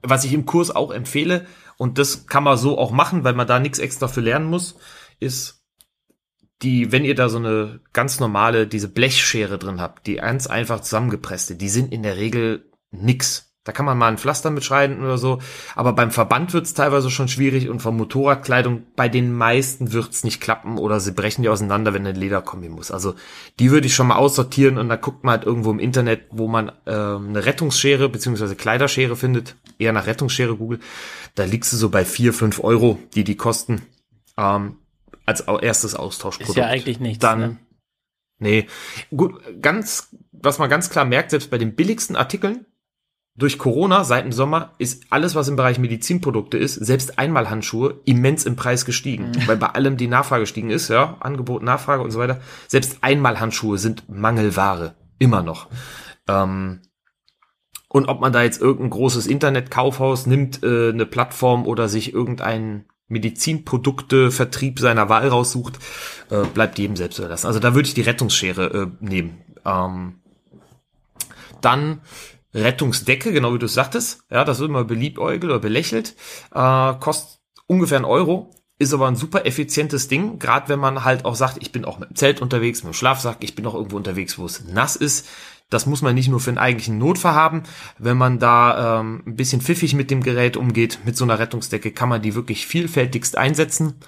was 0.03 0.25
ich 0.25 0.33
im 0.33 0.47
Kurs 0.47 0.75
auch 0.75 0.91
empfehle, 0.91 1.47
und 1.79 1.99
das 1.99 2.27
kann 2.27 2.45
man 2.45 2.57
so 2.57 2.79
auch 2.79 2.91
machen, 2.91 3.25
weil 3.25 3.35
man 3.35 3.47
da 3.47 3.59
nichts 3.59 3.79
extra 3.79 4.09
für 4.09 4.21
lernen 4.21 4.47
muss, 4.47 4.77
ist 5.21 5.65
die, 6.63 6.93
wenn 6.93 7.05
ihr 7.05 7.15
da 7.15 7.29
so 7.29 7.39
eine 7.39 7.81
ganz 7.93 8.21
normale, 8.21 8.67
diese 8.67 8.89
Blechschere 8.89 9.59
drin 9.59 9.81
habt, 9.81 10.07
die 10.07 10.17
ganz 10.17 10.47
einfach 10.47 10.81
zusammengepresste, 10.81 11.57
die 11.57 11.69
sind 11.69 11.93
in 11.93 12.03
der 12.03 12.17
Regel 12.17 12.71
nix. 12.91 13.52
Da 13.65 13.71
kann 13.71 13.87
man 13.87 13.97
mal 13.97 14.09
ein 14.09 14.19
Pflaster 14.19 14.51
mitschreiben 14.51 15.05
oder 15.05 15.19
so, 15.19 15.39
aber 15.77 15.93
beim 15.93 16.11
Verband 16.11 16.53
wird's 16.53 16.75
teilweise 16.75 17.11
schon 17.11 17.29
schwierig 17.29 17.69
und 17.69 17.81
von 17.81 17.97
Motorradkleidung 17.97 18.83
bei 18.97 19.09
den 19.09 19.33
meisten 19.33 19.93
wird's 19.93 20.25
nicht 20.25 20.41
klappen 20.41 20.79
oder 20.79 20.99
sie 20.99 21.13
brechen 21.13 21.43
die 21.43 21.49
auseinander, 21.49 21.95
wenn 21.95 22.05
ein 22.05 22.17
Leder 22.17 22.43
kommen 22.43 22.71
muss. 22.73 22.91
Also 22.91 23.15
die 23.61 23.71
würde 23.71 23.87
ich 23.87 23.95
schon 23.95 24.09
mal 24.09 24.17
aussortieren 24.17 24.79
und 24.79 24.89
dann 24.89 25.01
guckt 25.01 25.23
man 25.23 25.39
halt 25.39 25.45
irgendwo 25.45 25.71
im 25.71 25.79
Internet, 25.79 26.23
wo 26.31 26.49
man 26.49 26.73
ähm, 26.87 27.29
eine 27.29 27.47
Rettungsschere 27.47 28.09
beziehungsweise 28.09 28.57
Kleiderschere 28.57 29.15
findet, 29.15 29.55
eher 29.79 29.93
nach 29.93 30.07
Rettungsschere 30.07 30.57
Google. 30.57 30.81
Da 31.37 31.45
liegst 31.45 31.73
du 31.73 31.77
so 31.77 31.89
bei 31.89 32.05
vier 32.05 32.33
fünf 32.33 32.59
Euro, 32.65 32.99
die 33.15 33.23
die 33.23 33.37
kosten. 33.37 33.83
Ähm, 34.37 34.77
als 35.25 35.41
erstes 35.41 35.95
Austauschprodukt. 35.95 36.57
Ist 36.57 36.61
ja 36.61 36.67
eigentlich 36.67 37.01
nichts, 37.01 37.21
Dann, 37.21 37.41
ne? 37.41 37.57
nee. 38.39 38.67
Gut, 39.17 39.41
ganz, 39.63 40.09
was 40.33 40.59
man 40.59 40.69
ganz 40.69 40.91
klar 40.91 41.05
merkt, 41.05 41.31
selbst 41.31 41.51
bei 41.51 41.59
den 41.59 41.75
billigsten 41.75 42.17
Artikeln, 42.17 42.67
durch 43.35 43.59
Corona 43.59 44.05
seit 44.05 44.25
dem 44.25 44.33
Sommer 44.33 44.73
ist 44.79 45.07
alles, 45.11 45.35
was 45.35 45.49
im 45.49 45.57
Bereich 45.57 45.79
Medizinprodukte 45.79 46.59
ist, 46.59 46.75
selbst 46.75 47.19
Einmalhandschuhe, 47.19 48.01
immens 48.05 48.45
im 48.45 48.57
Preis 48.57 48.85
gestiegen. 48.85 49.31
Mhm. 49.31 49.47
Weil 49.47 49.57
bei 49.57 49.69
allem 49.69 49.97
die 49.97 50.07
Nachfrage 50.07 50.43
gestiegen 50.43 50.71
ist, 50.71 50.89
ja, 50.89 51.17
Angebot, 51.21 51.63
Nachfrage 51.63 52.03
und 52.03 52.11
so 52.11 52.19
weiter. 52.19 52.41
Selbst 52.69 52.99
Einmalhandschuhe 53.01 53.79
sind 53.79 54.09
Mangelware. 54.09 54.95
Immer 55.19 55.43
noch. 55.43 55.69
Ähm, 56.29 56.81
und 57.89 58.09
ob 58.09 58.21
man 58.21 58.33
da 58.33 58.43
jetzt 58.43 58.61
irgendein 58.61 58.91
großes 58.91 59.27
Internetkaufhaus 59.27 60.27
nimmt, 60.27 60.63
äh, 60.63 60.91
eine 60.91 61.07
Plattform 61.07 61.67
oder 61.67 61.89
sich 61.89 62.13
irgendein 62.13 62.87
Medizinprodukte-Vertrieb 63.09 64.79
seiner 64.79 65.09
Wahl 65.09 65.29
raussucht, 65.29 65.79
äh, 66.31 66.45
bleibt 66.55 66.79
jedem 66.79 66.97
selbst 66.97 67.19
überlassen. 67.19 67.47
Also 67.47 67.61
da 67.61 67.75
würde 67.75 67.87
ich 67.87 67.95
die 67.95 68.01
Rettungsschere 68.03 68.91
äh, 69.01 69.05
nehmen. 69.05 69.39
Ähm, 69.65 70.21
dann 71.61 72.01
Rettungsdecke, 72.55 73.33
genau 73.33 73.55
wie 73.55 73.59
du 73.59 73.67
es 73.67 73.75
sagtest. 73.75 74.25
Ja, 74.31 74.45
das 74.45 74.59
wird 74.59 74.69
immer 74.69 74.85
beliebäugelt 74.85 75.45
oder 75.45 75.59
belächelt. 75.59 76.15
Äh, 76.55 76.95
kostet 76.95 77.41
ungefähr 77.67 77.97
einen 77.97 78.05
Euro. 78.05 78.51
Ist 78.79 78.93
aber 78.93 79.07
ein 79.07 79.17
super 79.17 79.47
effizientes 79.47 80.09
Ding, 80.09 80.41
gerade 80.41 80.69
wenn 80.69 80.81
man 80.81 81.05
halt 81.05 81.25
auch 81.25 81.37
sagt, 81.37 81.59
ich 81.61 81.71
bin 81.71 81.85
auch 81.85 82.01
mit 82.01 82.11
dem 82.11 82.17
Zelt 82.17 82.43
unterwegs, 82.43 82.83
mit 82.83 82.93
dem 82.93 82.97
Schlafsack, 82.97 83.37
ich 83.41 83.55
bin 83.55 83.65
auch 83.67 83.75
irgendwo 83.75 83.97
unterwegs, 83.97 84.39
wo 84.39 84.47
es 84.47 84.65
nass 84.65 84.97
ist. 84.97 85.29
Das 85.71 85.87
muss 85.87 86.03
man 86.03 86.17
nicht 86.17 86.29
nur 86.29 86.41
für 86.41 86.51
einen 86.51 86.59
eigentlichen 86.59 86.99
Notfall 86.99 87.35
haben. 87.35 87.63
Wenn 87.99 88.17
man 88.17 88.41
da 88.41 89.01
ähm, 89.01 89.23
ein 89.25 89.37
bisschen 89.37 89.61
pfiffig 89.61 89.95
mit 89.95 90.11
dem 90.11 90.23
Gerät 90.23 90.57
umgeht, 90.57 90.99
mit 91.05 91.17
so 91.17 91.25
einer 91.25 91.39
Rettungsdecke, 91.39 91.93
kann 91.93 92.09
man 92.09 92.23
die 92.23 92.35
wirklich 92.35 92.67
vielfältigst 92.67 93.39
einsetzen. 93.39 94.01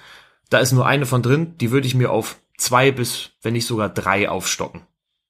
Da 0.50 0.58
ist 0.58 0.72
nur 0.72 0.86
eine 0.86 1.06
von 1.06 1.22
drin, 1.22 1.56
die 1.58 1.70
würde 1.70 1.86
ich 1.86 1.94
mir 1.94 2.10
auf 2.10 2.40
zwei 2.58 2.90
bis, 2.90 3.30
wenn 3.42 3.52
nicht 3.52 3.66
sogar 3.66 3.88
drei 3.88 4.28
aufstocken 4.28 4.82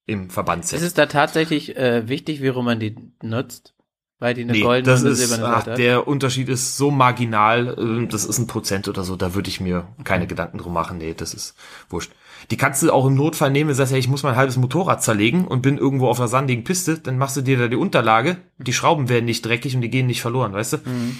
im 0.07 0.31
Verbandsset. 0.31 0.79
Ist 0.79 0.85
es 0.87 0.95
da 0.95 1.07
tatsächlich 1.07 1.77
äh, 1.77 2.09
wichtig, 2.09 2.43
wie 2.43 2.49
rum 2.49 2.65
man 2.67 2.81
die 2.81 2.97
nutzt? 3.23 3.75
Weil 4.21 4.35
die 4.35 4.43
eine 4.43 4.53
Nee, 4.53 4.61
goldene 4.61 4.93
das 4.93 5.03
ist, 5.03 5.19
silberne 5.19 5.55
ach, 5.55 5.67
hat? 5.67 5.77
der 5.79 6.07
Unterschied 6.07 6.49
ist 6.49 6.77
so 6.77 6.91
marginal, 6.91 7.77
äh, 8.05 8.07
das 8.07 8.25
ist 8.25 8.39
ein 8.39 8.47
Prozent 8.47 8.89
oder 8.89 9.03
so, 9.03 9.17
da 9.17 9.35
würde 9.35 9.49
ich 9.51 9.61
mir 9.61 9.89
keine 10.05 10.27
Gedanken 10.27 10.59
drum 10.59 10.73
machen, 10.73 10.99
nee, 10.99 11.15
das 11.15 11.35
ist 11.35 11.57
wurscht. 11.91 12.13
Die 12.51 12.57
kannst 12.57 12.83
du 12.83 12.93
auch 12.93 13.07
im 13.07 13.15
Notfall 13.15 13.51
nehmen, 13.51 13.69
wenn 13.69 13.73
du 13.75 13.79
sagst, 13.79 13.93
ja, 13.93 13.99
ich 13.99 14.09
muss 14.09 14.23
mein 14.23 14.37
halbes 14.37 14.57
Motorrad 14.57 15.03
zerlegen 15.03 15.47
und 15.47 15.63
bin 15.63 15.79
irgendwo 15.79 16.09
auf 16.09 16.21
einer 16.21 16.29
sandigen 16.29 16.63
Piste, 16.63 16.99
dann 16.99 17.19
machst 17.19 17.37
du 17.37 17.41
dir 17.43 17.59
da 17.59 17.69
die 17.69 17.77
Unterlage, 17.77 18.37
die 18.59 18.73
Schrauben 18.73 19.09
werden 19.09 19.25
nicht 19.25 19.45
dreckig 19.45 19.75
und 19.75 19.81
die 19.81 19.91
gehen 19.91 20.07
nicht 20.07 20.23
verloren, 20.23 20.53
weißt 20.53 20.75
du? 20.75 20.77
Mhm. 20.79 21.19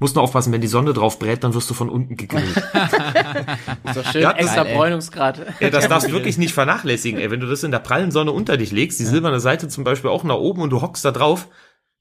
Musst 0.00 0.16
nur 0.16 0.24
aufpassen, 0.24 0.52
wenn 0.52 0.60
die 0.62 0.66
Sonne 0.66 0.92
drauf 0.94 1.18
brät, 1.18 1.44
dann 1.44 1.54
wirst 1.54 1.70
du 1.70 1.74
von 1.74 1.88
unten 1.88 2.16
gegrillt. 2.16 2.56
Ist 3.84 3.96
doch 3.96 4.04
schön, 4.04 4.22
Ja, 4.22 4.32
das- 4.32 4.46
extra 4.46 4.64
ey. 4.64 4.74
Bräunungsgrad. 4.74 5.40
ja, 5.60 5.70
das 5.70 5.86
darfst 5.88 6.08
du 6.08 6.12
wirklich 6.12 6.38
nicht 6.38 6.54
vernachlässigen, 6.54 7.20
ey. 7.20 7.30
Wenn 7.30 7.40
du 7.40 7.46
das 7.46 7.62
in 7.62 7.70
der 7.70 7.78
prallen 7.80 8.10
Sonne 8.10 8.32
unter 8.32 8.56
dich 8.56 8.72
legst, 8.72 8.98
die 8.98 9.04
silberne 9.04 9.40
Seite 9.40 9.68
zum 9.68 9.84
Beispiel 9.84 10.10
auch 10.10 10.24
nach 10.24 10.36
oben 10.36 10.62
und 10.62 10.70
du 10.70 10.80
hockst 10.82 11.04
da 11.04 11.12
drauf, 11.12 11.48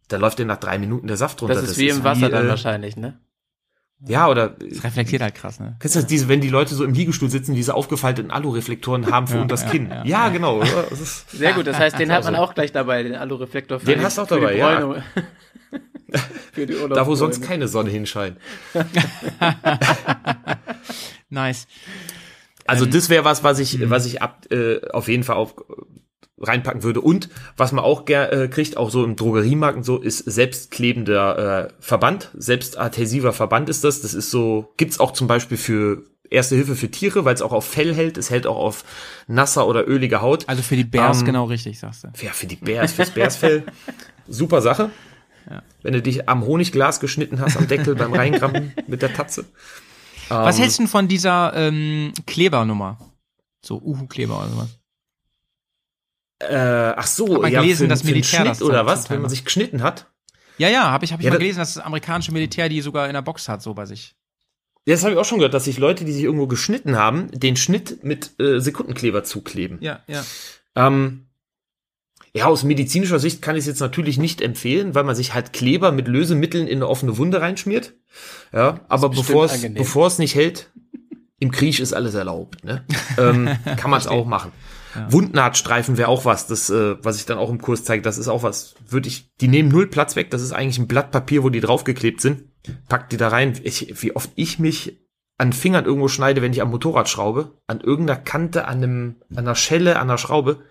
dann 0.08 0.22
läuft 0.22 0.40
dir 0.40 0.46
nach 0.46 0.58
drei 0.58 0.80
Minuten 0.80 1.08
der 1.08 1.18
Saft 1.18 1.42
runter. 1.42 1.54
Das 1.56 1.64
ist 1.70 1.78
wie 1.78 1.90
im 1.90 2.04
Wasser 2.04 2.30
dann 2.30 2.46
äh, 2.46 2.50
wahrscheinlich, 2.50 2.96
ne? 2.98 3.20
Ja, 4.08 4.30
oder 4.30 4.48
Das 4.52 4.82
reflektiert 4.86 5.22
halt 5.22 5.36
krass, 5.36 5.60
ne? 5.60 5.76
Kennst 5.82 5.96
du 5.96 6.00
das, 6.00 6.08
diese, 6.08 6.30
wenn 6.30 6.40
die 6.40 6.48
Leute 6.48 6.74
so 6.74 6.86
im 6.86 6.94
Liegestuhl 6.94 7.30
sitzen, 7.30 7.54
diese 7.54 7.74
aufgefalteten 7.76 8.32
Alureflektoren 8.32 9.12
haben 9.12 9.28
für 9.28 9.36
Ja, 9.36 9.42
unters 9.42 9.64
ja, 9.64 9.70
Kinn? 9.72 9.90
ja. 9.90 10.06
Ja, 10.06 10.30
genau. 10.30 10.62
Das 10.62 11.02
ist, 11.02 11.30
Sehr 11.32 11.52
gut, 11.52 11.68
das 11.68 11.78
heißt, 11.78 12.00
den 12.00 12.10
hat 12.14 12.24
man 12.24 12.38
auch 12.38 12.54
gleich 12.54 12.72
dabei, 12.72 13.04
den 13.04 13.16
Alureflektor 13.16 13.82
für 13.82 13.86
Den 13.88 14.02
hast 14.02 14.18
du 14.18 14.22
auch 14.22 14.28
dabei, 14.28 14.56
ja. 14.56 14.80
Für 16.54 16.66
die 16.66 16.76
da, 16.90 17.08
wo 17.08 17.16
sonst 17.16 17.42
keine 17.44 17.68
Sonne 17.68 17.90
hinscheint. 17.90 18.38
Nice. 21.32 21.68
Also 22.66 22.86
Ähm, 22.86 22.92
das 22.92 23.10
wäre 23.10 23.24
was, 23.24 23.44
was 23.44 23.60
ich, 23.60 23.88
was 23.90 24.06
ich 24.08 24.22
ab, 24.22 24.48
äh, 24.52 24.80
auf 24.90 25.08
jeden 25.08 25.24
Fall 25.24 25.36
auf 25.36 25.54
reinpacken 26.42 26.84
würde. 26.84 27.02
Und 27.02 27.30
was 27.58 27.72
man 27.72 27.84
auch 27.84 28.08
äh, 28.08 28.48
kriegt, 28.48 28.78
auch 28.78 28.90
so 28.90 29.04
im 29.04 29.16
Drogeriemarkt 29.16 29.78
und 29.78 29.84
so, 29.84 29.98
ist 29.98 30.20
selbstklebender 30.20 31.68
äh, 31.68 31.74
Verband, 31.80 32.32
selbstadhäsiver 32.34 33.34
Verband 33.34 33.70
ist 33.70 33.84
das. 33.84 34.02
Das 34.02 34.14
ist 34.14 34.32
so, 34.32 34.74
gibt's 34.78 35.00
auch 35.00 35.12
zum 35.12 35.28
Beispiel 35.28 35.58
für 35.58 36.04
Erste 36.32 36.56
Hilfe 36.56 36.76
für 36.76 36.92
Tiere, 36.92 37.26
weil 37.26 37.34
es 37.34 37.42
auch 37.42 37.52
auf 37.52 37.66
Fell 37.66 37.94
hält. 37.94 38.18
Es 38.18 38.30
hält 38.30 38.46
auch 38.46 38.58
auf 38.58 38.86
nasser 39.28 39.68
oder 39.68 39.88
ölige 39.88 40.22
Haut. 40.22 40.48
Also 40.48 40.62
für 40.62 40.76
die 40.76 40.84
Bears 40.84 41.22
Ähm, 41.22 41.26
genau 41.26 41.46
richtig, 41.46 41.80
sagst 41.80 42.04
du. 42.04 42.10
Ja, 42.22 42.32
für 42.34 42.46
die 42.46 42.56
Bärs, 42.56 42.94
fürs 42.94 43.10
Bärsfell. 43.10 43.64
Super 44.28 44.62
Sache. 44.62 44.92
Wenn 45.82 45.94
du 45.94 46.02
dich 46.02 46.28
am 46.30 46.46
Honigglas 46.46 47.00
geschnitten 47.00 47.40
hast, 47.40 47.58
am 47.58 47.68
Deckel 47.68 47.96
beim 47.96 48.14
Reingraben 48.14 48.74
mit 48.88 49.02
der 49.02 49.14
Tatze. 49.14 49.46
Was 50.30 50.56
Ähm, 50.58 50.62
hältst 50.62 50.78
du 50.80 50.84
denn 50.84 50.88
von 50.90 51.08
dieser 51.08 51.54
ähm, 51.56 52.14
Klebernummer? 52.28 53.00
So 53.66 53.82
Uhu-Kleber 53.82 54.38
oder 54.40 54.50
sowas. 54.50 54.70
Äh, 56.42 56.94
ach 56.96 57.08
so, 57.08 57.44
ja, 57.46 57.62
gelesen, 57.62 57.90
für, 57.90 57.98
den 57.98 58.06
Militär 58.06 58.46
das 58.46 58.62
oder 58.62 58.86
was, 58.86 59.10
wenn 59.10 59.20
man 59.22 59.30
sich 59.30 59.44
geschnitten 59.44 59.84
hat. 59.84 60.10
Ja, 60.58 60.70
ja, 60.70 60.90
habe 60.92 61.04
ich, 61.04 61.12
hab 61.12 61.20
ich 61.20 61.26
Ja, 61.26 61.32
mal 61.32 61.36
das- 61.36 61.40
gelesen, 61.42 61.60
dass 61.60 61.74
das 61.74 61.84
amerikanische 61.84 62.32
Militär 62.32 62.70
die 62.70 62.82
sogar 62.82 63.08
in 63.08 63.14
der 63.14 63.22
Box 63.22 63.50
hat, 63.50 63.62
so 63.62 63.74
bei 63.74 63.86
sich. 63.86 64.16
Ja, 64.86 64.94
das 64.96 65.04
habe 65.04 65.14
ich 65.14 65.20
auch 65.20 65.26
schon 65.26 65.40
gehört, 65.40 65.54
dass 65.54 65.66
sich 65.66 65.78
Leute, 65.78 66.06
die 66.06 66.14
sich 66.14 66.24
irgendwo 66.24 66.48
geschnitten 66.48 66.96
haben, 66.96 67.30
den 67.32 67.58
Schnitt 67.58 68.04
mit 68.04 68.40
äh, 68.40 68.60
Sekundenkleber 68.60 69.24
zukleben. 69.24 69.78
Ja, 69.82 70.02
ja. 70.08 70.24
Ähm, 70.76 71.29
ja, 72.34 72.46
aus 72.46 72.64
medizinischer 72.64 73.20
Sicht 73.20 73.42
kann 73.42 73.56
ich 73.56 73.62
es 73.62 73.68
jetzt 73.68 73.80
natürlich 73.80 74.18
nicht 74.18 74.42
empfehlen, 74.42 74.96
weil 74.96 75.04
man 75.04 75.16
sich 75.16 75.34
halt 75.34 75.54
Kleber 75.54 75.92
mit 75.92 76.08
Lösemitteln 76.08 76.68
in 76.68 76.78
eine 76.78 76.88
offene 76.88 77.18
Wunde 77.18 77.42
reinschmiert. 77.42 77.94
Ja, 78.54 78.82
aber 78.88 79.10
bevor 79.10 79.46
es 79.46 79.62
bevor 79.74 80.08
es 80.08 80.20
nicht 80.20 80.36
hält, 80.36 80.72
im 81.40 81.52
Krieg 81.52 81.80
ist 81.80 81.94
alles 81.94 82.14
erlaubt, 82.16 82.64
ne? 82.64 82.84
ähm, 83.18 83.50
kann 83.78 83.90
man 83.90 84.00
es 84.00 84.08
auch 84.08 84.26
machen. 84.26 84.52
Wundnahtstreifen 85.10 85.98
wäre 85.98 86.10
auch 86.10 86.26
was, 86.26 86.48
das 86.48 86.70
äh, 86.70 86.96
was 87.04 87.18
ich 87.18 87.26
dann 87.26 87.38
auch 87.38 87.50
im 87.50 87.62
Kurs 87.62 87.84
zeige, 87.84 88.02
das 88.02 88.18
ist 88.18 88.28
auch 88.28 88.44
was, 88.44 88.76
würde 88.88 89.08
ich 89.08 89.30
die 89.40 89.48
nehmen 89.48 89.70
null 89.70 89.88
Platz 89.88 90.16
weg, 90.16 90.32
das 90.32 90.42
ist 90.42 90.52
eigentlich 90.52 90.80
ein 90.80 90.88
Blatt 90.88 91.12
Papier, 91.12 91.44
wo 91.44 91.50
die 91.50 91.62
draufgeklebt 91.62 92.22
sind. 92.22 92.44
Packt 92.90 93.12
die 93.12 93.18
da 93.18 93.30
rein. 93.30 93.58
Ich, 93.64 94.02
wie 94.02 94.16
oft 94.16 94.32
ich 94.36 94.60
mich 94.60 95.00
an 95.38 95.54
Fingern 95.54 95.86
irgendwo 95.86 96.10
schneide, 96.10 96.42
wenn 96.42 96.52
ich 96.52 96.62
am 96.62 96.72
Motorrad 96.72 97.08
schraube, 97.08 97.58
an 97.68 97.80
irgendeiner 97.80 98.20
Kante, 98.20 98.66
an 98.66 98.78
einem 98.78 99.16
an 99.32 99.40
einer 99.40 99.56
Schelle, 99.56 99.96
an 99.96 100.10
einer 100.10 100.18
Schraube. 100.18 100.64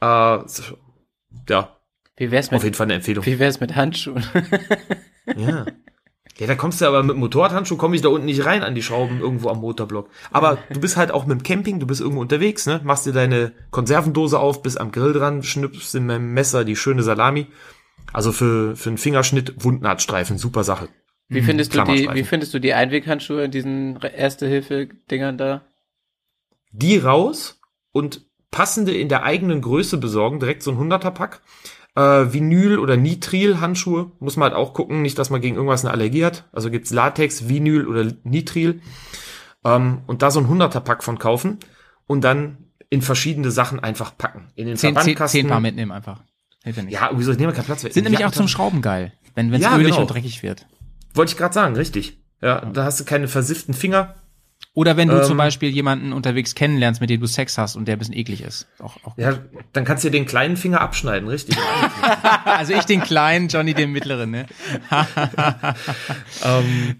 Äh, 0.00 0.38
ja, 1.48 1.76
Wie 2.16 2.30
wär's 2.30 2.46
auf 2.48 2.52
mit, 2.52 2.62
jeden 2.64 2.74
Fall 2.74 2.86
eine 2.86 2.94
Empfehlung. 2.94 3.24
wie 3.26 3.38
wär's 3.38 3.60
mit 3.60 3.74
Handschuhen? 3.76 4.24
Ja. 5.36 5.66
Ja, 6.38 6.46
da 6.46 6.54
kommst 6.56 6.80
du 6.80 6.86
aber 6.86 7.02
mit 7.02 7.16
Motorradhandschuh 7.16 7.76
komme 7.76 7.94
ich 7.94 8.02
da 8.02 8.08
unten 8.08 8.26
nicht 8.26 8.44
rein 8.44 8.64
an 8.64 8.74
die 8.74 8.82
Schrauben 8.82 9.20
irgendwo 9.20 9.50
am 9.50 9.60
Motorblock. 9.60 10.08
Aber 10.32 10.58
du 10.72 10.80
bist 10.80 10.96
halt 10.96 11.12
auch 11.12 11.26
mit 11.26 11.38
dem 11.38 11.42
Camping, 11.44 11.78
du 11.78 11.86
bist 11.86 12.00
irgendwo 12.00 12.20
unterwegs, 12.22 12.66
ne? 12.66 12.80
Machst 12.82 13.06
dir 13.06 13.12
deine 13.12 13.52
Konservendose 13.70 14.38
auf, 14.40 14.62
bist 14.62 14.80
am 14.80 14.90
Grill 14.90 15.12
dran, 15.12 15.42
schnippst 15.44 15.94
in 15.94 16.06
meinem 16.06 16.32
Messer 16.32 16.64
die 16.64 16.74
schöne 16.74 17.02
Salami. 17.04 17.46
Also 18.12 18.32
für, 18.32 18.74
für 18.74 18.88
einen 18.88 18.98
Fingerschnitt 18.98 19.62
Wundnahtstreifen, 19.62 20.38
super 20.38 20.64
Sache. 20.64 20.88
Wie 21.28 21.42
findest 21.42 21.74
du 21.74 21.82
die, 21.84 22.08
wie 22.12 22.24
findest 22.24 22.52
du 22.52 22.58
die 22.58 22.74
Einweghandschuhe 22.74 23.44
in 23.44 23.50
diesen 23.50 24.00
Erste-Hilfe-Dingern 24.00 25.38
da? 25.38 25.62
Die 26.72 26.98
raus 26.98 27.60
und 27.92 28.26
passende 28.52 28.94
in 28.94 29.08
der 29.08 29.24
eigenen 29.24 29.60
Größe 29.60 29.98
besorgen, 29.98 30.38
direkt 30.38 30.62
so 30.62 30.70
ein 30.70 30.78
100er-Pack. 30.78 31.40
Äh, 31.96 32.32
Vinyl 32.32 32.78
oder 32.78 32.96
Nitril-Handschuhe 32.96 34.12
muss 34.20 34.36
man 34.36 34.50
halt 34.50 34.56
auch 34.56 34.72
gucken, 34.74 35.02
nicht, 35.02 35.18
dass 35.18 35.30
man 35.30 35.40
gegen 35.40 35.56
irgendwas 35.56 35.84
eine 35.84 35.92
Allergie 35.92 36.24
hat. 36.24 36.48
Also 36.52 36.70
gibt's 36.70 36.90
Latex, 36.92 37.48
Vinyl 37.48 37.86
oder 37.88 38.12
Nitril. 38.22 38.80
Ähm, 39.64 40.02
und 40.06 40.22
da 40.22 40.30
so 40.30 40.40
ein 40.40 40.46
100er-Pack 40.46 41.02
von 41.02 41.18
kaufen 41.18 41.58
und 42.06 42.22
dann 42.22 42.58
in 42.90 43.02
verschiedene 43.02 43.50
Sachen 43.50 43.80
einfach 43.80 44.16
packen. 44.16 44.48
In 44.54 44.66
den 44.66 44.76
Zehn, 44.76 44.94
Verbandkasten. 44.94 45.40
zehn 45.40 45.48
Paar 45.48 45.60
mitnehmen 45.60 45.92
einfach. 45.92 46.20
Hilft 46.62 46.76
ja 46.78 46.84
nicht. 46.84 46.94
Ja, 46.94 47.10
wieso, 47.14 47.32
ich 47.32 47.38
nehme 47.38 47.52
keinen 47.52 47.64
Platz 47.64 47.82
weg. 47.84 47.92
Sind 47.92 48.04
nämlich 48.04 48.24
auch 48.24 48.30
zum 48.32 48.44
Ja, 48.44 48.48
Schrauben 48.48 48.82
geil, 48.82 49.12
wenn 49.34 49.52
es 49.52 49.60
Ja, 49.62 49.74
ölig 49.76 49.88
genau. 49.88 50.02
und 50.02 50.06
dreckig 50.08 50.42
wird. 50.42 50.66
Wollte 51.14 51.32
ich 51.32 51.38
gerade 51.38 51.54
sagen, 51.54 51.74
richtig. 51.74 52.18
Ja, 52.40 52.60
da 52.66 52.84
hast 52.84 53.00
du 53.00 53.04
keine 53.04 53.28
versifften 53.28 53.74
Finger. 53.74 54.14
Oder 54.74 54.96
wenn 54.96 55.08
du 55.08 55.18
Ähm, 55.18 55.24
zum 55.24 55.36
Beispiel 55.36 55.68
jemanden 55.68 56.14
unterwegs 56.14 56.54
kennenlernst, 56.54 57.00
mit 57.02 57.10
dem 57.10 57.20
du 57.20 57.26
Sex 57.26 57.58
hast 57.58 57.76
und 57.76 57.86
der 57.86 57.96
ein 57.96 57.98
bisschen 57.98 58.16
eklig 58.16 58.42
ist. 58.42 58.68
Auch, 58.78 58.96
auch 59.04 59.18
Ja, 59.18 59.38
dann 59.74 59.84
kannst 59.84 60.02
du 60.02 60.08
dir 60.08 60.18
den 60.18 60.24
kleinen 60.26 60.56
Finger 60.56 60.80
abschneiden, 60.80 61.28
richtig. 61.28 61.58
Also 62.44 62.72
ich 62.72 62.84
den 62.84 63.02
kleinen, 63.02 63.48
Johnny 63.48 63.74
den 63.74 63.92
mittleren, 63.92 64.30
ne? 64.30 64.46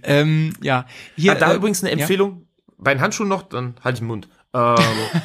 ähm, 0.02 0.52
ja. 0.62 0.86
Hier, 1.16 1.32
Ja, 1.32 1.38
da 1.38 1.52
äh, 1.52 1.56
übrigens 1.56 1.82
eine 1.82 1.90
ja? 1.92 1.98
Empfehlung. 1.98 2.46
Bei 2.78 2.94
den 2.94 3.00
Handschuhen 3.00 3.28
noch, 3.28 3.42
dann 3.42 3.74
halt 3.82 4.00
den 4.00 4.06
Mund. 4.06 4.28
Ähm, 4.54 4.76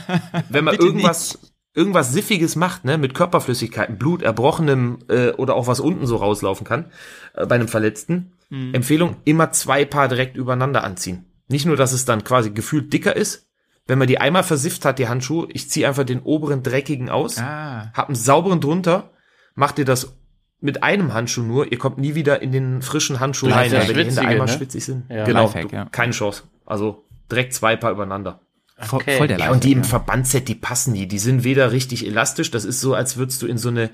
wenn 0.49 0.63
man 0.63 0.75
irgendwas, 0.75 1.39
irgendwas 1.73 2.13
Siffiges 2.13 2.55
macht, 2.55 2.85
ne, 2.85 2.97
mit 2.97 3.13
Körperflüssigkeiten, 3.13 3.97
Blut, 3.97 4.21
Erbrochenem 4.21 4.99
äh, 5.09 5.29
oder 5.31 5.55
auch 5.55 5.67
was 5.67 5.79
unten 5.79 6.05
so 6.07 6.17
rauslaufen 6.17 6.65
kann, 6.65 6.91
äh, 7.33 7.45
bei 7.45 7.55
einem 7.55 7.67
Verletzten, 7.67 8.31
Mhm. 8.49 8.73
Empfehlung, 8.73 9.17
immer 9.25 9.51
zwei 9.51 9.83
Paar 9.83 10.07
direkt 10.07 10.37
übereinander 10.37 10.81
anziehen. 10.85 11.25
Nicht 11.47 11.65
nur, 11.65 11.77
dass 11.77 11.91
es 11.93 12.05
dann 12.05 12.23
quasi 12.23 12.51
gefühlt 12.51 12.91
dicker 12.91 13.15
ist, 13.15 13.45
wenn 13.87 13.97
man 13.99 14.07
die 14.07 14.19
einmal 14.19 14.43
versifft 14.43 14.83
hat, 14.83 14.99
die 14.99 15.07
Handschuhe, 15.07 15.47
ich 15.51 15.69
ziehe 15.69 15.87
einfach 15.87 16.03
den 16.03 16.19
oberen 16.21 16.61
dreckigen 16.61 17.09
aus, 17.09 17.37
Ah. 17.37 17.91
hab 17.93 18.07
einen 18.09 18.15
sauberen 18.15 18.59
drunter, 18.59 19.11
macht 19.55 19.79
ihr 19.79 19.85
das 19.85 20.13
mit 20.59 20.83
einem 20.83 21.13
Handschuh 21.13 21.43
nur, 21.43 21.71
ihr 21.71 21.77
kommt 21.77 21.97
nie 21.97 22.15
wieder 22.15 22.41
in 22.41 22.51
den 22.51 22.81
frischen 22.81 23.19
Handschuh 23.21 23.47
rein, 23.47 23.71
ja 23.71 23.79
weil 23.87 23.93
die 23.93 24.05
Hände 24.05 24.21
einmal 24.21 24.47
ne? 24.47 24.53
schwitzig 24.53 24.83
sind. 24.83 25.09
Ja. 25.09 25.23
Genau, 25.23 25.43
Lifehack, 25.45 25.69
du, 25.69 25.75
ja. 25.75 25.85
keine 25.85 26.11
Chance. 26.11 26.43
Also 26.65 27.05
direkt 27.31 27.53
zwei 27.53 27.75
Paar 27.77 27.91
übereinander. 27.91 28.41
Voll, 28.79 28.99
Okay. 28.99 29.17
voll 29.17 29.27
der 29.27 29.39
Ja, 29.39 29.51
und 29.51 29.63
die 29.63 29.71
im 29.71 29.79
Lifehack, 29.79 29.89
Verbandset, 30.01 30.47
die 30.49 30.55
passen 30.55 30.91
nie. 30.93 31.07
Die 31.07 31.19
sind 31.19 31.43
weder 31.43 31.71
richtig 31.71 32.05
elastisch, 32.05 32.51
das 32.51 32.65
ist 32.65 32.81
so, 32.81 32.93
als 32.93 33.17
würdest 33.17 33.41
du 33.41 33.47
in 33.47 33.57
so 33.57 33.69
eine, 33.69 33.89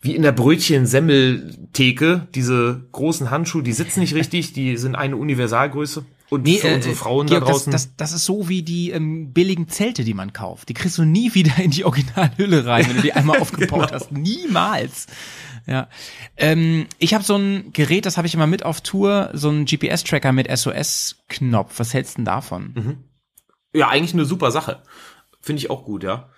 wie 0.00 0.16
in 0.16 0.22
der 0.22 0.32
Brötchen-Semmeltheke, 0.32 2.26
diese 2.34 2.82
großen 2.92 3.30
Handschuhe, 3.30 3.62
die 3.62 3.72
sitzen 3.72 4.00
nicht 4.00 4.14
richtig, 4.14 4.52
die 4.52 4.76
sind 4.76 4.94
eine 4.96 5.16
Universalgröße. 5.16 6.04
Und 6.30 6.42
Nee, 6.44 6.58
für 6.58 6.68
äh, 6.68 6.74
unsere 6.74 6.94
Frauen 6.94 7.26
Georg, 7.26 7.44
da 7.44 7.50
draußen. 7.52 7.70
Das, 7.70 7.88
das, 7.88 7.96
das 7.96 8.12
ist 8.12 8.24
so 8.24 8.48
wie 8.48 8.62
die 8.62 8.90
ähm, 8.90 9.32
billigen 9.32 9.68
Zelte, 9.68 10.04
die 10.04 10.14
man 10.14 10.32
kauft. 10.32 10.68
Die 10.68 10.74
kriegst 10.74 10.96
du 10.98 11.04
nie 11.04 11.34
wieder 11.34 11.56
in 11.62 11.70
die 11.70 11.84
Originalhülle 11.84 12.64
rein, 12.66 12.86
wenn 12.88 12.96
du 12.96 13.02
die 13.02 13.12
einmal 13.14 13.38
aufgebaut 13.40 13.88
Genau. 13.88 13.92
hast. 14.00 14.10
Niemals. 14.12 15.06
Ja. 15.66 15.88
Ähm, 16.36 16.86
ich 16.98 17.14
habe 17.14 17.24
so 17.24 17.36
ein 17.36 17.72
Gerät, 17.72 18.04
das 18.06 18.16
habe 18.16 18.26
ich 18.26 18.34
immer 18.34 18.46
mit 18.46 18.64
auf 18.64 18.80
Tour, 18.80 19.30
so 19.34 19.48
ein 19.50 19.64
GPS-Tracker 19.66 20.32
mit 20.32 20.48
SOS-Knopf. 20.54 21.78
Was 21.78 21.94
hältst 21.94 22.14
du 22.14 22.16
denn 22.18 22.24
davon? 22.26 23.04
Ja, 23.74 23.88
eigentlich 23.88 24.14
eine 24.14 24.24
super 24.24 24.50
Sache. 24.50 24.82
Finde 25.40 25.60
ich 25.60 25.70
auch 25.70 25.84
gut, 25.84 26.02
ja. 26.04 26.28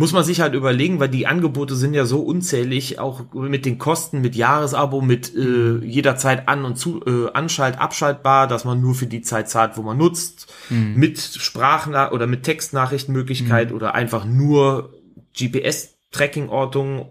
Muss 0.00 0.12
man 0.14 0.24
sich 0.24 0.40
halt 0.40 0.54
überlegen, 0.54 0.98
weil 0.98 1.10
die 1.10 1.26
Angebote 1.26 1.76
sind 1.76 1.92
ja 1.92 2.06
so 2.06 2.20
unzählig, 2.22 2.98
auch 2.98 3.20
mit 3.34 3.66
den 3.66 3.76
Kosten, 3.76 4.22
mit 4.22 4.34
Jahresabo, 4.34 5.02
mit 5.02 5.34
äh, 5.36 5.76
jederzeit 5.84 6.48
an- 6.48 6.64
und 6.64 6.76
zu, 6.78 7.02
äh, 7.04 7.30
anschalt, 7.34 7.78
abschaltbar, 7.78 8.46
dass 8.46 8.64
man 8.64 8.80
nur 8.80 8.94
für 8.94 9.04
die 9.06 9.20
Zeit 9.20 9.50
zahlt, 9.50 9.76
wo 9.76 9.82
man 9.82 9.98
nutzt, 9.98 10.50
mit 10.70 11.20
Sprachna 11.20 12.12
oder 12.12 12.26
mit 12.26 12.44
Textnachrichtenmöglichkeit 12.44 13.72
oder 13.72 13.94
einfach 13.94 14.24
nur 14.24 14.94
GPS-Tracking-Ortung 15.38 17.10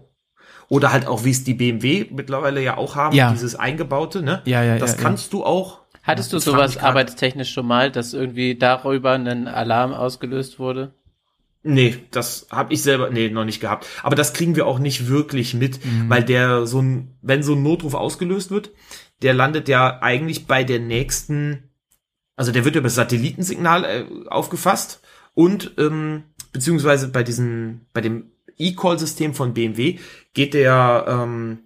oder 0.68 0.92
halt 0.92 1.06
auch, 1.06 1.24
wie 1.24 1.30
es 1.30 1.44
die 1.44 1.54
BMW 1.54 2.06
mittlerweile 2.10 2.60
ja 2.62 2.76
auch 2.76 2.96
haben, 2.96 3.14
Ja. 3.14 3.30
dieses 3.30 3.54
eingebaute, 3.54 4.22
ne? 4.22 4.42
Ja, 4.46 4.64
ja, 4.64 4.78
Das 4.78 4.92
ja, 4.92 4.96
ja. 4.98 5.02
kannst 5.04 5.32
du 5.32 5.44
auch. 5.44 5.80
Hattest 6.02 6.32
du 6.32 6.38
sowas 6.40 6.76
arbeitstechnisch 6.78 7.52
schon 7.52 7.66
mal, 7.66 7.90
dass 7.92 8.14
irgendwie 8.14 8.56
darüber 8.56 9.12
ein 9.12 9.46
Alarm 9.48 9.92
ausgelöst 9.92 10.58
wurde? 10.58 10.92
Nee, 11.62 11.98
das 12.10 12.46
habe 12.50 12.72
ich 12.72 12.82
selber, 12.82 13.10
nee, 13.10 13.28
noch 13.28 13.44
nicht 13.44 13.60
gehabt. 13.60 13.86
Aber 14.02 14.16
das 14.16 14.32
kriegen 14.32 14.56
wir 14.56 14.66
auch 14.66 14.78
nicht 14.78 15.08
wirklich 15.08 15.52
mit, 15.52 15.78
weil 16.08 16.24
der 16.24 16.66
so 16.66 16.80
ein, 16.80 17.18
wenn 17.20 17.42
so 17.42 17.54
ein 17.54 17.62
Notruf 17.62 17.92
ausgelöst 17.94 18.50
wird, 18.50 18.70
der 19.20 19.34
landet 19.34 19.68
ja 19.68 20.00
eigentlich 20.00 20.46
bei 20.46 20.64
der 20.64 20.78
nächsten, 20.80 21.70
also 22.36 22.50
der 22.50 22.64
wird 22.64 22.76
über 22.76 22.88
Satellitensignal 22.88 23.84
äh, 23.84 24.04
aufgefasst 24.28 25.02
und 25.34 25.72
ähm, 25.76 26.22
beziehungsweise 26.52 27.08
bei 27.08 27.22
diesem, 27.22 27.82
bei 27.92 28.00
dem 28.00 28.30
E-Call-System 28.56 29.34
von 29.34 29.52
BMW 29.52 29.98
geht 30.32 30.54
der, 30.54 31.04
ähm, 31.08 31.58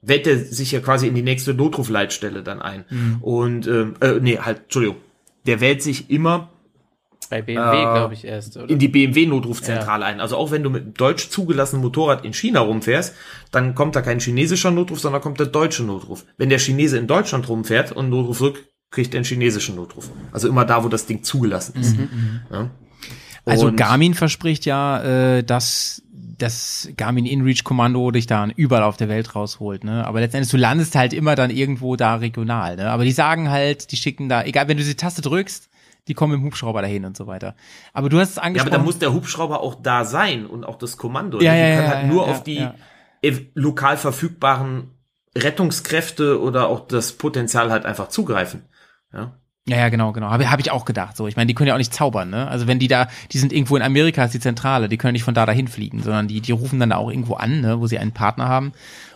wählt 0.00 0.26
er 0.26 0.38
sich 0.38 0.72
ja 0.72 0.80
quasi 0.80 1.06
in 1.06 1.14
die 1.14 1.22
nächste 1.22 1.52
Notrufleitstelle 1.52 2.42
dann 2.42 2.62
ein. 2.62 2.84
Und 3.20 3.66
ähm, 3.66 3.94
äh, 4.00 4.20
nee, 4.20 4.38
halt, 4.38 4.64
Entschuldigung, 4.64 4.96
der 5.46 5.60
wählt 5.60 5.82
sich 5.82 6.10
immer 6.10 6.50
Bei 7.34 7.42
BMW, 7.42 7.78
Äh, 7.78 7.82
glaube 7.82 8.14
ich, 8.14 8.24
erst, 8.24 8.56
oder? 8.56 8.70
in 8.70 8.78
die 8.78 8.86
BMW-Notrufzentrale 8.86 10.04
ein. 10.04 10.20
Also 10.20 10.36
auch 10.36 10.52
wenn 10.52 10.62
du 10.62 10.70
mit 10.70 10.82
einem 10.84 10.94
deutsch 10.94 11.30
zugelassenen 11.30 11.82
Motorrad 11.82 12.24
in 12.24 12.32
China 12.32 12.60
rumfährst, 12.60 13.12
dann 13.50 13.74
kommt 13.74 13.96
da 13.96 14.02
kein 14.02 14.20
chinesischer 14.20 14.70
Notruf, 14.70 15.00
sondern 15.00 15.20
kommt 15.20 15.40
der 15.40 15.46
deutsche 15.46 15.82
Notruf. 15.82 16.24
Wenn 16.36 16.48
der 16.48 16.60
Chinese 16.60 16.96
in 16.96 17.08
Deutschland 17.08 17.48
rumfährt 17.48 17.90
und 17.90 18.08
Notruf 18.08 18.38
zurück, 18.38 18.64
kriegt 18.92 19.14
er 19.14 19.18
einen 19.18 19.24
chinesischen 19.24 19.74
Notruf. 19.74 20.10
Also 20.30 20.46
immer 20.48 20.64
da, 20.64 20.84
wo 20.84 20.88
das 20.88 21.06
Ding 21.06 21.24
zugelassen 21.24 21.74
ist. 21.80 21.96
Ja. 22.52 22.70
Also 23.44 23.72
Garmin 23.72 24.14
verspricht 24.14 24.64
ja, 24.64 25.02
äh, 25.38 25.42
dass 25.42 26.02
das 26.38 26.88
Garmin 26.96 27.26
InReach 27.26 27.64
Kommando 27.64 28.10
dich 28.12 28.26
dann 28.26 28.50
überall 28.50 28.84
auf 28.84 28.96
der 28.96 29.08
Welt 29.08 29.34
rausholt, 29.34 29.82
ne? 29.82 30.06
Aber 30.06 30.20
letztendlich 30.20 30.50
du 30.50 30.56
landest 30.56 30.94
halt 30.94 31.12
immer 31.12 31.34
dann 31.34 31.50
irgendwo 31.50 31.96
da 31.96 32.14
regional, 32.14 32.76
ne? 32.76 32.90
Aber 32.90 33.04
die 33.04 33.12
sagen 33.12 33.50
halt, 33.50 33.90
die 33.90 33.96
schicken 33.96 34.28
da, 34.28 34.44
egal, 34.44 34.68
wenn 34.68 34.76
du 34.76 34.84
die 34.84 34.94
Taste 34.94 35.20
drückst, 35.22 35.68
die 36.08 36.14
kommen 36.14 36.34
im 36.34 36.44
Hubschrauber 36.44 36.82
dahin 36.82 37.04
und 37.04 37.16
so 37.16 37.26
weiter. 37.26 37.54
Aber 37.92 38.08
du 38.08 38.18
hast 38.18 38.30
es 38.30 38.36
Ja, 38.36 38.42
angesprochen. 38.42 38.74
aber 38.74 38.78
da 38.78 38.84
muss 38.84 38.98
der 38.98 39.12
Hubschrauber 39.12 39.60
auch 39.60 39.76
da 39.76 40.04
sein 40.04 40.46
und 40.46 40.64
auch 40.64 40.76
das 40.76 40.96
Kommando. 40.96 41.40
Ja, 41.40 41.52
die 41.52 41.58
ja, 41.58 41.76
können 41.76 41.86
ja, 41.86 41.94
halt 41.94 42.02
ja, 42.02 42.12
nur 42.12 42.26
ja, 42.26 42.32
auf 42.32 42.42
die 42.42 42.56
ja. 42.56 42.74
lokal 43.54 43.96
verfügbaren 43.96 44.90
Rettungskräfte 45.36 46.40
oder 46.40 46.68
auch 46.68 46.86
das 46.86 47.12
Potenzial 47.12 47.70
halt 47.70 47.86
einfach 47.86 48.08
zugreifen. 48.08 48.62
Ja. 49.12 49.38
Ja, 49.66 49.78
ja, 49.78 49.88
genau, 49.88 50.12
genau. 50.12 50.28
Habe 50.28 50.50
hab 50.50 50.60
ich 50.60 50.70
auch 50.70 50.84
gedacht. 50.84 51.16
So, 51.16 51.26
ich 51.26 51.36
meine, 51.36 51.46
die 51.46 51.54
können 51.54 51.68
ja 51.68 51.74
auch 51.74 51.78
nicht 51.78 51.94
zaubern, 51.94 52.28
ne? 52.28 52.48
Also 52.48 52.66
wenn 52.66 52.78
die 52.78 52.86
da, 52.86 53.08
die 53.32 53.38
sind 53.38 53.50
irgendwo 53.50 53.76
in 53.76 53.82
Amerika, 53.82 54.22
ist 54.22 54.34
die 54.34 54.40
Zentrale, 54.40 54.90
die 54.90 54.98
können 54.98 55.14
nicht 55.14 55.22
von 55.22 55.32
da 55.32 55.46
dahin 55.46 55.68
fliegen, 55.68 56.02
sondern 56.02 56.28
die, 56.28 56.42
die 56.42 56.52
rufen 56.52 56.80
dann 56.80 56.90
da 56.90 56.96
auch 56.96 57.08
irgendwo 57.08 57.34
an, 57.34 57.62
ne, 57.62 57.80
wo 57.80 57.86
sie 57.86 57.98
einen 57.98 58.12
Partner 58.12 58.46
haben 58.46 58.72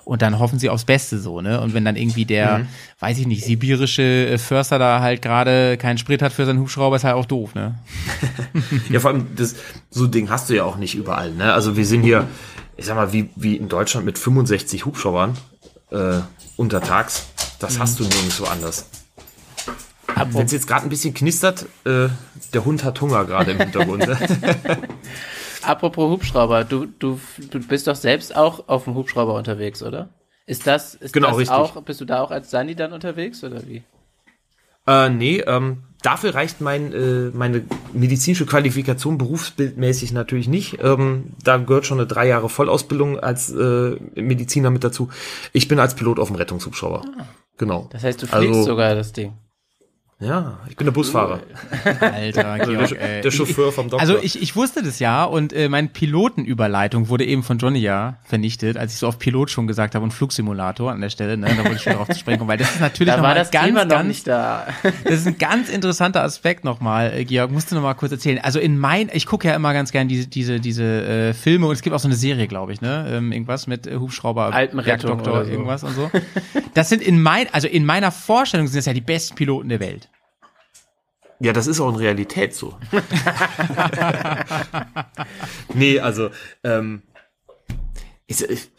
und 0.08 0.22
dann 0.22 0.38
hoffen 0.38 0.58
sie 0.58 0.70
aufs 0.70 0.86
Beste 0.86 1.18
so, 1.18 1.42
ne? 1.42 1.60
Und 1.60 1.74
wenn 1.74 1.84
dann 1.84 1.94
irgendwie 1.94 2.24
der, 2.24 2.66
weiß 2.98 3.18
ich 3.18 3.26
nicht, 3.26 3.44
sibirische 3.44 4.02
äh, 4.02 4.38
Förster 4.38 4.78
da 4.78 5.00
halt 5.00 5.20
gerade 5.20 5.76
keinen 5.76 5.98
Sprit 5.98 6.22
hat 6.22 6.32
für 6.32 6.46
seinen 6.46 6.60
Hubschrauber, 6.60 6.96
ist 6.96 7.04
halt 7.04 7.14
auch 7.14 7.26
doof, 7.26 7.54
ne? 7.54 7.74
Ja, 8.88 9.00
vor 9.00 9.10
allem, 9.10 9.26
das, 9.36 9.56
so 9.90 10.04
ein 10.04 10.10
Ding 10.10 10.30
hast 10.30 10.48
du 10.48 10.54
ja 10.54 10.64
auch 10.64 10.78
nicht 10.78 10.94
überall. 10.94 11.32
Ne? 11.32 11.52
Also 11.52 11.76
wir 11.76 11.84
sind 11.84 12.02
hier, 12.04 12.26
ich 12.78 12.86
sag 12.86 12.96
mal, 12.96 13.12
wie, 13.12 13.28
wie 13.36 13.56
in 13.56 13.68
Deutschland 13.68 14.06
mit 14.06 14.18
65 14.18 14.86
Hubschraubern 14.86 15.36
äh, 15.90 16.20
untertags. 16.56 17.26
Das 17.58 17.78
hast 17.78 18.00
du 18.00 18.04
nirgendwo 18.04 18.44
anders. 18.44 18.88
Wenn 20.30 20.46
es 20.46 20.52
jetzt 20.52 20.66
gerade 20.66 20.84
ein 20.84 20.88
bisschen 20.88 21.12
knistert, 21.12 21.66
äh, 21.84 22.08
der 22.54 22.64
Hund 22.64 22.82
hat 22.82 22.98
Hunger 23.02 23.26
gerade 23.26 23.50
im 23.50 23.58
Hintergrund. 23.58 24.08
Apropos 25.68 26.10
Hubschrauber, 26.10 26.64
du, 26.64 26.86
du, 26.86 27.20
du 27.50 27.58
bist 27.60 27.86
doch 27.86 27.94
selbst 27.94 28.34
auch 28.34 28.68
auf 28.68 28.84
dem 28.84 28.94
Hubschrauber 28.94 29.34
unterwegs, 29.34 29.82
oder? 29.82 30.08
Ist 30.46 30.66
das, 30.66 30.94
ist 30.94 31.12
Genau, 31.12 31.28
das 31.28 31.36
richtig. 31.38 31.56
auch, 31.56 31.82
bist 31.82 32.00
du 32.00 32.06
da 32.06 32.22
auch 32.22 32.30
als 32.30 32.50
Sani 32.50 32.74
dann 32.74 32.92
unterwegs, 32.94 33.44
oder 33.44 33.60
wie? 33.66 33.82
Äh, 34.86 35.10
nee, 35.10 35.40
ähm, 35.40 35.82
dafür 36.02 36.34
reicht 36.34 36.62
mein, 36.62 36.92
äh, 36.94 37.30
meine 37.34 37.64
medizinische 37.92 38.46
Qualifikation 38.46 39.18
berufsbildmäßig 39.18 40.12
natürlich 40.12 40.48
nicht. 40.48 40.78
Ähm, 40.82 41.34
da 41.44 41.58
gehört 41.58 41.84
schon 41.84 41.98
eine 41.98 42.06
drei 42.06 42.26
Jahre 42.26 42.48
Vollausbildung 42.48 43.20
als 43.20 43.50
äh, 43.50 43.96
Mediziner 44.14 44.70
mit 44.70 44.84
dazu. 44.84 45.10
Ich 45.52 45.68
bin 45.68 45.78
als 45.78 45.94
Pilot 45.94 46.18
auf 46.18 46.28
dem 46.28 46.36
Rettungshubschrauber. 46.36 47.02
Genau. 47.58 47.88
Das 47.92 48.02
heißt, 48.04 48.22
du 48.22 48.26
fliegst 48.26 48.48
Also- 48.56 48.62
sogar 48.62 48.94
das 48.94 49.12
Ding. 49.12 49.34
Ja, 50.20 50.58
ich 50.68 50.74
bin 50.74 50.84
der 50.84 50.90
Busfahrer. 50.92 51.40
Alter, 52.00 52.46
Also 52.50 52.72
Georg, 52.72 52.88
der, 52.88 53.00
ey. 53.00 53.20
der 53.22 53.30
Chauffeur 53.30 53.70
vom 53.70 53.88
Doktor. 53.88 54.00
Also 54.00 54.18
ich, 54.20 54.42
ich 54.42 54.56
wusste 54.56 54.82
das 54.82 54.98
ja 54.98 55.22
und 55.22 55.52
äh, 55.52 55.68
meine 55.68 55.86
Pilotenüberleitung 55.86 57.08
wurde 57.08 57.24
eben 57.24 57.44
von 57.44 57.58
Johnny 57.58 57.78
ja 57.78 58.16
vernichtet, 58.24 58.76
als 58.76 58.94
ich 58.94 58.98
so 58.98 59.06
auf 59.06 59.20
Pilot 59.20 59.48
schon 59.48 59.68
gesagt 59.68 59.94
habe 59.94 60.02
und 60.02 60.10
Flugsimulator 60.10 60.90
an 60.90 61.00
der 61.00 61.10
Stelle, 61.10 61.36
ne, 61.36 61.46
da 61.46 61.58
wollte 61.58 61.76
ich 61.76 61.82
schon 61.82 61.92
drauf 61.92 62.08
zu 62.08 62.18
sprechen 62.18 62.38
kommen, 62.38 62.50
weil 62.50 62.58
das 62.58 62.74
ist 62.74 62.80
natürlich 62.80 63.12
Da 63.12 63.18
noch 63.18 63.22
war 63.22 63.34
mal 63.34 63.38
das 63.38 63.52
ganz, 63.52 63.66
Thema 63.66 63.84
noch 63.84 63.90
ganz, 63.90 64.08
nicht 64.08 64.26
da. 64.26 64.66
das 65.04 65.20
ist 65.20 65.26
ein 65.28 65.38
ganz 65.38 65.68
interessanter 65.68 66.24
Aspekt 66.24 66.64
nochmal, 66.64 67.12
äh, 67.14 67.24
Georg, 67.24 67.52
musst 67.52 67.70
du 67.70 67.76
noch 67.76 67.82
mal 67.82 67.94
kurz 67.94 68.10
erzählen. 68.10 68.40
Also 68.42 68.58
in 68.58 68.76
mein, 68.76 69.10
ich 69.12 69.24
gucke 69.26 69.46
ja 69.46 69.54
immer 69.54 69.72
ganz 69.72 69.92
gern 69.92 70.08
diese, 70.08 70.26
diese, 70.26 70.58
diese 70.58 70.82
äh, 70.82 71.32
Filme 71.32 71.66
und 71.68 71.74
es 71.74 71.82
gibt 71.82 71.94
auch 71.94 72.00
so 72.00 72.08
eine 72.08 72.16
Serie, 72.16 72.48
glaube 72.48 72.72
ich, 72.72 72.80
ne, 72.80 73.06
ähm, 73.08 73.30
irgendwas 73.30 73.68
mit 73.68 73.86
äh, 73.86 73.94
Hubschrauber, 73.94 74.52
Alpenrettung 74.52 75.20
oder 75.20 75.44
so. 75.44 75.50
irgendwas 75.52 75.84
und 75.84 75.94
so. 75.94 76.10
Das 76.74 76.88
sind 76.88 77.02
in 77.02 77.22
mein, 77.22 77.46
also 77.52 77.68
in 77.68 77.86
meiner 77.86 78.10
Vorstellung 78.10 78.66
sind 78.66 78.78
das 78.78 78.86
ja 78.86 78.92
die 78.94 79.00
besten 79.00 79.36
Piloten 79.36 79.68
der 79.68 79.78
Welt. 79.78 80.07
Ja, 81.40 81.52
das 81.52 81.66
ist 81.66 81.80
auch 81.80 81.88
in 81.90 81.96
Realität 81.96 82.54
so. 82.54 82.76
nee, 85.74 86.00
also 86.00 86.30
ähm, 86.64 87.02
ich, 88.26 88.42
ich, 88.42 88.70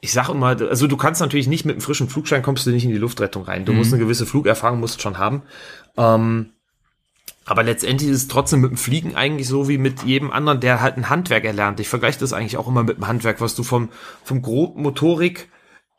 ich 0.00 0.12
sag 0.12 0.28
immer, 0.28 0.60
also 0.60 0.86
du 0.86 0.96
kannst 0.96 1.20
natürlich 1.20 1.48
nicht 1.48 1.64
mit 1.64 1.74
einem 1.74 1.82
frischen 1.82 2.08
Flugschein 2.08 2.42
kommst 2.42 2.66
du 2.66 2.70
nicht 2.70 2.84
in 2.84 2.90
die 2.90 2.96
Luftrettung 2.96 3.44
rein. 3.44 3.64
Du 3.64 3.72
musst 3.72 3.92
eine 3.92 4.02
gewisse 4.02 4.24
Flugerfahrung 4.24 4.80
musst 4.80 5.02
schon 5.02 5.18
haben. 5.18 5.42
Ähm, 5.96 6.52
aber 7.44 7.62
letztendlich 7.62 8.10
ist 8.10 8.16
es 8.16 8.28
trotzdem 8.28 8.60
mit 8.60 8.72
dem 8.72 8.76
Fliegen 8.76 9.14
eigentlich 9.14 9.46
so 9.46 9.68
wie 9.68 9.78
mit 9.78 10.02
jedem 10.02 10.32
anderen, 10.32 10.60
der 10.60 10.80
halt 10.80 10.96
ein 10.96 11.08
Handwerk 11.08 11.44
erlernt. 11.44 11.78
Ich 11.78 11.88
vergleiche 11.88 12.18
das 12.18 12.32
eigentlich 12.32 12.56
auch 12.56 12.66
immer 12.66 12.82
mit 12.82 12.96
dem 12.96 13.06
Handwerk, 13.06 13.40
was 13.40 13.54
du 13.54 13.62
vom, 13.62 13.90
vom 14.24 14.42
Grobmotorik 14.42 15.48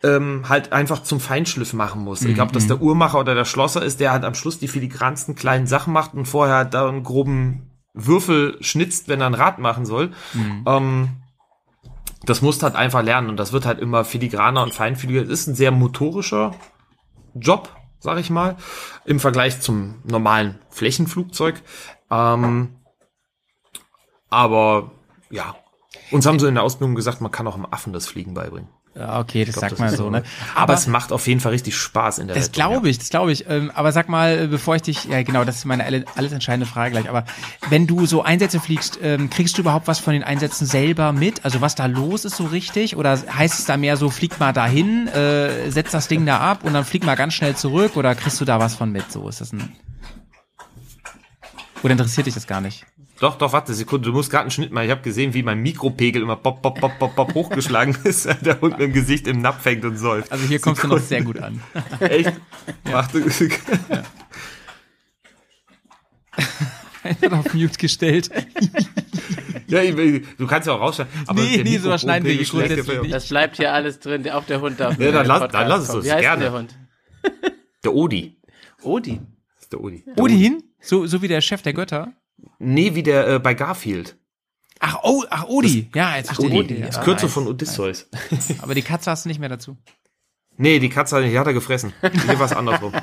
ähm, 0.04 0.48
halt 0.48 0.72
einfach 0.74 1.04
zum 1.04 1.20
Feinschliff 1.20 1.74
machen 1.74 2.04
musst. 2.04 2.26
Egal, 2.26 2.48
ob 2.48 2.54
das 2.54 2.68
der 2.68 2.82
Uhrmacher 2.82 3.20
oder 3.20 3.34
der 3.34 3.46
Schlosser 3.46 3.82
ist, 3.84 4.00
der 4.00 4.12
halt 4.12 4.24
am 4.24 4.36
Schluss 4.36 4.60
die 4.60 4.68
filigransten 4.68 5.36
kleinen 5.36 5.68
Sachen 5.68 5.94
macht 5.94 6.14
und 6.14 6.26
vorher 6.26 6.56
halt 6.56 6.74
da 6.74 6.88
einen 6.88 7.04
groben 7.04 7.72
Würfel 7.94 8.58
schnitzt, 8.62 9.08
wenn 9.08 9.22
er 9.22 9.28
ein 9.28 9.34
Rad 9.34 9.58
machen 9.60 9.86
soll. 9.86 10.12
Ähm, 10.68 11.10
das 12.26 12.42
musst 12.42 12.62
halt 12.62 12.76
einfach 12.76 13.02
lernen 13.02 13.30
und 13.30 13.38
das 13.38 13.54
wird 13.54 13.66
halt 13.66 13.80
immer 13.80 14.06
filigraner 14.06 14.62
und 14.64 14.74
feinfühliger. 14.74 15.22
Es 15.22 15.30
ist 15.30 15.48
ein 15.48 15.56
sehr 15.56 15.72
motorischer 15.72 16.54
Job, 17.34 17.76
sag 18.00 18.20
ich 18.20 18.30
mal, 18.30 18.56
im 19.06 19.20
Vergleich 19.20 19.62
zum 19.62 19.96
normalen 20.04 20.60
Flächenflugzeug. 20.70 21.62
Ähm, 22.12 22.76
aber 24.30 24.92
ja, 25.30 25.56
uns 26.12 26.26
haben 26.26 26.40
sie 26.40 26.48
in 26.48 26.56
der 26.56 26.64
Ausbildung 26.64 26.96
gesagt, 26.96 27.22
man 27.22 27.32
kann 27.32 27.48
auch 27.48 27.56
einem 27.56 27.68
Affen 27.70 27.94
das 27.94 28.08
Fliegen 28.08 28.34
beibringen. 28.34 28.70
Okay, 29.00 29.46
das 29.46 29.54
glaub, 29.56 29.70
sagt 29.70 29.80
man 29.80 29.96
so, 29.96 30.10
ne? 30.10 30.24
Aber, 30.56 30.74
es 30.74 30.88
macht 30.88 31.12
auf 31.12 31.28
jeden 31.28 31.40
Fall 31.40 31.52
richtig 31.52 31.76
Spaß 31.78 32.20
in 32.20 32.28
der 32.28 32.36
Das 32.36 32.52
glaube 32.52 32.90
ich, 32.90 32.98
das 32.98 33.10
glaube 33.10 33.32
ich. 33.32 33.48
Ähm, 33.50 33.72
aber 33.76 33.92
sag 33.92 34.10
mal, 34.10 34.40
äh, 34.44 34.48
bevor 34.48 34.76
ich 34.76 34.82
dich, 34.82 35.06
ja 35.06 35.22
genau, 35.24 35.44
das 35.44 35.58
ist 35.58 35.66
meine 35.66 35.84
alle- 35.86 36.06
alles 36.16 36.32
entscheidende 36.32 36.66
Frage 36.66 36.92
gleich. 36.92 37.08
Aber 37.10 37.24
wenn 37.70 37.86
du 37.86 38.06
so 38.08 38.24
Einsätze 38.24 38.60
fliegst, 38.60 38.98
ähm, 39.04 39.30
kriegst 39.30 39.58
du 39.58 39.62
überhaupt 39.62 39.88
was 39.88 40.00
von 40.00 40.14
den 40.14 40.24
Einsätzen 40.24 40.66
selber 40.66 41.12
mit? 41.14 41.46
Also 41.46 41.62
was 41.62 41.76
da 41.76 41.86
los 41.86 42.26
ist 42.26 42.38
so 42.38 42.46
richtig? 42.46 42.96
Oder 42.98 43.12
heißt 43.32 43.60
es 43.60 43.66
da 43.66 43.78
mehr 43.78 43.98
so, 43.98 44.10
flieg 44.10 44.40
mal 44.40 44.54
dahin, 44.54 45.08
äh, 45.10 45.70
setz 45.70 45.92
das 45.92 46.08
Ding 46.08 46.26
da 46.26 46.40
ab 46.40 46.64
und 46.64 46.74
dann 46.74 46.84
flieg 46.86 47.06
mal 47.06 47.16
ganz 47.16 47.34
schnell 47.36 47.56
zurück? 47.56 47.96
Oder 47.98 48.16
kriegst 48.16 48.42
du 48.42 48.46
da 48.46 48.60
was 48.60 48.76
von 48.76 48.92
mit? 48.92 49.12
So 49.12 49.28
ist 49.30 49.42
das 49.42 49.54
ein. 49.54 49.76
Oder 51.84 51.92
interessiert 51.92 52.26
dich 52.28 52.34
das 52.34 52.48
gar 52.48 52.62
nicht? 52.62 52.86
Ja. 53.20 53.30
Doch, 53.30 53.38
doch, 53.38 53.52
warte, 53.54 53.74
Sekunde, 53.74 54.10
du 54.10 54.14
musst 54.14 54.30
gerade 54.30 54.42
einen 54.44 54.52
Schnitt 54.52 54.72
machen. 54.72 54.86
Ich 54.86 54.92
habe 54.92 55.02
gesehen, 55.02 55.34
wie 55.34 55.42
mein 55.44 55.60
Mikropegel 55.62 56.22
immer 56.22 56.36
pop, 56.36 56.62
pop, 56.62 56.80
pop, 56.80 56.98
pop, 57.00 57.16
pop 57.16 57.34
hochgeschlagen 57.34 57.98
ist, 58.04 58.26
der 58.46 58.62
Hund 58.62 58.78
mit 58.78 58.88
dem 58.90 58.94
Gesicht 58.94 59.28
im 59.28 59.42
Napf 59.42 59.66
hängt 59.66 59.84
und 59.86 59.98
säuft. 59.98 60.32
Also 60.32 60.46
hier 60.46 60.60
kommst 60.60 60.84
du 60.84 60.88
noch 60.88 61.00
sehr 61.00 61.24
gut 61.24 61.40
an. 61.40 61.62
Echt? 62.00 62.34
Mach 62.86 63.12
du, 63.12 63.24
Einfach 67.04 67.40
auf 67.46 67.54
Mute 67.54 67.78
gestellt. 67.78 68.30
ja, 69.68 69.82
ich- 69.82 70.26
du 70.38 70.46
kannst 70.48 70.68
ja 70.68 70.74
auch 70.74 70.82
rausschneiden. 70.82 71.12
aber 71.28 71.42
Nee, 71.42 71.62
nee, 71.64 71.78
sowas 71.78 72.02
schneiden 72.02 72.26
wir 72.28 72.34
hier 72.34 72.68
ja- 72.94 73.04
Das 73.10 73.28
bleibt 73.30 73.58
hier 73.58 73.74
alles 73.74 74.00
drin. 74.00 74.30
Auch 74.30 74.46
der 74.46 74.62
Hund 74.62 74.80
darf. 74.80 74.98
Ja, 75.00 75.12
dann 75.12 75.26
lass- 75.26 75.52
dann 75.52 75.68
lass 75.68 75.84
es 75.84 75.90
uns, 75.96 76.06
Wie 76.06 76.12
heißt 76.12 76.22
gerne. 76.22 76.42
der 76.44 76.54
Hund? 76.54 76.78
Der 77.84 77.94
Odi. 77.94 78.38
Odin. 78.84 79.28
Das 79.56 79.64
ist 79.64 79.74
der 79.74 79.82
Odi. 79.82 80.04
Odin? 80.18 80.64
So, 80.82 81.08
so 81.08 81.22
wie 81.22 81.28
der 81.28 81.42
Chef 81.42 81.62
der 81.62 81.74
Götter? 81.74 82.14
Nee, 82.60 82.96
wie 82.96 83.04
der 83.04 83.28
äh, 83.28 83.40
bei 83.40 83.54
Garfield. 83.54 84.18
Ach, 84.80 85.00
oh, 85.04 85.24
ach 85.30 85.46
Odi. 85.46 85.90
ja, 85.96 86.18
jetzt 86.18 86.28
verstehe 86.28 86.52
Odi. 86.52 86.82
Das 86.82 86.98
Ja, 86.98 87.02
Kürzel 87.04 87.26
nice. 87.26 87.34
von 87.34 87.48
Odysseus. 87.48 88.08
Aber 88.62 88.76
die 88.76 88.84
Katze 88.84 89.10
hast 89.10 89.26
du 89.26 89.30
nicht 89.30 89.40
mehr 89.40 89.50
dazu. 89.50 89.76
Nee, 90.58 90.80
die 90.80 90.90
Katze 90.90 91.18
hat 91.18 91.24
die 91.24 91.38
hat 91.38 91.48
er 91.48 91.54
gefressen. 91.54 91.94
Hier 92.02 92.40
war 92.40 92.46
es 92.46 92.54
andersrum. 92.54 92.94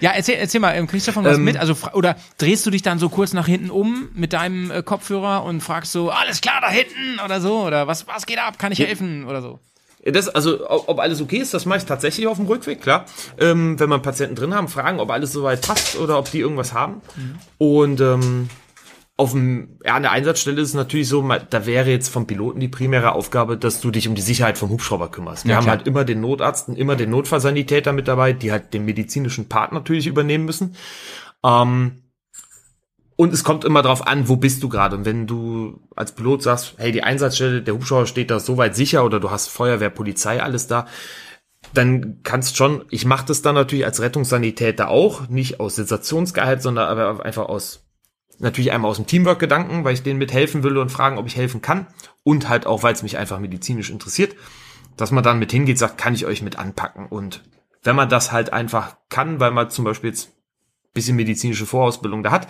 Ja, 0.00 0.10
erzähl, 0.10 0.34
erzähl 0.36 0.60
mal, 0.60 0.86
kriegst 0.86 1.06
du 1.06 1.10
davon 1.10 1.24
was 1.24 1.38
Ähm, 1.38 1.44
mit? 1.44 1.56
Also, 1.56 1.74
oder 1.94 2.16
drehst 2.38 2.66
du 2.66 2.70
dich 2.70 2.82
dann 2.82 2.98
so 2.98 3.08
kurz 3.08 3.32
nach 3.32 3.46
hinten 3.46 3.70
um 3.70 4.10
mit 4.14 4.34
deinem 4.34 4.70
äh, 4.70 4.82
Kopfhörer 4.82 5.42
und 5.44 5.62
fragst 5.62 5.92
so, 5.92 6.10
alles 6.10 6.40
klar 6.40 6.60
da 6.60 6.68
hinten 6.68 7.18
oder 7.24 7.40
so? 7.40 7.62
Oder 7.64 7.86
was, 7.86 8.06
was 8.06 8.26
geht 8.26 8.38
ab? 8.38 8.58
Kann 8.58 8.72
ich 8.72 8.78
helfen? 8.78 9.24
Oder 9.24 9.40
so? 9.40 9.58
Das, 10.12 10.28
also, 10.28 10.68
ob 10.70 10.98
alles 11.00 11.20
okay 11.20 11.38
ist, 11.38 11.52
das 11.52 11.66
mache 11.66 11.78
ich 11.78 11.84
tatsächlich 11.84 12.26
auf 12.26 12.36
dem 12.36 12.46
Rückweg, 12.46 12.80
klar. 12.80 13.06
Ähm, 13.38 13.78
wenn 13.80 13.92
einen 13.92 14.02
Patienten 14.02 14.36
drin 14.36 14.54
haben, 14.54 14.68
fragen, 14.68 15.00
ob 15.00 15.10
alles 15.10 15.32
soweit 15.32 15.62
passt 15.66 15.98
oder 15.98 16.18
ob 16.18 16.30
die 16.30 16.40
irgendwas 16.40 16.72
haben. 16.72 17.00
Und 17.58 18.00
ähm, 18.00 18.48
auf 19.18 19.32
dem, 19.32 19.78
ja, 19.84 19.94
an 19.94 20.02
der 20.02 20.12
Einsatzstelle 20.12 20.60
ist 20.60 20.68
es 20.68 20.74
natürlich 20.74 21.08
so, 21.08 21.26
da 21.50 21.66
wäre 21.66 21.90
jetzt 21.90 22.08
vom 22.10 22.26
Piloten 22.26 22.60
die 22.60 22.68
primäre 22.68 23.12
Aufgabe, 23.12 23.56
dass 23.56 23.80
du 23.80 23.90
dich 23.90 24.08
um 24.08 24.14
die 24.14 24.22
Sicherheit 24.22 24.58
vom 24.58 24.68
Hubschrauber 24.70 25.10
kümmerst. 25.10 25.44
Wir 25.44 25.52
Ja, 25.52 25.56
haben 25.56 25.64
klar. 25.64 25.76
halt 25.78 25.86
immer 25.86 26.04
den 26.04 26.20
Notarzt 26.20 26.68
und 26.68 26.76
immer 26.76 26.96
den 26.96 27.10
Notfallsanitäter 27.10 27.92
mit 27.92 28.08
dabei, 28.08 28.32
die 28.34 28.52
halt 28.52 28.74
den 28.74 28.84
medizinischen 28.84 29.48
Part 29.48 29.72
natürlich 29.72 30.06
übernehmen 30.06 30.44
müssen. 30.44 30.76
Ähm, 31.42 32.02
und 33.16 33.32
es 33.32 33.44
kommt 33.44 33.64
immer 33.64 33.82
drauf 33.82 34.06
an, 34.06 34.28
wo 34.28 34.36
bist 34.36 34.62
du 34.62 34.68
gerade. 34.68 34.94
Und 34.94 35.06
wenn 35.06 35.26
du 35.26 35.80
als 35.96 36.12
Pilot 36.12 36.42
sagst, 36.42 36.74
hey, 36.76 36.92
die 36.92 37.02
Einsatzstelle, 37.02 37.62
der 37.62 37.74
Hubschrauber 37.74 38.06
steht 38.06 38.30
da 38.30 38.38
soweit 38.38 38.76
sicher 38.76 39.04
oder 39.04 39.20
du 39.20 39.30
hast 39.30 39.48
Feuerwehr, 39.48 39.88
Polizei, 39.88 40.42
alles 40.42 40.66
da, 40.66 40.86
dann 41.72 42.20
kannst 42.22 42.56
schon, 42.56 42.84
ich 42.90 43.06
mache 43.06 43.26
das 43.26 43.40
dann 43.40 43.54
natürlich 43.54 43.86
als 43.86 44.00
Rettungssanitäter 44.00 44.88
auch, 44.88 45.28
nicht 45.28 45.60
aus 45.60 45.76
Sensationsgehalt, 45.76 46.60
sondern 46.60 46.88
aber 46.88 47.24
einfach 47.24 47.48
aus, 47.48 47.86
natürlich 48.38 48.72
einmal 48.72 48.90
aus 48.90 48.96
dem 48.96 49.06
Teamwork-Gedanken, 49.06 49.82
weil 49.84 49.94
ich 49.94 50.02
denen 50.02 50.18
mithelfen 50.18 50.62
will 50.62 50.76
und 50.76 50.90
fragen, 50.92 51.16
ob 51.16 51.26
ich 51.26 51.36
helfen 51.36 51.62
kann. 51.62 51.86
Und 52.22 52.50
halt 52.50 52.66
auch, 52.66 52.82
weil 52.82 52.92
es 52.92 53.02
mich 53.02 53.16
einfach 53.16 53.38
medizinisch 53.38 53.88
interessiert, 53.88 54.36
dass 54.98 55.10
man 55.10 55.24
dann 55.24 55.38
mit 55.38 55.52
hingeht, 55.52 55.78
sagt, 55.78 55.96
kann 55.96 56.14
ich 56.14 56.26
euch 56.26 56.42
mit 56.42 56.58
anpacken. 56.58 57.06
Und 57.06 57.42
wenn 57.82 57.96
man 57.96 58.10
das 58.10 58.30
halt 58.30 58.52
einfach 58.52 58.96
kann, 59.08 59.40
weil 59.40 59.52
man 59.52 59.70
zum 59.70 59.84
Beispiel 59.84 60.10
jetzt 60.10 60.35
bisschen 60.96 61.14
medizinische 61.14 61.66
Vorausbildung 61.66 62.24
da 62.24 62.32
hat, 62.32 62.48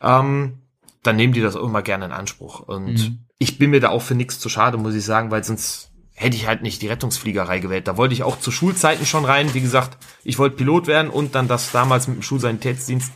ähm, 0.00 0.60
dann 1.02 1.16
nehmen 1.16 1.34
die 1.34 1.42
das 1.42 1.54
auch 1.56 1.64
immer 1.64 1.82
gerne 1.82 2.06
in 2.06 2.12
Anspruch. 2.12 2.60
Und 2.60 3.18
ich 3.38 3.58
bin 3.58 3.70
mir 3.70 3.80
da 3.80 3.90
auch 3.90 4.02
für 4.02 4.14
nichts 4.14 4.40
zu 4.40 4.48
schade, 4.48 4.78
muss 4.78 4.94
ich 4.94 5.04
sagen, 5.04 5.30
weil 5.30 5.44
sonst 5.44 5.90
hätte 6.14 6.36
ich 6.36 6.48
halt 6.48 6.62
nicht 6.62 6.82
die 6.82 6.88
Rettungsfliegerei 6.88 7.60
gewählt. 7.60 7.86
Da 7.86 7.96
wollte 7.96 8.12
ich 8.14 8.24
auch 8.24 8.40
zu 8.40 8.50
Schulzeiten 8.50 9.06
schon 9.06 9.24
rein. 9.24 9.54
Wie 9.54 9.60
gesagt, 9.60 9.96
ich 10.24 10.38
wollte 10.38 10.56
Pilot 10.56 10.86
werden 10.88 11.10
und 11.10 11.34
dann 11.34 11.46
das 11.46 11.70
damals 11.70 12.08
mit 12.08 12.16
dem 12.16 12.22
Schulsanitätsdienst, 12.22 13.12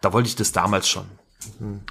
da 0.00 0.12
wollte 0.12 0.28
ich 0.28 0.36
das 0.36 0.52
damals 0.52 0.88
schon. 0.88 1.04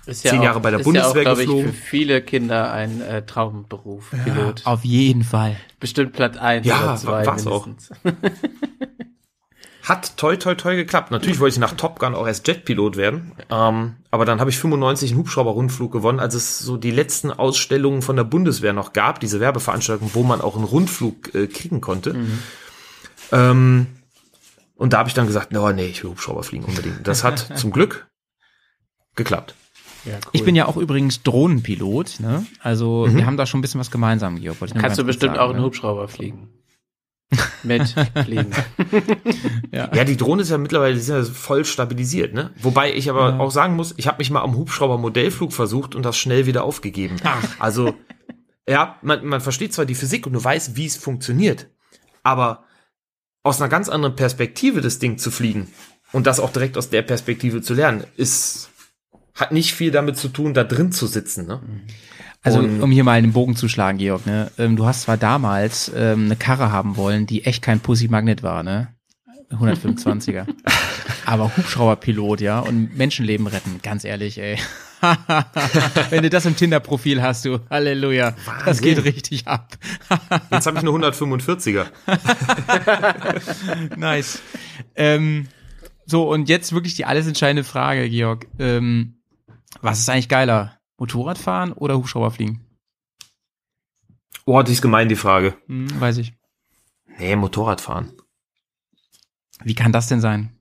Ist 0.06 0.22
Zehn 0.22 0.42
Jahre 0.42 0.60
bei 0.60 0.72
der 0.72 0.80
ist 0.80 0.86
Bundeswehr 0.86 1.24
ja 1.24 1.32
auch, 1.32 1.36
glaub 1.36 1.40
ich, 1.40 1.46
geflogen. 1.46 1.74
für 1.74 1.82
viele 1.82 2.22
Kinder 2.22 2.72
ein 2.72 3.02
äh, 3.02 3.26
Traumberuf, 3.26 4.12
Pilot. 4.24 4.66
Auf 4.66 4.84
jeden 4.84 5.24
Fall. 5.24 5.58
Bestimmt 5.80 6.14
Platz 6.14 6.38
eins 6.38 6.66
Ja, 6.66 6.84
oder 6.84 6.96
zwei 6.98 7.26
war's 7.26 7.48
auch. 7.48 7.68
Hat 9.90 10.16
toi 10.18 10.36
toi 10.38 10.54
toi 10.56 10.76
geklappt. 10.76 11.10
Natürlich 11.12 11.40
wollte 11.40 11.56
ich 11.56 11.60
nach 11.60 11.74
Top 11.74 11.98
Gun 12.00 12.14
auch 12.16 12.28
erst 12.28 12.48
Jetpilot 12.48 12.96
werden. 12.96 13.32
Ähm, 13.50 13.96
aber 14.12 14.24
dann 14.26 14.40
habe 14.40 14.50
ich 14.52 14.58
95 14.60 15.12
einen 15.12 15.20
Hubschrauber-Rundflug 15.20 15.92
gewonnen, 15.92 16.20
als 16.20 16.36
es 16.36 16.60
so 16.60 16.78
die 16.78 16.92
letzten 16.92 17.32
Ausstellungen 17.32 18.02
von 18.04 18.16
der 18.16 18.24
Bundeswehr 18.24 18.72
noch 18.74 18.94
gab, 18.94 19.20
diese 19.20 19.40
Werbeveranstaltung, 19.40 20.12
wo 20.14 20.24
man 20.24 20.42
auch 20.42 20.56
einen 20.56 20.66
Rundflug 20.66 21.34
äh, 21.34 21.48
kriegen 21.48 21.82
konnte. 21.82 22.16
Ähm, 23.32 23.88
und 24.76 24.94
da 24.94 25.00
habe 25.00 25.10
ich 25.10 25.16
dann 25.16 25.28
gesagt, 25.28 25.52
no, 25.52 25.72
nee, 25.72 25.88
ich 25.88 26.04
will 26.04 26.12
Hubschrauber 26.12 26.44
fliegen 26.44 26.66
unbedingt. 26.66 27.08
Das 27.08 27.24
hat 27.24 27.52
zum 27.58 27.72
Glück 27.72 28.08
geklappt. 29.16 29.56
Ich 30.32 30.44
bin 30.46 30.56
ja 30.56 30.66
auch 30.66 30.78
übrigens 30.78 31.24
Drohnenpilot, 31.24 32.20
ne? 32.20 32.46
Also 32.62 33.06
Mhm. 33.08 33.18
wir 33.18 33.26
haben 33.26 33.38
da 33.38 33.46
schon 33.46 33.60
ein 33.60 33.62
bisschen 33.62 33.80
was 33.80 33.92
gemeinsam, 33.92 34.40
Georg. 34.40 34.58
Kannst 34.80 34.98
du 34.98 35.04
bestimmt 35.04 35.36
sagen, 35.36 35.40
auch 35.40 35.50
einen 35.50 35.60
ne? 35.60 35.66
Hubschrauber 35.66 36.08
fliegen. 36.08 36.50
Mit 37.64 37.96
fliegen. 38.26 38.52
Ja, 39.72 40.04
die 40.04 40.18
Drohne 40.18 40.42
ist 40.42 40.50
ja 40.50 40.58
mittlerweile 40.58 40.98
sind 41.00 41.16
ja 41.16 41.24
voll 41.24 41.64
stabilisiert, 41.64 42.34
ne? 42.34 42.52
Wobei 42.62 42.94
ich 42.94 43.10
aber 43.10 43.40
auch 43.40 43.52
sagen 43.52 43.76
muss, 43.76 43.94
ich 43.98 44.08
habe 44.08 44.18
mich 44.18 44.32
mal 44.32 44.42
am 44.42 44.56
Hubschrauber-Modellflug 44.56 45.54
versucht 45.54 45.96
und 45.96 46.04
das 46.04 46.18
schnell 46.18 46.48
wieder 46.48 46.64
aufgegeben. 46.64 47.18
Also, 47.60 47.94
ja, 48.68 48.98
man, 49.02 49.26
man 49.26 49.42
versteht 49.42 49.74
zwar 49.74 49.86
die 49.86 49.96
Physik 49.96 50.26
und 50.26 50.34
du 50.34 50.44
weißt, 50.44 50.76
wie 50.76 50.86
es 50.86 50.98
funktioniert, 50.98 51.68
aber 52.24 52.64
aus 53.44 53.62
einer 53.62 53.70
ganz 53.70 53.90
anderen 53.90 54.16
Perspektive 54.16 54.82
das 54.82 55.00
Ding 55.00 55.18
zu 55.18 55.32
fliegen 55.32 55.68
und 56.12 56.26
das 56.28 56.40
auch 56.40 56.52
direkt 56.52 56.78
aus 56.78 56.90
der 56.90 57.04
Perspektive 57.04 57.62
zu 57.62 57.74
lernen, 57.74 58.04
ist 58.18 58.70
hat 59.36 59.52
nicht 59.54 59.74
viel 59.74 59.92
damit 59.92 60.18
zu 60.18 60.28
tun, 60.28 60.54
da 60.54 60.64
drin 60.64 60.92
zu 60.92 61.08
sitzen, 61.08 61.48
ne? 61.48 61.62
Also 62.42 62.60
Und- 62.60 62.82
um 62.82 62.92
hier 62.92 63.04
mal 63.04 63.14
einen 63.18 63.34
Bogen 63.34 63.56
zu 63.56 63.68
schlagen, 63.68 63.98
Georg, 63.98 64.26
ne? 64.26 64.50
Ähm, 64.58 64.76
du 64.78 64.86
hast 64.86 65.02
zwar 65.04 65.18
damals 65.18 65.92
ähm, 65.96 66.26
eine 66.26 66.36
Karre 66.38 66.72
haben 66.72 66.96
wollen, 66.96 67.26
die 67.28 67.44
echt 67.46 67.62
kein 67.62 67.80
Pussy-Magnet 67.82 68.44
war, 68.44 68.64
ne? 68.64 68.94
125er. 69.52 70.46
Aber 71.26 71.52
Hubschrauberpilot, 71.58 72.40
ja, 72.42 72.60
und 72.60 72.96
Menschenleben 72.98 73.48
retten, 73.48 73.80
ganz 73.84 74.04
ehrlich, 74.06 74.38
ey. 74.40 74.58
Wenn 76.10 76.24
du 76.24 76.30
das 76.30 76.46
im 76.46 76.56
Tinder-Profil 76.56 77.22
hast, 77.22 77.46
du, 77.46 77.60
Halleluja, 77.70 78.32
das 78.32 78.78
Wahnsinn. 78.82 78.84
geht 78.96 79.04
richtig 79.06 79.48
ab. 79.48 79.78
Jetzt 80.52 80.68
habe 80.68 80.78
ich 80.78 80.84
eine 80.84 80.92
145er. 80.92 81.86
nice. 83.98 84.42
Ähm, 84.96 85.48
so, 86.06 86.30
und 86.30 86.50
jetzt 86.50 86.74
wirklich 86.74 86.96
die 86.96 87.06
alles 87.06 87.28
entscheidende 87.28 87.64
Frage, 87.64 88.10
Georg. 88.10 88.48
Ähm, 88.60 89.20
was 89.82 90.00
ist 90.00 90.10
eigentlich 90.10 90.30
geiler? 90.30 90.79
Motorradfahren 91.00 91.74
oder 91.74 91.96
Hubschrauberfliegen? 91.98 92.60
Oh, 94.46 94.62
die 94.62 94.72
ist 94.74 94.82
gemein, 94.82 95.10
die 95.10 95.16
Frage. 95.16 95.56
Hm, 95.68 96.00
weiß 96.00 96.18
ich. 96.18 96.34
Nee, 97.18 97.36
Motorradfahren. 97.36 98.12
Wie 99.64 99.76
kann 99.76 99.92
das 99.92 100.08
denn 100.08 100.22
sein? 100.22 100.56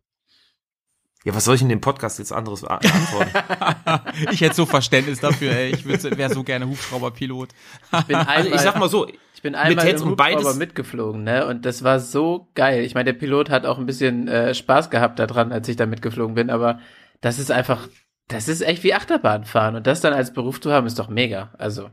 Ja, 1.25 1.35
was 1.35 1.45
soll 1.45 1.57
ich 1.57 1.63
in 1.63 1.69
dem 1.69 1.81
Podcast 1.81 2.19
jetzt 2.19 2.33
anderes 2.33 2.65
antworten? 2.65 3.31
Ich 4.31 4.41
hätte 4.41 4.55
so 4.55 4.67
Verständnis 4.67 5.21
dafür, 5.21 5.53
ey. 5.53 5.71
Ich 5.75 5.85
wäre 5.87 6.33
so 6.35 6.43
gerne 6.45 6.67
Hubschrauberpilot. 6.69 7.51
Ich 7.93 8.05
bin 8.05 8.17
einmal, 8.17 8.37
Also 8.37 8.51
ich 8.53 8.61
sag 8.61 8.79
mal 8.79 8.89
so, 8.89 9.07
ich 9.35 9.43
bin 9.43 9.55
einmal 9.55 9.85
Hetz 9.87 10.01
im 10.01 10.09
und 10.09 10.17
beides- 10.17 10.39
Hubschrauber 10.41 10.59
mitgeflogen, 10.59 11.25
ne? 11.25 11.47
Und 11.47 11.65
das 11.65 11.83
war 11.85 12.01
so 12.01 12.49
geil. 12.55 12.85
Ich 12.85 12.95
meine, 12.95 13.13
der 13.13 13.19
Pilot 13.19 13.51
hat 13.51 13.67
auch 13.67 13.79
ein 13.79 13.87
bisschen 13.87 14.29
äh, 14.29 14.55
Spaß 14.55 14.91
gehabt 14.91 15.19
daran, 15.19 15.53
als 15.53 15.69
ich 15.69 15.77
da 15.77 15.87
mitgeflogen 15.87 16.35
bin, 16.35 16.51
aber 16.51 16.81
das 17.21 17.39
ist 17.39 17.51
einfach, 17.51 17.89
das 18.29 18.49
ist 18.49 18.61
echt 18.61 18.85
wie 18.85 18.95
Achterbahn 18.95 19.45
fahren. 19.45 19.77
Und 19.77 19.87
das 19.87 20.01
dann 20.01 20.13
als 20.13 20.33
Beruf 20.33 20.61
zu 20.61 20.71
haben, 20.71 20.87
ist 20.87 20.99
doch 20.99 21.09
mega. 21.09 21.51
Also, 21.59 21.91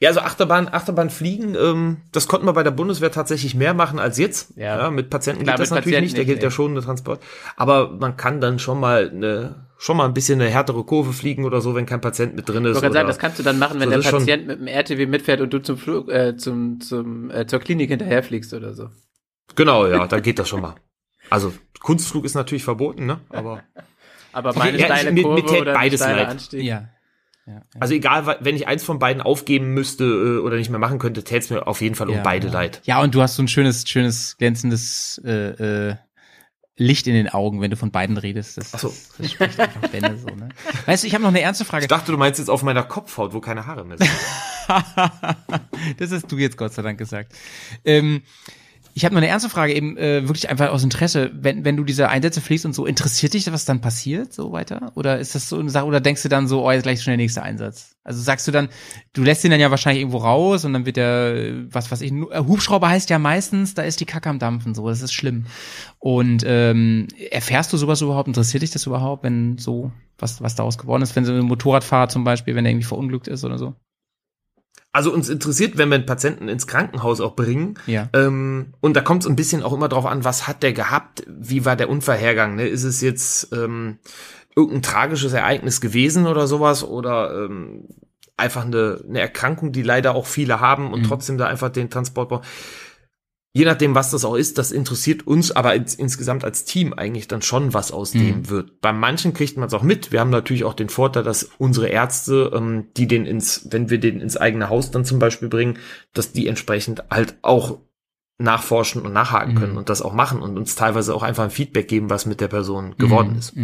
Ja, 0.00 0.10
also 0.10 0.20
Achterbahn, 0.20 0.68
Achterbahn 0.68 1.10
fliegen, 1.10 1.56
ähm, 1.56 1.98
das 2.12 2.28
konnten 2.28 2.46
wir 2.46 2.52
bei 2.52 2.62
der 2.62 2.70
Bundeswehr 2.70 3.10
tatsächlich 3.10 3.56
mehr 3.56 3.74
machen 3.74 3.98
als 3.98 4.16
jetzt. 4.16 4.56
Ja. 4.56 4.90
mit 4.90 5.10
Patienten 5.10 5.42
Klar, 5.42 5.56
geht 5.56 5.62
das 5.62 5.70
natürlich 5.70 5.96
Patienten 5.96 6.04
nicht, 6.04 6.18
da 6.18 6.24
gilt 6.24 6.42
der 6.42 6.50
nee. 6.50 6.54
schon 6.54 6.74
der 6.74 6.84
Transport. 6.84 7.20
Aber 7.56 7.90
man 7.90 8.16
kann 8.16 8.40
dann 8.40 8.60
schon 8.60 8.78
mal 8.78 9.10
eine, 9.10 9.66
schon 9.76 9.96
mal 9.96 10.04
ein 10.04 10.14
bisschen 10.14 10.40
eine 10.40 10.48
härtere 10.50 10.84
Kurve 10.84 11.12
fliegen 11.12 11.44
oder 11.44 11.60
so, 11.60 11.74
wenn 11.74 11.84
kein 11.84 12.00
Patient 12.00 12.36
mit 12.36 12.48
drin 12.48 12.64
ich 12.64 12.70
ist. 12.70 12.74
wollte 12.76 12.86
gerade 12.86 12.94
sagen, 12.94 13.08
das 13.08 13.18
kannst 13.18 13.40
du 13.40 13.42
dann 13.42 13.58
machen, 13.58 13.80
wenn 13.80 13.90
So, 13.90 14.00
der 14.00 14.10
Patient 14.10 14.46
mit 14.46 14.60
dem 14.60 14.68
RTW 14.68 15.06
mitfährt 15.06 15.40
und 15.40 15.52
du 15.52 15.58
zum 15.58 15.76
Flug, 15.76 16.08
äh, 16.08 16.36
zum, 16.36 16.80
zum, 16.80 17.32
äh, 17.32 17.48
zur 17.48 17.58
Klinik 17.58 17.90
hinterherfliegst 17.90 18.54
oder 18.54 18.74
so. 18.74 18.90
genau, 19.56 19.84
ja, 19.88 20.06
da 20.06 20.20
geht 20.20 20.38
das 20.38 20.48
schon 20.48 20.60
mal. 20.60 20.76
Also 21.28 21.52
Kunstflug 21.80 22.24
ist 22.24 22.34
natürlich 22.34 22.64
verboten, 22.64 23.06
ne? 23.06 23.18
Aber 23.30 23.62
Aber 24.32 24.54
meine 24.54 24.78
ja, 24.78 24.86
ich- 24.86 24.92
steile 24.92 25.12
mir- 25.12 25.22
Kurve 25.22 25.42
mir 25.42 25.46
täte 25.48 25.62
oder 25.62 25.74
beides 25.74 26.00
steiler 26.00 26.16
leid. 26.16 26.28
Anstieg. 26.28 26.62
Ja. 26.62 26.88
ja. 27.46 27.62
also 27.80 27.94
egal, 27.94 28.38
wenn 28.40 28.56
ich 28.56 28.66
eins 28.66 28.84
von 28.84 28.98
beiden 28.98 29.22
aufgeben 29.22 29.74
müsste 29.74 30.04
äh, 30.04 30.38
oder 30.38 30.56
nicht 30.56 30.70
mehr 30.70 30.78
machen 30.78 30.98
könnte, 30.98 31.24
täte 31.24 31.38
es 31.40 31.50
mir 31.50 31.66
auf 31.66 31.80
jeden 31.80 31.94
Fall 31.94 32.08
um 32.08 32.16
ja, 32.16 32.22
beide 32.22 32.48
ja. 32.48 32.52
leid. 32.52 32.80
Ja, 32.84 33.00
und 33.00 33.14
du 33.14 33.22
hast 33.22 33.36
so 33.36 33.42
ein 33.42 33.48
schönes, 33.48 33.88
schönes, 33.88 34.36
glänzendes 34.38 35.20
äh, 35.24 35.90
äh, 35.90 35.96
Licht 36.80 37.08
in 37.08 37.14
den 37.14 37.28
Augen, 37.28 37.60
wenn 37.60 37.70
du 37.72 37.76
von 37.76 37.90
beiden 37.90 38.16
redest. 38.16 38.56
Das, 38.56 38.72
Ach 38.74 38.78
so. 38.78 38.94
das 39.18 39.32
spricht 39.32 39.58
einfach 39.58 39.80
Bände 39.88 40.16
so, 40.16 40.28
ne? 40.28 40.48
Weißt 40.86 41.02
du, 41.02 41.08
ich 41.08 41.14
habe 41.14 41.22
noch 41.22 41.30
eine 41.30 41.40
ernste 41.40 41.64
Frage. 41.64 41.84
Ich 41.84 41.88
dachte, 41.88 42.12
du 42.12 42.18
meinst 42.18 42.38
jetzt 42.38 42.48
auf 42.48 42.62
meiner 42.62 42.84
Kopfhaut, 42.84 43.32
wo 43.34 43.40
keine 43.40 43.66
Haare 43.66 43.84
mehr 43.84 43.98
sind. 43.98 44.10
das 45.98 46.12
hast 46.12 46.30
du 46.30 46.36
jetzt 46.38 46.56
Gott 46.56 46.72
sei 46.72 46.82
Dank 46.82 46.98
gesagt. 46.98 47.32
Ähm, 47.84 48.22
ich 48.98 49.04
habe 49.04 49.14
noch 49.14 49.20
eine 49.20 49.28
ernste 49.28 49.48
Frage, 49.48 49.74
eben 49.74 49.96
äh, 49.96 50.26
wirklich 50.26 50.50
einfach 50.50 50.70
aus 50.70 50.82
Interesse. 50.82 51.30
Wenn, 51.32 51.64
wenn 51.64 51.76
du 51.76 51.84
diese 51.84 52.08
Einsätze 52.08 52.40
fliegst 52.40 52.66
und 52.66 52.72
so, 52.72 52.84
interessiert 52.84 53.32
dich, 53.32 53.50
was 53.52 53.64
dann 53.64 53.80
passiert, 53.80 54.32
so 54.32 54.50
weiter? 54.50 54.90
Oder 54.96 55.20
ist 55.20 55.36
das 55.36 55.48
so 55.48 55.56
eine 55.60 55.70
Sache, 55.70 55.86
oder 55.86 56.00
denkst 56.00 56.24
du 56.24 56.28
dann 56.28 56.48
so, 56.48 56.66
oh, 56.66 56.72
jetzt 56.72 56.82
gleich 56.82 57.00
schon 57.00 57.12
der 57.12 57.16
nächste 57.16 57.40
Einsatz? 57.40 57.94
Also 58.02 58.20
sagst 58.20 58.48
du 58.48 58.50
dann, 58.50 58.68
du 59.12 59.22
lässt 59.22 59.44
ihn 59.44 59.52
dann 59.52 59.60
ja 59.60 59.70
wahrscheinlich 59.70 60.00
irgendwo 60.00 60.18
raus 60.18 60.64
und 60.64 60.72
dann 60.72 60.84
wird 60.84 60.96
der, 60.96 61.52
was 61.70 61.92
weiß 61.92 62.00
ich, 62.00 62.10
äh, 62.10 62.38
Hubschrauber 62.40 62.88
heißt 62.88 63.08
ja 63.08 63.20
meistens, 63.20 63.74
da 63.74 63.82
ist 63.82 64.00
die 64.00 64.04
Kacke 64.04 64.30
am 64.30 64.40
Dampfen, 64.40 64.74
so, 64.74 64.88
das 64.88 65.00
ist 65.00 65.12
schlimm. 65.12 65.46
Und 66.00 66.42
ähm, 66.44 67.06
erfährst 67.30 67.72
du 67.72 67.76
sowas 67.76 68.00
überhaupt? 68.00 68.26
Interessiert 68.26 68.64
dich 68.64 68.72
das 68.72 68.84
überhaupt, 68.86 69.22
wenn 69.22 69.58
so, 69.58 69.92
was, 70.18 70.42
was 70.42 70.56
daraus 70.56 70.76
geworden 70.76 71.02
ist, 71.02 71.14
wenn 71.14 71.24
so 71.24 71.32
ein 71.32 71.44
Motorradfahrer 71.44 72.08
zum 72.08 72.24
Beispiel, 72.24 72.56
wenn 72.56 72.64
der 72.64 72.72
irgendwie 72.72 72.88
verunglückt 72.88 73.28
ist 73.28 73.44
oder 73.44 73.58
so? 73.58 73.76
Also 74.92 75.12
uns 75.12 75.28
interessiert, 75.28 75.76
wenn 75.76 75.90
wir 75.90 75.96
einen 75.96 76.06
Patienten 76.06 76.48
ins 76.48 76.66
Krankenhaus 76.66 77.20
auch 77.20 77.36
bringen. 77.36 77.74
Ja. 77.86 78.08
Ähm, 78.14 78.72
und 78.80 78.96
da 78.96 79.00
kommt 79.02 79.22
es 79.22 79.28
ein 79.28 79.36
bisschen 79.36 79.62
auch 79.62 79.72
immer 79.74 79.88
drauf 79.88 80.06
an, 80.06 80.24
was 80.24 80.48
hat 80.48 80.62
der 80.62 80.72
gehabt, 80.72 81.24
wie 81.28 81.64
war 81.64 81.76
der 81.76 81.90
Unfallhergang. 81.90 82.56
Ne? 82.56 82.66
Ist 82.66 82.84
es 82.84 83.00
jetzt 83.00 83.52
ähm, 83.52 83.98
irgendein 84.56 84.82
tragisches 84.82 85.32
Ereignis 85.34 85.80
gewesen 85.80 86.26
oder 86.26 86.46
sowas 86.46 86.82
oder 86.82 87.44
ähm, 87.44 87.84
einfach 88.36 88.64
eine, 88.64 89.00
eine 89.08 89.20
Erkrankung, 89.20 89.72
die 89.72 89.82
leider 89.82 90.14
auch 90.14 90.26
viele 90.26 90.60
haben 90.60 90.92
und 90.92 91.00
Mhm. 91.02 91.06
trotzdem 91.06 91.38
da 91.38 91.46
einfach 91.46 91.68
den 91.68 91.90
Transport 91.90 92.28
brauchen. 92.30 92.46
Je 93.58 93.64
nachdem, 93.64 93.96
was 93.96 94.12
das 94.12 94.24
auch 94.24 94.36
ist, 94.36 94.56
das 94.56 94.70
interessiert 94.70 95.26
uns 95.26 95.50
aber 95.50 95.74
ins, 95.74 95.96
insgesamt 95.96 96.44
als 96.44 96.64
Team 96.64 96.92
eigentlich 96.92 97.26
dann 97.26 97.42
schon, 97.42 97.74
was 97.74 97.90
aus 97.90 98.14
Mhm. 98.14 98.18
dem 98.20 98.48
wird. 98.50 98.80
Bei 98.80 98.92
manchen 98.92 99.34
kriegt 99.34 99.56
man 99.56 99.66
es 99.66 99.74
auch 99.74 99.82
mit. 99.82 100.12
Wir 100.12 100.20
haben 100.20 100.30
natürlich 100.30 100.62
auch 100.62 100.74
den 100.74 100.88
Vorteil, 100.88 101.24
dass 101.24 101.50
unsere 101.58 101.88
Ärzte, 101.88 102.52
ähm, 102.54 102.86
die 102.96 103.08
den 103.08 103.26
ins, 103.26 103.66
wenn 103.72 103.90
wir 103.90 103.98
den 103.98 104.20
ins 104.20 104.36
eigene 104.36 104.68
Haus 104.68 104.92
dann 104.92 105.04
zum 105.04 105.18
Beispiel 105.18 105.48
bringen, 105.48 105.78
dass 106.14 106.30
die 106.30 106.46
entsprechend 106.46 107.02
halt 107.10 107.36
auch 107.42 107.78
nachforschen 108.38 109.02
und 109.02 109.12
nachhaken 109.12 109.56
können 109.56 109.72
Mhm. 109.72 109.78
und 109.78 109.88
das 109.88 110.02
auch 110.02 110.12
machen 110.12 110.40
und 110.40 110.56
uns 110.56 110.76
teilweise 110.76 111.12
auch 111.12 111.24
einfach 111.24 111.42
ein 111.42 111.50
Feedback 111.50 111.88
geben, 111.88 112.10
was 112.10 112.26
mit 112.26 112.40
der 112.40 112.46
Person 112.46 112.94
geworden 112.96 113.32
Mhm. 113.32 113.38
ist. 113.38 113.54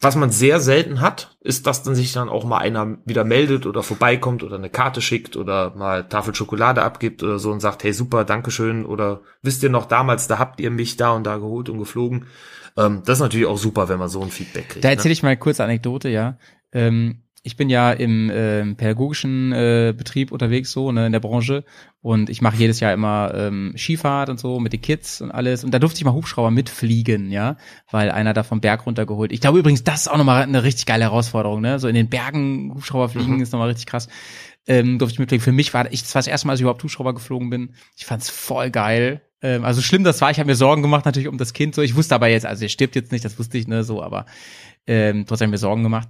Was 0.00 0.14
man 0.14 0.30
sehr 0.30 0.60
selten 0.60 1.00
hat, 1.00 1.36
ist, 1.40 1.66
dass 1.66 1.82
dann 1.82 1.96
sich 1.96 2.12
dann 2.12 2.28
auch 2.28 2.44
mal 2.44 2.58
einer 2.58 2.98
wieder 3.04 3.24
meldet 3.24 3.66
oder 3.66 3.82
vorbeikommt 3.82 4.44
oder 4.44 4.56
eine 4.56 4.70
Karte 4.70 5.00
schickt 5.00 5.36
oder 5.36 5.74
mal 5.74 6.08
Tafel 6.08 6.34
Schokolade 6.34 6.82
abgibt 6.82 7.22
oder 7.22 7.38
so 7.40 7.50
und 7.50 7.60
sagt, 7.60 7.82
hey 7.82 7.92
super, 7.92 8.24
Dankeschön 8.24 8.86
oder 8.86 9.22
wisst 9.42 9.62
ihr 9.64 9.70
noch 9.70 9.86
damals, 9.86 10.28
da 10.28 10.38
habt 10.38 10.60
ihr 10.60 10.70
mich 10.70 10.96
da 10.96 11.10
und 11.10 11.24
da 11.24 11.38
geholt 11.38 11.68
und 11.68 11.78
geflogen. 11.78 12.26
Ähm, 12.76 13.02
das 13.04 13.18
ist 13.18 13.22
natürlich 13.22 13.46
auch 13.46 13.58
super, 13.58 13.88
wenn 13.88 13.98
man 13.98 14.08
so 14.08 14.22
ein 14.22 14.30
Feedback 14.30 14.68
kriegt. 14.68 14.84
Da 14.84 14.90
erzähle 14.90 15.10
ne? 15.10 15.12
ich 15.14 15.22
mal 15.24 15.30
eine 15.30 15.38
kurze 15.38 15.64
Anekdote, 15.64 16.08
ja. 16.08 16.38
Ähm, 16.72 17.22
ich 17.48 17.56
bin 17.56 17.70
ja 17.70 17.90
im 17.92 18.30
ähm, 18.32 18.76
pädagogischen 18.76 19.52
äh, 19.52 19.94
Betrieb 19.96 20.30
unterwegs, 20.32 20.70
so, 20.70 20.92
ne, 20.92 21.06
in 21.06 21.12
der 21.12 21.20
Branche. 21.20 21.64
Und 22.02 22.28
ich 22.30 22.42
mache 22.42 22.56
jedes 22.56 22.78
Jahr 22.78 22.92
immer 22.92 23.32
ähm, 23.34 23.72
Skifahrt 23.76 24.28
und 24.28 24.38
so 24.38 24.60
mit 24.60 24.72
den 24.74 24.82
Kids 24.82 25.20
und 25.20 25.30
alles. 25.30 25.64
Und 25.64 25.72
da 25.72 25.78
durfte 25.78 25.98
ich 25.98 26.04
mal 26.04 26.12
Hubschrauber 26.12 26.50
mitfliegen, 26.50 27.30
ja, 27.30 27.56
weil 27.90 28.10
einer 28.10 28.34
da 28.34 28.42
vom 28.42 28.60
Berg 28.60 28.86
runtergeholt. 28.86 29.32
Ich 29.32 29.40
glaube 29.40 29.58
übrigens, 29.58 29.82
das 29.82 30.02
ist 30.02 30.08
auch 30.08 30.18
nochmal 30.18 30.42
eine 30.42 30.62
richtig 30.62 30.84
geile 30.86 31.04
Herausforderung, 31.04 31.60
ne? 31.62 31.78
So 31.78 31.88
in 31.88 31.94
den 31.94 32.08
Bergen 32.08 32.72
Hubschrauber 32.74 33.08
fliegen 33.08 33.36
Mhm. 33.36 33.42
ist 33.42 33.52
nochmal 33.52 33.68
richtig 33.68 33.86
krass. 33.86 34.08
Ähm, 34.66 34.98
durfte 34.98 35.14
ich 35.14 35.18
mitfliegen. 35.18 35.42
Für 35.42 35.52
mich 35.52 35.72
war 35.72 35.90
ich, 35.90 36.02
das 36.02 36.14
war 36.14 36.20
das 36.20 36.26
erste 36.28 36.46
Mal, 36.46 36.52
als 36.52 36.60
ich 36.60 36.64
überhaupt 36.64 36.82
Hubschrauber 36.82 37.14
geflogen 37.14 37.48
bin. 37.48 37.70
Ich 37.96 38.04
fand's 38.04 38.28
voll 38.28 38.70
geil. 38.70 39.22
Ähm, 39.40 39.64
also 39.64 39.80
schlimm 39.82 40.04
das 40.04 40.20
war, 40.20 40.30
ich 40.30 40.38
habe 40.38 40.48
mir 40.48 40.56
Sorgen 40.56 40.82
gemacht 40.82 41.04
natürlich 41.04 41.28
um 41.28 41.38
das 41.38 41.52
Kind. 41.52 41.74
So, 41.74 41.82
ich 41.82 41.96
wusste 41.96 42.14
aber 42.14 42.28
jetzt, 42.28 42.44
also 42.44 42.64
er 42.64 42.68
stirbt 42.68 42.96
jetzt 42.96 43.12
nicht, 43.12 43.24
das 43.24 43.38
wusste 43.38 43.56
ich, 43.56 43.68
ne, 43.68 43.84
so, 43.84 44.02
aber 44.02 44.26
ähm, 44.88 45.24
trotzdem 45.26 45.46
hab 45.46 45.50
ich 45.50 45.52
mir 45.52 45.58
Sorgen 45.58 45.84
gemacht. 45.84 46.08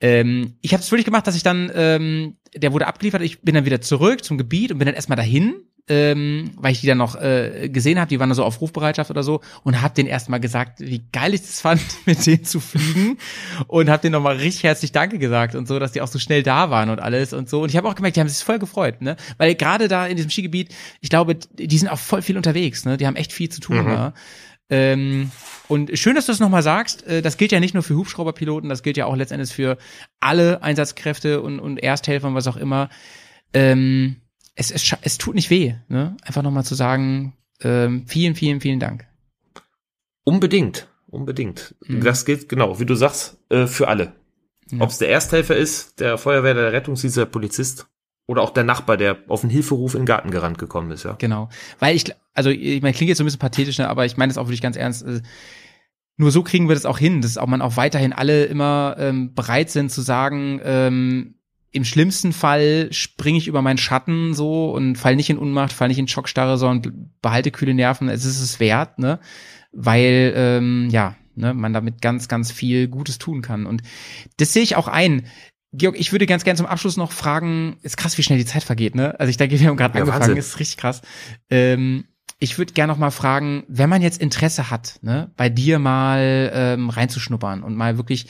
Ähm, 0.00 0.54
ich 0.62 0.72
habe 0.72 0.82
es 0.82 0.90
wirklich 0.90 1.04
gemacht, 1.04 1.26
dass 1.26 1.36
ich 1.36 1.42
dann, 1.42 1.70
ähm, 1.74 2.36
der 2.54 2.72
wurde 2.72 2.86
abgeliefert, 2.86 3.20
ich 3.20 3.42
bin 3.42 3.54
dann 3.54 3.66
wieder 3.66 3.82
zurück 3.82 4.24
zum 4.24 4.38
Gebiet 4.38 4.72
und 4.72 4.78
bin 4.78 4.86
dann 4.86 4.94
erstmal 4.94 5.16
dahin 5.16 5.56
ähm, 5.90 6.52
weil 6.56 6.72
ich 6.72 6.80
die 6.80 6.86
dann 6.86 6.98
noch 6.98 7.20
äh, 7.20 7.68
gesehen 7.68 7.98
habe, 7.98 8.08
die 8.08 8.20
waren 8.20 8.28
da 8.28 8.34
so 8.36 8.44
auf 8.44 8.60
Rufbereitschaft 8.60 9.10
oder 9.10 9.24
so 9.24 9.40
und 9.64 9.82
habe 9.82 9.92
denen 9.92 10.08
erstmal 10.08 10.38
gesagt, 10.38 10.78
wie 10.78 11.02
geil 11.12 11.34
ich 11.34 11.40
das 11.40 11.60
fand, 11.60 11.80
mit 12.06 12.24
denen 12.24 12.44
zu 12.44 12.60
fliegen 12.60 13.18
und 13.66 13.90
habe 13.90 14.00
denen 14.00 14.12
nochmal 14.12 14.36
richtig 14.36 14.62
herzlich 14.62 14.92
Danke 14.92 15.18
gesagt 15.18 15.56
und 15.56 15.66
so, 15.66 15.80
dass 15.80 15.90
die 15.90 16.00
auch 16.00 16.06
so 16.06 16.20
schnell 16.20 16.44
da 16.44 16.70
waren 16.70 16.90
und 16.90 17.00
alles 17.00 17.32
und 17.32 17.48
so. 17.48 17.62
Und 17.62 17.70
ich 17.70 17.76
habe 17.76 17.88
auch 17.88 17.96
gemerkt, 17.96 18.16
die 18.16 18.20
haben 18.20 18.28
sich 18.28 18.44
voll 18.44 18.60
gefreut, 18.60 19.02
ne? 19.02 19.16
Weil 19.36 19.56
gerade 19.56 19.88
da 19.88 20.06
in 20.06 20.16
diesem 20.16 20.30
Skigebiet, 20.30 20.72
ich 21.00 21.10
glaube, 21.10 21.34
die 21.34 21.78
sind 21.78 21.88
auch 21.88 21.98
voll 21.98 22.22
viel 22.22 22.36
unterwegs, 22.36 22.84
ne? 22.84 22.96
Die 22.96 23.06
haben 23.06 23.16
echt 23.16 23.32
viel 23.32 23.48
zu 23.48 23.60
tun, 23.60 23.84
ne? 23.84 24.14
Ähm, 24.70 25.30
und 25.68 25.96
schön, 25.98 26.14
dass 26.14 26.26
du 26.26 26.32
es 26.32 26.40
nochmal 26.40 26.62
sagst. 26.62 27.06
Äh, 27.06 27.22
Das 27.22 27.36
gilt 27.36 27.52
ja 27.52 27.60
nicht 27.60 27.74
nur 27.74 27.82
für 27.82 27.96
Hubschrauberpiloten, 27.96 28.68
das 28.68 28.82
gilt 28.82 28.96
ja 28.96 29.06
auch 29.06 29.16
letztendlich 29.16 29.52
für 29.52 29.78
alle 30.20 30.62
Einsatzkräfte 30.62 31.42
und, 31.42 31.60
und 31.60 31.78
Ersthelfer 31.78 32.28
und 32.28 32.34
was 32.34 32.46
auch 32.46 32.56
immer. 32.56 32.88
Ähm, 33.52 34.16
es, 34.54 34.70
es, 34.70 34.94
es 35.02 35.18
tut 35.18 35.34
nicht 35.34 35.50
weh, 35.50 35.74
ne? 35.88 36.16
Einfach 36.22 36.42
nochmal 36.42 36.64
zu 36.64 36.74
sagen, 36.74 37.36
ähm, 37.62 38.06
vielen, 38.06 38.34
vielen, 38.34 38.60
vielen 38.60 38.80
Dank. 38.80 39.06
Unbedingt, 40.24 40.88
unbedingt. 41.06 41.74
Mhm. 41.86 42.02
Das 42.02 42.24
gilt 42.24 42.48
genau, 42.48 42.78
wie 42.78 42.86
du 42.86 42.94
sagst, 42.94 43.38
äh, 43.48 43.66
für 43.66 43.88
alle. 43.88 44.12
Ja. 44.70 44.80
Ob 44.80 44.90
es 44.90 44.98
der 44.98 45.10
Ersthelfer 45.10 45.56
ist, 45.56 46.00
der 46.00 46.18
Feuerwehr, 46.18 46.54
der 46.54 46.72
Rettungsdienst, 46.72 47.16
der 47.16 47.26
Polizist 47.26 47.86
oder 48.30 48.42
auch 48.42 48.50
der 48.50 48.62
Nachbar, 48.62 48.96
der 48.96 49.18
auf 49.26 49.40
den 49.40 49.50
Hilferuf 49.50 49.94
in 49.94 50.02
den 50.02 50.06
Garten 50.06 50.30
gerannt 50.30 50.56
gekommen 50.58 50.92
ist, 50.92 51.02
ja. 51.02 51.16
Genau. 51.18 51.48
Weil 51.80 51.96
ich, 51.96 52.04
also 52.32 52.48
ich 52.48 52.80
meine, 52.80 52.94
klingt 52.94 53.08
jetzt 53.08 53.18
so 53.18 53.24
ein 53.24 53.26
bisschen 53.26 53.40
pathetisch, 53.40 53.78
ne, 53.78 53.88
aber 53.88 54.06
ich 54.06 54.16
meine 54.16 54.30
das 54.30 54.38
auch 54.38 54.46
wirklich 54.46 54.62
ganz 54.62 54.76
ernst. 54.76 55.02
äh, 55.04 55.20
Nur 56.16 56.30
so 56.30 56.44
kriegen 56.44 56.68
wir 56.68 56.76
das 56.76 56.86
auch 56.86 56.98
hin, 56.98 57.22
dass 57.22 57.38
auch 57.38 57.48
man 57.48 57.60
auch 57.60 57.76
weiterhin 57.76 58.12
alle 58.12 58.44
immer 58.44 58.94
ähm, 59.00 59.34
bereit 59.34 59.70
sind 59.70 59.90
zu 59.90 60.00
sagen, 60.00 60.60
ähm, 60.62 61.34
im 61.72 61.84
schlimmsten 61.84 62.32
Fall 62.32 62.88
springe 62.92 63.38
ich 63.38 63.48
über 63.48 63.62
meinen 63.62 63.78
Schatten 63.78 64.32
so 64.32 64.70
und 64.70 64.96
fall 64.96 65.16
nicht 65.16 65.30
in 65.30 65.38
Unmacht, 65.38 65.72
fall 65.72 65.88
nicht 65.88 65.98
in 65.98 66.08
Schockstarre, 66.08 66.56
sondern 66.56 67.10
behalte 67.22 67.50
kühle 67.50 67.74
Nerven. 67.74 68.08
Es 68.08 68.24
ist 68.24 68.40
es 68.40 68.60
wert, 68.60 69.00
ne? 69.00 69.18
Weil 69.72 70.32
ähm, 70.36 70.88
ja, 70.90 71.16
ne, 71.34 71.52
man 71.52 71.72
damit 71.72 72.00
ganz, 72.00 72.28
ganz 72.28 72.52
viel 72.52 72.88
Gutes 72.88 73.18
tun 73.18 73.42
kann. 73.42 73.66
Und 73.66 73.82
das 74.36 74.52
sehe 74.52 74.62
ich 74.62 74.76
auch 74.76 74.88
ein. 74.88 75.26
Georg, 75.72 75.98
ich 75.98 76.10
würde 76.12 76.26
ganz 76.26 76.42
gerne 76.44 76.56
zum 76.56 76.66
Abschluss 76.66 76.96
noch 76.96 77.12
fragen, 77.12 77.76
ist 77.82 77.96
krass, 77.96 78.18
wie 78.18 78.22
schnell 78.22 78.38
die 78.38 78.44
Zeit 78.44 78.64
vergeht, 78.64 78.94
ne? 78.96 79.18
Also 79.20 79.30
ich 79.30 79.36
denke, 79.36 79.58
wir 79.58 79.68
haben 79.68 79.76
gerade 79.76 79.94
Ja, 79.94 80.00
angefangen, 80.00 80.22
Wahnsinn. 80.22 80.36
ist 80.36 80.58
richtig 80.58 80.78
krass. 80.78 81.02
Ähm, 81.48 82.04
ich 82.40 82.58
würde 82.58 82.72
gerne 82.72 82.92
noch 82.92 82.98
mal 82.98 83.10
fragen, 83.10 83.64
wenn 83.68 83.88
man 83.90 84.02
jetzt 84.02 84.20
Interesse 84.20 84.70
hat, 84.70 84.98
ne, 85.02 85.30
bei 85.36 85.48
dir 85.48 85.78
mal 85.78 86.50
ähm, 86.52 86.88
reinzuschnuppern 86.90 87.62
und 87.62 87.76
mal 87.76 87.98
wirklich 87.98 88.26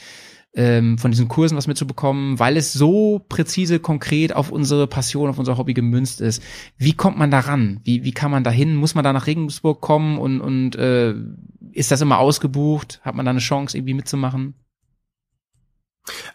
ähm, 0.53 0.97
von 0.97 1.11
diesen 1.11 1.29
Kursen 1.29 1.55
was 1.57 1.65
mitzubekommen, 1.67 2.37
weil 2.37 2.57
es 2.57 2.73
so 2.73 3.19
präzise, 3.29 3.79
konkret 3.79 4.35
auf 4.35 4.51
unsere 4.51 4.85
Passion, 4.85 5.29
auf 5.29 5.39
unser 5.39 5.57
Hobby 5.57 5.73
gemünzt 5.73 6.19
ist. 6.19 6.43
Wie 6.77 6.93
kommt 6.93 7.17
man 7.17 7.31
da 7.31 7.39
ran? 7.39 7.79
Wie, 7.85 8.03
wie 8.03 8.11
kann 8.11 8.31
man 8.31 8.43
da 8.43 8.51
hin? 8.51 8.75
Muss 8.75 8.93
man 8.93 9.05
da 9.05 9.13
nach 9.13 9.27
Regensburg 9.27 9.79
kommen 9.81 10.17
und, 10.19 10.41
und 10.41 10.75
äh, 10.75 11.15
ist 11.71 11.89
das 11.89 12.01
immer 12.01 12.19
ausgebucht? 12.19 12.99
Hat 13.03 13.15
man 13.15 13.25
da 13.25 13.29
eine 13.31 13.39
Chance, 13.39 13.77
irgendwie 13.77 13.93
mitzumachen? 13.93 14.55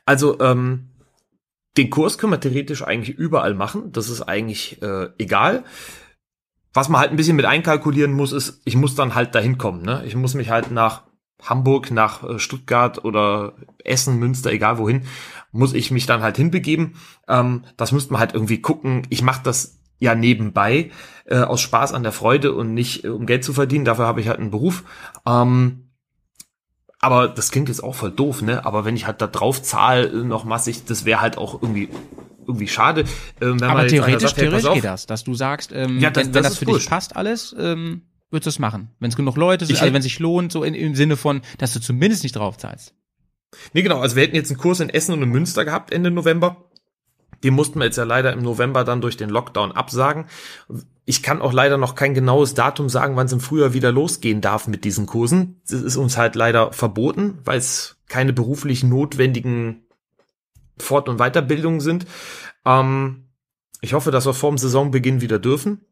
Also, 0.07 0.41
ähm, 0.41 0.89
den 1.77 1.91
Kurs 1.91 2.19
können 2.19 2.33
wir 2.33 2.41
theoretisch 2.41 2.83
eigentlich 2.83 3.17
überall 3.17 3.55
machen. 3.55 3.93
Das 3.93 4.09
ist 4.09 4.23
eigentlich 4.23 4.81
äh, 4.83 5.09
egal. 5.19 5.65
Was 6.73 6.89
man 6.89 7.01
halt 7.01 7.11
ein 7.11 7.17
bisschen 7.17 7.37
mit 7.37 7.47
einkalkulieren 7.47 8.13
muss, 8.13 8.33
ist, 8.33 8.61
ich 8.65 8.77
muss 8.77 8.95
dann 8.95 9.15
halt 9.15 9.35
dahin 9.35 9.59
kommen. 9.59 9.83
Ne? 9.83 10.03
Ich 10.07 10.15
muss 10.15 10.35
mich 10.35 10.51
halt 10.51 10.71
nach 10.71 11.03
Hamburg, 11.43 11.91
nach 11.91 12.23
äh, 12.23 12.39
Stuttgart 12.39 13.05
oder 13.05 13.55
Essen, 13.85 14.19
Münster, 14.19 14.51
egal 14.53 14.79
wohin, 14.79 15.03
muss 15.53 15.75
ich 15.75 15.91
mich 15.91 16.07
dann 16.07 16.23
halt 16.23 16.37
hinbegeben. 16.37 16.95
Ähm, 17.29 17.65
das 17.77 17.93
müsste 17.93 18.13
man 18.13 18.21
halt 18.21 18.35
irgendwie 18.35 18.61
gucken. 18.61 19.07
Ich 19.11 19.23
mache 19.23 19.43
das 19.43 19.79
ja 19.99 20.15
nebenbei 20.15 20.91
äh, 21.25 21.39
aus 21.39 21.61
Spaß 21.61 21.95
an 21.95 22.03
der 22.03 22.13
Freude 22.13 22.53
und 22.53 22.75
nicht 22.75 23.05
äh, 23.05 23.09
um 23.09 23.27
Geld 23.27 23.45
zu 23.45 23.53
verdienen. 23.53 23.85
Dafür 23.85 24.07
habe 24.07 24.21
ich 24.21 24.29
halt 24.29 24.39
einen 24.39 24.51
Beruf. 24.51 24.85
Ähm, 25.27 25.86
aber 27.07 27.29
das 27.29 27.51
klingt 27.51 27.69
jetzt 27.69 27.83
auch 27.83 27.95
voll 27.95 28.11
doof, 28.11 28.43
ne? 28.43 28.65
Aber 28.67 28.85
wenn 28.85 28.95
ich 28.97 29.07
halt 29.07 29.21
da 29.23 29.27
drauf 29.27 29.63
zahle, 29.63 30.07
äh, 30.09 30.25
noch 30.25 30.45
massig, 30.45 30.85
das 30.85 31.05
wäre 31.05 31.21
halt 31.21 31.39
auch 31.39 31.61
irgendwie 31.63 31.89
irgendwie 32.47 32.69
schade. 32.69 33.05
Ähm, 33.41 33.61
wenn 33.61 33.69
Aber 33.69 33.87
theoretisch, 33.89 34.23
sagt, 34.31 34.37
hey, 34.37 34.45
theoretisch 34.45 34.69
auf, 34.69 34.75
geht 34.75 34.85
das, 34.85 35.07
dass 35.07 35.25
du 35.25 35.35
sagst, 35.35 35.73
ähm, 35.73 35.99
Ja, 35.99 36.11
das- 36.11 36.27
wenn, 36.27 36.35
wenn 36.35 36.43
das 36.43 36.43
das 36.45 36.53
ist 36.53 36.59
für 36.61 36.65
dich 36.67 36.75
wurscht. 36.75 36.89
passt 36.91 37.17
alles, 37.17 37.55
ähm, 37.59 38.03
würdest 38.31 38.47
du 38.47 38.51
es 38.51 38.59
machen. 38.61 38.91
Wenn 39.01 39.09
es 39.11 39.17
genug 39.17 39.37
Leute 39.37 39.67
sind, 39.67 39.75
Ich 39.75 39.83
also 39.83 39.93
wenn 39.93 39.99
es 39.99 40.05
sich 40.05 40.19
lohnt, 40.21 40.53
so 40.53 40.63
in, 40.63 40.75
im 40.75 40.95
Sinne 40.95 41.17
von, 41.17 41.41
dass 41.59 41.73
du 41.73 41.81
zumindest 41.81 42.23
nicht 42.23 42.37
drauf 42.37 42.57
zahlst. 42.57 42.95
Nee, 43.73 43.83
genau. 43.83 44.01
Also 44.01 44.17
wir 44.17 44.23
hätten 44.25 44.37
jetzt 44.37 44.51
einen 44.51 44.59
Kurs 44.59 44.81
in 44.81 44.91
Essen 44.91 45.13
und 45.13 45.23
in 45.23 45.29
Münster 45.31 45.65
gehabt 45.65 45.93
Ende 45.93 46.11
November. 46.11 46.66
Den 47.45 47.55
mussten 47.55 47.79
wir 47.79 47.87
jetzt 47.87 47.97
ja 47.99 48.05
leider 48.05 48.33
im 48.33 48.43
November 48.43 48.85
dann 48.85 49.01
durch 49.01 49.17
den 49.17 49.31
Lockdown 49.31 49.73
absagen. 49.73 50.27
Ich 51.05 51.23
kann 51.23 51.41
auch 51.41 51.53
leider 51.53 51.79
noch 51.79 51.95
kein 51.95 52.15
genaues 52.15 52.55
Datum 52.55 52.89
sagen, 52.89 53.17
wann 53.17 53.27
es 53.27 53.33
im 53.33 53.41
Frühjahr 53.41 53.73
wieder 53.73 53.93
losgehen 53.93 54.41
darf 54.41 54.67
mit 54.67 54.85
diesen 54.85 55.07
Kursen. 55.07 55.61
Das 55.69 55.83
ist 55.83 55.97
uns 55.97 56.17
halt 56.17 56.35
leider 56.35 56.73
verboten, 56.73 57.39
weil 57.45 57.59
es 57.59 57.97
keine 58.09 58.33
beruflich 58.33 58.83
notwendigen 58.83 59.87
Fort- 60.79 61.09
und 61.09 61.19
Weiterbildungen 61.19 61.81
sind. 61.81 62.07
Ähm, 62.65 63.27
ich 63.81 63.95
hoffe, 63.95 64.11
dass 64.11 64.27
wir 64.27 64.35
vor 64.35 64.51
dem 64.51 64.59
Saisonbeginn 64.59 65.21
wieder 65.21 65.39
dürfen. 65.39 65.83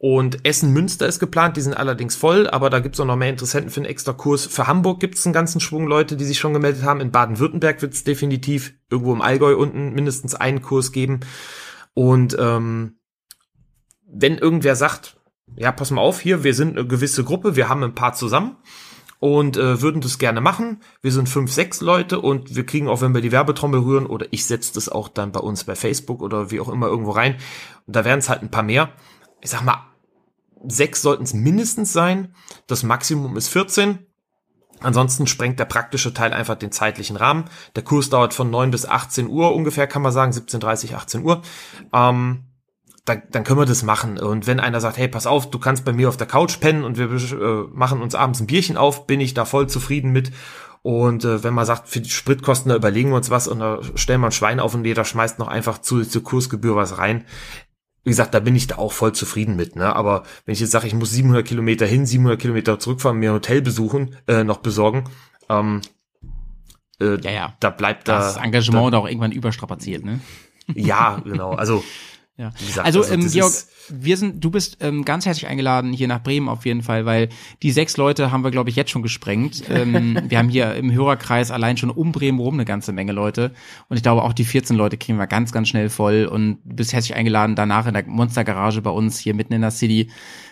Und 0.00 0.46
Essen-Münster 0.46 1.08
ist 1.08 1.18
geplant, 1.18 1.56
die 1.56 1.60
sind 1.60 1.76
allerdings 1.76 2.14
voll, 2.14 2.48
aber 2.48 2.70
da 2.70 2.78
gibt's 2.78 3.00
auch 3.00 3.04
noch 3.04 3.16
mehr 3.16 3.30
Interessenten 3.30 3.70
für 3.70 3.80
einen 3.80 3.90
extra 3.90 4.12
Kurs. 4.12 4.46
Für 4.46 4.68
Hamburg 4.68 5.00
gibt's 5.00 5.26
einen 5.26 5.32
ganzen 5.32 5.60
Schwung 5.60 5.88
Leute, 5.88 6.16
die 6.16 6.24
sich 6.24 6.38
schon 6.38 6.52
gemeldet 6.52 6.84
haben. 6.84 7.00
In 7.00 7.10
Baden-Württemberg 7.10 7.82
wird's 7.82 8.04
definitiv 8.04 8.74
irgendwo 8.88 9.12
im 9.12 9.22
Allgäu 9.22 9.56
unten 9.56 9.92
mindestens 9.94 10.36
einen 10.36 10.62
Kurs 10.62 10.92
geben. 10.92 11.20
Und 11.94 12.36
ähm, 12.38 12.98
wenn 14.06 14.38
irgendwer 14.38 14.76
sagt, 14.76 15.18
ja, 15.56 15.72
pass 15.72 15.90
mal 15.90 16.00
auf, 16.00 16.20
hier, 16.20 16.44
wir 16.44 16.54
sind 16.54 16.78
eine 16.78 16.86
gewisse 16.86 17.24
Gruppe, 17.24 17.56
wir 17.56 17.68
haben 17.68 17.82
ein 17.82 17.94
paar 17.96 18.14
zusammen 18.14 18.56
und 19.18 19.56
äh, 19.56 19.82
würden 19.82 20.00
das 20.00 20.18
gerne 20.18 20.40
machen. 20.40 20.80
Wir 21.02 21.10
sind 21.10 21.28
fünf, 21.28 21.52
sechs 21.52 21.80
Leute 21.80 22.20
und 22.20 22.54
wir 22.54 22.64
kriegen 22.64 22.86
auch, 22.88 23.00
wenn 23.00 23.14
wir 23.14 23.20
die 23.20 23.32
Werbetrommel 23.32 23.80
rühren, 23.80 24.06
oder 24.06 24.26
ich 24.30 24.44
setze 24.46 24.74
das 24.74 24.88
auch 24.88 25.08
dann 25.08 25.32
bei 25.32 25.40
uns 25.40 25.64
bei 25.64 25.74
Facebook 25.74 26.22
oder 26.22 26.52
wie 26.52 26.60
auch 26.60 26.68
immer 26.68 26.86
irgendwo 26.86 27.10
rein. 27.10 27.36
Und 27.86 27.96
da 27.96 28.04
werden 28.04 28.20
es 28.20 28.28
halt 28.28 28.42
ein 28.42 28.50
paar 28.50 28.62
mehr. 28.62 28.90
Ich 29.40 29.50
sag 29.50 29.62
mal, 29.62 29.86
sechs 30.66 31.02
sollten 31.02 31.24
es 31.24 31.34
mindestens 31.34 31.92
sein. 31.92 32.34
Das 32.66 32.82
Maximum 32.82 33.36
ist 33.36 33.48
14. 33.48 33.98
Ansonsten 34.80 35.26
sprengt 35.26 35.58
der 35.58 35.64
praktische 35.64 36.14
Teil 36.14 36.32
einfach 36.32 36.54
den 36.54 36.70
zeitlichen 36.70 37.16
Rahmen. 37.16 37.46
Der 37.74 37.82
Kurs 37.82 38.10
dauert 38.10 38.32
von 38.32 38.50
9 38.50 38.70
bis 38.70 38.86
18 38.86 39.28
Uhr 39.28 39.54
ungefähr, 39.54 39.86
kann 39.86 40.02
man 40.02 40.12
sagen, 40.12 40.32
17.30, 40.32 40.94
18 40.94 41.24
Uhr. 41.24 41.42
Ähm, 41.92 42.44
da, 43.04 43.16
dann 43.16 43.42
können 43.42 43.58
wir 43.58 43.66
das 43.66 43.82
machen. 43.82 44.18
Und 44.18 44.46
wenn 44.46 44.60
einer 44.60 44.80
sagt, 44.80 44.98
hey, 44.98 45.08
pass 45.08 45.26
auf, 45.26 45.50
du 45.50 45.58
kannst 45.58 45.84
bei 45.84 45.92
mir 45.92 46.08
auf 46.08 46.16
der 46.16 46.26
Couch 46.26 46.60
pennen 46.60 46.84
und 46.84 46.96
wir 46.96 47.10
äh, 47.10 47.66
machen 47.72 48.02
uns 48.02 48.14
abends 48.14 48.40
ein 48.40 48.46
Bierchen 48.46 48.76
auf, 48.76 49.06
bin 49.06 49.20
ich 49.20 49.34
da 49.34 49.44
voll 49.44 49.68
zufrieden 49.68 50.12
mit. 50.12 50.30
Und 50.82 51.24
äh, 51.24 51.42
wenn 51.42 51.54
man 51.54 51.66
sagt, 51.66 51.88
für 51.88 52.00
die 52.00 52.10
Spritkosten, 52.10 52.68
da 52.70 52.76
überlegen 52.76 53.10
wir 53.10 53.16
uns 53.16 53.30
was 53.30 53.48
und 53.48 53.58
da 53.58 53.80
stellen 53.96 54.20
wir 54.20 54.28
ein 54.28 54.32
Schwein 54.32 54.60
auf 54.60 54.74
und 54.74 54.84
jeder 54.84 55.04
schmeißt 55.04 55.38
noch 55.38 55.48
einfach 55.48 55.78
zu, 55.78 56.04
zur 56.04 56.22
Kursgebühr 56.22 56.76
was 56.76 56.98
rein. 56.98 57.24
Wie 58.08 58.12
gesagt, 58.12 58.32
da 58.32 58.40
bin 58.40 58.56
ich 58.56 58.66
da 58.66 58.76
auch 58.78 58.92
voll 58.92 59.12
zufrieden 59.12 59.54
mit. 59.54 59.76
Ne? 59.76 59.94
Aber 59.94 60.22
wenn 60.46 60.54
ich 60.54 60.60
jetzt 60.60 60.70
sage, 60.70 60.86
ich 60.86 60.94
muss 60.94 61.10
700 61.10 61.46
Kilometer 61.46 61.84
hin, 61.84 62.06
700 62.06 62.40
Kilometer 62.40 62.78
zurückfahren, 62.78 63.18
mir 63.18 63.30
ein 63.30 63.34
Hotel 63.34 63.60
besuchen, 63.60 64.16
äh, 64.26 64.44
noch 64.44 64.58
besorgen, 64.58 65.04
ähm, 65.50 65.82
äh, 67.00 67.20
Ja, 67.20 67.30
ja. 67.30 67.56
da 67.60 67.68
bleibt 67.68 68.08
da 68.08 68.18
Das 68.18 68.38
Engagement 68.38 68.94
da 68.94 68.98
auch 68.98 69.06
irgendwann 69.06 69.32
überstrapaziert, 69.32 70.04
ne? 70.06 70.20
ja, 70.74 71.20
genau. 71.22 71.52
Also, 71.52 71.84
Ja. 72.38 72.50
gesagt, 72.50 72.86
Also, 72.86 73.04
ähm, 73.04 73.22
das 73.22 73.32
Georg, 73.32 73.52
wir 73.90 74.16
sind, 74.16 74.44
du 74.44 74.50
bist 74.50 74.76
ähm, 74.80 75.04
ganz 75.04 75.26
herzlich 75.26 75.48
eingeladen 75.48 75.92
hier 75.92 76.06
nach 76.06 76.22
Bremen 76.22 76.48
auf 76.48 76.64
jeden 76.66 76.82
Fall, 76.82 77.04
weil 77.04 77.30
die 77.64 77.72
sechs 77.72 77.96
Leute 77.96 78.30
haben 78.30 78.44
wir, 78.44 78.52
glaube 78.52 78.70
ich, 78.70 78.76
jetzt 78.76 78.92
schon 78.92 79.02
gesprengt. 79.02 79.64
Ähm, 79.68 80.16
wir 80.28 80.38
haben 80.38 80.48
hier 80.48 80.74
im 80.76 80.92
Hörerkreis 80.92 81.50
allein 81.50 81.76
schon 81.76 81.90
um 81.90 82.12
Bremen 82.12 82.38
rum 82.38 82.54
eine 82.54 82.64
ganze 82.64 82.92
Menge 82.92 83.10
Leute. 83.10 83.52
Und 83.88 83.96
ich 83.96 84.04
glaube, 84.04 84.22
auch 84.22 84.32
die 84.32 84.44
14 84.44 84.76
Leute 84.76 84.96
kriegen 84.96 85.18
wir 85.18 85.26
ganz, 85.26 85.50
ganz 85.50 85.68
schnell 85.68 85.90
voll. 85.90 86.26
Und 86.26 86.58
du 86.64 86.76
bist 86.76 86.92
herzlich 86.92 87.16
eingeladen, 87.16 87.56
danach 87.56 87.88
in 87.88 87.94
der 87.94 88.06
Monstergarage 88.06 88.82
bei 88.82 88.90
uns 88.90 89.18
hier 89.18 89.34
mitten 89.34 89.52
in 89.52 89.62
der 89.62 89.72
City 89.72 90.08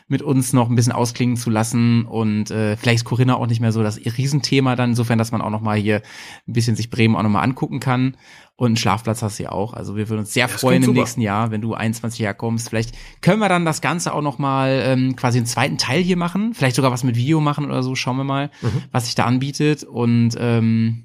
mit 0.09 0.23
uns 0.23 0.53
noch 0.53 0.69
ein 0.69 0.77
bisschen 0.77 0.93
ausklingen 0.93 1.37
zu 1.37 1.51
lassen. 1.51 2.05
Und 2.05 2.51
äh, 2.51 2.77
vielleicht 2.77 2.99
ist 2.99 3.05
Corinna 3.05 3.37
auch 3.37 3.47
nicht 3.47 3.61
mehr 3.61 3.73
so 3.73 3.83
das 3.83 3.99
Riesenthema 3.99 4.77
dann, 4.77 4.91
insofern, 4.91 5.19
dass 5.19 5.33
man 5.33 5.41
auch 5.41 5.51
noch 5.51 5.61
mal 5.61 5.77
hier 5.77 6.03
ein 6.47 6.53
bisschen 6.53 6.77
sich 6.77 6.91
Bremen 6.91 7.17
auch 7.17 7.23
noch 7.23 7.31
mal 7.31 7.43
angucken 7.43 7.81
kann. 7.81 8.17
Und 8.59 8.69
einen 8.69 8.77
Schlafplatz 8.79 9.21
hast 9.23 9.39
du 9.39 9.43
ja 9.45 9.53
auch. 9.53 9.75
Also 9.75 9.97
wir 9.97 10.09
würden 10.09 10.21
uns 10.21 10.33
sehr 10.33 10.47
das 10.49 10.61
freuen 10.63 10.77
im 10.79 10.85
super. 10.85 11.01
nächsten 11.01 11.21
Jahr, 11.21 11.51
wenn 11.51 11.61
du 11.61 11.75
21 11.75 12.21
herkommst. 12.21 12.71
Vielleicht 12.71 12.95
können 13.21 13.39
wir 13.39 13.51
dann 13.51 13.67
das 13.67 13.83
Ganze 13.83 14.15
auch 14.15 14.23
noch 14.23 14.39
mal 14.39 14.81
ähm, 14.83 15.15
quasi 15.15 15.37
einen 15.39 15.47
zweiten 15.47 15.77
Teil 15.77 16.01
hier 16.03 16.17
machen. 16.17 16.55
Vielleicht 16.55 16.77
sogar 16.77 16.91
was 16.91 17.05
mit 17.05 17.17
Video 17.17 17.41
machen 17.41 17.67
oder 17.67 17.83
so. 17.83 17.95
Schauen 17.95 18.17
wir 18.17 18.25
mal, 18.25 18.51
Mhm. 18.63 18.85
was 18.93 19.05
sich 19.07 19.15
da 19.15 19.27
anbietet. 19.27 19.85
Und 19.85 20.31
ähm, 20.39 21.05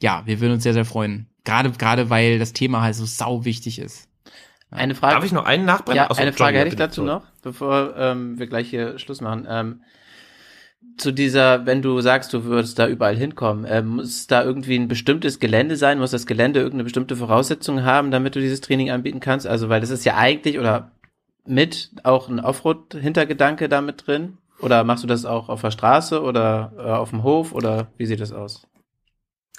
ja, 0.00 0.22
wir 0.24 0.40
würden 0.40 0.52
uns 0.52 0.62
sehr, 0.62 0.72
sehr 0.72 0.84
freuen. 0.84 1.26
Gerade, 1.42 1.70
gerade 1.72 2.10
weil 2.10 2.38
das 2.38 2.52
Thema 2.52 2.82
halt 2.82 2.94
so 2.94 3.04
sau 3.06 3.44
wichtig 3.44 3.80
ist. 3.80 4.08
Eine 4.70 4.94
Frage. 4.94 5.14
Darf 5.16 5.24
ich 5.24 5.32
noch 5.32 5.44
einen 5.44 5.64
nachbrennen? 5.64 5.96
Ja, 5.96 6.10
Achso, 6.10 6.20
eine 6.22 6.32
Frage 6.32 6.58
Johnny, 6.58 6.70
hätte 6.70 6.74
ich 6.76 6.78
dazu 6.78 7.02
noch, 7.02 7.22
bevor 7.42 7.94
ähm, 7.96 8.38
wir 8.38 8.46
gleich 8.46 8.70
hier 8.70 8.98
Schluss 8.98 9.20
machen. 9.20 9.46
Ähm, 9.48 9.82
zu 10.96 11.12
dieser, 11.12 11.66
wenn 11.66 11.82
du 11.82 12.00
sagst, 12.00 12.32
du 12.32 12.44
würdest 12.44 12.78
da 12.78 12.86
überall 12.88 13.16
hinkommen, 13.16 13.66
ähm, 13.68 13.88
muss 13.96 14.26
da 14.26 14.44
irgendwie 14.44 14.76
ein 14.76 14.88
bestimmtes 14.88 15.40
Gelände 15.40 15.76
sein? 15.76 15.98
Muss 15.98 16.10
das 16.10 16.26
Gelände 16.26 16.60
irgendeine 16.60 16.84
bestimmte 16.84 17.16
Voraussetzung 17.16 17.84
haben, 17.84 18.10
damit 18.10 18.36
du 18.36 18.40
dieses 18.40 18.60
Training 18.60 18.90
anbieten 18.90 19.20
kannst? 19.20 19.46
Also, 19.46 19.68
weil 19.68 19.80
das 19.80 19.90
ist 19.90 20.04
ja 20.04 20.16
eigentlich, 20.16 20.58
oder 20.58 20.92
mit 21.46 21.90
auch 22.02 22.28
ein 22.28 22.40
Offroad-Hintergedanke 22.40 23.68
damit 23.68 24.06
drin? 24.06 24.38
Oder 24.60 24.84
machst 24.84 25.02
du 25.02 25.08
das 25.08 25.24
auch 25.24 25.48
auf 25.48 25.60
der 25.60 25.72
Straße 25.72 26.22
oder 26.22 26.72
äh, 26.78 26.82
auf 26.82 27.10
dem 27.10 27.22
Hof 27.22 27.52
oder 27.52 27.88
wie 27.96 28.06
sieht 28.06 28.20
das 28.20 28.32
aus? 28.32 28.66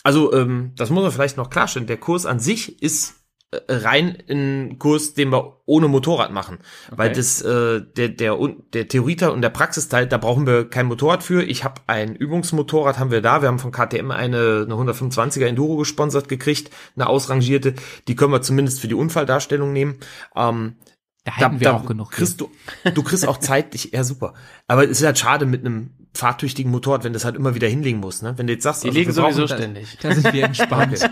Also, 0.03 0.33
ähm, 0.33 0.71
das 0.77 0.89
muss 0.89 1.03
man 1.03 1.11
vielleicht 1.11 1.37
noch 1.37 1.49
klarstellen. 1.49 1.87
Der 1.87 1.97
Kurs 1.97 2.25
an 2.25 2.39
sich 2.39 2.81
ist 2.81 3.11
äh, 3.11 3.24
rein 3.67 4.17
ein 4.29 4.77
Kurs, 4.79 5.13
den 5.13 5.31
wir 5.31 5.61
ohne 5.65 5.87
Motorrad 5.87 6.31
machen. 6.31 6.59
Weil 6.91 7.11
das, 7.13 7.41
äh, 7.41 7.81
der, 7.97 8.09
der, 8.09 8.37
der 8.73 8.87
Theorieteil 8.87 9.29
und 9.29 9.41
der 9.41 9.49
Praxisteil, 9.49 10.07
da 10.07 10.17
brauchen 10.17 10.45
wir 10.47 10.69
kein 10.69 10.85
Motorrad 10.85 11.23
für. 11.23 11.43
Ich 11.43 11.63
habe 11.63 11.81
ein 11.87 12.15
Übungsmotorrad, 12.15 12.99
haben 12.99 13.11
wir 13.11 13.21
da. 13.21 13.41
Wir 13.41 13.47
haben 13.49 13.59
von 13.59 13.71
KTM 13.71 14.11
eine, 14.11 14.65
eine 14.69 14.73
125er 14.91 15.45
Enduro 15.45 15.77
gesponsert 15.77 16.27
gekriegt, 16.29 16.69
eine 16.95 17.07
ausrangierte. 17.07 17.73
Die 18.07 18.15
können 18.15 18.31
wir 18.31 18.41
zumindest 18.41 18.79
für 18.81 18.87
die 18.87 18.95
Unfalldarstellung 18.95 19.73
nehmen. 19.73 19.95
Ähm, 20.35 20.75
Da 21.23 21.35
hätten 21.37 21.59
wir 21.59 21.73
auch 21.73 21.85
genug. 21.85 22.11
Kriegst 22.11 22.39
du, 22.39 22.51
du 22.93 23.01
kriegst 23.03 23.27
auch 23.27 23.37
zeitlich, 23.39 23.91
ja 23.93 24.03
super. 24.03 24.35
Aber 24.67 24.83
es 24.83 24.91
ist 24.99 25.05
halt 25.05 25.17
schade 25.17 25.45
mit 25.47 25.65
einem 25.65 25.89
fahrtüchtigen 26.13 26.71
Motorrad, 26.71 27.03
wenn 27.03 27.11
das 27.11 27.25
halt 27.25 27.35
immer 27.35 27.55
wieder 27.55 27.67
hinlegen 27.67 27.99
musst. 27.99 28.23
Ne? 28.23 28.33
Wenn 28.37 28.47
du 28.47 28.53
jetzt 28.53 28.63
sagst, 28.63 28.83
Die 28.83 28.87
also 28.87 28.99
liegen 28.99 29.11
sowieso 29.11 29.47
da- 29.47 29.55
ständig. 29.57 29.97
Da 30.01 30.13
sind 30.13 30.31
wir 30.31 30.43
entspannt. 30.45 31.09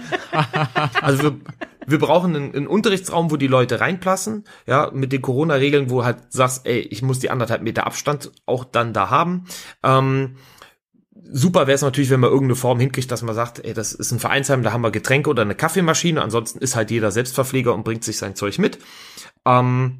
also 1.01 1.23
wir, 1.23 1.35
wir 1.87 1.99
brauchen 1.99 2.35
einen, 2.35 2.55
einen 2.55 2.67
Unterrichtsraum, 2.67 3.31
wo 3.31 3.37
die 3.37 3.47
Leute 3.47 3.79
reinpassen, 3.79 4.45
ja, 4.65 4.91
mit 4.93 5.11
den 5.11 5.21
Corona-Regeln, 5.21 5.89
wo 5.89 6.03
halt 6.03 6.17
sagst, 6.29 6.65
ey, 6.65 6.79
ich 6.79 7.01
muss 7.01 7.19
die 7.19 7.29
anderthalb 7.29 7.61
Meter 7.61 7.85
Abstand 7.85 8.31
auch 8.45 8.63
dann 8.63 8.93
da 8.93 9.09
haben. 9.09 9.45
Ähm, 9.83 10.37
super 11.31 11.67
wäre 11.67 11.75
es 11.75 11.81
natürlich, 11.81 12.09
wenn 12.09 12.19
man 12.19 12.29
irgendeine 12.29 12.55
Form 12.55 12.79
hinkriegt, 12.79 13.11
dass 13.11 13.21
man 13.21 13.35
sagt, 13.35 13.63
ey, 13.63 13.73
das 13.73 13.93
ist 13.93 14.11
ein 14.11 14.19
Vereinsheim, 14.19 14.63
da 14.63 14.71
haben 14.71 14.81
wir 14.81 14.91
Getränke 14.91 15.29
oder 15.29 15.41
eine 15.41 15.55
Kaffeemaschine, 15.55 16.21
ansonsten 16.21 16.59
ist 16.59 16.75
halt 16.75 16.91
jeder 16.91 17.11
Selbstverpfleger 17.11 17.73
und 17.73 17.83
bringt 17.83 18.03
sich 18.03 18.17
sein 18.17 18.35
Zeug 18.35 18.59
mit. 18.59 18.79
Ähm, 19.45 19.99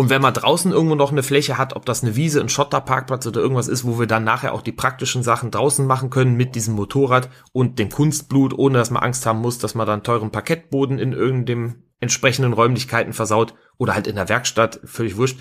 und 0.00 0.08
wenn 0.08 0.22
man 0.22 0.32
draußen 0.32 0.72
irgendwo 0.72 0.94
noch 0.94 1.12
eine 1.12 1.22
Fläche 1.22 1.58
hat, 1.58 1.76
ob 1.76 1.84
das 1.84 2.02
eine 2.02 2.16
Wiese, 2.16 2.40
ein 2.40 2.48
Schotterparkplatz 2.48 3.26
oder 3.26 3.42
irgendwas 3.42 3.68
ist, 3.68 3.84
wo 3.84 3.98
wir 3.98 4.06
dann 4.06 4.24
nachher 4.24 4.54
auch 4.54 4.62
die 4.62 4.72
praktischen 4.72 5.22
Sachen 5.22 5.50
draußen 5.50 5.86
machen 5.86 6.08
können 6.08 6.38
mit 6.38 6.54
diesem 6.54 6.72
Motorrad 6.72 7.28
und 7.52 7.78
dem 7.78 7.90
Kunstblut, 7.90 8.58
ohne 8.58 8.78
dass 8.78 8.90
man 8.90 9.02
Angst 9.02 9.26
haben 9.26 9.42
muss, 9.42 9.58
dass 9.58 9.74
man 9.74 9.86
dann 9.86 10.02
teuren 10.02 10.30
Parkettboden 10.30 10.98
in 10.98 11.12
irgendeinem 11.12 11.82
entsprechenden 12.00 12.54
Räumlichkeiten 12.54 13.12
versaut 13.12 13.52
oder 13.76 13.92
halt 13.92 14.06
in 14.06 14.16
der 14.16 14.30
Werkstatt, 14.30 14.80
völlig 14.84 15.18
wurscht. 15.18 15.38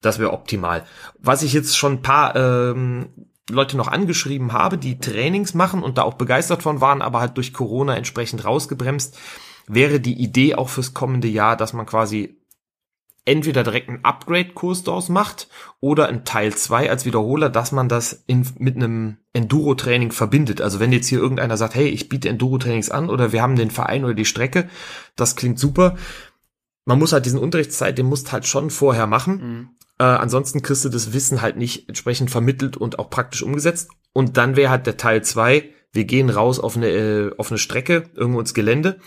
Das 0.00 0.20
wäre 0.20 0.32
optimal. 0.32 0.84
Was 1.18 1.42
ich 1.42 1.52
jetzt 1.52 1.76
schon 1.76 1.94
ein 1.94 2.02
paar 2.02 2.36
ähm, 2.36 3.26
Leute 3.50 3.76
noch 3.76 3.88
angeschrieben 3.88 4.52
habe, 4.52 4.78
die 4.78 5.00
Trainings 5.00 5.54
machen 5.54 5.82
und 5.82 5.98
da 5.98 6.02
auch 6.02 6.14
begeistert 6.14 6.62
von 6.62 6.80
waren, 6.80 7.02
aber 7.02 7.18
halt 7.18 7.36
durch 7.36 7.52
Corona 7.52 7.96
entsprechend 7.96 8.44
rausgebremst, 8.44 9.18
wäre 9.66 9.98
die 9.98 10.22
Idee 10.22 10.54
auch 10.54 10.68
fürs 10.68 10.94
kommende 10.94 11.26
Jahr, 11.26 11.56
dass 11.56 11.72
man 11.72 11.84
quasi 11.84 12.37
entweder 13.28 13.62
direkt 13.62 13.90
einen 13.90 14.04
Upgrade-Kurs 14.04 14.84
daraus 14.84 15.10
macht 15.10 15.48
oder 15.80 16.08
ein 16.08 16.24
Teil 16.24 16.54
2 16.54 16.90
als 16.90 17.04
Wiederholer, 17.04 17.50
dass 17.50 17.72
man 17.72 17.88
das 17.88 18.24
in, 18.26 18.46
mit 18.58 18.76
einem 18.76 19.18
Enduro-Training 19.34 20.12
verbindet. 20.12 20.62
Also 20.62 20.80
wenn 20.80 20.92
jetzt 20.92 21.08
hier 21.08 21.18
irgendeiner 21.18 21.58
sagt, 21.58 21.74
hey, 21.74 21.88
ich 21.88 22.08
biete 22.08 22.30
Enduro-Trainings 22.30 22.90
an 22.90 23.10
oder 23.10 23.32
wir 23.32 23.42
haben 23.42 23.56
den 23.56 23.70
Verein 23.70 24.04
oder 24.04 24.14
die 24.14 24.24
Strecke, 24.24 24.68
das 25.14 25.36
klingt 25.36 25.58
super. 25.58 25.96
Man 26.86 26.98
muss 26.98 27.12
halt 27.12 27.26
diesen 27.26 27.38
Unterrichtszeit, 27.38 27.98
den 27.98 28.06
musst 28.06 28.32
halt 28.32 28.46
schon 28.46 28.70
vorher 28.70 29.06
machen. 29.06 29.38
Äh, 29.98 30.04
ansonsten 30.04 30.62
kriegst 30.62 30.86
du 30.86 30.88
das 30.88 31.12
Wissen 31.12 31.42
halt 31.42 31.58
nicht 31.58 31.86
entsprechend 31.86 32.30
vermittelt 32.30 32.78
und 32.78 32.98
auch 32.98 33.10
praktisch 33.10 33.42
umgesetzt. 33.42 33.90
Und 34.14 34.38
dann 34.38 34.56
wäre 34.56 34.70
halt 34.70 34.86
der 34.86 34.96
Teil 34.96 35.22
2, 35.22 35.68
wir 35.92 36.04
gehen 36.04 36.30
raus 36.30 36.58
auf 36.58 36.76
eine, 36.76 36.88
äh, 36.88 37.30
auf 37.36 37.50
eine 37.50 37.58
Strecke, 37.58 38.04
irgendwo 38.14 38.40
ins 38.40 38.54
Gelände. 38.54 39.00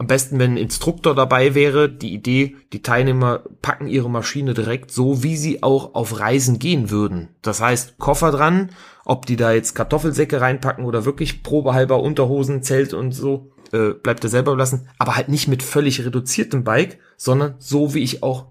Am 0.00 0.06
besten, 0.06 0.38
wenn 0.38 0.52
ein 0.52 0.58
Instruktor 0.58 1.16
dabei 1.16 1.56
wäre, 1.56 1.88
die 1.88 2.14
Idee, 2.14 2.54
die 2.72 2.82
Teilnehmer 2.82 3.42
packen 3.62 3.88
ihre 3.88 4.08
Maschine 4.08 4.54
direkt 4.54 4.92
so, 4.92 5.24
wie 5.24 5.36
sie 5.36 5.64
auch 5.64 5.94
auf 5.94 6.20
Reisen 6.20 6.60
gehen 6.60 6.90
würden. 6.90 7.30
Das 7.42 7.60
heißt, 7.60 7.98
Koffer 7.98 8.30
dran, 8.30 8.70
ob 9.04 9.26
die 9.26 9.36
da 9.36 9.52
jetzt 9.52 9.74
Kartoffelsäcke 9.74 10.40
reinpacken 10.40 10.84
oder 10.84 11.04
wirklich 11.04 11.42
probehalber 11.42 12.00
Unterhosen, 12.00 12.62
Zelt 12.62 12.94
und 12.94 13.10
so, 13.10 13.50
äh, 13.72 13.90
bleibt 13.90 14.22
er 14.22 14.30
selber 14.30 14.52
belassen, 14.52 14.88
aber 14.98 15.16
halt 15.16 15.28
nicht 15.28 15.48
mit 15.48 15.64
völlig 15.64 16.04
reduziertem 16.04 16.62
Bike, 16.62 16.98
sondern 17.16 17.56
so, 17.58 17.92
wie 17.92 18.02
ich 18.02 18.22
auch 18.22 18.46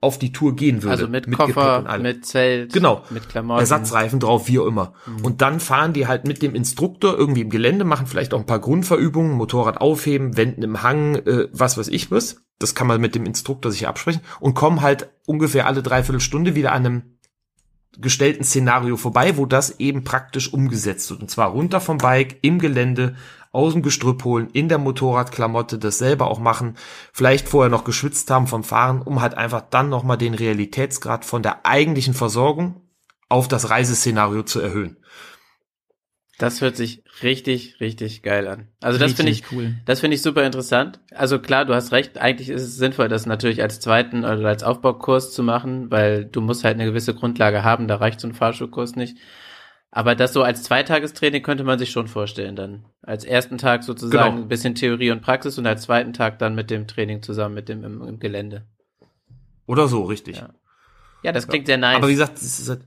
auf 0.00 0.18
die 0.18 0.32
Tour 0.32 0.54
gehen 0.54 0.82
würde. 0.82 0.92
Also 0.92 1.08
mit, 1.08 1.26
und 1.26 1.36
Koffer, 1.36 1.98
mit 1.98 2.24
Zelt, 2.24 2.72
Genau. 2.72 3.02
mit 3.10 3.28
Klamotten. 3.28 3.60
Ersatzreifen 3.60 4.20
drauf, 4.20 4.48
wie 4.48 4.58
auch 4.58 4.66
immer. 4.66 4.92
Und 5.22 5.42
dann 5.42 5.60
fahren 5.60 5.92
die 5.92 6.06
halt 6.06 6.26
mit 6.26 6.42
dem 6.42 6.54
Instruktor 6.54 7.16
irgendwie 7.16 7.40
im 7.42 7.50
Gelände, 7.50 7.84
machen 7.84 8.06
vielleicht 8.06 8.34
auch 8.34 8.40
ein 8.40 8.46
paar 8.46 8.60
Grundverübungen, 8.60 9.32
Motorrad 9.32 9.80
aufheben, 9.80 10.36
wenden 10.36 10.62
im 10.62 10.82
Hang, 10.82 11.16
äh, 11.16 11.48
was 11.52 11.76
weiß 11.76 11.88
ich 11.88 12.10
was. 12.10 12.42
Das 12.58 12.74
kann 12.74 12.86
man 12.86 13.00
mit 13.00 13.14
dem 13.14 13.24
Instruktor 13.26 13.70
sich 13.70 13.86
absprechen 13.86 14.22
und 14.40 14.54
kommen 14.54 14.80
halt 14.82 15.08
ungefähr 15.26 15.66
alle 15.66 15.82
dreiviertel 15.82 16.20
Stunde 16.20 16.54
wieder 16.54 16.72
an 16.72 16.86
einem 16.86 17.02
gestellten 18.00 18.44
Szenario 18.44 18.96
vorbei, 18.96 19.36
wo 19.36 19.46
das 19.46 19.80
eben 19.80 20.04
praktisch 20.04 20.52
umgesetzt 20.52 21.10
wird. 21.10 21.20
Und 21.20 21.30
zwar 21.30 21.48
runter 21.50 21.80
vom 21.80 21.98
Bike, 21.98 22.38
im 22.42 22.58
Gelände, 22.58 23.16
aus 23.58 23.72
dem 23.72 23.82
Gestrüpp 23.82 24.22
holen, 24.22 24.50
in 24.52 24.68
der 24.68 24.78
Motorradklamotte, 24.78 25.78
das 25.78 25.98
selber 25.98 26.30
auch 26.30 26.38
machen, 26.38 26.76
vielleicht 27.12 27.48
vorher 27.48 27.70
noch 27.70 27.82
geschwitzt 27.82 28.30
haben 28.30 28.46
vom 28.46 28.62
Fahren, 28.62 29.02
um 29.02 29.20
halt 29.20 29.34
einfach 29.34 29.62
dann 29.68 29.88
nochmal 29.88 30.16
den 30.16 30.34
Realitätsgrad 30.34 31.24
von 31.24 31.42
der 31.42 31.66
eigentlichen 31.66 32.14
Versorgung 32.14 32.82
auf 33.28 33.48
das 33.48 33.68
Reiseszenario 33.68 34.44
zu 34.44 34.60
erhöhen. 34.60 34.96
Das 36.38 36.60
hört 36.60 36.76
sich 36.76 37.02
richtig, 37.24 37.80
richtig 37.80 38.22
geil 38.22 38.46
an. 38.46 38.68
Also 38.80 38.96
das 38.96 39.14
finde 39.14 39.32
ich, 39.32 39.50
cool. 39.50 39.74
das 39.86 39.98
finde 39.98 40.14
ich 40.14 40.22
super 40.22 40.44
interessant. 40.44 41.00
Also 41.12 41.40
klar, 41.40 41.64
du 41.64 41.74
hast 41.74 41.90
recht. 41.90 42.16
Eigentlich 42.16 42.50
ist 42.50 42.62
es 42.62 42.76
sinnvoll, 42.76 43.08
das 43.08 43.26
natürlich 43.26 43.60
als 43.60 43.80
zweiten 43.80 44.18
oder 44.18 44.46
als 44.46 44.62
Aufbaukurs 44.62 45.32
zu 45.32 45.42
machen, 45.42 45.90
weil 45.90 46.26
du 46.26 46.40
musst 46.40 46.62
halt 46.62 46.76
eine 46.76 46.84
gewisse 46.84 47.12
Grundlage 47.12 47.64
haben. 47.64 47.88
Da 47.88 47.96
reicht 47.96 48.20
so 48.20 48.28
ein 48.28 48.34
Fahrschulkurs 48.34 48.94
nicht. 48.94 49.18
Aber 49.90 50.14
das 50.14 50.32
so 50.34 50.42
als 50.42 50.62
Zweitagestraining 50.64 51.42
könnte 51.42 51.64
man 51.64 51.78
sich 51.78 51.90
schon 51.90 52.08
vorstellen 52.08 52.56
dann. 52.56 52.84
Als 53.02 53.24
ersten 53.24 53.56
Tag 53.56 53.84
sozusagen 53.84 54.32
Genau. 54.34 54.42
ein 54.42 54.48
bisschen 54.48 54.74
Theorie 54.74 55.10
und 55.10 55.22
Praxis 55.22 55.56
und 55.58 55.66
als 55.66 55.82
zweiten 55.82 56.12
Tag 56.12 56.38
dann 56.38 56.54
mit 56.54 56.70
dem 56.70 56.86
Training 56.86 57.22
zusammen 57.22 57.54
mit 57.54 57.68
dem 57.68 57.84
im, 57.84 58.02
im 58.02 58.18
Gelände. 58.18 58.66
Oder 59.66 59.88
so, 59.88 60.04
richtig. 60.04 60.36
Ja. 60.36 60.50
Ja, 61.22 61.32
das 61.32 61.48
klingt 61.48 61.66
sehr 61.66 61.78
nice. 61.78 61.96
Aber 61.96 62.08
wie 62.08 62.12
gesagt, 62.12 62.38
halt, 62.68 62.80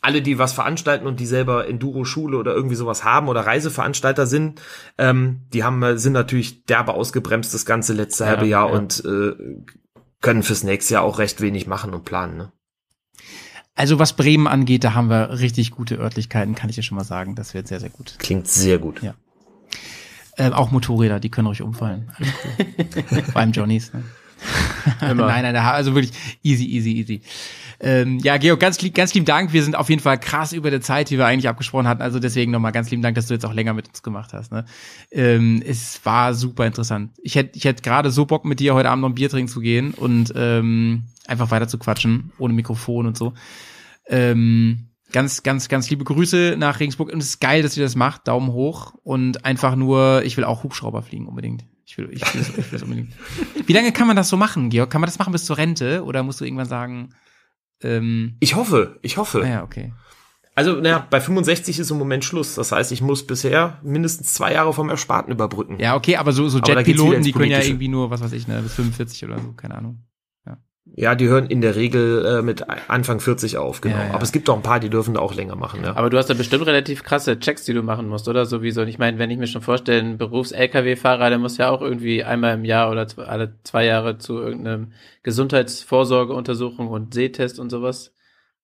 alle, 0.00 0.22
die 0.22 0.38
was 0.38 0.52
veranstalten 0.52 1.06
und 1.06 1.18
die 1.18 1.26
selber 1.26 1.66
Enduro-Schule 1.66 2.36
oder 2.36 2.54
irgendwie 2.54 2.76
sowas 2.76 3.04
haben 3.04 3.28
oder 3.28 3.40
Reiseveranstalter 3.40 4.26
sind, 4.26 4.60
ähm, 4.96 5.46
die 5.52 5.64
haben 5.64 5.98
sind 5.98 6.12
natürlich 6.12 6.66
derbe 6.66 6.94
ausgebremst 6.94 7.52
das 7.54 7.66
ganze 7.66 7.94
letzte 7.94 8.24
Ja, 8.24 8.30
halbe 8.30 8.46
Jahr 8.46 8.68
ja. 8.68 8.76
und 8.76 9.02
äh, 9.04 9.32
können 10.20 10.42
fürs 10.42 10.62
nächste 10.62 10.94
Jahr 10.94 11.02
auch 11.02 11.18
recht 11.18 11.40
wenig 11.40 11.66
machen 11.66 11.94
und 11.94 12.04
planen. 12.04 12.36
Ne? 12.36 12.52
Also 13.78 14.00
was 14.00 14.14
Bremen 14.14 14.48
angeht, 14.48 14.82
da 14.82 14.94
haben 14.94 15.08
wir 15.08 15.38
richtig 15.38 15.70
gute 15.70 15.94
Örtlichkeiten, 15.98 16.56
kann 16.56 16.68
ich 16.68 16.74
dir 16.74 16.82
schon 16.82 16.98
mal 16.98 17.04
sagen. 17.04 17.36
Das 17.36 17.54
wird 17.54 17.68
sehr, 17.68 17.78
sehr 17.78 17.90
gut. 17.90 18.16
Klingt 18.18 18.48
sehr 18.48 18.78
gut. 18.78 19.00
Ja. 19.02 19.14
Ähm, 20.36 20.52
auch 20.52 20.72
Motorräder, 20.72 21.20
die 21.20 21.28
können 21.30 21.46
ruhig 21.46 21.62
umfallen. 21.62 22.10
Allem 23.34 23.52
Johnnies. 23.52 23.92
Ne? 23.92 24.02
Nein, 25.00 25.16
nein, 25.16 25.54
da- 25.54 25.72
also 25.72 25.94
wirklich 25.94 26.12
easy, 26.42 26.64
easy, 26.64 26.90
easy. 26.92 27.22
Ähm, 27.80 28.18
ja, 28.18 28.36
Georg, 28.38 28.58
ganz, 28.58 28.78
ganz 28.92 29.14
lieben 29.14 29.26
Dank. 29.26 29.52
Wir 29.52 29.62
sind 29.62 29.76
auf 29.76 29.88
jeden 29.88 30.02
Fall 30.02 30.18
krass 30.18 30.52
über 30.52 30.70
der 30.70 30.80
Zeit, 30.80 31.10
die 31.10 31.18
wir 31.18 31.26
eigentlich 31.26 31.48
abgesprochen 31.48 31.86
hatten. 31.86 32.02
Also 32.02 32.18
deswegen 32.18 32.50
nochmal 32.50 32.72
ganz 32.72 32.90
lieben 32.90 33.02
Dank, 33.02 33.14
dass 33.14 33.26
du 33.26 33.34
jetzt 33.34 33.46
auch 33.46 33.52
länger 33.52 33.72
mit 33.74 33.88
uns 33.88 34.02
gemacht 34.02 34.32
hast. 34.32 34.50
Ne? 34.50 34.64
Ähm, 35.12 35.62
es 35.64 36.00
war 36.04 36.34
super 36.34 36.66
interessant. 36.66 37.12
Ich 37.22 37.36
hätte 37.36 37.56
ich 37.56 37.64
hätte 37.64 37.82
gerade 37.82 38.10
so 38.10 38.26
Bock, 38.26 38.44
mit 38.44 38.60
dir 38.60 38.74
heute 38.74 38.90
Abend 38.90 39.02
noch 39.02 39.08
ein 39.08 39.14
Bier 39.14 39.30
trinken 39.30 39.50
zu 39.50 39.60
gehen 39.60 39.94
und 39.94 40.32
ähm, 40.34 41.04
einfach 41.26 41.50
weiter 41.50 41.68
zu 41.68 41.78
quatschen, 41.78 42.32
ohne 42.38 42.52
Mikrofon 42.52 43.06
und 43.06 43.16
so. 43.16 43.34
Ähm, 44.06 44.88
ganz, 45.12 45.42
ganz, 45.42 45.68
ganz 45.68 45.88
liebe 45.88 46.04
Grüße 46.04 46.56
nach 46.58 46.80
Regensburg. 46.80 47.12
Und 47.12 47.20
es 47.20 47.28
ist 47.28 47.40
geil, 47.40 47.62
dass 47.62 47.76
ihr 47.76 47.84
das 47.84 47.94
macht. 47.94 48.26
Daumen 48.26 48.52
hoch. 48.52 48.94
Und 49.04 49.44
einfach 49.44 49.76
nur, 49.76 50.22
ich 50.24 50.36
will 50.36 50.44
auch 50.44 50.64
Hubschrauber 50.64 51.02
fliegen 51.02 51.26
unbedingt. 51.26 51.64
Ich 51.86 51.96
will, 51.96 52.08
ich 52.10 52.22
will, 52.34 52.40
das, 52.40 52.50
ich 52.50 52.56
will 52.56 52.64
das 52.72 52.82
unbedingt. 52.82 53.12
Wie 53.66 53.72
lange 53.72 53.92
kann 53.92 54.06
man 54.06 54.16
das 54.16 54.28
so 54.28 54.36
machen, 54.36 54.68
Georg? 54.68 54.90
Kann 54.90 55.00
man 55.00 55.08
das 55.08 55.18
machen 55.18 55.32
bis 55.32 55.44
zur 55.46 55.56
Rente? 55.56 56.04
Oder 56.04 56.22
musst 56.22 56.40
du 56.40 56.44
irgendwann 56.44 56.68
sagen, 56.68 57.10
ähm, 57.82 58.36
Ich 58.40 58.54
hoffe, 58.54 58.98
ich 59.02 59.16
hoffe. 59.16 59.42
ah 59.44 59.48
ja, 59.48 59.62
okay. 59.62 59.92
Also, 60.54 60.72
naja, 60.72 61.06
bei 61.08 61.20
65 61.20 61.78
ist 61.78 61.92
im 61.92 61.98
Moment 61.98 62.24
Schluss. 62.24 62.56
Das 62.56 62.72
heißt, 62.72 62.90
ich 62.90 63.00
muss 63.00 63.24
bisher 63.24 63.78
mindestens 63.84 64.34
zwei 64.34 64.54
Jahre 64.54 64.72
vom 64.72 64.90
Ersparten 64.90 65.32
überbrücken. 65.32 65.78
Ja, 65.78 65.94
okay, 65.94 66.16
aber 66.16 66.32
so, 66.32 66.48
so 66.48 66.58
Jetpiloten, 66.58 67.22
die 67.22 67.30
können 67.30 67.52
ja 67.52 67.62
irgendwie 67.62 67.86
nur, 67.86 68.10
was 68.10 68.20
weiß 68.22 68.32
ich, 68.32 68.48
ne, 68.48 68.60
bis 68.60 68.74
45 68.74 69.24
oder 69.24 69.38
so, 69.38 69.52
keine 69.52 69.76
Ahnung. 69.76 70.02
Ja, 71.00 71.14
die 71.14 71.28
hören 71.28 71.46
in 71.46 71.60
der 71.60 71.76
Regel 71.76 72.24
äh, 72.26 72.42
mit 72.42 72.64
Anfang 72.90 73.20
40 73.20 73.56
auf, 73.56 73.80
genau. 73.80 73.96
Ja, 73.98 74.06
ja. 74.06 74.14
Aber 74.14 74.24
es 74.24 74.32
gibt 74.32 74.50
auch 74.50 74.56
ein 74.56 74.62
paar, 74.62 74.80
die 74.80 74.90
dürfen 74.90 75.14
da 75.14 75.20
auch 75.20 75.32
länger 75.32 75.54
machen. 75.54 75.84
Ja. 75.84 75.94
Aber 75.96 76.10
du 76.10 76.18
hast 76.18 76.28
da 76.28 76.34
bestimmt 76.34 76.66
relativ 76.66 77.04
krasse 77.04 77.38
Checks, 77.38 77.64
die 77.64 77.72
du 77.72 77.82
machen 77.84 78.08
musst, 78.08 78.26
oder? 78.26 78.46
Sowieso. 78.46 78.80
Und 78.80 78.88
ich 78.88 78.98
meine, 78.98 79.16
wenn 79.18 79.30
ich 79.30 79.38
mir 79.38 79.46
schon 79.46 79.62
vorstelle, 79.62 80.00
ein 80.00 80.18
Berufs-LKW-Fahrer, 80.18 81.28
der 81.28 81.38
muss 81.38 81.56
ja 81.56 81.70
auch 81.70 81.82
irgendwie 81.82 82.24
einmal 82.24 82.54
im 82.54 82.64
Jahr 82.64 82.90
oder 82.90 83.06
zwei, 83.06 83.24
alle 83.26 83.54
zwei 83.62 83.84
Jahre 83.84 84.18
zu 84.18 84.38
irgendeinem 84.38 84.92
Gesundheitsvorsorgeuntersuchung 85.22 86.88
und 86.88 87.14
Sehtest 87.14 87.58
und 87.60 87.70
sowas. 87.70 88.12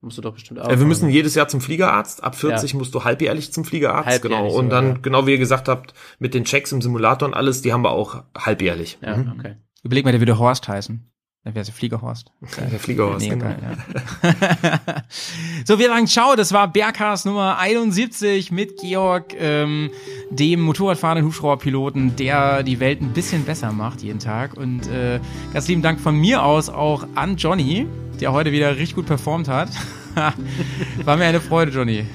Musst 0.01 0.19
du 0.19 0.23
doch 0.23 0.35
bestimmt 0.35 0.61
auch. 0.61 0.69
Äh, 0.69 0.79
wir 0.79 0.87
müssen 0.87 1.09
jedes 1.09 1.35
Jahr 1.35 1.49
zum 1.49 1.61
Fliegerarzt. 1.61 2.23
Ab 2.25 2.35
40 2.35 2.75
musst 2.75 2.95
du 2.95 3.05
halbjährlich 3.05 3.53
zum 3.53 3.65
Fliegerarzt. 3.65 4.09
Halbjährlich 4.09 4.39
genau. 4.49 4.59
Und 4.59 4.67
sogar, 4.67 4.83
dann, 4.83 4.91
ja. 4.95 4.99
genau 5.01 5.27
wie 5.27 5.31
ihr 5.33 5.39
gesagt 5.39 5.69
habt, 5.69 5.95
mit 6.19 6.35
den 6.35 6.45
Checks 6.45 6.73
im 6.73 6.83
Simulator 6.83 7.29
und 7.29 7.35
alles, 7.35 7.63
die 7.63 7.73
haben 7.73 7.83
wir 7.83 7.93
auch 7.93 8.23
halbjährlich. 8.37 8.99
Ja, 9.03 9.17
Mhm. 9.17 9.35
okay. 9.39 9.55
Überleg 9.83 10.05
mal, 10.05 10.11
der 10.11 10.21
würde 10.21 10.39
Horst 10.39 10.67
heißen. 10.69 11.11
Dann 11.45 11.55
wäre 11.55 11.63
es 11.63 11.69
Fliegerhorst. 11.69 12.33
Der 12.71 12.79
Fliegerhorst, 12.79 13.29
Mega 13.29 13.35
genau. 13.35 13.51
geil, 13.51 14.81
ja. 14.83 15.03
so, 15.67 15.79
wir 15.79 15.89
sagen 15.89 16.07
Ciao, 16.07 16.37
das 16.37 16.55
war 16.55 16.73
Bergcast 16.73 17.27
Nummer 17.27 17.59
71 17.59 18.51
mit 18.51 18.79
Georg, 18.81 19.35
ähm, 19.39 19.91
dem 20.31 20.63
Motorradfahrenden 20.63 21.27
Hubschrauberpiloten, 21.27 22.17
der 22.17 22.63
die 22.63 22.81
Welt 22.81 23.03
ein 23.03 23.13
bisschen 23.13 23.45
besser 23.45 23.73
macht 23.73 24.01
jeden 24.01 24.21
Tag. 24.21 24.57
Und 24.57 24.89
äh, 24.89 25.21
ganz 25.53 25.69
lieben 25.69 25.83
Dank 25.83 26.01
von 26.01 26.17
mir 26.17 26.43
aus 26.43 26.71
auch 26.71 27.07
an 27.15 27.37
Johnny, 27.37 27.87
der 28.23 28.33
heute 28.33 28.51
wieder 28.51 28.71
richtig 28.77 28.95
gut 28.95 29.07
performt 29.07 29.47
hat. 29.47 29.69
war 31.05 31.17
mir 31.19 31.25
eine 31.27 31.43
Freude, 31.43 31.73
Johnny. 31.73 32.07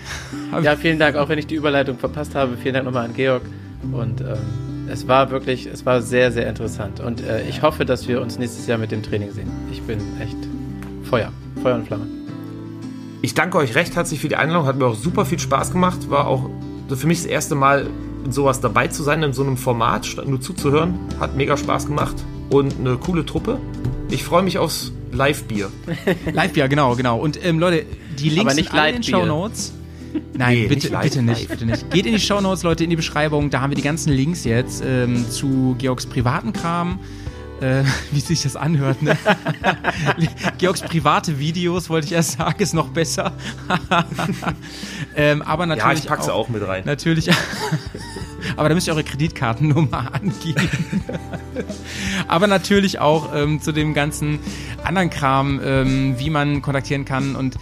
Ja, 0.64 0.76
vielen 0.76 0.98
Dank, 0.98 1.16
auch 1.16 1.30
wenn 1.30 1.38
ich 1.38 1.46
die 1.46 1.56
Überleitung 1.56 2.00
verpasst 2.00 2.34
habe. 2.34 2.58
Vielen 2.58 2.74
Dank 2.74 2.86
nochmal 2.86 3.06
an 3.06 3.14
Georg. 3.14 3.44
Und 3.92 4.22
ähm, 4.22 4.69
es 4.90 5.08
war 5.08 5.32
wirklich, 5.32 5.68
es 5.68 5.86
war 5.86 6.02
sehr, 6.02 6.32
sehr 6.32 6.48
interessant. 6.48 7.00
Und 7.00 7.22
äh, 7.22 7.48
ich 7.48 7.62
hoffe, 7.62 7.86
dass 7.86 8.08
wir 8.08 8.22
uns 8.22 8.40
nächstes 8.40 8.68
Jahr 8.68 8.78
mit 8.78 8.92
dem 8.92 9.04
Training 9.04 9.32
sehen. 9.32 9.50
Ich 9.72 9.82
bin 9.84 10.00
echt 10.20 10.38
Feuer, 11.04 11.32
Feuer 11.62 11.76
und 11.76 11.86
Flamme. 11.86 12.08
Ich 13.22 13.34
danke 13.34 13.58
euch 13.58 13.76
recht 13.76 13.96
herzlich 13.96 14.20
für 14.20 14.30
die 14.30 14.36
Einladung. 14.36 14.66
Hat 14.66 14.78
mir 14.78 14.86
auch 14.86 14.96
super 14.96 15.26
viel 15.26 15.40
Spaß 15.40 15.72
gemacht. 15.72 16.10
War 16.10 16.28
auch 16.28 16.50
so 16.88 16.96
für 16.96 17.08
mich 17.08 17.20
das 17.20 17.28
erste 17.28 17.56
Mal 17.56 17.88
in 18.26 18.32
sowas 18.32 18.62
dabei 18.62 18.88
zu 18.88 19.04
sein, 19.04 19.24
in 19.24 19.34
so 19.34 19.44
einem 19.44 19.58
Format, 19.58 20.06
statt 20.06 20.28
nur 20.28 20.42
zuzuhören. 20.42 20.98
Hat 21.20 21.36
mega 21.36 21.56
Spaß 21.56 21.88
gemacht 21.88 22.16
und 22.50 22.80
eine 22.80 22.98
coole 22.98 23.26
Truppe. 23.26 23.60
Ich 24.10 24.24
freue 24.24 24.44
mich 24.44 24.58
aufs 24.58 24.92
Live-Bier. 25.12 25.70
Live, 26.34 26.58
ja, 26.58 26.68
genau, 26.68 26.96
genau. 26.96 27.20
Und 27.20 27.44
ähm, 27.44 27.60
Leute, 27.60 27.86
die 28.18 28.30
Links 28.30 28.58
in 28.58 28.66
den. 28.66 29.04
Show 29.04 29.26
Notes. 29.26 29.74
Nein, 30.38 30.56
Nee, 30.56 30.68
bitte, 30.68 30.76
nicht 30.76 30.90
live, 30.92 31.04
bitte 31.04 31.22
nicht, 31.22 31.40
live. 31.42 31.48
bitte 31.50 31.66
nicht. 31.66 31.92
Geht 31.92 32.06
in 32.06 32.14
die 32.14 32.20
Show 32.20 32.40
Notes, 32.42 32.64
Leute, 32.64 32.84
in 32.84 32.90
die 32.90 32.96
Beschreibung. 32.96 33.50
Da 33.50 33.62
haben 33.62 33.72
wir 33.72 33.76
die 33.76 33.82
ganzen 33.82 34.12
Links 34.14 34.44
jetzt 34.46 34.84
ähm, 34.86 35.30
zu 35.30 35.76
Georgs 35.78 36.06
privaten 36.06 36.54
Kram. 36.54 37.00
Äh, 37.62 37.84
wie 38.12 38.22
sich 38.22 38.42
das 38.44 38.56
anhört, 38.56 39.02
ne? 39.02 39.18
Georgs 40.60 40.82
private 40.82 41.40
Videos, 41.40 41.90
wollte 41.90 42.08
ich 42.08 42.14
erst 42.14 42.38
sagen, 42.38 42.56
ist 42.60 42.74
noch 42.74 42.88
besser. 42.88 43.34
ähm, 45.16 45.42
aber 45.42 45.66
natürlich 45.66 46.00
Ja, 46.00 46.04
ich 46.04 46.08
pack's 46.08 46.30
auch 46.30 46.48
mit 46.48 46.66
rein. 46.66 46.84
Natürlich. 46.86 47.30
Aber 48.56 48.70
da 48.70 48.76
müsst 48.76 48.88
ihr 48.88 48.94
eure 48.94 49.04
Kreditkartennummer 49.04 50.14
angeben. 50.14 50.70
Aber 52.30 52.48
natürlich 52.48 53.00
auch 53.00 53.36
ähm, 53.36 53.62
zu 53.62 53.74
dem 53.74 53.94
ganzen 53.94 54.40
anderen 54.84 55.10
Kram, 55.10 55.60
ähm, 55.64 56.16
wie 56.18 56.30
man 56.30 56.62
kontaktieren 56.62 57.04
kann. 57.04 57.36
Und 57.36 57.58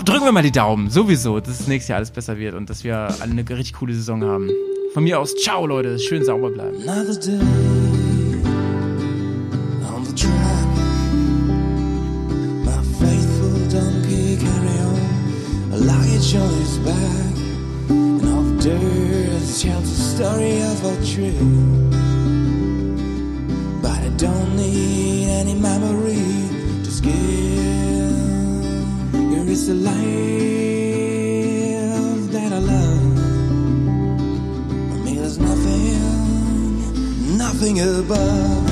drücken 0.00 0.24
wir 0.24 0.32
mal 0.32 0.42
die 0.42 0.50
Daumen, 0.52 0.88
sowieso, 0.88 1.38
dass 1.38 1.60
es 1.60 1.66
nächstes 1.66 1.88
Jahr 1.88 1.96
alles 1.98 2.10
besser 2.10 2.38
wird 2.38 2.54
und 2.54 2.70
dass 2.70 2.82
wir 2.82 3.14
eine 3.20 3.46
richtig 3.46 3.74
coole 3.74 3.92
Saison 3.92 4.24
haben. 4.24 4.48
Von 4.94 5.04
mir 5.04 5.20
aus, 5.20 5.34
ciao 5.34 5.66
Leute, 5.66 5.98
schön 5.98 6.24
sauber 6.24 6.50
bleiben. 6.50 6.76
Another 6.88 7.14
day 7.14 7.40
on 9.94 10.04
the 10.06 10.14
track. 10.14 10.66
My 12.64 12.82
faithful 12.98 13.52
donkey 13.68 14.38
carry 14.38 14.78
on, 14.80 15.72
a 15.72 15.76
luggage 15.76 16.36
on 16.36 16.48
his 16.60 16.78
back. 16.78 17.36
And 17.90 18.20
the 18.20 18.70
dirt 18.70 19.60
tells 19.60 19.90
the 19.90 20.02
story 20.16 20.62
of 20.62 20.84
a 20.84 20.96
trip. 21.04 21.34
But 23.82 23.98
I 23.98 24.10
don't 24.16 24.56
need 24.56 25.28
any 25.28 25.54
memory 25.54 26.16
to 26.82 26.90
skip. 26.90 27.61
Is 29.52 29.66
the 29.66 29.74
life 29.74 29.92
that 32.32 32.52
I 32.54 32.58
love. 32.58 33.18
I 34.92 34.94
mean, 35.04 35.16
there's 35.16 35.38
nothing, 35.38 37.36
nothing 37.36 37.80
above. 37.80 38.64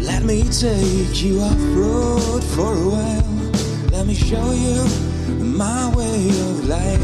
Let 0.00 0.24
me 0.24 0.42
take 0.50 1.22
you 1.22 1.40
off 1.42 1.62
road 1.76 2.42
for 2.42 2.74
a 2.74 2.88
while. 2.90 3.24
Let 3.92 4.04
me 4.08 4.14
show 4.14 4.50
you 4.50 4.84
my 5.38 5.94
way 5.94 6.28
of 6.28 6.66
life. 6.66 6.98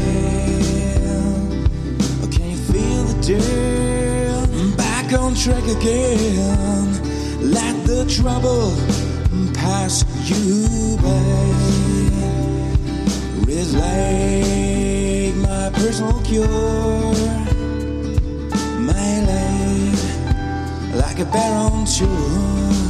Can 2.33 2.49
you 2.51 2.57
feel 2.57 3.03
the 3.05 3.15
dirt? 3.25 4.49
Back 4.75 5.13
on 5.13 5.33
track 5.33 5.63
again. 5.77 7.07
Let 7.39 7.87
the 7.87 8.03
trouble 8.05 8.75
pass 9.59 10.05
you 10.29 10.97
by. 11.03 11.79
It's 13.51 13.73
like 13.73 15.35
my 15.47 15.69
personal 15.73 16.19
cure. 16.21 17.13
My 18.89 19.11
life, 19.31 20.05
like 20.95 21.19
a 21.19 21.25
on 21.37 21.85
tour. 21.85 22.88